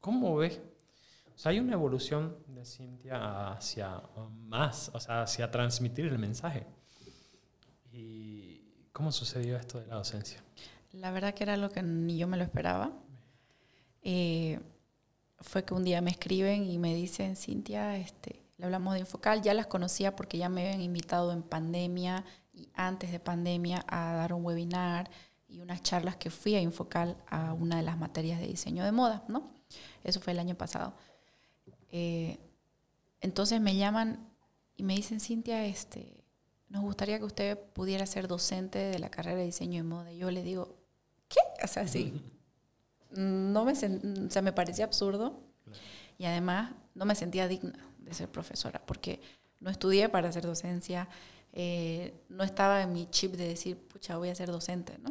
¿cómo 0.00 0.36
ves? 0.36 0.60
O 1.34 1.38
sea, 1.38 1.50
hay 1.50 1.60
una 1.60 1.72
evolución 1.72 2.36
de 2.48 2.64
Cintia 2.64 3.52
hacia 3.52 4.02
más, 4.30 4.90
o 4.92 5.00
sea, 5.00 5.22
hacia 5.22 5.50
transmitir 5.50 6.06
el 6.06 6.18
mensaje. 6.18 6.66
¿Y 7.90 8.51
cómo 8.92 9.12
sucedió 9.12 9.56
esto 9.56 9.80
de 9.80 9.86
la 9.86 9.96
docencia? 9.96 10.42
La 10.92 11.10
verdad 11.10 11.34
que 11.34 11.44
era 11.44 11.56
lo 11.56 11.70
que 11.70 11.82
ni 11.82 12.18
yo 12.18 12.26
me 12.26 12.36
lo 12.36 12.44
esperaba. 12.44 12.92
Eh, 14.02 14.60
fue 15.38 15.64
que 15.64 15.74
un 15.74 15.84
día 15.84 16.00
me 16.00 16.10
escriben 16.10 16.64
y 16.64 16.78
me 16.78 16.94
dicen, 16.94 17.36
Cintia, 17.36 17.96
este, 17.96 18.42
hablamos 18.62 18.94
de 18.94 19.00
Infocal, 19.00 19.42
ya 19.42 19.54
las 19.54 19.66
conocía 19.66 20.14
porque 20.14 20.38
ya 20.38 20.48
me 20.48 20.66
habían 20.66 20.82
invitado 20.82 21.32
en 21.32 21.42
pandemia 21.42 22.24
y 22.52 22.68
antes 22.74 23.10
de 23.10 23.18
pandemia 23.18 23.84
a 23.88 24.12
dar 24.14 24.32
un 24.32 24.44
webinar 24.44 25.10
y 25.48 25.60
unas 25.60 25.82
charlas 25.82 26.16
que 26.16 26.30
fui 26.30 26.54
a 26.54 26.60
Infocal 26.60 27.16
a 27.26 27.52
una 27.52 27.76
de 27.76 27.82
las 27.82 27.98
materias 27.98 28.40
de 28.40 28.46
diseño 28.46 28.84
de 28.84 28.92
moda, 28.92 29.24
¿no? 29.28 29.52
Eso 30.04 30.20
fue 30.20 30.32
el 30.32 30.38
año 30.38 30.54
pasado. 30.54 30.94
Eh, 31.90 32.38
entonces 33.20 33.60
me 33.60 33.76
llaman 33.76 34.28
y 34.76 34.82
me 34.82 34.94
dicen, 34.94 35.20
Cintia, 35.20 35.64
este, 35.66 36.21
nos 36.72 36.82
gustaría 36.82 37.18
que 37.18 37.26
usted 37.26 37.58
pudiera 37.74 38.06
ser 38.06 38.26
docente 38.28 38.78
de 38.78 38.98
la 38.98 39.10
carrera 39.10 39.36
de 39.36 39.44
diseño 39.44 39.76
de 39.76 39.82
moda. 39.82 40.10
Y 40.10 40.16
yo 40.16 40.30
le 40.30 40.42
digo, 40.42 40.74
¿qué? 41.28 41.38
O 41.62 41.66
sea, 41.68 41.86
sí. 41.86 42.22
No 43.10 43.66
me, 43.66 43.72
o 43.72 44.30
sea, 44.30 44.40
me 44.40 44.54
parecía 44.54 44.86
absurdo 44.86 45.38
y 46.16 46.24
además 46.24 46.72
no 46.94 47.04
me 47.04 47.14
sentía 47.14 47.46
digna 47.46 47.74
de 47.98 48.14
ser 48.14 48.30
profesora, 48.30 48.80
porque 48.86 49.20
no 49.60 49.68
estudié 49.68 50.08
para 50.08 50.30
hacer 50.30 50.44
docencia, 50.44 51.10
eh, 51.52 52.14
no 52.30 52.42
estaba 52.42 52.80
en 52.80 52.94
mi 52.94 53.06
chip 53.10 53.32
de 53.32 53.48
decir, 53.48 53.76
pucha, 53.76 54.16
voy 54.16 54.30
a 54.30 54.34
ser 54.34 54.50
docente, 54.50 54.96
¿no? 54.96 55.10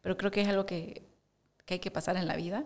Pero 0.00 0.16
creo 0.16 0.30
que 0.30 0.40
es 0.40 0.48
algo 0.48 0.64
que, 0.64 1.06
que 1.66 1.74
hay 1.74 1.80
que 1.80 1.90
pasar 1.90 2.16
en 2.16 2.26
la 2.26 2.36
vida. 2.36 2.64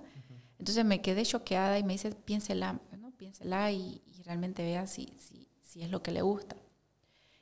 Entonces 0.61 0.85
me 0.85 1.03
quedé 1.03 1.25
choqueada 1.25 1.81
y 1.81 1.83
me 1.83 1.95
dice, 1.95 2.13
piénsela, 2.13 2.81
¿no? 2.97 3.11
piénsela 3.11 3.73
y, 3.73 4.03
y 4.07 4.23
realmente 4.23 4.63
vea 4.63 4.87
si, 4.87 5.13
si, 5.19 5.49
si 5.65 5.83
es 5.83 5.91
lo 5.91 6.01
que 6.01 6.13
le 6.13 6.23
gusta. 6.23 6.55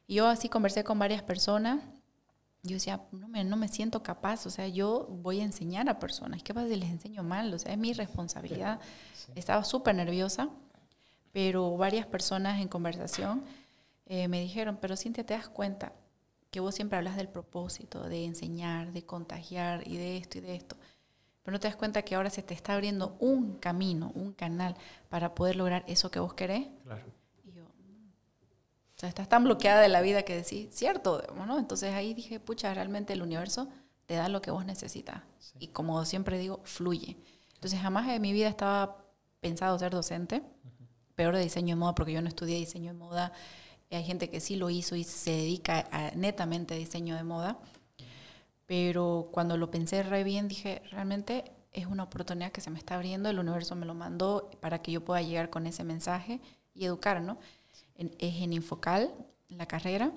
Y 0.06 0.14
yo 0.14 0.26
así 0.28 0.48
conversé 0.48 0.84
con 0.84 0.98
varias 0.98 1.22
personas. 1.22 1.82
Yo 2.62 2.74
decía, 2.74 3.02
no 3.12 3.28
me, 3.28 3.44
no 3.44 3.56
me 3.56 3.68
siento 3.68 4.02
capaz, 4.02 4.46
o 4.46 4.50
sea, 4.50 4.66
yo 4.66 5.06
voy 5.08 5.40
a 5.40 5.44
enseñar 5.44 5.88
a 5.88 5.98
personas. 5.98 6.42
¿Qué 6.42 6.52
pasa 6.52 6.68
si 6.68 6.76
les 6.76 6.90
enseño 6.90 7.22
mal? 7.22 7.52
O 7.54 7.58
sea, 7.58 7.72
es 7.72 7.78
mi 7.78 7.92
responsabilidad. 7.92 8.80
Estaba 9.34 9.62
súper 9.62 9.94
nerviosa, 9.94 10.48
pero 11.32 11.76
varias 11.76 12.06
personas 12.06 12.60
en 12.60 12.68
conversación 12.68 13.44
eh, 14.06 14.26
me 14.28 14.40
dijeron, 14.40 14.78
pero 14.80 14.96
Cintia, 14.96 15.24
¿te 15.24 15.34
das 15.34 15.48
cuenta 15.48 15.92
que 16.50 16.60
vos 16.60 16.74
siempre 16.74 16.96
hablas 16.96 17.16
del 17.16 17.28
propósito, 17.28 18.08
de 18.08 18.24
enseñar, 18.24 18.92
de 18.92 19.04
contagiar 19.04 19.86
y 19.86 19.96
de 19.96 20.16
esto 20.16 20.38
y 20.38 20.40
de 20.40 20.56
esto? 20.56 20.76
Pero 21.42 21.52
no 21.52 21.60
te 21.60 21.68
das 21.68 21.76
cuenta 21.76 22.02
que 22.02 22.16
ahora 22.16 22.30
se 22.30 22.42
te 22.42 22.54
está 22.54 22.74
abriendo 22.74 23.16
un 23.20 23.58
camino, 23.58 24.10
un 24.14 24.32
canal 24.32 24.76
para 25.08 25.34
poder 25.34 25.54
lograr 25.54 25.84
eso 25.86 26.10
que 26.10 26.18
vos 26.18 26.34
querés. 26.34 26.66
Claro. 26.82 27.04
O 28.96 28.98
sea, 28.98 29.10
estás 29.10 29.28
tan 29.28 29.44
bloqueada 29.44 29.82
de 29.82 29.88
la 29.88 30.00
vida 30.00 30.22
que 30.22 30.34
decís, 30.34 30.68
cierto, 30.72 31.22
¿no? 31.46 31.58
Entonces 31.58 31.92
ahí 31.92 32.14
dije, 32.14 32.40
pucha, 32.40 32.72
realmente 32.72 33.12
el 33.12 33.20
universo 33.20 33.68
te 34.06 34.14
da 34.14 34.30
lo 34.30 34.40
que 34.40 34.50
vos 34.50 34.64
necesitas. 34.64 35.20
Sí. 35.38 35.52
Y 35.60 35.68
como 35.68 36.02
siempre 36.06 36.38
digo, 36.38 36.60
fluye. 36.64 37.18
Entonces 37.54 37.78
jamás 37.78 38.08
en 38.08 38.22
mi 38.22 38.32
vida 38.32 38.48
estaba 38.48 39.04
pensado 39.40 39.78
ser 39.78 39.92
docente, 39.92 40.36
uh 40.36 40.68
-huh. 40.68 41.14
peor 41.14 41.36
de 41.36 41.42
diseño 41.42 41.74
de 41.74 41.80
moda, 41.80 41.94
porque 41.94 42.12
yo 42.12 42.22
no 42.22 42.28
estudié 42.28 42.56
diseño 42.56 42.92
de 42.92 42.98
moda. 42.98 43.32
Hay 43.90 44.02
gente 44.02 44.30
que 44.30 44.40
sí 44.40 44.56
lo 44.56 44.70
hizo 44.70 44.96
y 44.96 45.04
se 45.04 45.30
dedica 45.30 45.86
a 45.92 46.12
netamente 46.12 46.72
a 46.72 46.78
diseño 46.78 47.16
de 47.16 47.22
moda. 47.22 47.58
Pero 48.64 49.28
cuando 49.30 49.58
lo 49.58 49.70
pensé 49.70 50.02
re 50.04 50.24
bien, 50.24 50.48
dije, 50.48 50.82
realmente 50.90 51.52
es 51.72 51.86
una 51.86 52.04
oportunidad 52.04 52.50
que 52.50 52.62
se 52.62 52.70
me 52.70 52.78
está 52.78 52.94
abriendo, 52.94 53.28
el 53.28 53.38
universo 53.38 53.76
me 53.76 53.84
lo 53.84 53.94
mandó 53.94 54.50
para 54.60 54.80
que 54.80 54.90
yo 54.90 55.04
pueda 55.04 55.20
llegar 55.20 55.50
con 55.50 55.66
ese 55.66 55.84
mensaje 55.84 56.40
y 56.74 56.86
educar, 56.86 57.20
¿no? 57.20 57.38
En, 57.98 58.14
es 58.18 58.42
en 58.42 58.52
Infocal, 58.52 59.14
la 59.48 59.66
carrera, 59.66 60.12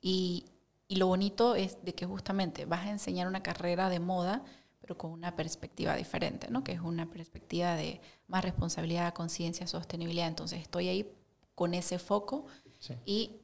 y, 0.00 0.46
y 0.88 0.96
lo 0.96 1.06
bonito 1.06 1.54
es 1.54 1.78
de 1.84 1.94
que 1.94 2.06
justamente 2.06 2.64
vas 2.64 2.86
a 2.86 2.90
enseñar 2.90 3.28
una 3.28 3.42
carrera 3.42 3.88
de 3.88 4.00
moda, 4.00 4.42
pero 4.80 4.96
con 4.96 5.12
una 5.12 5.36
perspectiva 5.36 5.94
diferente, 5.94 6.50
¿no? 6.50 6.64
Que 6.64 6.72
es 6.72 6.80
una 6.80 7.06
perspectiva 7.06 7.74
de 7.74 8.00
más 8.26 8.42
responsabilidad, 8.42 9.12
conciencia, 9.12 9.66
sostenibilidad. 9.66 10.26
Entonces 10.26 10.60
estoy 10.60 10.88
ahí 10.88 11.12
con 11.54 11.74
ese 11.74 11.98
foco 11.98 12.46
sí. 12.78 12.94
y 13.04 13.40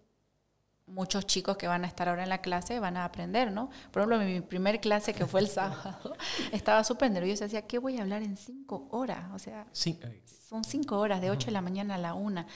muchos 0.87 1.27
chicos 1.27 1.57
que 1.57 1.67
van 1.67 1.85
a 1.85 1.89
estar 1.89 2.09
ahora 2.09 2.23
en 2.23 2.29
la 2.29 2.39
clase 2.39 2.79
van 2.79 2.97
a 2.97 3.05
aprender, 3.05 3.51
¿no? 3.51 3.71
Por 3.91 4.03
ejemplo, 4.03 4.21
en 4.23 4.35
mi 4.35 4.41
primer 4.41 4.81
clase 4.81 5.13
que 5.13 5.27
fue 5.27 5.41
el 5.41 5.49
sábado, 5.49 6.17
estaba 6.53 6.85
súper 6.85 7.11
nerviosa, 7.11 7.45
decía, 7.45 7.67
¿qué 7.67 7.79
voy 7.79 7.99
a 7.99 8.03
hablar 8.03 8.23
en 8.23 8.37
cinco 8.37 8.89
horas? 8.91 9.31
O 9.35 9.39
sea, 9.39 9.67
sí. 9.73 9.99
son 10.49 10.65
cinco 10.65 10.99
horas, 10.99 11.21
de 11.21 11.31
ocho 11.31 11.47
de 11.47 11.53
la 11.53 11.63
mañana 11.63 11.97
a 11.97 11.99
la 11.99 12.15
una. 12.15 12.47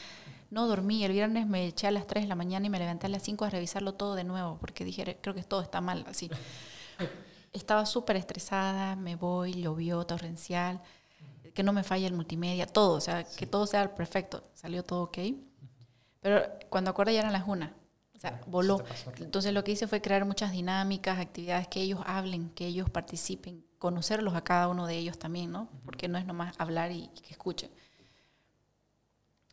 No 0.51 0.66
dormí, 0.66 1.05
el 1.05 1.12
viernes 1.12 1.46
me 1.46 1.66
eché 1.66 1.86
a 1.86 1.90
las 1.92 2.07
tres 2.07 2.24
de 2.24 2.28
la 2.28 2.34
mañana 2.34 2.66
y 2.66 2.70
me 2.70 2.78
levanté 2.78 3.07
a 3.07 3.09
las 3.09 3.22
cinco 3.22 3.44
a 3.44 3.51
revisarlo 3.51 3.94
todo 3.94 4.16
de 4.16 4.24
nuevo, 4.24 4.59
porque 4.59 4.84
dije, 4.84 5.18
creo 5.20 5.34
que 5.34 5.44
todo 5.44 5.62
está 5.62 5.80
mal, 5.80 6.05
así. 6.09 6.28
Estaba 7.53 7.86
súper 7.86 8.16
estresada, 8.16 8.96
me 8.96 9.14
voy, 9.14 9.55
llovió, 9.55 10.05
torrencial, 10.05 10.80
que 11.55 11.62
no 11.62 11.72
me 11.72 11.84
falle 11.84 12.07
el 12.07 12.14
multimedia, 12.14 12.66
todo, 12.66 12.94
o 12.94 13.01
sea, 13.01 13.24
sí. 13.24 13.36
que 13.36 13.46
todo 13.46 13.66
sea 13.66 13.94
perfecto. 13.94 14.42
Salió 14.55 14.82
todo 14.82 15.05
ok. 15.05 15.18
Pero 16.20 16.42
cuando 16.68 16.90
acuerdo 16.90 17.12
ya 17.12 17.20
eran 17.20 17.32
las 17.32 17.46
una. 17.46 17.74
O 18.14 18.20
sea, 18.20 18.40
voló. 18.46 18.82
Entonces 19.18 19.55
lo 19.55 19.64
que 19.64 19.72
hice 19.72 19.86
fue 19.86 20.03
crear 20.03 20.24
muchas 20.24 20.53
dinámicas, 20.53 21.18
actividades, 21.18 21.68
que 21.68 21.80
ellos 21.80 22.01
hablen, 22.05 22.51
que 22.51 22.66
ellos 22.66 22.90
participen, 22.90 23.64
conocerlos 23.78 24.34
a 24.34 24.44
cada 24.44 24.68
uno 24.68 24.86
de 24.86 24.96
ellos 24.98 25.18
también, 25.18 25.51
¿no? 25.51 25.70
Porque 25.84 26.07
no 26.07 26.18
es 26.18 26.26
nomás 26.26 26.55
hablar 26.59 26.92
y, 26.92 27.05
y 27.05 27.20
que 27.20 27.30
escuchen. 27.30 27.70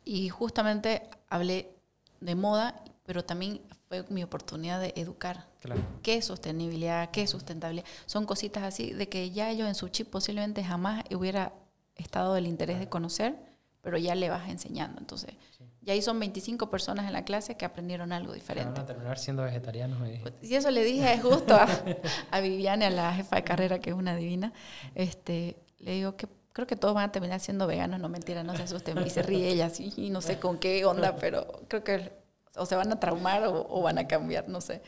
Y 0.08 0.30
justamente 0.30 1.10
hablé 1.28 1.76
de 2.22 2.34
moda, 2.34 2.82
pero 3.05 3.26
también 3.26 3.60
fue 3.89 4.05
mi 4.08 4.24
oportunidad 4.24 4.80
de 4.80 4.93
educar. 4.95 5.47
Claro. 5.60 5.82
¿Qué 6.01 6.16
es 6.16 6.26
sostenibilidad? 6.26 7.12
¿Qué 7.12 7.24
es 7.24 7.30
sustentabilidad? 7.30 7.86
Son 8.05 8.26
cositas 8.26 8.64
así 8.64 8.93
de 8.93 9.10
que 9.10 9.32
ya 9.32 9.49
ellos 9.49 9.68
en 9.68 9.76
su 9.76 9.89
chip 9.89 10.10
posiblemente 10.10 10.64
jamás 10.64 11.03
hubiera 11.14 11.51
estado 11.95 12.38
el 12.38 12.47
interés 12.47 12.80
de 12.80 12.88
conocer, 12.88 13.36
pero 13.82 13.97
ya 13.97 14.16
le 14.16 14.30
vas 14.30 14.47
enseñando. 14.47 14.97
Entonces, 15.01 15.32
sí. 15.58 15.66
y 15.82 15.91
ahí 15.91 16.01
son 16.01 16.18
25 16.22 16.70
personas 16.70 17.05
en 17.05 17.12
la 17.12 17.26
clase 17.26 17.58
que 17.58 17.66
aprendieron 17.66 18.14
algo 18.14 18.32
diferente. 18.32 18.72
Van 18.72 18.84
a 18.84 18.86
terminar 18.86 19.20
siendo 19.20 19.43
vegetarianos, 19.43 19.99
me 19.99 20.12
dije. 20.12 20.34
Y 20.41 20.55
eso 20.55 20.72
le 20.72 20.86
dije 20.86 21.20
justo 21.20 21.53
a, 21.53 21.68
a 22.32 22.39
Viviane, 22.39 22.86
a 22.86 22.91
la 22.91 23.14
jefa 23.14 23.36
de 23.36 23.43
carrera, 23.43 23.80
que 23.80 23.89
es 23.89 23.95
una 23.97 24.16
divina. 24.16 24.53
Este, 24.95 25.58
le 25.80 25.91
digo 25.91 26.16
que 26.16 26.28
creo 26.58 26.66
que 26.66 26.76
todos 26.76 26.95
van 26.95 27.08
a 27.08 27.12
terminar 27.12 27.39
siendo 27.39 27.68
veganos, 27.68 27.99
no 27.99 28.10
mentira, 28.10 28.43
no 28.43 28.58
se 28.58 28.64
asusten. 28.64 28.97
Y 29.05 29.12
se 29.12 29.22
ríe 29.22 29.47
ella 29.47 29.68
así, 29.68 29.93
y 29.95 30.10
no 30.10 30.22
sé 30.22 30.39
con 30.39 30.58
qué 30.58 30.84
onda, 30.86 31.16
pero 31.16 31.45
creo 31.68 31.84
que 31.84 32.12
o 32.55 32.66
se 32.66 32.76
van 32.76 32.91
a 32.91 32.99
traumar 32.99 33.45
o, 33.45 33.68
o 33.70 33.84
van 33.84 33.99
a 33.99 34.08
cambiar, 34.08 34.49
no 34.49 34.60
sé. 34.60 34.82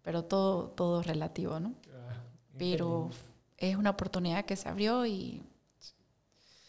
Pero 0.00 0.24
todo, 0.24 0.68
todo 0.68 1.02
relativo, 1.02 1.60
¿no? 1.60 1.74
Pero 2.56 3.10
es 3.58 3.76
una 3.76 3.90
oportunidad 3.90 4.46
que 4.46 4.56
se 4.56 4.70
abrió 4.70 5.04
y 5.04 5.42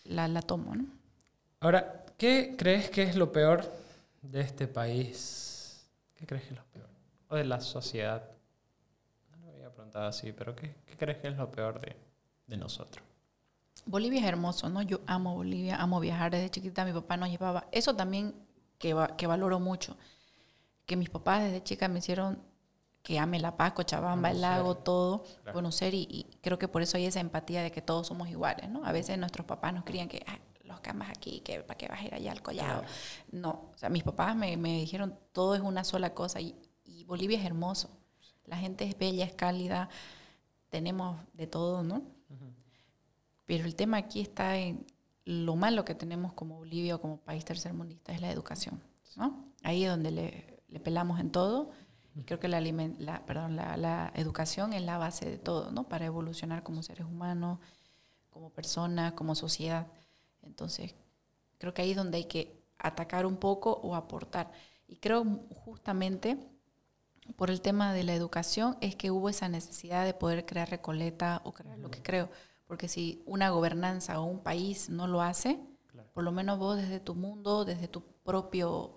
la, 0.03 0.27
la 0.27 0.41
tomo, 0.41 0.75
¿no? 0.75 0.87
Ahora, 1.61 2.03
¿qué 2.17 2.55
crees 2.57 2.89
que 2.89 3.03
es 3.03 3.15
lo 3.15 3.31
peor 3.31 3.63
de 4.23 4.41
este 4.41 4.67
país? 4.67 5.87
¿Qué 6.15 6.27
crees 6.27 6.43
que 6.43 6.49
es 6.49 6.57
lo 6.57 6.65
peor? 6.65 6.89
O 7.29 7.37
de 7.37 7.45
la 7.45 7.61
sociedad. 7.61 8.29
No 9.31 9.45
lo 9.45 9.53
había 9.53 9.69
preguntado 9.69 10.05
así, 10.05 10.33
pero 10.33 10.53
¿qué, 10.53 10.75
qué 10.85 10.97
crees 10.97 11.19
que 11.19 11.29
es 11.29 11.37
lo 11.37 11.49
peor 11.49 11.79
de, 11.79 11.95
de 12.47 12.57
nosotros? 12.57 13.12
Bolivia 13.86 14.21
es 14.21 14.25
hermoso, 14.25 14.69
¿no? 14.69 14.81
Yo 14.81 15.01
amo 15.07 15.36
Bolivia, 15.36 15.77
amo 15.77 15.99
viajar 15.99 16.31
desde 16.31 16.49
chiquita. 16.49 16.86
Mi 16.86 16.93
papá 16.93 17.17
nos 17.17 17.29
llevaba. 17.29 17.67
Eso 17.71 17.95
también 17.95 18.34
que, 18.77 18.93
va, 18.93 19.15
que 19.15 19.27
valoro 19.27 19.59
mucho. 19.59 19.97
Que 20.86 20.95
mis 20.95 21.09
papás 21.09 21.43
desde 21.43 21.63
chica 21.63 21.88
me 21.88 21.99
hicieron 21.99 22.41
que 23.01 23.19
ame 23.19 23.39
La 23.39 23.57
Paz, 23.57 23.73
Cochabamba, 23.73 24.29
conocer, 24.29 24.36
el 24.36 24.41
lago, 24.41 24.77
todo, 24.77 25.23
claro. 25.23 25.53
conocer. 25.53 25.93
Y, 25.93 26.07
y, 26.09 26.38
creo 26.41 26.57
que 26.57 26.69
por 26.69 26.81
eso 26.81 26.97
hay 26.97 27.05
esa 27.05 27.19
empatía 27.19 27.61
de 27.61 27.71
que 27.71 27.81
todos 27.81 28.07
somos 28.07 28.29
iguales, 28.29 28.69
¿no? 28.69 28.86
A 28.86 28.91
veces 28.93 29.17
nuestros 29.17 29.45
papás 29.45 29.73
nos 29.73 29.84
crían 29.84 30.07
que 30.07 30.23
ah, 30.27 30.39
los 30.63 30.79
camas 30.79 31.09
aquí, 31.09 31.41
que 31.41 31.59
para 31.61 31.77
qué 31.77 31.89
vas 31.89 31.99
a 31.99 32.05
ir 32.05 32.15
allá 32.15 32.31
al 32.31 32.41
collado. 32.41 32.81
Claro. 32.81 32.93
No, 33.31 33.71
o 33.73 33.77
sea, 33.77 33.89
mis 33.89 34.03
papás 34.03 34.36
me, 34.36 34.55
me, 34.55 34.79
dijeron 34.79 35.19
todo 35.34 35.55
es 35.55 35.61
una 35.61 35.84
sola 35.84 36.13
cosa. 36.13 36.39
Y, 36.39 36.55
y 36.86 37.03
Bolivia 37.03 37.38
es 37.38 37.45
hermoso. 37.45 37.89
La 38.45 38.57
gente 38.57 38.86
es 38.86 38.97
bella, 38.97 39.25
es 39.25 39.34
cálida. 39.34 39.89
Tenemos 40.69 41.19
de 41.34 41.47
todo, 41.47 41.84
¿no? 41.84 41.95
Uh 41.95 42.36
-huh. 42.36 42.62
Pero 43.45 43.65
el 43.65 43.75
tema 43.75 43.97
aquí 43.97 44.21
está 44.21 44.57
en 44.57 44.85
lo 45.25 45.55
malo 45.55 45.85
que 45.85 45.95
tenemos 45.95 46.33
como 46.33 46.57
Bolivia 46.57 46.95
o 46.95 47.01
como 47.01 47.17
país 47.17 47.45
tercermundista 47.45 48.13
es 48.13 48.21
la 48.21 48.31
educación, 48.31 48.81
¿no? 49.15 49.51
Ahí 49.63 49.83
es 49.83 49.89
donde 49.89 50.11
le, 50.11 50.79
pelamos 50.79 51.19
en 51.19 51.31
todo 51.31 51.71
creo 52.25 52.39
que 52.39 52.47
la, 52.47 52.59
educación 54.15 54.73
es 54.73 54.83
la 54.83 54.97
base 54.97 55.29
de 55.29 55.37
todo, 55.37 55.71
¿no? 55.71 55.87
Para 55.87 56.05
evolucionar 56.05 56.63
como 56.63 56.83
seres 56.83 57.05
humanos, 57.05 57.59
como 58.29 58.51
personas, 58.51 59.13
como 59.13 59.35
sociedad. 59.35 59.87
Entonces, 60.43 60.93
creo 61.57 61.73
que 61.73 61.81
ahí 61.81 61.91
es 61.91 61.97
donde 61.97 62.17
hay 62.17 62.25
que 62.25 62.61
atacar 62.77 63.25
un 63.25 63.37
poco 63.37 63.71
o 63.71 63.95
aportar. 63.95 64.51
Y 64.87 64.97
creo 64.97 65.25
justamente 65.55 66.37
por 67.35 67.49
el 67.49 67.61
tema 67.61 67.93
de 67.93 68.03
la 68.03 68.13
educación 68.13 68.77
es 68.81 68.95
que 68.95 69.09
hubo 69.09 69.29
esa 69.29 69.47
necesidad 69.49 70.05
de 70.05 70.13
poder 70.13 70.45
crear 70.45 70.69
Recoleta 70.69 71.41
o 71.45 71.53
crear 71.53 71.79
lo 71.79 71.89
que 71.89 72.01
creo. 72.01 72.29
Porque 72.66 72.88
si 72.88 73.22
una 73.26 73.49
gobernanza 73.49 74.20
o 74.20 74.26
un 74.26 74.39
país 74.39 74.89
no 74.89 75.07
lo 75.07 75.22
hace, 75.22 75.59
claro. 75.88 76.09
por 76.14 76.24
lo 76.24 76.32
menos 76.32 76.57
vos 76.57 76.78
desde 76.78 76.99
tu 76.99 77.16
mundo, 77.16 77.66
desde 77.66 77.88
tu 77.88 78.03
propio 78.24 78.95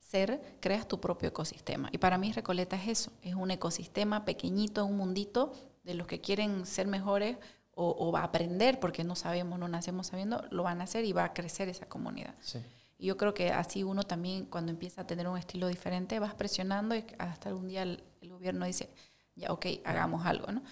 ser, 0.00 0.40
creas 0.60 0.88
tu 0.88 1.00
propio 1.00 1.28
ecosistema. 1.28 1.90
Y 1.92 1.98
para 1.98 2.16
mí 2.16 2.32
Recoleta 2.32 2.76
es 2.76 2.88
eso, 2.88 3.12
es 3.22 3.34
un 3.34 3.50
ecosistema 3.50 4.24
pequeñito, 4.24 4.84
un 4.84 4.96
mundito 4.96 5.52
de 5.84 5.94
los 5.94 6.06
que 6.06 6.20
quieren 6.20 6.64
ser 6.64 6.86
mejores 6.86 7.36
o, 7.72 7.94
o 7.98 8.10
va 8.10 8.20
a 8.20 8.24
aprender, 8.24 8.80
porque 8.80 9.04
no 9.04 9.14
sabemos, 9.14 9.58
no 9.58 9.68
nacemos 9.68 10.08
sabiendo, 10.08 10.44
lo 10.50 10.62
van 10.62 10.80
a 10.80 10.84
hacer 10.84 11.04
y 11.04 11.12
va 11.12 11.24
a 11.24 11.34
crecer 11.34 11.68
esa 11.68 11.88
comunidad. 11.88 12.34
Sí. 12.40 12.58
Y 12.98 13.06
yo 13.06 13.16
creo 13.16 13.32
que 13.32 13.52
así 13.52 13.84
uno 13.84 14.02
también, 14.02 14.46
cuando 14.46 14.72
empieza 14.72 15.02
a 15.02 15.06
tener 15.06 15.28
un 15.28 15.38
estilo 15.38 15.68
diferente, 15.68 16.18
vas 16.18 16.34
presionando 16.34 16.96
y 16.96 17.04
hasta 17.18 17.48
algún 17.50 17.68
día 17.68 17.82
el, 17.82 18.02
el 18.20 18.30
gobierno 18.30 18.66
dice, 18.66 18.90
ya, 19.36 19.52
ok, 19.52 19.66
hagamos 19.84 20.26
algo, 20.26 20.50
¿no? 20.50 20.62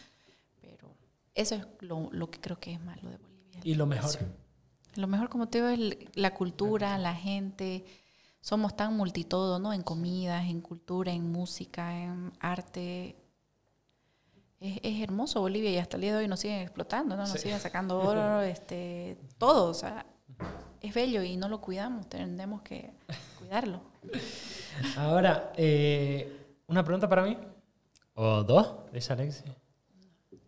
Eso 1.37 1.55
es 1.55 1.66
lo, 1.80 2.09
lo, 2.12 2.30
que 2.30 2.41
creo 2.41 2.59
que 2.59 2.72
es 2.72 2.80
malo 2.80 3.11
de 3.11 3.18
Bolivia. 3.18 3.61
¿Y 3.62 3.74
lo 3.74 3.87
mejor? 3.87 4.11
Lo 4.97 5.07
mejor, 5.07 5.28
como 5.28 5.49
te 5.49 5.59
digo, 5.59 5.68
es 5.68 6.16
la 6.16 6.32
cultura, 6.32 6.97
la 6.97 7.14
gente. 7.14 7.84
Somos 8.41 8.74
tan 8.74 8.97
multitodo, 8.97 9.59
¿no? 9.59 9.74
En 9.74 9.82
comidas, 9.82 10.47
en 10.49 10.62
cultura, 10.62 11.12
en 11.12 11.30
música, 11.30 12.03
en 12.03 12.32
arte. 12.41 13.16
Es, 14.59 14.78
es, 14.82 15.03
hermoso 15.03 15.43
Bolivia 15.43 15.70
y 15.70 15.76
hasta 15.76 15.99
el 15.99 16.03
día 16.03 16.12
de 16.12 16.18
hoy 16.20 16.28
nos 16.28 16.41
siguen 16.41 16.61
explotando, 16.61 17.14
¿no? 17.16 17.22
Nos 17.22 17.32
sí. 17.32 17.39
siguen 17.41 17.61
sacando 17.61 17.99
oro, 18.01 18.41
este, 18.41 19.18
todo. 19.37 19.68
O 19.68 19.74
sea, 19.74 20.07
es 20.80 20.95
bello 20.95 21.22
y 21.22 21.37
no 21.37 21.51
lo 21.51 21.61
cuidamos. 21.61 22.09
Tenemos 22.09 22.62
que 22.62 22.95
cuidarlo. 23.39 23.82
Ahora, 24.97 25.53
eh, 25.57 26.57
¿una 26.66 26.82
pregunta 26.82 27.07
para 27.07 27.24
mí? 27.24 27.37
¿O 28.14 28.43
dos? 28.43 28.76
¿Es 28.95 29.11
Alexi? 29.11 29.45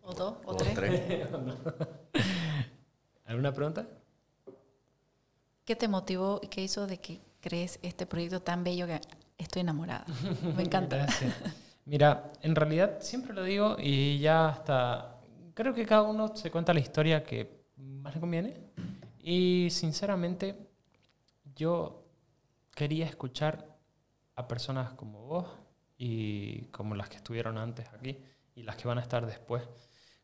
¿O 0.09 0.15
dos? 0.15 0.35
¿O, 0.47 0.53
O 0.53 0.57
tres? 0.57 0.75
tres. 0.75 1.29
¿Alguna 3.27 3.53
pregunta? 3.53 3.87
¿Qué 5.67 5.77
te 5.77 5.87
motivó 5.87 6.41
y 6.43 6.49
qué 6.49 6.63
hizo 6.63 6.87
de 6.87 6.99
que 6.99 7.21
crees 7.43 7.79
este 7.83 8.07
proyecto 8.07 8.41
tan 8.41 8.65
bello 8.65 8.87
que 8.87 9.03
estoy 9.37 9.61
enamorada? 9.61 10.07
Me 10.57 10.63
encanta. 10.63 10.97
Gracias. 10.97 11.35
Mira, 11.85 12.33
en 12.41 12.55
realidad 12.55 13.03
siempre 13.03 13.35
lo 13.35 13.43
digo 13.43 13.77
y 13.79 14.19
ya 14.19 14.49
hasta 14.49 15.21
creo 15.53 15.75
que 15.75 15.85
cada 15.85 16.03
uno 16.03 16.35
se 16.35 16.51
cuenta 16.51 16.73
la 16.73 16.81
historia 16.81 17.23
que 17.23 17.65
más 17.77 18.15
le 18.15 18.21
conviene 18.21 18.55
y 19.23 19.69
sinceramente 19.71 20.57
yo 21.55 22.03
quería 22.75 23.05
escuchar 23.05 23.77
a 24.37 24.49
personas 24.49 24.93
como 24.95 25.27
vos 25.27 25.47
y 25.99 26.63
como 26.69 26.95
las 26.95 27.11
que 27.11 27.17
estuvieron 27.17 27.59
antes 27.59 27.87
aquí 27.93 28.17
y 28.55 28.63
las 28.63 28.77
que 28.77 28.89
van 28.89 28.97
a 28.97 29.03
estar 29.03 29.27
después. 29.27 29.63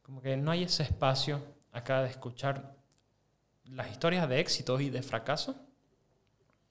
Como 0.05 0.21
que 0.21 0.37
no 0.37 0.51
hay 0.51 0.65
ese 0.65 0.83
espacio 0.83 1.41
acá 1.73 2.03
de 2.03 2.11
escuchar 2.11 2.77
las 3.65 3.91
historias 3.91 4.29
de 4.29 4.39
éxitos 4.39 4.81
y 4.83 4.91
de 4.91 5.03
fracaso 5.03 5.57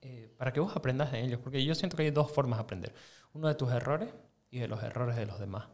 eh, 0.01 0.31
para 0.37 0.53
que 0.53 0.59
vos 0.59 0.75
aprendas 0.75 1.11
de 1.11 1.21
ellos, 1.21 1.39
porque 1.41 1.65
yo 1.65 1.73
siento 1.73 1.97
que 1.97 2.03
hay 2.03 2.11
dos 2.11 2.31
formas 2.31 2.59
de 2.59 2.63
aprender. 2.63 2.93
Uno 3.33 3.47
de 3.47 3.55
tus 3.55 3.71
errores 3.71 4.13
y 4.51 4.59
de 4.59 4.67
los 4.67 4.83
errores 4.83 5.15
de 5.15 5.25
los 5.25 5.39
demás. 5.39 5.65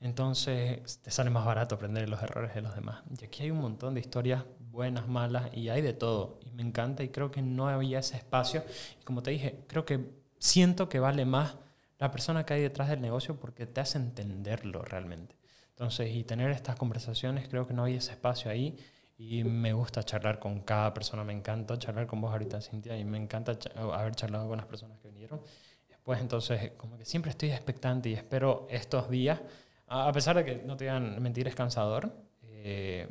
Entonces 0.00 1.00
te 1.00 1.10
sale 1.10 1.30
más 1.30 1.46
barato 1.46 1.76
aprender 1.76 2.04
de 2.04 2.10
los 2.10 2.22
errores 2.22 2.54
de 2.54 2.60
los 2.60 2.74
demás. 2.74 3.02
Y 3.18 3.24
aquí 3.24 3.44
hay 3.44 3.50
un 3.50 3.60
montón 3.60 3.94
de 3.94 4.00
historias 4.00 4.44
buenas, 4.58 5.08
malas, 5.08 5.50
y 5.54 5.70
hay 5.70 5.80
de 5.80 5.94
todo. 5.94 6.38
Y 6.44 6.50
me 6.50 6.62
encanta 6.62 7.02
y 7.02 7.08
creo 7.08 7.30
que 7.30 7.40
no 7.40 7.68
había 7.68 8.00
ese 8.00 8.16
espacio. 8.16 8.64
Y 9.00 9.04
como 9.04 9.22
te 9.22 9.30
dije, 9.30 9.64
creo 9.66 9.86
que 9.86 10.10
siento 10.38 10.88
que 10.90 11.00
vale 11.00 11.24
más 11.24 11.56
la 11.98 12.10
persona 12.10 12.44
que 12.44 12.54
hay 12.54 12.62
detrás 12.62 12.90
del 12.90 13.00
negocio 13.00 13.40
porque 13.40 13.66
te 13.66 13.80
hace 13.80 13.96
entenderlo 13.98 14.82
realmente. 14.82 15.37
Entonces, 15.78 16.12
y 16.12 16.24
tener 16.24 16.50
estas 16.50 16.74
conversaciones, 16.74 17.48
creo 17.48 17.64
que 17.64 17.72
no 17.72 17.84
había 17.84 17.98
ese 17.98 18.10
espacio 18.10 18.50
ahí. 18.50 18.76
Y 19.16 19.44
me 19.44 19.72
gusta 19.72 20.02
charlar 20.02 20.40
con 20.40 20.62
cada 20.62 20.92
persona, 20.92 21.22
me 21.22 21.32
encanta 21.32 21.78
charlar 21.78 22.08
con 22.08 22.20
vos 22.20 22.32
ahorita, 22.32 22.60
Cintia, 22.60 22.98
y 22.98 23.04
me 23.04 23.16
encanta 23.16 23.56
haber 23.76 24.12
charlado 24.16 24.48
con 24.48 24.56
las 24.56 24.66
personas 24.66 24.98
que 24.98 25.06
vinieron. 25.06 25.40
Después, 25.88 26.20
entonces, 26.20 26.72
como 26.76 26.98
que 26.98 27.04
siempre 27.04 27.30
estoy 27.30 27.52
expectante 27.52 28.08
y 28.08 28.14
espero 28.14 28.66
estos 28.70 29.08
días, 29.08 29.40
a 29.86 30.10
pesar 30.10 30.36
de 30.36 30.44
que 30.44 30.56
no 30.56 30.76
te 30.76 30.90
a 30.90 30.98
mentir, 30.98 31.46
es 31.46 31.54
cansador, 31.54 32.12
eh, 32.42 33.08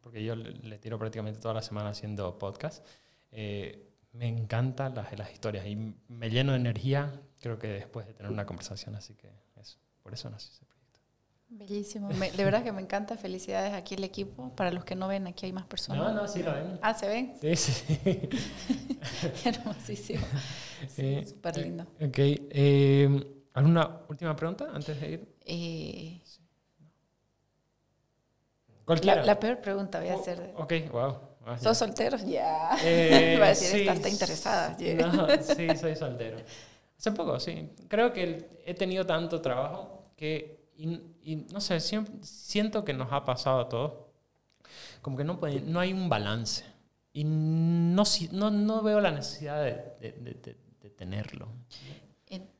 porque 0.00 0.24
yo 0.24 0.34
le, 0.34 0.78
tiro 0.78 0.98
prácticamente 0.98 1.38
toda 1.38 1.54
la 1.54 1.62
semana 1.62 1.90
haciendo 1.90 2.36
podcast. 2.36 2.84
eh, 3.30 3.84
me 4.12 4.26
encantan 4.26 4.94
las, 4.96 5.16
las 5.16 5.32
historias 5.32 5.66
y 5.66 5.76
me 6.08 6.30
lleno 6.30 6.52
de 6.52 6.58
energía, 6.58 7.20
creo 7.40 7.58
que 7.60 7.68
después 7.68 8.06
de 8.08 8.14
tener 8.14 8.32
una 8.32 8.44
conversación, 8.44 8.96
así 8.96 9.14
que 9.14 9.30
eso, 9.60 9.78
por 10.02 10.14
eso 10.14 10.28
nació 10.30 10.50
ese 10.50 10.64
proyecto. 10.64 10.67
Bellísimo. 11.50 12.08
Me- 12.10 12.30
de 12.30 12.44
verdad 12.44 12.62
que 12.62 12.72
me 12.72 12.82
encanta. 12.82 13.16
Felicidades 13.16 13.72
aquí 13.72 13.94
el 13.94 14.04
equipo. 14.04 14.50
Para 14.54 14.70
los 14.70 14.84
que 14.84 14.94
no 14.94 15.08
ven, 15.08 15.26
aquí 15.26 15.46
hay 15.46 15.52
más 15.52 15.64
personas. 15.66 16.02
No, 16.14 16.22
no, 16.22 16.28
sí 16.28 16.42
lo 16.42 16.52
ven. 16.52 16.78
Ah, 16.82 16.92
¿se 16.94 17.08
ven? 17.08 17.34
Sí, 17.40 17.56
sí. 17.56 18.28
Hermosísimo. 19.44 20.26
Sí, 20.88 21.02
Eh, 21.02 21.26
súper 21.26 21.56
lindo. 21.56 21.84
Ok. 22.00 22.18
eh, 22.18 23.34
¿Alguna 23.54 24.02
última 24.08 24.36
pregunta 24.36 24.68
antes 24.72 25.00
de 25.00 25.10
ir? 25.10 25.34
Eh, 25.46 26.20
Cualquiera. 28.84 29.20
la, 29.20 29.26
la 29.26 29.40
peor 29.40 29.60
pregunta 29.60 30.00
voy 30.00 30.08
a 30.10 30.16
Oh, 30.16 30.20
hacer. 30.20 30.52
Ok, 30.56 30.72
wow. 30.92 31.16
Ah. 31.46 31.58
¿Sos 31.58 31.78
solteros? 31.78 32.24
Ya. 32.26 32.76
Eh, 32.84 33.34
Iba 33.36 33.46
a 33.46 33.48
decir, 33.48 33.68
sí, 33.68 33.88
está 33.88 34.08
interesada. 34.08 34.76
sí, 34.78 34.84
Yeah. 34.84 35.06
no, 35.08 35.26
sí, 35.42 35.76
soy 35.76 35.96
soltero. 35.96 36.36
Hace 36.98 37.12
poco, 37.12 37.40
sí. 37.40 37.70
Creo 37.88 38.12
que 38.12 38.60
he 38.66 38.74
tenido 38.74 39.04
tanto 39.06 39.40
trabajo 39.40 40.12
que, 40.16 40.57
y, 40.78 41.00
y 41.22 41.36
no 41.52 41.60
sé, 41.60 41.80
siempre, 41.80 42.14
siento 42.22 42.84
que 42.84 42.92
nos 42.94 43.12
ha 43.12 43.24
pasado 43.24 43.60
a 43.60 43.68
todos. 43.68 43.92
Como 45.02 45.16
que 45.16 45.24
no, 45.24 45.38
puede- 45.38 45.60
no 45.60 45.80
hay 45.80 45.92
un 45.92 46.08
balance. 46.08 46.64
Y 47.12 47.24
no, 47.24 48.04
no, 48.32 48.50
no 48.50 48.82
veo 48.82 49.00
la 49.00 49.10
necesidad 49.10 49.62
de, 49.62 49.72
de- 50.00 50.12
de- 50.12 50.56
de- 50.80 50.90
tenerlo. 50.90 51.48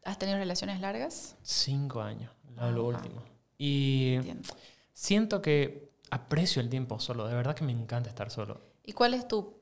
¿Has 0.05 0.19
tenido 0.19 0.39
relaciones 0.39 0.81
largas? 0.81 1.37
Cinco 1.43 2.01
años, 2.01 2.31
lo, 2.57 2.71
lo 2.71 2.87
último. 2.87 3.23
Y 3.59 4.15
Entiendo. 4.15 4.49
siento 4.93 5.43
que 5.43 5.91
aprecio 6.11 6.63
el 6.63 6.69
tiempo 6.69 6.99
solo. 7.01 7.27
De 7.27 7.35
verdad 7.35 7.55
que 7.55 7.65
me 7.65 7.73
encanta 7.73 8.09
estar 8.09 8.31
solo. 8.31 8.61
¿Y 8.85 8.93
cuál 8.93 9.15
es 9.15 9.27
tu 9.29 9.61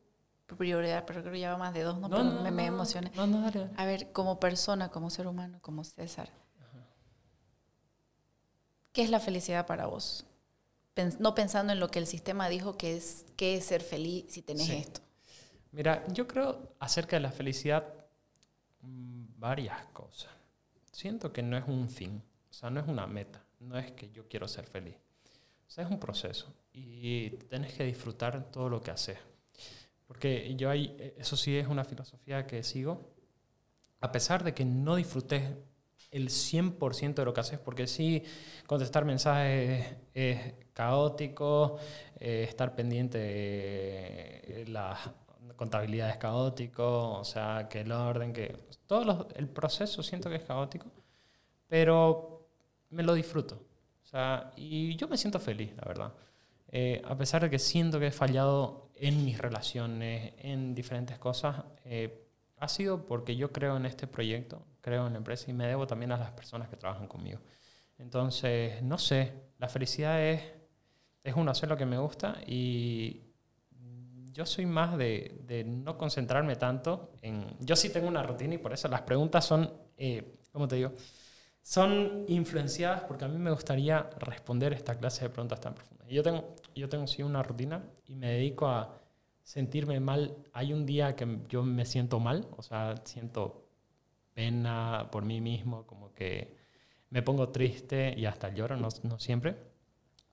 prioridad? 0.56 1.04
Pero 1.06 1.20
creo 1.22 1.32
que 1.32 1.40
ya 1.40 1.50
va 1.52 1.58
más 1.58 1.74
de 1.74 1.82
dos, 1.82 1.98
¿no? 1.98 2.08
Me, 2.42 2.50
me 2.50 2.66
emocioné. 2.66 3.10
No, 3.16 3.26
no, 3.26 3.40
dale, 3.40 3.60
dale. 3.60 3.72
A 3.76 3.84
ver, 3.86 4.12
como 4.12 4.38
persona, 4.38 4.90
como 4.90 5.10
ser 5.10 5.26
humano, 5.26 5.58
como 5.62 5.82
César, 5.82 6.30
¿qué 8.96 9.02
es 9.02 9.10
la 9.10 9.20
felicidad 9.20 9.66
para 9.66 9.84
vos? 9.84 10.24
Pens- 10.94 11.18
no 11.18 11.34
pensando 11.34 11.70
en 11.74 11.80
lo 11.80 11.90
que 11.90 11.98
el 11.98 12.06
sistema 12.06 12.48
dijo 12.48 12.78
que 12.78 12.96
es, 12.96 13.26
que 13.36 13.56
es 13.56 13.66
ser 13.66 13.82
feliz 13.82 14.24
si 14.30 14.40
tenés 14.40 14.68
Sí. 14.68 14.72
esto. 14.76 15.02
Mira, 15.70 16.02
yo 16.14 16.26
creo 16.26 16.72
acerca 16.78 17.16
de 17.16 17.20
la 17.20 17.30
felicidad 17.30 17.84
mm, 18.80 19.24
varias 19.38 19.84
cosas. 19.92 20.30
Siento 20.92 21.30
que 21.30 21.42
no 21.42 21.58
es 21.58 21.64
un 21.68 21.90
fin, 21.90 22.22
o 22.48 22.52
sea, 22.54 22.70
no 22.70 22.80
es 22.80 22.88
una 22.88 23.06
meta, 23.06 23.44
no 23.60 23.76
es 23.78 23.92
que 23.92 24.10
yo 24.10 24.26
quiero 24.28 24.48
ser 24.48 24.66
feliz. 24.66 24.94
O 25.66 25.70
sea, 25.70 25.84
es 25.84 25.90
un 25.90 26.00
proceso 26.00 26.46
y 26.72 27.28
tenés 27.50 27.74
que 27.74 27.84
disfrutar 27.84 28.50
todo 28.50 28.70
lo 28.70 28.80
que 28.80 28.92
haces. 28.92 29.18
Porque 30.06 30.54
yo 30.56 30.70
ahí, 30.70 30.96
eh, 30.98 31.14
eso 31.18 31.36
sí 31.36 31.54
es 31.58 31.66
una 31.68 31.84
filosofía 31.84 32.46
que 32.46 32.62
sigo, 32.62 33.10
a 34.00 34.10
pesar 34.10 34.42
de 34.42 34.54
que 34.54 34.64
no 34.64 34.96
disfrutes 34.96 35.42
el 36.16 36.28
100% 36.28 37.14
de 37.14 37.24
lo 37.24 37.34
que 37.34 37.40
haces, 37.40 37.58
porque 37.58 37.86
sí, 37.86 38.22
contestar 38.66 39.04
mensajes 39.04 39.96
es 40.14 40.54
caótico, 40.72 41.78
eh, 42.18 42.44
estar 42.48 42.74
pendiente 42.74 43.18
de 43.18 44.64
la 44.68 44.98
contabilidad 45.56 46.10
es 46.10 46.18
caótico, 46.18 47.12
o 47.18 47.24
sea, 47.24 47.66
que 47.68 47.80
el 47.80 47.92
orden, 47.92 48.32
que 48.32 48.56
todo 48.86 49.28
el 49.34 49.48
proceso 49.48 50.02
siento 50.02 50.28
que 50.28 50.36
es 50.36 50.44
caótico, 50.44 50.86
pero 51.68 52.48
me 52.90 53.02
lo 53.02 53.14
disfruto. 53.14 53.56
O 54.04 54.08
sea, 54.08 54.52
y 54.56 54.94
yo 54.96 55.08
me 55.08 55.16
siento 55.16 55.40
feliz, 55.40 55.74
la 55.76 55.84
verdad. 55.86 56.12
Eh, 56.68 57.02
a 57.04 57.16
pesar 57.16 57.42
de 57.42 57.50
que 57.50 57.58
siento 57.58 57.98
que 57.98 58.08
he 58.08 58.12
fallado 58.12 58.90
en 58.94 59.24
mis 59.24 59.38
relaciones, 59.38 60.34
en 60.38 60.74
diferentes 60.74 61.18
cosas, 61.18 61.64
eh, 61.84 62.25
ha 62.58 62.68
sido 62.68 63.06
porque 63.06 63.36
yo 63.36 63.52
creo 63.52 63.76
en 63.76 63.86
este 63.86 64.06
proyecto, 64.06 64.64
creo 64.80 65.06
en 65.06 65.14
la 65.14 65.18
empresa 65.18 65.50
y 65.50 65.54
me 65.54 65.66
debo 65.66 65.86
también 65.86 66.12
a 66.12 66.16
las 66.16 66.30
personas 66.32 66.68
que 66.68 66.76
trabajan 66.76 67.08
conmigo. 67.08 67.40
Entonces, 67.98 68.82
no 68.82 68.98
sé, 68.98 69.32
la 69.58 69.68
felicidad 69.68 70.22
es, 70.22 70.42
es 71.24 71.34
uno 71.34 71.50
hacer 71.50 71.68
lo 71.68 71.76
que 71.76 71.86
me 71.86 71.98
gusta 71.98 72.38
y 72.46 73.22
yo 74.32 74.44
soy 74.44 74.66
más 74.66 74.98
de, 74.98 75.40
de 75.46 75.64
no 75.64 75.96
concentrarme 75.96 76.56
tanto 76.56 77.12
en... 77.22 77.56
Yo 77.60 77.74
sí 77.74 77.88
tengo 77.88 78.06
una 78.06 78.22
rutina 78.22 78.54
y 78.54 78.58
por 78.58 78.72
eso 78.72 78.86
las 78.88 79.02
preguntas 79.02 79.44
son, 79.46 79.72
eh, 79.96 80.36
¿cómo 80.52 80.68
te 80.68 80.76
digo? 80.76 80.92
Son 81.62 82.26
influenciadas 82.28 83.02
porque 83.02 83.24
a 83.24 83.28
mí 83.28 83.38
me 83.38 83.50
gustaría 83.50 84.10
responder 84.18 84.74
esta 84.74 84.94
clase 84.96 85.24
de 85.24 85.30
preguntas 85.30 85.60
tan 85.60 85.74
profundas. 85.74 86.06
Yo 86.08 86.22
tengo, 86.22 86.54
yo 86.74 86.88
tengo 86.88 87.06
sí 87.06 87.22
una 87.22 87.42
rutina 87.42 87.82
y 88.06 88.14
me 88.14 88.32
dedico 88.32 88.68
a 88.68 88.94
sentirme 89.46 90.00
mal. 90.00 90.36
Hay 90.52 90.72
un 90.72 90.84
día 90.84 91.14
que 91.14 91.38
yo 91.48 91.62
me 91.62 91.84
siento 91.86 92.18
mal, 92.18 92.48
o 92.56 92.62
sea, 92.62 92.96
siento 93.04 93.64
pena 94.34 95.08
por 95.12 95.24
mí 95.24 95.40
mismo, 95.40 95.86
como 95.86 96.12
que 96.12 96.56
me 97.10 97.22
pongo 97.22 97.48
triste 97.50 98.12
y 98.16 98.26
hasta 98.26 98.52
lloro, 98.52 98.76
no, 98.76 98.88
no 99.04 99.18
siempre, 99.20 99.56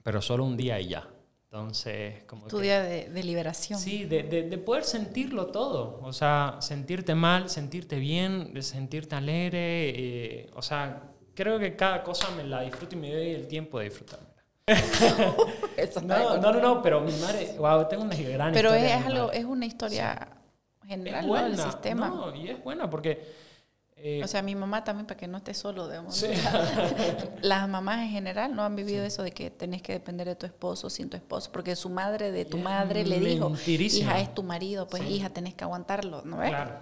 pero 0.02 0.20
solo 0.22 0.44
un 0.44 0.58
día 0.58 0.80
y 0.80 0.88
ya. 0.90 1.08
Entonces, 1.46 2.24
como 2.24 2.48
Tu 2.48 2.58
que- 2.58 2.64
día 2.64 2.82
de, 2.82 3.10
de 3.10 3.24
liberación. 3.24 3.80
Sí, 3.80 4.06
de, 4.06 4.24
de- 4.24 4.50
de 4.50 4.58
poder 4.58 4.84
sentirlo 4.84 5.48
todo. 5.48 6.00
O 6.02 6.12
sea, 6.12 6.58
sentirte 6.60 7.14
mal, 7.14 7.48
sentirte 7.52 7.98
bien, 8.00 8.52
sentirte 8.64 9.16
alegre. 9.16 9.90
eh, 10.42 10.50
o 10.56 10.64
sea, 10.64 11.12
creo 11.36 11.60
que 11.60 11.76
cada 11.76 12.02
cosa 12.02 12.32
me 12.36 12.44
la 12.44 12.62
disfruto 12.62 12.96
y 12.96 13.00
me 13.00 13.14
doy 13.14 13.30
el 13.30 13.48
tiempo 13.48 13.78
de 13.78 13.86
disfrutarla. 13.86 14.33
No, 16.04 16.36
de 16.36 16.40
no, 16.40 16.54
no, 16.54 16.62
no, 16.62 16.82
pero 16.82 17.02
mi 17.02 17.12
madre, 17.14 17.56
wow, 17.58 17.88
tengo 17.88 18.04
una 18.04 18.16
gran 18.16 18.54
Pero 18.54 18.70
historia 18.70 18.98
es, 18.98 19.04
de 19.06 19.10
mi 19.12 19.18
algo, 19.18 19.32
es 19.32 19.46
una 19.46 19.66
historia 19.66 20.28
general, 20.88 21.22
Es 21.26 21.28
¿no? 21.28 21.36
del 21.36 21.58
sistema. 21.58 22.08
No, 22.10 22.34
y 22.36 22.50
es 22.50 22.64
buena 22.64 22.90
porque... 22.90 23.22
eh, 23.98 24.22
O 24.24 24.28
sea, 24.28 24.42
mi 24.42 24.56
mamá 24.56 24.84
también, 24.84 25.06
para 25.06 25.20
que 25.20 25.28
no 25.28 25.38
esté 25.38 25.54
solo, 25.54 25.90
digamos. 25.90 26.16
Sí. 26.16 26.28
las 27.42 27.68
mamás 27.68 28.00
en 28.04 28.10
general 28.12 28.56
no 28.56 28.64
han 28.64 28.76
vivido 28.76 29.04
eso 29.04 29.22
de 29.24 29.32
que 29.32 29.50
tenés 29.52 29.82
que 29.82 29.94
depender 29.94 30.28
de 30.28 30.36
tu 30.36 30.46
esposo 30.46 30.90
sin 30.90 31.10
tu 31.10 31.18
esposo, 31.18 31.52
porque 31.52 31.76
su 31.76 31.90
madre 31.90 32.32
de 32.32 32.46
tu 32.46 32.58
Es 32.58 32.64
madre 32.64 33.04
le 33.06 33.20
dijo, 33.20 33.52
hija, 33.68 34.20
es 34.20 34.34
tu 34.34 34.44
marido, 34.44 34.88
pues 34.88 35.04
Sí. 35.04 35.10
hija, 35.16 35.30
tenés 35.30 35.56
que 35.56 35.64
aguantarlo, 35.66 36.22
¿no 36.24 36.38
ves? 36.38 36.50
claro. 36.50 36.76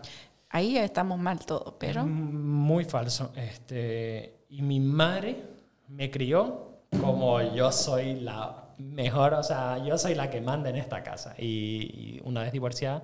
Ahí 0.53 0.77
estamos 0.77 1.17
mal 1.17 1.39
todos, 1.45 1.73
pero 1.79 2.01
Es 2.01 2.07
muy 2.07 2.83
falso. 2.85 3.31
Este, 3.35 4.43
y 4.49 4.61
mi 4.61 4.79
madre 4.81 5.41
me 5.87 6.11
crió 6.11 6.70
como 6.99 7.41
yo 7.53 7.71
soy 7.71 8.19
la 8.19 8.73
mejor, 8.77 9.33
o 9.35 9.43
sea, 9.43 9.77
yo 9.83 9.97
soy 9.97 10.15
la 10.15 10.29
que 10.29 10.41
manda 10.41 10.69
en 10.69 10.77
esta 10.77 11.03
casa. 11.03 11.35
Y, 11.37 12.17
y 12.17 12.21
una 12.23 12.41
vez 12.41 12.51
divorciada, 12.51 13.03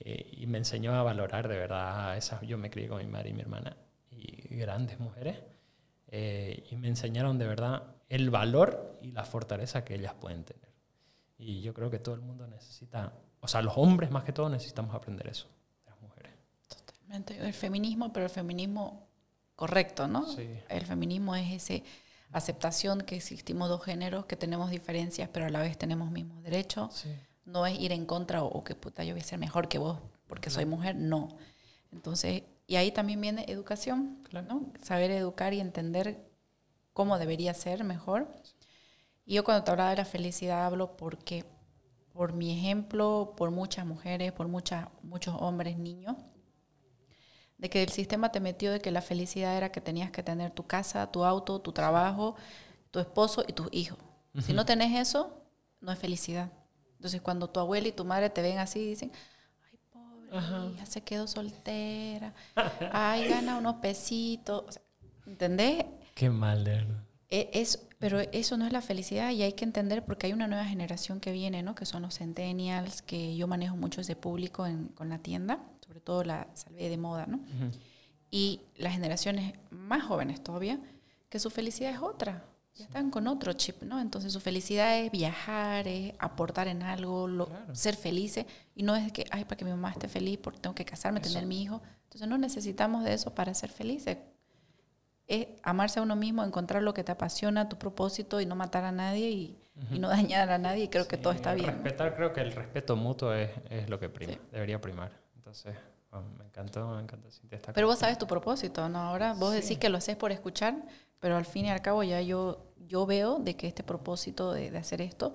eh, 0.00 0.30
y 0.32 0.46
me 0.46 0.58
enseñó 0.58 0.94
a 0.94 1.02
valorar 1.02 1.48
de 1.48 1.56
verdad 1.56 2.16
esa. 2.16 2.40
Yo 2.42 2.58
me 2.58 2.70
crié 2.70 2.88
con 2.88 2.98
mi 2.98 3.06
madre 3.06 3.30
y 3.30 3.32
mi 3.34 3.42
hermana. 3.42 3.76
Y 4.10 4.56
grandes 4.56 5.00
mujeres 5.00 5.38
eh, 6.14 6.66
y 6.70 6.76
me 6.76 6.88
enseñaron 6.88 7.38
de 7.38 7.46
verdad 7.46 7.84
el 8.10 8.28
valor 8.28 8.98
y 9.00 9.12
la 9.12 9.24
fortaleza 9.24 9.82
que 9.82 9.94
ellas 9.94 10.14
pueden 10.14 10.44
tener. 10.44 10.68
Y 11.38 11.62
yo 11.62 11.72
creo 11.72 11.90
que 11.90 11.98
todo 11.98 12.14
el 12.14 12.20
mundo 12.20 12.46
necesita, 12.46 13.14
o 13.40 13.48
sea, 13.48 13.62
los 13.62 13.72
hombres 13.76 14.10
más 14.10 14.22
que 14.22 14.32
todo 14.32 14.50
necesitamos 14.50 14.94
aprender 14.94 15.26
eso, 15.26 15.48
las 15.86 15.98
mujeres. 16.02 16.32
Totalmente. 16.68 17.38
El 17.38 17.54
feminismo, 17.54 18.12
pero 18.12 18.26
el 18.26 18.30
feminismo 18.30 19.08
correcto, 19.56 20.06
¿no? 20.06 20.26
Sí. 20.26 20.46
El 20.68 20.84
feminismo 20.84 21.34
es 21.34 21.50
ese 21.50 21.82
aceptación 22.32 23.02
que 23.02 23.16
existimos 23.16 23.68
dos 23.68 23.84
géneros, 23.84 24.26
que 24.26 24.36
tenemos 24.36 24.70
diferencias, 24.70 25.28
pero 25.32 25.46
a 25.46 25.50
la 25.50 25.60
vez 25.60 25.76
tenemos 25.78 26.10
mismos 26.10 26.42
derechos. 26.42 26.94
Sí. 26.94 27.10
No 27.44 27.66
es 27.66 27.78
ir 27.78 27.92
en 27.92 28.06
contra 28.06 28.42
o, 28.42 28.64
que 28.64 28.74
puta, 28.74 29.04
yo 29.04 29.14
voy 29.14 29.20
a 29.20 29.24
ser 29.24 29.38
mejor 29.38 29.68
que 29.68 29.78
vos 29.78 29.98
porque 30.26 30.48
soy 30.48 30.64
mujer, 30.64 30.96
no. 30.96 31.28
Entonces, 31.92 32.44
y 32.66 32.76
ahí 32.76 32.90
también 32.90 33.20
viene 33.20 33.44
educación, 33.48 34.18
Claro. 34.28 34.46
¿no? 34.48 34.72
Saber 34.82 35.10
educar 35.10 35.52
y 35.52 35.60
entender 35.60 36.24
cómo 36.92 37.18
debería 37.18 37.52
ser 37.52 37.84
mejor. 37.84 38.28
Y 39.26 39.34
yo 39.34 39.44
cuando 39.44 39.64
te 39.64 39.70
hablaba 39.70 39.90
de 39.90 39.96
la 39.96 40.04
felicidad 40.04 40.64
hablo 40.64 40.96
porque, 40.96 41.44
por 42.12 42.32
mi 42.32 42.56
ejemplo, 42.58 43.34
por 43.36 43.50
muchas 43.50 43.84
mujeres, 43.84 44.32
por 44.32 44.48
muchas, 44.48 44.88
muchos 45.02 45.36
hombres, 45.38 45.76
niños, 45.78 46.16
de 47.62 47.70
que 47.70 47.80
el 47.84 47.90
sistema 47.90 48.32
te 48.32 48.40
metió 48.40 48.72
de 48.72 48.80
que 48.80 48.90
la 48.90 49.00
felicidad 49.02 49.56
era 49.56 49.70
que 49.70 49.80
tenías 49.80 50.10
que 50.10 50.24
tener 50.24 50.50
tu 50.50 50.66
casa, 50.66 51.10
tu 51.12 51.24
auto, 51.24 51.60
tu 51.60 51.70
trabajo, 51.72 52.34
tu 52.90 52.98
esposo 52.98 53.44
y 53.46 53.52
tus 53.52 53.68
hijos. 53.70 53.98
Si 54.44 54.52
no 54.52 54.64
tenés 54.66 54.98
eso, 54.98 55.30
no 55.80 55.92
es 55.92 55.98
felicidad. 55.98 56.50
Entonces 56.96 57.20
cuando 57.20 57.48
tu 57.48 57.60
abuela 57.60 57.86
y 57.86 57.92
tu 57.92 58.04
madre 58.04 58.30
te 58.30 58.42
ven 58.42 58.58
así, 58.58 58.84
dicen, 58.84 59.12
ay, 59.70 59.78
pobre 59.92 60.36
Ajá. 60.36 60.66
hija, 60.74 60.86
se 60.86 61.02
quedó 61.02 61.28
soltera, 61.28 62.34
ay, 62.92 63.28
gana 63.28 63.58
unos 63.58 63.76
pesitos. 63.76 64.64
O 64.66 64.72
sea, 64.72 64.82
¿Entendés? 65.26 65.84
Qué 66.16 66.30
mal, 66.30 66.64
de 66.64 66.70
verdad. 66.72 67.02
E- 67.30 67.50
Es, 67.52 67.86
pero 68.00 68.18
eso 68.20 68.56
no 68.56 68.66
es 68.66 68.72
la 68.72 68.82
felicidad 68.82 69.30
y 69.30 69.42
hay 69.42 69.52
que 69.52 69.64
entender 69.64 70.04
porque 70.04 70.26
hay 70.26 70.32
una 70.32 70.48
nueva 70.48 70.64
generación 70.64 71.20
que 71.20 71.30
viene, 71.30 71.62
¿no? 71.62 71.76
Que 71.76 71.86
son 71.86 72.02
los 72.02 72.18
centennials, 72.18 73.02
que 73.02 73.36
yo 73.36 73.46
manejo 73.46 73.76
mucho 73.76 74.00
ese 74.00 74.16
público 74.16 74.66
en- 74.66 74.88
con 74.88 75.08
la 75.08 75.18
tienda, 75.18 75.60
sobre 75.92 76.00
todo 76.00 76.24
la 76.24 76.46
salve 76.54 76.88
de 76.88 76.96
moda, 76.96 77.26
¿no? 77.26 77.36
Ujú. 77.36 77.70
Y 78.30 78.62
las 78.76 78.94
generaciones 78.94 79.52
más 79.70 80.02
jóvenes 80.04 80.42
todavía, 80.42 80.80
que 81.28 81.38
su 81.38 81.50
felicidad 81.50 81.92
es 81.92 81.98
otra. 82.00 82.44
Ya 82.74 82.86
están 82.86 83.10
con 83.10 83.26
otro 83.26 83.52
chip, 83.52 83.82
¿no? 83.82 84.00
Entonces 84.00 84.32
su 84.32 84.40
felicidad 84.40 84.98
es 84.98 85.10
viajar, 85.12 85.86
es 85.86 86.14
aportar 86.18 86.66
en 86.68 86.82
algo, 86.82 87.28
lo- 87.28 87.46
Claro. 87.48 87.74
ser 87.74 87.94
felices. 87.94 88.46
Y 88.74 88.82
no 88.84 88.96
es 88.96 89.12
que, 89.12 89.26
ay, 89.30 89.44
para 89.44 89.56
que 89.58 89.66
mi 89.66 89.70
mamá 89.70 89.90
esté 89.90 90.08
feliz, 90.08 90.38
porque 90.42 90.60
tengo 90.60 90.74
que 90.74 90.86
casarme, 90.86 91.20
Eso. 91.20 91.28
tener 91.34 91.46
mi 91.46 91.60
hijo. 91.62 91.82
Entonces 92.04 92.26
no 92.26 92.38
necesitamos 92.38 93.04
de 93.04 93.12
eso 93.12 93.34
para 93.34 93.52
ser 93.52 93.68
felices. 93.70 94.16
Es 95.26 95.46
amarse 95.62 96.00
a 96.00 96.02
uno 96.02 96.16
mismo, 96.16 96.42
encontrar 96.42 96.82
lo 96.82 96.94
que 96.94 97.04
te 97.04 97.12
apasiona, 97.12 97.68
tu 97.68 97.76
propósito 97.78 98.40
y 98.40 98.46
no 98.46 98.56
matar 98.56 98.84
a 98.84 98.92
nadie 98.92 99.30
y, 99.30 99.58
y 99.90 99.98
no 99.98 100.08
dañar 100.08 100.48
a 100.50 100.56
nadie. 100.56 100.84
Y 100.84 100.88
creo 100.88 101.06
que 101.06 101.16
Sí, 101.16 101.22
todo 101.22 101.34
está 101.34 101.52
bien. 101.52 101.66
¿no? 101.66 101.72
Respetar, 101.74 102.16
creo 102.16 102.32
que 102.32 102.40
el 102.40 102.52
respeto 102.52 102.96
mutuo 102.96 103.34
es, 103.34 103.50
es 103.68 103.90
lo 103.90 103.98
que 104.00 104.08
prima, 104.08 104.32
Sí. 104.32 104.38
debería 104.50 104.80
primar. 104.80 105.12
Entonces, 105.52 105.76
bueno, 106.10 106.28
me 106.38 106.44
encantó, 106.46 106.88
me 106.94 107.02
encantó 107.02 107.30
Cintia 107.30 107.56
esta 107.56 107.72
Pero 107.74 107.86
vos 107.86 107.98
sabes 107.98 108.16
tu 108.16 108.26
propósito, 108.26 108.88
¿no? 108.88 108.98
Ahora 109.00 109.34
vos 109.34 109.52
Sí. 109.52 109.60
decís 109.60 109.78
que 109.78 109.90
lo 109.90 109.98
haces 109.98 110.16
por 110.16 110.32
escuchar, 110.32 110.82
pero 111.20 111.36
al 111.36 111.44
fin 111.44 111.66
y 111.66 111.70
al 111.70 111.82
cabo 111.82 112.02
ya 112.02 112.22
yo, 112.22 112.64
yo 112.88 113.04
veo 113.04 113.38
de 113.38 113.54
que 113.54 113.68
este 113.68 113.82
propósito 113.82 114.52
de, 114.52 114.70
de 114.70 114.78
hacer 114.78 115.02
esto, 115.02 115.34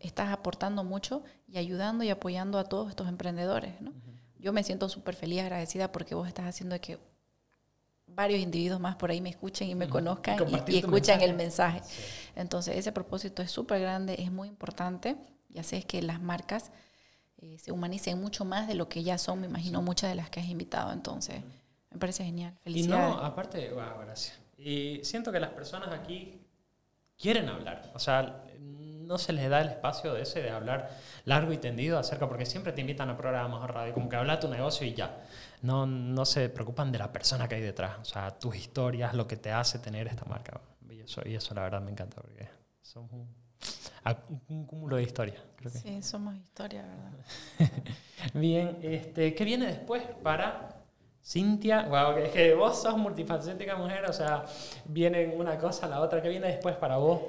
estás 0.00 0.32
aportando 0.32 0.84
mucho 0.84 1.22
y 1.46 1.58
ayudando 1.58 2.02
y 2.02 2.08
apoyando 2.08 2.58
a 2.58 2.64
todos 2.64 2.88
estos 2.88 3.08
emprendedores, 3.08 3.78
¿no? 3.82 3.92
Yo 4.38 4.52
me 4.52 4.62
siento 4.62 4.88
súper 4.88 5.14
feliz, 5.16 5.42
agradecida 5.42 5.92
porque 5.92 6.14
vos 6.14 6.26
estás 6.28 6.46
haciendo 6.46 6.80
que 6.80 6.98
varios 8.06 8.40
individuos 8.40 8.80
más 8.80 8.96
por 8.96 9.10
ahí 9.10 9.20
me 9.20 9.28
escuchen 9.28 9.68
y 9.68 9.74
me 9.74 9.84
Ujú. 9.84 9.92
conozcan 9.94 10.38
Y 10.48 10.72
y, 10.72 10.78
escuchan 10.78 11.20
el 11.20 11.34
mensaje. 11.34 11.80
mensaje. 11.80 12.02
Entonces, 12.36 12.76
ese 12.76 12.92
propósito 12.92 13.42
es 13.42 13.50
súper 13.50 13.80
grande, 13.80 14.14
es 14.18 14.32
muy 14.32 14.48
importante 14.48 15.16
y 15.50 15.58
haces 15.58 15.84
que 15.84 16.00
las 16.00 16.22
marcas 16.22 16.70
eh, 17.40 17.58
se 17.58 17.72
humanicen 17.72 18.20
mucho 18.20 18.44
más 18.44 18.66
de 18.68 18.74
lo 18.74 18.88
que 18.88 19.02
ya 19.02 19.18
son, 19.18 19.40
me 19.40 19.46
imagino, 19.46 19.82
muchas 19.82 20.10
de 20.10 20.16
las 20.16 20.30
que 20.30 20.40
has 20.40 20.46
invitado. 20.46 20.92
Entonces, 20.92 21.42
me 21.90 21.98
parece 21.98 22.24
genial. 22.24 22.54
Y 22.60 22.64
Felicidades. 22.64 23.16
no, 23.16 23.20
aparte, 23.22 23.70
wow, 23.72 23.98
gracias. 24.02 24.38
Y 24.56 25.00
siento 25.04 25.30
que 25.32 25.40
las 25.40 25.50
personas 25.50 25.88
aquí 25.90 26.40
quieren 27.16 27.48
hablar. 27.48 27.90
O 27.94 27.98
sea, 27.98 28.42
no 28.60 29.16
se 29.18 29.32
les 29.32 29.48
da 29.48 29.60
el 29.62 29.68
espacio 29.68 30.12
de 30.12 30.22
ese 30.22 30.42
de 30.42 30.50
hablar 30.50 30.90
largo 31.24 31.52
y 31.52 31.58
tendido 31.58 31.98
acerca, 31.98 32.28
porque 32.28 32.44
siempre 32.44 32.72
te 32.72 32.80
invitan 32.82 33.08
a 33.08 33.16
programas 33.16 33.62
o 33.62 33.66
radio, 33.66 33.94
como 33.94 34.08
que 34.08 34.16
habla 34.16 34.38
tu 34.38 34.48
negocio 34.48 34.86
y 34.86 34.94
ya. 34.94 35.24
No, 35.62 35.86
no 35.86 36.24
se 36.26 36.48
preocupan 36.50 36.92
de 36.92 36.98
la 36.98 37.10
persona 37.12 37.48
que 37.48 37.54
hay 37.54 37.62
detrás. 37.62 37.96
O 38.00 38.04
sea, 38.04 38.30
tus 38.38 38.54
historias, 38.56 39.14
lo 39.14 39.26
que 39.26 39.36
te 39.36 39.50
hace 39.50 39.78
tener 39.78 40.06
esta 40.08 40.24
marca. 40.26 40.60
Y 40.90 41.00
eso, 41.00 41.22
y 41.26 41.34
eso 41.34 41.54
la 41.54 41.62
verdad 41.62 41.80
me 41.80 41.90
encanta, 41.90 42.20
porque 42.20 42.48
somos 42.82 43.10
un, 43.12 43.28
a- 44.04 44.16
un 44.48 44.66
cúmulo 44.66 44.96
de 44.96 45.02
historias. 45.04 45.42
Creo 45.58 45.72
que. 45.72 45.78
Sí, 45.78 46.02
somos 46.02 46.34
historia, 46.36 46.82
¿verdad? 46.86 47.70
Bien, 48.34 48.78
este, 48.82 49.34
¿qué 49.34 49.44
viene 49.44 49.66
después 49.66 50.02
para 50.22 50.68
Cintia? 51.22 51.82
Wow, 51.82 52.18
es 52.18 52.30
que 52.30 52.54
vos 52.54 52.80
sos 52.80 52.96
multifacética 52.96 53.76
mujer, 53.76 54.04
o 54.08 54.12
sea, 54.12 54.44
viene 54.86 55.26
una 55.36 55.58
cosa, 55.58 55.86
la 55.88 56.00
otra. 56.00 56.22
¿Qué 56.22 56.28
viene 56.28 56.46
después 56.48 56.76
para 56.76 56.96
vos? 56.96 57.22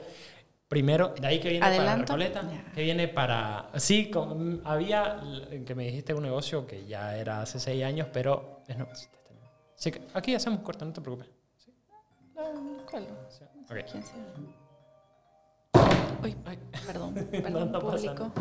Primero, 0.68 1.16
de 1.20 1.26
ahí 1.26 1.40
que 1.40 1.50
viene 1.50 1.66
¿Adelanto? 1.66 2.14
para 2.14 2.24
Recoleta, 2.26 2.72
que 2.76 2.84
viene 2.84 3.08
para... 3.08 3.72
Sí, 3.78 4.12
con- 4.12 4.62
había, 4.64 5.20
que 5.66 5.74
me 5.74 5.86
dijiste 5.86 6.14
un 6.14 6.22
negocio 6.22 6.68
que 6.68 6.86
ya 6.86 7.18
era 7.18 7.42
hace 7.42 7.60
seis 7.60 7.84
años, 7.84 8.08
pero... 8.14 8.62
es 8.68 8.78
no, 8.78 8.88
sí, 9.76 9.92
aquí 10.14 10.36
hacemos 10.36 10.60
corto, 10.62 10.86
no 10.86 10.94
te 10.94 11.02
preocupes. 11.02 11.28
¿Cuál? 12.90 13.08
Sí, 13.30 13.44
ok. 13.64 13.78
¿Quién 13.92 14.04
será? 14.04 14.24
Uy, 14.38 14.54
Ay. 16.24 16.38
perdón, 16.86 17.16
No, 17.32 17.41
perdón, 17.41 17.72
no 17.72 17.80
pasa 17.80 18.16
público. 18.16 18.32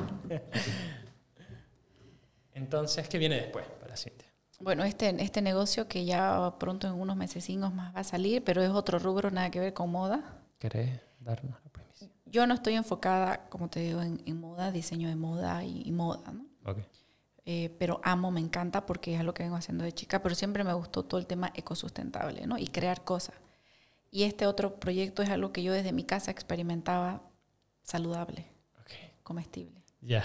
Entonces, 2.53 3.09
¿qué 3.09 3.19
viene 3.19 3.37
después 3.37 3.65
para 3.81 3.97
Cintia? 3.97 4.29
Bueno, 4.61 4.83
este, 4.85 5.15
este 5.23 5.41
negocio 5.41 5.87
que 5.87 6.05
ya 6.05 6.57
pronto 6.59 6.89
en 6.89 6.95
unos 6.95 7.17
mesecinos 7.17 7.73
más 7.73 7.95
va 7.95 8.01
a 8.01 8.05
salir, 8.05 8.43
pero 8.43 8.63
es 8.63 8.71
otro 8.71 8.99
rubro, 8.99 9.31
nada 9.31 9.51
que 9.51 9.61
ver 9.61 9.73
con 9.73 9.91
moda. 9.91 10.43
¿Querés 10.59 11.01
darnos 11.21 11.57
la 11.63 11.71
premisa? 11.71 12.07
Yo 12.27 12.47
no 12.47 12.55
estoy 12.55 12.75
enfocada, 12.75 13.49
como 13.49 13.69
te 13.71 13.81
digo, 13.81 14.03
en, 14.03 14.21
en 14.27 14.41
moda, 14.41 14.73
diseño 14.73 15.09
de 15.09 15.15
moda 15.15 15.63
y, 15.63 15.83
y 15.85 15.93
moda, 15.93 16.33
¿no? 16.33 16.47
Ok. 16.71 16.79
Eh, 17.51 17.75
pero 17.79 18.01
amo, 18.05 18.31
me 18.31 18.41
encanta 18.41 18.85
porque 18.85 19.15
es 19.15 19.21
algo 19.21 19.33
que 19.33 19.43
vengo 19.43 19.57
haciendo 19.57 19.83
de 19.85 19.93
chica, 19.93 20.21
pero 20.21 20.35
siempre 20.35 20.65
me 20.65 20.75
gustó 20.75 21.05
todo 21.05 21.19
el 21.19 21.27
tema 21.27 21.51
ecosustentable, 21.55 22.47
¿no? 22.47 22.59
Y 22.59 22.67
crear 22.67 23.05
cosas. 23.05 23.37
Y 24.11 24.25
este 24.25 24.47
otro 24.47 24.79
proyecto 24.79 25.23
es 25.23 25.31
algo 25.31 25.53
que 25.53 25.63
yo 25.63 25.73
desde 25.73 25.93
mi 25.93 26.05
casa 26.05 26.31
experimentaba 26.31 27.23
saludable, 27.89 28.47
Ok. 28.81 28.91
comestible. 29.23 29.83
Ya. 30.01 30.23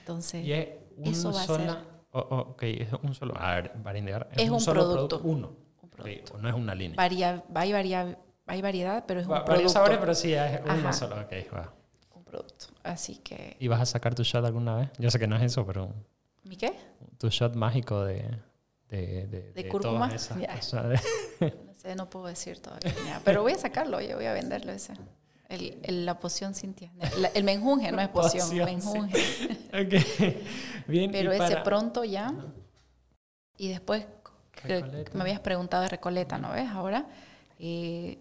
Entonces, 0.00 0.44
Y 0.44 0.52
es 0.52 0.68
un 0.96 1.06
Eso 1.08 1.32
va 1.32 1.42
a 1.42 1.46
sola- 1.46 1.72
ser. 1.74 1.84
oh, 2.12 2.26
oh, 2.30 2.38
ok, 2.52 2.62
es 2.64 2.88
un 3.02 3.14
solo. 3.14 3.34
A 3.38 3.54
ver, 3.56 3.72
para 3.82 3.98
indicar. 3.98 4.28
Es 4.36 4.50
un 4.50 4.60
solo 4.60 4.82
producto. 4.92 5.20
Uno. 5.24 5.52
un 5.82 5.88
producto. 5.90 6.38
no 6.38 6.48
es 6.48 6.54
una 6.54 6.74
línea. 6.74 6.96
Varía, 6.96 7.44
hay, 7.54 7.72
varia- 7.72 8.18
hay 8.46 8.62
variedad, 8.62 9.04
pero 9.06 9.20
es 9.20 9.26
un 9.26 9.32
Va- 9.32 9.38
varios 9.40 9.46
producto. 9.72 9.72
sabores, 9.72 9.98
pero 9.98 10.14
sí, 10.14 10.32
es 10.34 10.60
uno 10.62 10.72
Ajá. 10.72 10.92
solo. 10.92 11.16
Ok, 11.20 11.32
va. 11.54 11.72
Un 12.14 12.24
producto. 12.24 12.66
Así 12.84 13.16
que, 13.18 13.56
¿Y 13.58 13.68
vas 13.68 13.80
a 13.80 13.86
sacar 13.86 14.14
tu 14.14 14.22
shot 14.22 14.44
alguna 14.44 14.76
vez? 14.76 14.90
Yo 14.98 15.10
sé 15.10 15.18
que 15.18 15.26
no 15.26 15.36
es 15.36 15.42
eso, 15.42 15.66
pero 15.66 15.92
¿mi 16.44 16.56
qué? 16.56 16.72
tu 17.18 17.28
shot 17.30 17.54
mágico 17.54 18.04
de. 18.04 18.24
De, 18.88 19.26
de, 19.26 19.52
¿De 19.52 19.64
todas 19.64 19.70
cúrcuma? 19.70 20.14
esas 20.14 20.38
Ya. 20.40 20.54
cosas. 20.54 21.02
No 21.40 21.74
sé, 21.74 21.94
no 21.94 22.10
puedo 22.10 22.26
decir 22.26 22.58
todavía. 22.60 23.20
Pero 23.24 23.42
voy 23.42 23.52
a 23.52 23.58
sacarlo, 23.58 23.98
oye, 23.98 24.12
voy 24.14 24.24
a 24.24 24.32
venderlo 24.32 24.72
ese. 24.72 24.94
El, 25.48 25.78
el- 25.82 26.04
la 26.06 26.18
poción 26.18 26.54
Cintia. 26.54 26.92
La- 27.18 27.28
el 27.28 27.42
menjunje, 27.44 27.90
no 27.90 28.00
es 28.00 28.08
poción, 28.08 28.46
Poción, 28.48 28.64
menjunje. 28.66 29.18
ok. 29.72 30.86
Bien. 30.86 31.10
Pero 31.10 31.32
ese 31.32 31.38
para- 31.48 31.62
pronto 31.62 32.04
ya. 32.04 32.34
Y 33.56 33.68
después, 33.68 34.06
Recoleta. 34.62 35.10
me 35.14 35.22
habías 35.22 35.40
preguntado 35.40 35.82
de 35.84 35.88
Recoleta, 35.88 36.38
¿no 36.38 36.52
ves? 36.52 36.68
Ahora, 36.68 37.06
eh, 37.58 38.18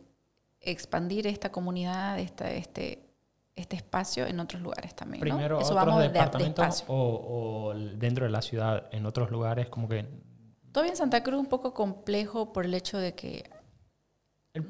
expandir 0.61 1.27
esta 1.27 1.51
comunidad, 1.51 2.17
esta, 2.19 2.49
este, 2.51 3.03
este 3.55 3.75
espacio 3.75 4.25
en 4.25 4.39
otros 4.39 4.61
lugares 4.61 4.95
también. 4.95 5.19
¿no? 5.19 5.35
Primero, 5.35 5.59
Eso 5.59 5.71
otros 5.73 5.85
vamos 5.85 5.99
de, 6.01 6.07
de 6.07 6.13
departamentos 6.13 6.65
espacio. 6.65 6.93
o, 6.93 7.67
o 7.69 7.73
dentro 7.75 8.25
de 8.25 8.31
la 8.31 8.41
ciudad, 8.41 8.87
en 8.91 9.05
otros 9.05 9.29
lugares, 9.31 9.67
como 9.69 9.87
que. 9.89 10.05
Todavía 10.71 10.91
en 10.93 10.97
Santa 10.97 11.23
Cruz 11.23 11.39
un 11.39 11.47
poco 11.47 11.73
complejo 11.73 12.53
por 12.53 12.65
el 12.65 12.73
hecho 12.73 12.97
de 12.97 13.13
que 13.15 13.49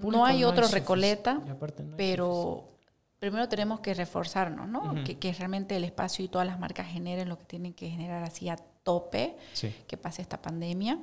No 0.04 0.26
hay 0.26 0.44
otro 0.44 0.68
Recoleta, 0.68 1.36
no 1.36 1.58
pero 1.96 2.66
primero 3.20 3.50
tenemos 3.50 3.80
que 3.80 3.94
reforzarnos, 3.94 4.68
¿no? 4.68 4.92
Ujú. 4.94 5.04
que, 5.04 5.18
que 5.18 5.34
realmente 5.34 5.76
el 5.76 5.84
espacio 5.84 6.24
y 6.24 6.28
todas 6.28 6.46
las 6.48 6.60
marcas 6.60 6.88
generen 6.88 7.30
lo 7.30 7.38
que 7.38 7.46
tienen 7.46 7.74
que 7.74 7.90
generar 7.90 8.24
así 8.24 8.48
a 8.50 8.58
tope, 8.84 9.36
Sí. 9.54 9.74
que 9.88 9.98
pase 9.98 10.22
esta 10.22 10.42
pandemia. 10.42 11.00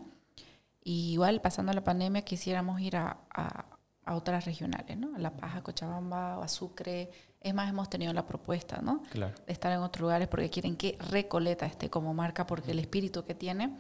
Y 0.82 1.12
igual 1.12 1.40
pasando 1.40 1.73
la 1.73 1.82
pandemia 1.82 2.23
quisiéramos 2.23 2.81
ir 2.81 2.97
a, 2.97 3.16
a- 3.31 3.65
a 4.06 4.15
otras 4.16 4.44
regionales, 4.44 4.98
¿no? 4.98 5.16
A 5.16 5.19
La 5.19 5.31
Paz, 5.31 5.56
a 5.56 5.62
Cochabamba 5.62 6.39
o 6.39 6.43
a 6.43 6.48
Sucre. 6.48 7.11
Es 7.40 7.55
más, 7.55 7.70
hemos 7.70 7.89
tenido 7.89 8.12
la 8.12 8.27
propuesta, 8.27 8.81
¿no? 8.82 9.02
Claro. 9.11 9.35
De 9.47 9.52
estar 9.52 9.73
en 9.73 9.78
otros 9.78 10.02
lugares 10.02 10.28
porque 10.28 10.51
quieren 10.51 10.77
que 10.77 10.98
Recoleta 11.11 11.65
esté 11.65 11.89
como 11.89 12.12
marca 12.12 12.47
porque 12.47 12.73
el 12.73 12.78
espíritu 12.81 13.24
que 13.24 13.35
tiene. 13.35 13.70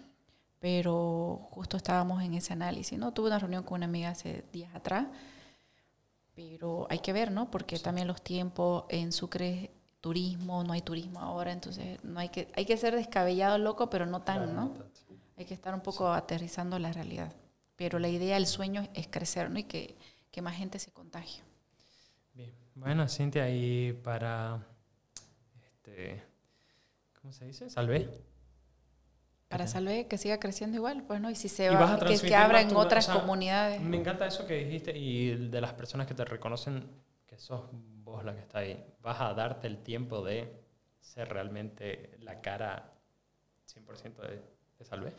Pero 0.64 1.46
justo 1.50 1.76
estábamos 1.76 2.22
en 2.22 2.32
ese 2.32 2.54
análisis, 2.54 2.98
¿no? 2.98 3.12
Tuve 3.12 3.26
una 3.26 3.38
reunión 3.38 3.64
con 3.64 3.76
una 3.76 3.84
amiga 3.84 4.08
hace 4.08 4.46
días 4.50 4.74
atrás, 4.74 5.08
pero 6.34 6.86
hay 6.88 7.00
que 7.00 7.12
ver, 7.12 7.30
¿no? 7.30 7.50
Porque 7.50 7.78
también 7.78 8.08
los 8.08 8.22
tiempos 8.22 8.84
en 8.88 9.12
Sucre 9.12 9.70
turismo, 10.00 10.64
no 10.64 10.72
hay 10.72 10.80
turismo 10.80 11.20
ahora, 11.20 11.52
entonces 11.52 12.02
no 12.02 12.18
hay 12.18 12.30
que 12.30 12.48
hay 12.56 12.64
que 12.64 12.78
ser 12.78 12.94
descabellado 12.96 13.58
loco, 13.58 13.90
pero 13.90 14.06
no 14.06 14.22
tan, 14.22 14.56
¿no? 14.56 14.72
Hay 15.36 15.44
que 15.44 15.52
estar 15.52 15.74
un 15.74 15.82
poco 15.82 16.10
aterrizando 16.10 16.78
la 16.78 16.94
realidad. 16.94 17.30
Pero 17.76 17.98
la 17.98 18.08
idea, 18.08 18.38
el 18.38 18.46
sueño 18.46 18.88
es 18.94 19.06
crecer, 19.06 19.50
¿no? 19.50 19.58
Y 19.58 19.64
que, 19.64 19.94
que 20.30 20.40
más 20.40 20.56
gente 20.56 20.78
se 20.78 20.90
contagie. 20.92 21.42
Bien. 22.32 22.54
Bueno, 22.74 23.06
Cintia, 23.06 23.50
y 23.50 23.92
para 23.92 24.66
este 25.62 26.22
¿cómo 27.20 27.34
se 27.34 27.44
dice? 27.44 27.68
Salve 27.68 28.08
para 29.54 29.68
Salve 29.68 30.08
que 30.08 30.18
siga 30.18 30.40
creciendo 30.40 30.76
igual, 30.76 31.04
pues 31.04 31.20
no, 31.20 31.30
y 31.30 31.36
si 31.36 31.48
se 31.48 31.70
va, 31.70 31.96
que, 32.00 32.18
que 32.18 32.34
abra 32.34 32.60
en 32.60 32.74
otras 32.74 33.06
comunidades. 33.06 33.80
Me 33.80 33.96
encanta 33.96 34.26
eso 34.26 34.48
que 34.48 34.64
dijiste 34.64 34.98
y 34.98 35.48
de 35.48 35.60
las 35.60 35.72
personas 35.74 36.08
que 36.08 36.14
te 36.14 36.24
reconocen 36.24 36.84
que 37.24 37.38
sos 37.38 37.60
vos 38.02 38.24
la 38.24 38.34
que 38.34 38.40
está 38.40 38.58
ahí, 38.58 38.84
vas 39.00 39.20
a 39.20 39.32
darte 39.32 39.68
el 39.68 39.78
tiempo 39.78 40.24
de 40.24 40.60
ser 41.00 41.28
realmente 41.28 42.16
la 42.18 42.40
cara 42.40 42.94
100% 43.72 44.16
de, 44.22 44.42
de 44.76 44.84
Salve. 44.84 45.12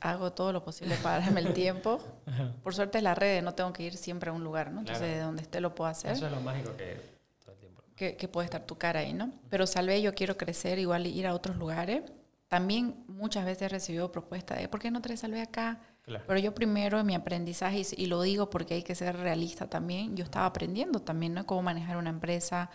Hago 0.00 0.32
todo 0.32 0.52
lo 0.52 0.62
posible 0.62 0.94
para 1.02 1.18
darme 1.18 1.40
el 1.40 1.52
tiempo. 1.52 1.98
Por 2.62 2.76
suerte 2.76 2.98
es 2.98 3.04
la 3.04 3.16
red, 3.16 3.42
no 3.42 3.54
tengo 3.54 3.72
que 3.72 3.82
ir 3.82 3.96
siempre 3.96 4.30
a 4.30 4.32
un 4.32 4.44
lugar, 4.44 4.70
¿no? 4.70 4.82
Entonces 4.82 5.08
de 5.08 5.18
donde 5.18 5.42
esté 5.42 5.60
lo 5.60 5.74
puedo 5.74 5.90
hacer. 5.90 6.12
Eso 6.12 6.26
es 6.26 6.32
lo 6.32 6.40
mágico 6.40 6.76
que 6.76 6.96
todo 7.44 7.54
el 7.54 7.58
tiempo. 7.58 7.82
Que, 7.96 8.14
que 8.14 8.28
puede 8.28 8.44
estar 8.44 8.64
tu 8.64 8.78
cara 8.78 9.00
ahí, 9.00 9.12
¿no? 9.12 9.32
Pero 9.50 9.66
Salve 9.66 10.00
yo 10.00 10.14
quiero 10.14 10.36
crecer, 10.36 10.78
igual 10.78 11.08
ir 11.08 11.26
a 11.26 11.34
otros 11.34 11.56
lugares 11.56 12.04
también 12.54 12.94
muchas 13.08 13.44
veces 13.44 13.62
he 13.62 13.68
recibido 13.68 14.12
propuestas 14.12 14.58
de, 14.58 14.68
¿por 14.68 14.78
qué 14.78 14.88
no 14.88 15.00
te 15.00 15.16
salve 15.16 15.42
acá? 15.42 15.80
Pero 16.06 16.38
yo 16.38 16.54
primero 16.54 17.00
en 17.00 17.06
mi 17.06 17.16
aprendizaje, 17.16 17.82
y, 17.96 18.06
lo 18.06 18.22
digo 18.22 18.48
porque 18.48 18.74
hay 18.74 18.84
que 18.84 18.94
ser 18.94 19.16
realista 19.16 19.68
también, 19.68 20.14
yo 20.16 20.22
estaba 20.22 20.46
aprendiendo 20.46 21.00
también, 21.00 21.34
¿no? 21.34 21.46
Cómo 21.46 21.62
manejar 21.62 21.96
una 21.96 22.10
empresa, 22.10 22.70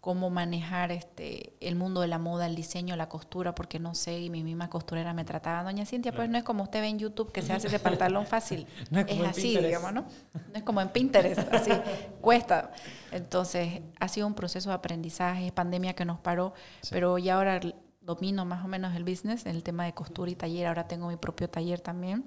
cómo 0.00 0.30
manejar 0.30 0.92
este, 0.92 1.52
el 1.58 1.74
mundo 1.74 2.02
de 2.02 2.06
la 2.06 2.20
moda, 2.20 2.46
el 2.46 2.54
diseño, 2.54 2.94
la 2.94 3.08
costura, 3.08 3.56
porque 3.56 3.80
no 3.80 3.96
sé, 3.96 4.20
y 4.20 4.30
mi 4.30 4.44
misma 4.44 4.70
costurera 4.70 5.12
me 5.14 5.24
trataba, 5.24 5.64
doña 5.64 5.84
Cintia, 5.84 6.12
pues 6.12 6.30
no 6.30 6.38
es 6.38 6.44
como 6.44 6.62
usted 6.62 6.80
ve 6.80 6.86
en 6.86 7.00
YouTube 7.00 7.32
que 7.32 7.42
se 7.42 7.52
hace 7.52 7.66
ese 7.66 7.80
pantalón 7.80 8.26
fácil. 8.28 8.68
es, 9.08 9.20
así, 9.22 9.58
digamos, 9.58 9.92
¿no? 9.92 10.02
No 10.32 10.54
es 10.54 10.62
como 10.62 10.80
en 10.80 10.90
Pinterest, 10.90 11.52
así, 11.52 11.72
cuesta. 12.20 12.70
Entonces, 13.10 13.80
ha 13.98 14.06
sido 14.06 14.28
un 14.28 14.34
proceso 14.34 14.68
de 14.68 14.76
aprendizaje, 14.76 15.50
pandemia 15.50 15.94
que 15.94 16.04
nos 16.04 16.20
paró, 16.20 16.54
pero 16.88 17.18
ya 17.18 17.34
ahora 17.34 17.58
domino 18.04 18.44
más 18.44 18.64
o 18.64 18.68
menos 18.68 18.94
el 18.94 19.04
business, 19.04 19.46
en 19.46 19.56
el 19.56 19.62
tema 19.62 19.84
de 19.84 19.94
costura 19.94 20.30
y 20.30 20.34
taller, 20.34 20.66
ahora 20.66 20.86
tengo 20.86 21.08
mi 21.08 21.16
propio 21.16 21.48
taller 21.48 21.80
también. 21.80 22.24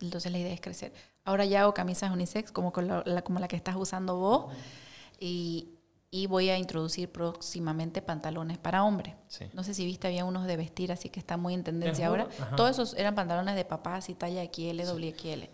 Entonces 0.00 0.32
la 0.32 0.38
idea 0.38 0.52
es 0.52 0.60
crecer. 0.60 0.92
Ahora 1.24 1.44
ya 1.44 1.62
hago 1.62 1.74
camisas 1.74 2.10
unisex 2.10 2.50
como, 2.50 2.72
la, 2.80 3.22
como 3.22 3.40
la 3.40 3.48
que 3.48 3.56
estás 3.56 3.76
usando 3.76 4.16
vos 4.16 4.54
y, 5.20 5.68
y, 6.10 6.26
voy 6.26 6.48
a 6.48 6.58
introducir 6.58 7.10
próximamente 7.10 8.00
pantalones 8.00 8.58
para 8.58 8.84
hombre. 8.84 9.16
No 9.52 9.62
sé 9.62 9.74
si 9.74 9.84
viste, 9.84 10.06
había 10.06 10.24
unos 10.24 10.46
de 10.46 10.56
vestir, 10.56 10.92
así 10.92 11.10
que 11.10 11.20
está 11.20 11.36
muy 11.36 11.52
en 11.52 11.62
tendencia 11.62 12.06
ahora. 12.06 12.28
Todos 12.56 12.70
esos 12.70 12.94
eran 12.94 13.14
pantalones 13.14 13.54
de 13.54 13.64
papás 13.64 14.08
y 14.08 14.14
talla 14.14 14.42
XL, 14.44 14.82
doble 14.84 15.14
XL. 15.16 15.44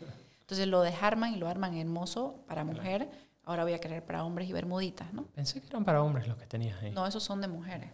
Entonces 0.41 0.69
lo 0.69 0.83
desarman 0.83 1.35
y 1.35 1.37
lo 1.37 1.49
arman 1.49 1.75
hermoso 1.75 2.45
para 2.47 2.65
mujer. 2.65 3.09
Ahora 3.45 3.65
voy 3.65 3.73
a 3.73 3.81
querer 3.81 4.05
para 4.05 4.23
hombres 4.25 4.49
y 4.49 4.53
bermuditas, 4.53 5.13
¿no? 5.13 5.25
Pensé 5.35 5.61
que 5.61 5.67
eran 5.67 5.85
para 5.85 6.01
hombres 6.01 6.29
los 6.29 6.37
que 6.37 6.47
tenías 6.47 6.81
ahí. 6.81 6.93
No, 6.93 7.07
esos 7.07 7.25
son 7.25 7.41
de 7.41 7.49
mujeres. 7.49 7.91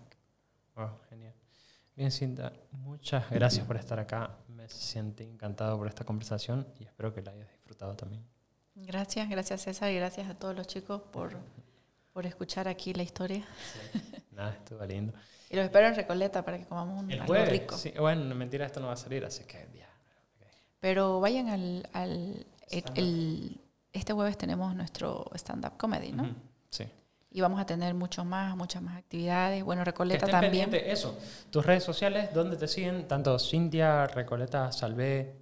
Wow, 0.79 0.91
genial. 1.11 1.35
Bien, 1.97 2.13
Cinta, 2.13 2.53
muchas 2.71 3.29
gracias 3.31 3.67
por 3.67 3.75
estar 3.75 3.99
acá. 3.99 4.31
Me 4.47 4.69
siento 4.69 5.25
encantado 5.25 5.77
por 5.77 5.89
esta 5.89 6.05
conversación 6.05 6.69
y 6.79 6.85
espero 6.85 7.13
que 7.13 7.21
la 7.21 7.33
hayas 7.33 7.51
disfrutado 7.51 7.97
también. 7.97 8.25
Gracias, 8.77 9.29
gracias 9.29 9.63
César 9.63 9.91
y 9.91 9.97
gracias 9.97 10.31
a 10.31 10.35
todos 10.35 10.55
los 10.55 10.69
chicos 10.69 11.03
por, 11.11 11.37
por 12.13 12.27
escuchar 12.27 12.69
aquí 12.69 12.95
la 12.95 13.03
historia. 13.03 13.45
Nada, 14.31 14.53
estuvo 14.53 14.87
lindo. 14.87 15.13
Y 15.51 15.57
los 15.57 15.65
espero 15.65 15.89
en 15.89 15.97
Recoleta 15.97 16.45
para 16.45 16.59
que 16.59 16.67
comamos 16.67 17.03
un 17.03 17.11
algo 17.11 17.35
rico. 17.35 17.77
Sí, 17.77 17.93
bueno, 17.99 18.33
mentira, 18.37 18.65
esto 18.65 18.79
no 18.79 18.87
va 18.87 18.93
a 18.93 18.97
salir, 18.97 19.25
así 19.25 19.43
que 19.43 19.69
ya. 19.75 19.89
Pero 20.79 21.19
vayan 21.19 21.49
al... 21.49 21.89
al 21.93 22.47
el, 22.71 23.61
este 23.93 24.13
jueves 24.13 24.39
tenemos 24.39 24.77
nuestro 24.77 25.29
stand-up 25.35 25.77
comedy, 25.77 26.13
¿no? 26.13 26.25
Sí 26.25 26.35
y 27.31 27.41
vamos 27.41 27.61
a 27.61 27.67
tener 27.67 27.95
mucho 27.95 28.25
más, 28.25 28.57
muchas 28.57 28.83
más 28.83 28.97
actividades. 28.97 29.63
Bueno, 29.63 29.85
Recoleta 29.85 30.27
también. 30.27 30.73
eso, 30.75 31.19
tus 31.51 31.65
redes 31.65 31.85
sociales, 31.85 32.31
¿dónde 32.33 32.57
te 32.57 32.69
siguen? 32.69 33.07
Tanto 33.07 33.39
Cintia, 33.39 34.07
Recoleta, 34.07 34.73
Salvé, 34.73 35.37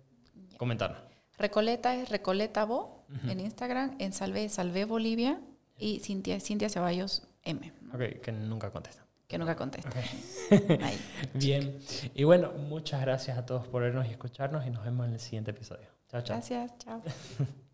comentarnos. 0.57 1.01
Recoleta 1.39 1.95
es 1.95 2.09
Recoleta 2.09 2.65
Bo 2.65 3.05
en 3.29 3.41
Instagram, 3.41 3.95
en 3.99 4.13
Salvé, 4.13 4.49
Salvé 4.49 4.85
Bolivia 4.85 5.41
y 5.79 6.01
Cintia, 6.01 6.41
Cintia 6.41 6.69
Ceballos 6.69 7.29
M. 7.45 7.73
Ok, 7.93 8.21
que 8.23 8.33
nunca 8.33 8.71
contesta. 8.71 9.05
Que 9.29 9.39
nunca 9.39 9.57
contesta. 9.57 9.91
Bien. 11.35 11.79
Y 12.15 12.25
bueno, 12.25 12.53
muchas 12.53 13.01
gracias 13.01 13.37
a 13.37 13.45
todos 13.45 13.67
por 13.67 13.83
vernos 13.83 14.07
y 14.07 14.11
escucharnos 14.11 14.67
y 14.67 14.71
nos 14.71 14.85
vemos 14.85 15.07
en 15.07 15.15
el 15.15 15.21
siguiente 15.21 15.51
episodio. 15.51 15.89
Chao, 16.09 16.23
chao. 16.23 16.37
Gracias, 16.37 16.79
chao. 16.79 17.03